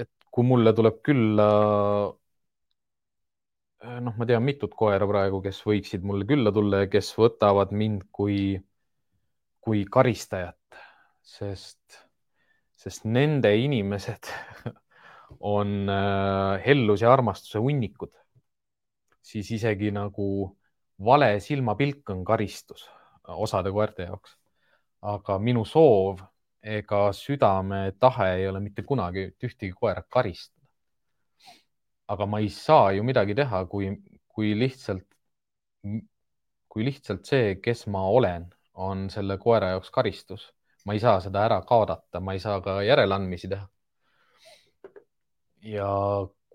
et 0.03 0.11
kui 0.31 0.47
mulle 0.47 0.73
tuleb 0.75 1.01
külla, 1.05 1.47
noh, 4.05 4.15
ma 4.17 4.27
tean 4.29 4.45
mitut 4.45 4.73
koera 4.77 5.07
praegu, 5.09 5.41
kes 5.43 5.61
võiksid 5.67 6.05
mulle 6.07 6.27
külla 6.29 6.53
tulla 6.55 6.85
ja 6.85 6.91
kes 6.91 7.11
võtavad 7.19 7.73
mind 7.75 8.07
kui, 8.15 8.55
kui 9.65 9.83
karistajat, 9.91 10.79
sest, 11.35 12.01
sest 12.79 13.05
nende 13.09 13.51
inimesed 13.59 14.31
on 15.39 15.89
äh, 15.89 16.65
hellus 16.65 17.01
ja 17.01 17.13
armastuse 17.13 17.59
hunnikud, 17.59 18.11
siis 19.21 19.51
isegi 19.51 19.91
nagu 19.91 20.27
vale 21.05 21.39
silmapilk 21.39 22.09
on 22.09 22.23
karistus 22.25 22.89
osade 23.27 23.71
koerte 23.71 24.03
jaoks. 24.03 24.37
aga 25.01 25.37
minu 25.39 25.65
soov 25.65 26.21
ega 26.61 27.11
südametahe 27.13 28.29
ei 28.39 28.47
ole 28.47 28.59
mitte 28.59 28.81
kunagi 28.83 29.27
ühtegi 29.43 29.73
koera 29.73 30.03
karistada. 30.09 30.67
aga 32.07 32.25
ma 32.25 32.39
ei 32.39 32.49
saa 32.49 32.91
ju 32.91 33.03
midagi 33.03 33.35
teha, 33.35 33.65
kui, 33.65 33.89
kui 34.27 34.53
lihtsalt, 34.59 35.05
kui 36.69 36.85
lihtsalt 36.85 37.25
see, 37.25 37.55
kes 37.55 37.87
ma 37.87 38.03
olen, 38.09 38.45
on 38.73 39.09
selle 39.09 39.37
koera 39.37 39.69
jaoks 39.75 39.91
karistus. 39.91 40.53
ma 40.85 40.93
ei 40.93 40.99
saa 40.99 41.19
seda 41.19 41.45
ära 41.45 41.61
kaadata, 41.61 42.19
ma 42.19 42.33
ei 42.33 42.39
saa 42.39 42.61
ka 42.61 42.81
järeleandmisi 42.83 43.49
teha 43.49 43.67
ja 45.65 45.87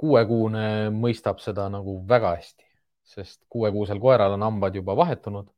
kuuekuune 0.01 0.91
mõistab 0.95 1.41
seda 1.45 1.69
nagu 1.73 1.97
väga 2.09 2.35
hästi, 2.39 2.67
sest 3.15 3.41
kuuekuusel 3.53 4.01
koeral 4.03 4.37
on 4.37 4.47
hambad 4.47 4.77
juba 4.79 4.97
vahetunud 4.97 5.49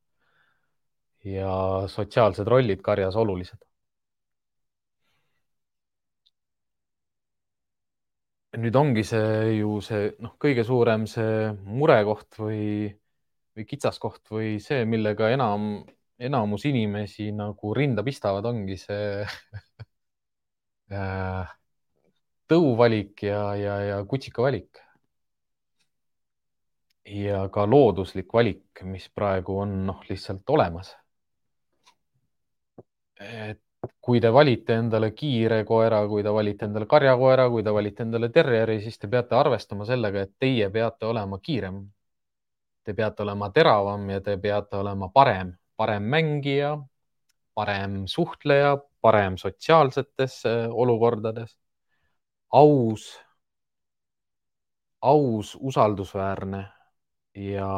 ja 1.24 1.52
sotsiaalsed 1.88 2.48
rollid 2.48 2.82
karjas 2.82 3.16
olulised. 3.16 3.60
nüüd 8.62 8.76
ongi 8.76 9.02
see 9.08 9.54
ju 9.56 9.78
see 9.80 10.10
noh, 10.20 10.34
kõige 10.44 10.64
suurem 10.68 11.06
see 11.08 11.52
murekoht 11.64 12.36
või, 12.36 12.90
või 13.56 13.64
kitsaskoht 13.70 14.28
või 14.34 14.58
see, 14.60 14.82
millega 14.84 15.30
enam, 15.32 15.70
enamus 16.20 16.66
inimesi 16.68 17.30
nagu 17.32 17.72
rinda 17.78 18.04
pistavad, 18.04 18.44
ongi 18.50 18.76
see 18.82 19.24
äh, 20.92 21.54
tõuvalik 22.48 23.22
ja, 23.26 23.42
ja, 23.56 23.76
ja 23.90 23.98
kutsika 24.08 24.42
valik. 24.42 24.78
ja 27.04 27.48
ka 27.52 27.64
looduslik 27.66 28.32
valik, 28.32 28.82
mis 28.86 29.08
praegu 29.10 29.58
on 29.64 29.74
noh, 29.86 30.02
lihtsalt 30.08 30.50
olemas. 30.50 30.96
et 33.22 33.60
kui 34.00 34.20
te 34.20 34.30
valite 34.32 34.74
endale 34.78 35.10
kiire 35.14 35.62
koera, 35.64 36.02
kui 36.08 36.22
te 36.22 36.30
valite 36.34 36.66
endale 36.68 36.86
karjakoera, 36.90 37.48
kui 37.50 37.62
te 37.66 37.74
valite 37.74 38.04
endale 38.06 38.28
terjeri, 38.34 38.78
siis 38.82 38.98
te 38.98 39.08
peate 39.10 39.36
arvestama 39.38 39.86
sellega, 39.88 40.22
et 40.22 40.32
teie 40.38 40.68
peate 40.70 41.06
olema 41.06 41.38
kiirem. 41.42 41.82
Te 42.82 42.94
peate 42.98 43.22
olema 43.22 43.50
teravam 43.54 44.08
ja 44.10 44.20
te 44.20 44.36
peate 44.42 44.78
olema 44.78 45.08
parem, 45.14 45.52
parem 45.78 46.06
mängija, 46.14 46.76
parem 47.54 48.02
suhtleja, 48.10 48.76
parem 49.02 49.36
sotsiaalsetes 49.38 50.40
äh, 50.46 50.66
olukordades, 50.70 51.56
aus, 52.52 53.20
aus, 55.00 55.56
usaldusväärne 55.60 56.62
ja 57.34 57.68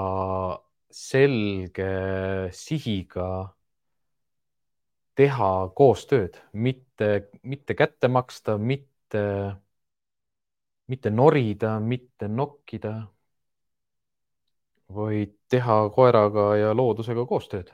selge 0.91 1.91
sihiga 2.53 3.29
teha 5.15 5.51
koostööd, 5.79 6.39
mitte, 6.53 7.11
mitte 7.43 7.75
kätte 7.79 8.09
maksta, 8.11 8.59
mitte, 8.59 9.25
mitte 10.91 11.11
norida, 11.11 11.79
mitte 11.81 12.29
nokkida, 12.29 12.95
vaid 14.95 15.37
teha 15.51 15.79
koeraga 15.95 16.49
ja 16.59 16.75
loodusega 16.77 17.27
koostööd. 17.27 17.73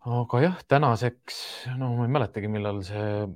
aga 0.00 0.40
jah, 0.42 0.58
tänaseks, 0.68 1.36
no 1.78 1.92
ma 1.98 2.06
ei 2.06 2.12
mäletagi, 2.14 2.48
millal 2.48 2.80
see 2.86 3.26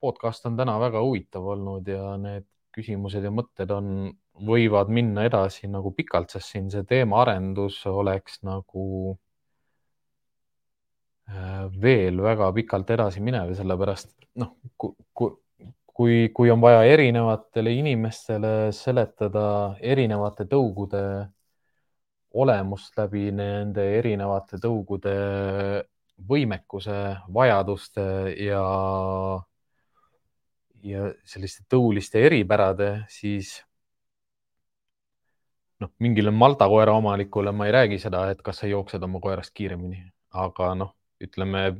podcast 0.00 0.46
on 0.46 0.56
täna 0.58 0.76
väga 0.80 1.02
huvitav 1.04 1.46
olnud 1.54 1.88
ja 1.88 2.16
need 2.20 2.46
küsimused 2.74 3.24
ja 3.24 3.32
mõtted 3.34 3.70
on, 3.74 4.10
võivad 4.46 4.88
minna 4.92 5.24
edasi 5.26 5.68
nagu 5.68 5.90
pikalt, 5.92 6.30
sest 6.30 6.54
siin 6.54 6.70
see 6.72 6.84
teemaarendus 6.88 7.82
oleks 7.90 8.38
nagu 8.46 9.16
Äh, 11.30 11.66
veel 11.82 12.18
väga 12.22 12.48
pikalt 12.54 12.88
edasi 12.90 13.20
minev, 13.22 13.52
sellepärast 13.54 14.08
noh, 14.42 14.56
kui, 14.74 16.14
kui 16.34 16.50
on 16.50 16.62
vaja 16.62 16.80
erinevatele 16.90 17.74
inimestele 17.78 18.72
seletada 18.74 19.44
erinevate 19.92 20.48
tõugude 20.50 21.02
olemust 22.34 22.98
läbi 22.98 23.28
nende 23.34 23.84
erinevate 24.00 24.58
tõugude 24.62 25.14
võimekuse, 26.30 26.98
vajaduste 27.36 28.08
ja, 28.48 28.64
ja 30.82 31.10
selliste 31.24 31.64
tõuliste 31.70 32.22
eripärade, 32.26 33.04
siis 33.08 33.58
noh, 35.80 35.90
mingile 35.98 36.30
Malta 36.30 36.68
koera 36.68 36.94
omanikule 36.96 37.52
ma 37.52 37.66
ei 37.68 37.72
räägi 37.72 37.98
seda, 37.98 38.28
et 38.30 38.42
kas 38.42 38.62
sa 38.62 38.70
jooksed 38.70 39.02
oma 39.02 39.20
koerast 39.20 39.54
kiiremini, 39.54 40.02
aga 40.30 40.74
noh 40.74 40.96
ütleme, 41.20 41.76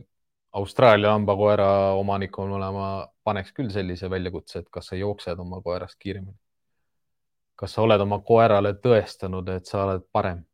Austraalia 0.52 1.12
hambakoera 1.12 1.92
omanikuna 1.94 2.72
ma 2.74 2.86
paneks 3.24 3.52
küll 3.54 3.70
sellise 3.70 4.10
väljakutse, 4.10 4.58
et 4.58 4.70
kas 4.70 4.90
sa 4.90 4.96
jooksed 4.98 5.38
oma 5.38 5.60
koerast 5.62 5.98
kiiremini. 5.98 6.38
kas 7.56 7.74
sa 7.76 7.82
oled 7.82 8.00
oma 8.00 8.18
koerale 8.24 8.72
tõestanud, 8.74 9.48
et 9.56 9.66
sa 9.66 9.84
oled 9.84 10.02
parem? 10.12 10.44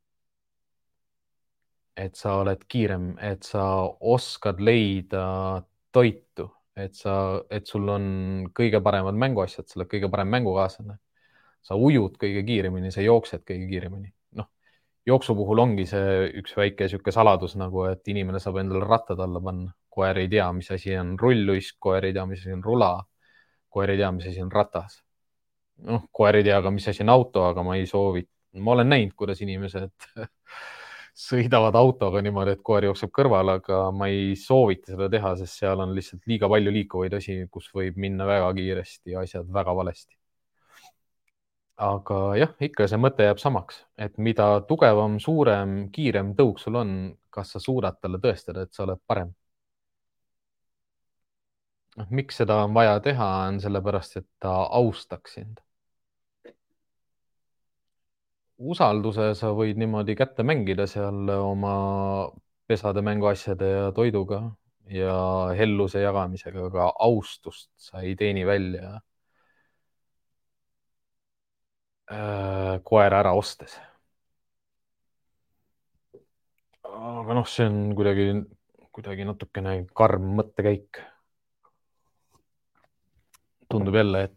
et 1.97 2.15
sa 2.15 2.35
oled 2.43 2.65
kiirem, 2.69 3.17
et 3.19 3.43
sa 3.43 3.63
oskad 4.01 4.61
leida 4.61 5.63
toitu, 5.93 6.51
et 6.77 6.95
sa, 6.95 7.41
et 7.51 7.67
sul 7.67 7.89
on 7.89 8.05
kõige 8.57 8.83
paremad 8.85 9.17
mänguasjad, 9.17 9.69
sa 9.69 9.81
oled 9.81 9.91
kõige 9.91 10.11
parem 10.13 10.29
mängukaaslane. 10.35 10.99
sa 11.67 11.75
ujud 11.75 12.15
kõige 12.21 12.45
kiiremini, 12.47 12.93
sa 12.95 13.03
jooksed 13.03 13.43
kõige 13.43 13.67
kiiremini 13.71 14.13
jooksu 15.07 15.35
puhul 15.39 15.63
ongi 15.63 15.87
see 15.89 16.31
üks 16.41 16.55
väike 16.59 16.87
niisugune 16.87 17.15
saladus 17.15 17.55
nagu, 17.61 17.85
et 17.91 18.09
inimene 18.11 18.41
saab 18.43 18.61
endale 18.63 18.87
rattad 18.87 19.21
alla 19.23 19.43
panna. 19.43 19.73
koer 19.97 20.19
ei 20.21 20.29
tea, 20.29 20.47
mis 20.53 20.67
asi 20.75 20.93
on 21.01 21.15
rulluisk, 21.17 21.79
koer 21.81 22.05
ei 22.05 22.13
tea, 22.13 22.27
mis 22.29 22.43
asi 22.43 22.53
on 22.53 22.65
rula. 22.65 22.91
koer 23.73 23.91
ei 23.91 24.01
tea, 24.01 24.11
mis 24.13 24.27
asi 24.27 24.43
on 24.43 24.51
ratas. 24.53 25.03
noh, 25.87 26.09
koer 26.13 26.41
ei 26.41 26.45
tea 26.45 26.61
ka, 26.63 26.71
mis 26.71 26.89
asi 26.89 27.05
on 27.05 27.13
auto, 27.15 27.45
aga 27.51 27.63
ma 27.63 27.77
ei 27.77 27.87
soovi, 27.87 28.25
ma 28.61 28.73
olen 28.73 28.89
näinud, 28.89 29.15
kuidas 29.17 29.41
inimesed 29.45 30.09
sõidavad 31.17 31.77
autoga 31.81 32.21
niimoodi, 32.25 32.57
et 32.57 32.63
koer 32.67 32.89
jookseb 32.91 33.13
kõrval, 33.19 33.55
aga 33.57 33.87
ma 33.93 34.11
ei 34.13 34.35
soovita 34.41 34.93
seda 34.93 35.09
teha, 35.13 35.33
sest 35.41 35.63
seal 35.63 35.81
on 35.85 35.95
lihtsalt 35.97 36.29
liiga 36.29 36.51
palju 36.53 36.75
liikuvaid 36.79 37.17
asi, 37.19 37.41
kus 37.51 37.71
võib 37.75 37.97
minna 38.01 38.29
väga 38.29 38.53
kiiresti 38.61 39.17
ja 39.17 39.25
asjad 39.25 39.49
väga 39.53 39.75
valesti 39.81 40.17
aga 41.77 42.19
jah, 42.41 42.53
ikka 42.69 42.87
see 42.89 42.99
mõte 43.01 43.27
jääb 43.27 43.41
samaks, 43.41 43.83
et 44.01 44.17
mida 44.19 44.47
tugevam, 44.69 45.19
suurem, 45.21 45.77
kiirem 45.93 46.33
tõuk 46.39 46.61
sul 46.61 46.79
on, 46.81 46.93
kas 47.31 47.53
sa 47.53 47.61
suudad 47.61 47.99
talle 48.01 48.21
tõestada, 48.23 48.65
et 48.65 48.73
sa 48.73 48.85
oled 48.87 49.01
parem. 49.07 49.35
noh, 51.97 52.09
miks 52.11 52.37
seda 52.41 52.59
on 52.65 52.75
vaja 52.77 52.99
teha, 53.05 53.27
on 53.49 53.61
sellepärast, 53.61 54.17
et 54.21 54.27
ta 54.41 54.53
austaks 54.81 55.37
sind. 55.39 55.61
Usalduse 58.59 59.33
sa 59.39 59.53
võid 59.57 59.79
niimoodi 59.81 60.17
kätte 60.17 60.45
mängida 60.47 60.87
seal 60.91 61.29
oma 61.37 61.75
pesade, 62.67 63.03
mänguasjade 63.03 63.69
ja 63.71 63.91
toiduga 63.93 64.41
ja 64.91 65.17
helluse 65.59 66.01
jagamisega, 66.03 66.69
aga 66.71 66.93
austust 67.09 67.71
sa 67.77 68.01
ei 68.03 68.17
teeni 68.17 68.47
välja 68.47 68.97
Äh, 72.07 72.81
koera 72.87 73.19
ära 73.19 73.33
ostes. 73.35 73.73
aga 76.87 77.35
noh, 77.35 77.47
see 77.51 77.67
on 77.67 77.79
kuidagi, 77.99 78.27
kuidagi 78.95 79.25
natukene 79.27 79.73
karm 80.01 80.29
mõttekäik. 80.39 81.01
tundub 83.69 83.97
jälle, 83.99 84.21
et, 84.29 84.37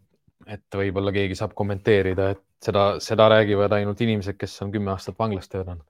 et 0.56 0.76
võib-olla 0.80 1.12
keegi 1.14 1.36
saab 1.38 1.52
kommenteerida, 1.54 2.30
et 2.34 2.42
seda, 2.64 3.00
seda 3.00 3.28
räägivad 3.28 3.72
ainult 3.72 4.00
inimesed, 4.00 4.36
kes 4.40 4.62
on 4.62 4.72
kümme 4.72 4.90
aastat 4.94 5.18
vanglas 5.18 5.48
töötanud 5.48 5.86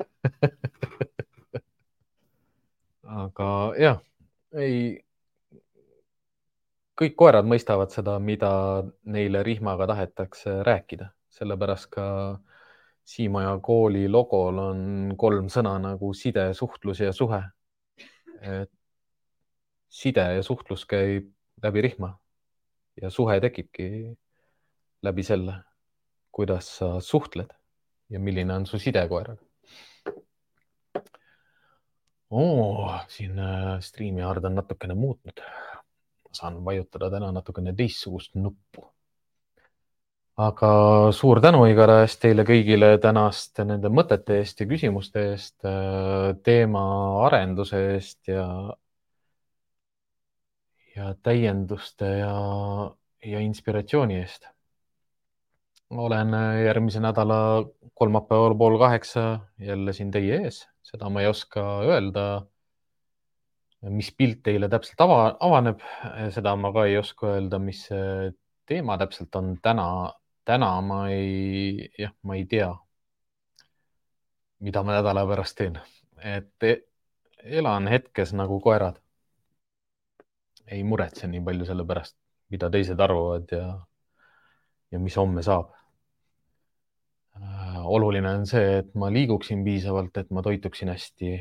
aga 3.24 3.48
jah, 3.80 3.98
ei 4.56 5.02
kõik 7.00 7.16
koerad 7.16 7.48
mõistavad 7.48 7.92
seda, 7.94 8.18
mida 8.20 8.52
neile 9.08 9.42
rihmaga 9.46 9.86
tahetakse 9.90 10.60
rääkida, 10.66 11.10
sellepärast 11.32 11.90
ka 11.96 12.06
Siimaja 13.10 13.56
kooli 13.64 14.04
logol 14.08 14.58
on 14.62 14.80
kolm 15.18 15.48
sõna 15.50 15.72
nagu 15.82 16.12
side, 16.14 16.52
suhtlus 16.54 17.00
ja 17.00 17.12
suhe. 17.16 17.40
side 19.88 20.26
ja 20.36 20.42
suhtlus 20.46 20.84
käib 20.86 21.32
läbi 21.62 21.80
rihma 21.82 22.12
ja 23.02 23.10
suhe 23.10 23.40
tekibki 23.40 23.88
läbi 25.02 25.22
selle, 25.22 25.54
kuidas 26.32 26.68
sa 26.78 27.00
suhtled 27.00 27.50
ja 28.10 28.20
milline 28.20 28.54
on 28.54 28.66
su 28.66 28.78
side 28.78 29.06
koeraga. 29.08 29.42
oo, 32.30 32.94
siin 33.08 33.38
äh, 33.38 33.80
striimi 33.80 34.22
Hard 34.22 34.44
on 34.44 34.54
natukene 34.54 34.94
muutnud 34.94 35.42
saan 36.32 36.64
vajutada 36.64 37.10
täna 37.10 37.32
natukene 37.32 37.74
teistsugust 37.76 38.34
nuppu. 38.34 38.86
aga 40.40 40.68
suur 41.12 41.40
tänu 41.44 41.66
igatahes 41.68 42.14
teile 42.20 42.46
kõigile 42.48 42.94
tänast 43.02 43.58
nende 43.68 43.90
mõtete 43.92 44.38
eest 44.40 44.62
ja 44.62 44.66
küsimuste 44.70 45.24
eest, 45.32 45.58
äh, 45.68 46.30
teema 46.46 46.84
arenduse 47.26 47.80
eest 47.96 48.30
ja, 48.30 48.46
ja 50.96 51.10
täienduste 51.22 52.08
ja, 52.22 52.32
ja 53.32 53.42
inspiratsiooni 53.44 54.16
eest. 54.22 54.48
Olen 55.90 56.34
järgmise 56.64 57.00
nädala 57.00 57.64
kolmapäeval 57.94 58.54
pool 58.54 58.78
kaheksa 58.78 59.40
jälle 59.58 59.92
siin 59.92 60.10
teie 60.10 60.42
ees, 60.44 60.62
seda 60.82 61.10
ma 61.10 61.20
ei 61.20 61.26
oska 61.26 61.64
öelda 61.82 62.26
mis 63.88 64.10
pilt 64.12 64.42
teile 64.44 64.68
täpselt 64.68 65.00
ava, 65.00 65.20
avaneb, 65.40 65.80
seda 66.34 66.52
ma 66.56 66.72
ka 66.72 66.84
ei 66.88 66.98
oska 67.00 67.34
öelda, 67.34 67.58
mis 67.62 67.86
teema 68.68 68.98
täpselt 69.00 69.34
on 69.36 69.56
täna. 69.62 70.12
täna 70.44 70.80
ma 70.80 71.08
ei, 71.12 71.88
jah, 71.98 72.12
ma 72.22 72.34
ei 72.34 72.44
tea, 72.48 72.70
mida 74.60 74.82
ma 74.82 74.96
nädala 74.96 75.22
pärast 75.28 75.56
teen, 75.58 75.76
et 76.18 76.64
e, 76.66 76.72
elan 77.60 77.86
hetkes 77.88 78.32
nagu 78.34 78.60
koerad. 78.60 78.98
ei 80.70 80.82
muretse 80.84 81.26
nii 81.26 81.40
palju 81.44 81.66
selle 81.66 81.84
pärast, 81.86 82.16
mida 82.50 82.70
teised 82.70 83.00
arvavad 83.00 83.52
ja, 83.52 83.68
ja 84.90 84.98
mis 84.98 85.16
homme 85.16 85.42
saab. 85.42 85.72
Oluline 87.90 88.28
on 88.28 88.46
see, 88.46 88.78
et 88.80 88.94
ma 88.94 89.10
liiguksin 89.12 89.64
piisavalt, 89.64 90.16
et 90.16 90.30
ma 90.30 90.42
toituksin 90.42 90.88
hästi 90.92 91.32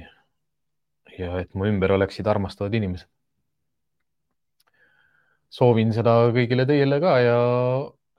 ja 1.17 1.39
et 1.41 1.53
mu 1.55 1.67
ümber 1.69 1.91
oleksid 1.97 2.27
armastavad 2.27 2.73
inimesed. 2.73 3.09
soovin 5.49 5.93
seda 5.93 6.11
kõigile 6.33 6.65
teile 6.69 6.99
ka 7.01 7.13
ja 7.25 7.37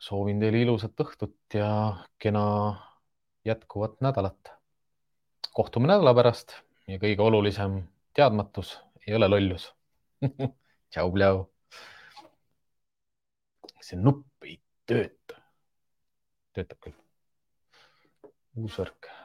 soovin 0.03 0.41
teile 0.43 0.65
ilusat 0.65 0.99
õhtut 1.05 1.55
ja 1.55 1.71
kena 2.19 2.45
jätkuvat 3.45 4.01
nädalat. 4.01 4.53
kohtume 5.55 5.89
nädala 5.89 6.15
pärast 6.15 6.55
ja 6.89 6.99
kõige 6.99 7.23
olulisem 7.23 7.83
teadmatus 8.15 8.79
ei 9.07 9.15
ole 9.15 9.29
lollus 9.29 9.71
tšau, 10.91 11.13
pljau. 11.13 11.45
see 13.81 13.99
nupp 13.99 14.45
ei 14.45 14.59
tööta. 14.87 15.39
töötab 16.55 16.83
küll. 16.85 17.00
Usarca. 18.65 19.20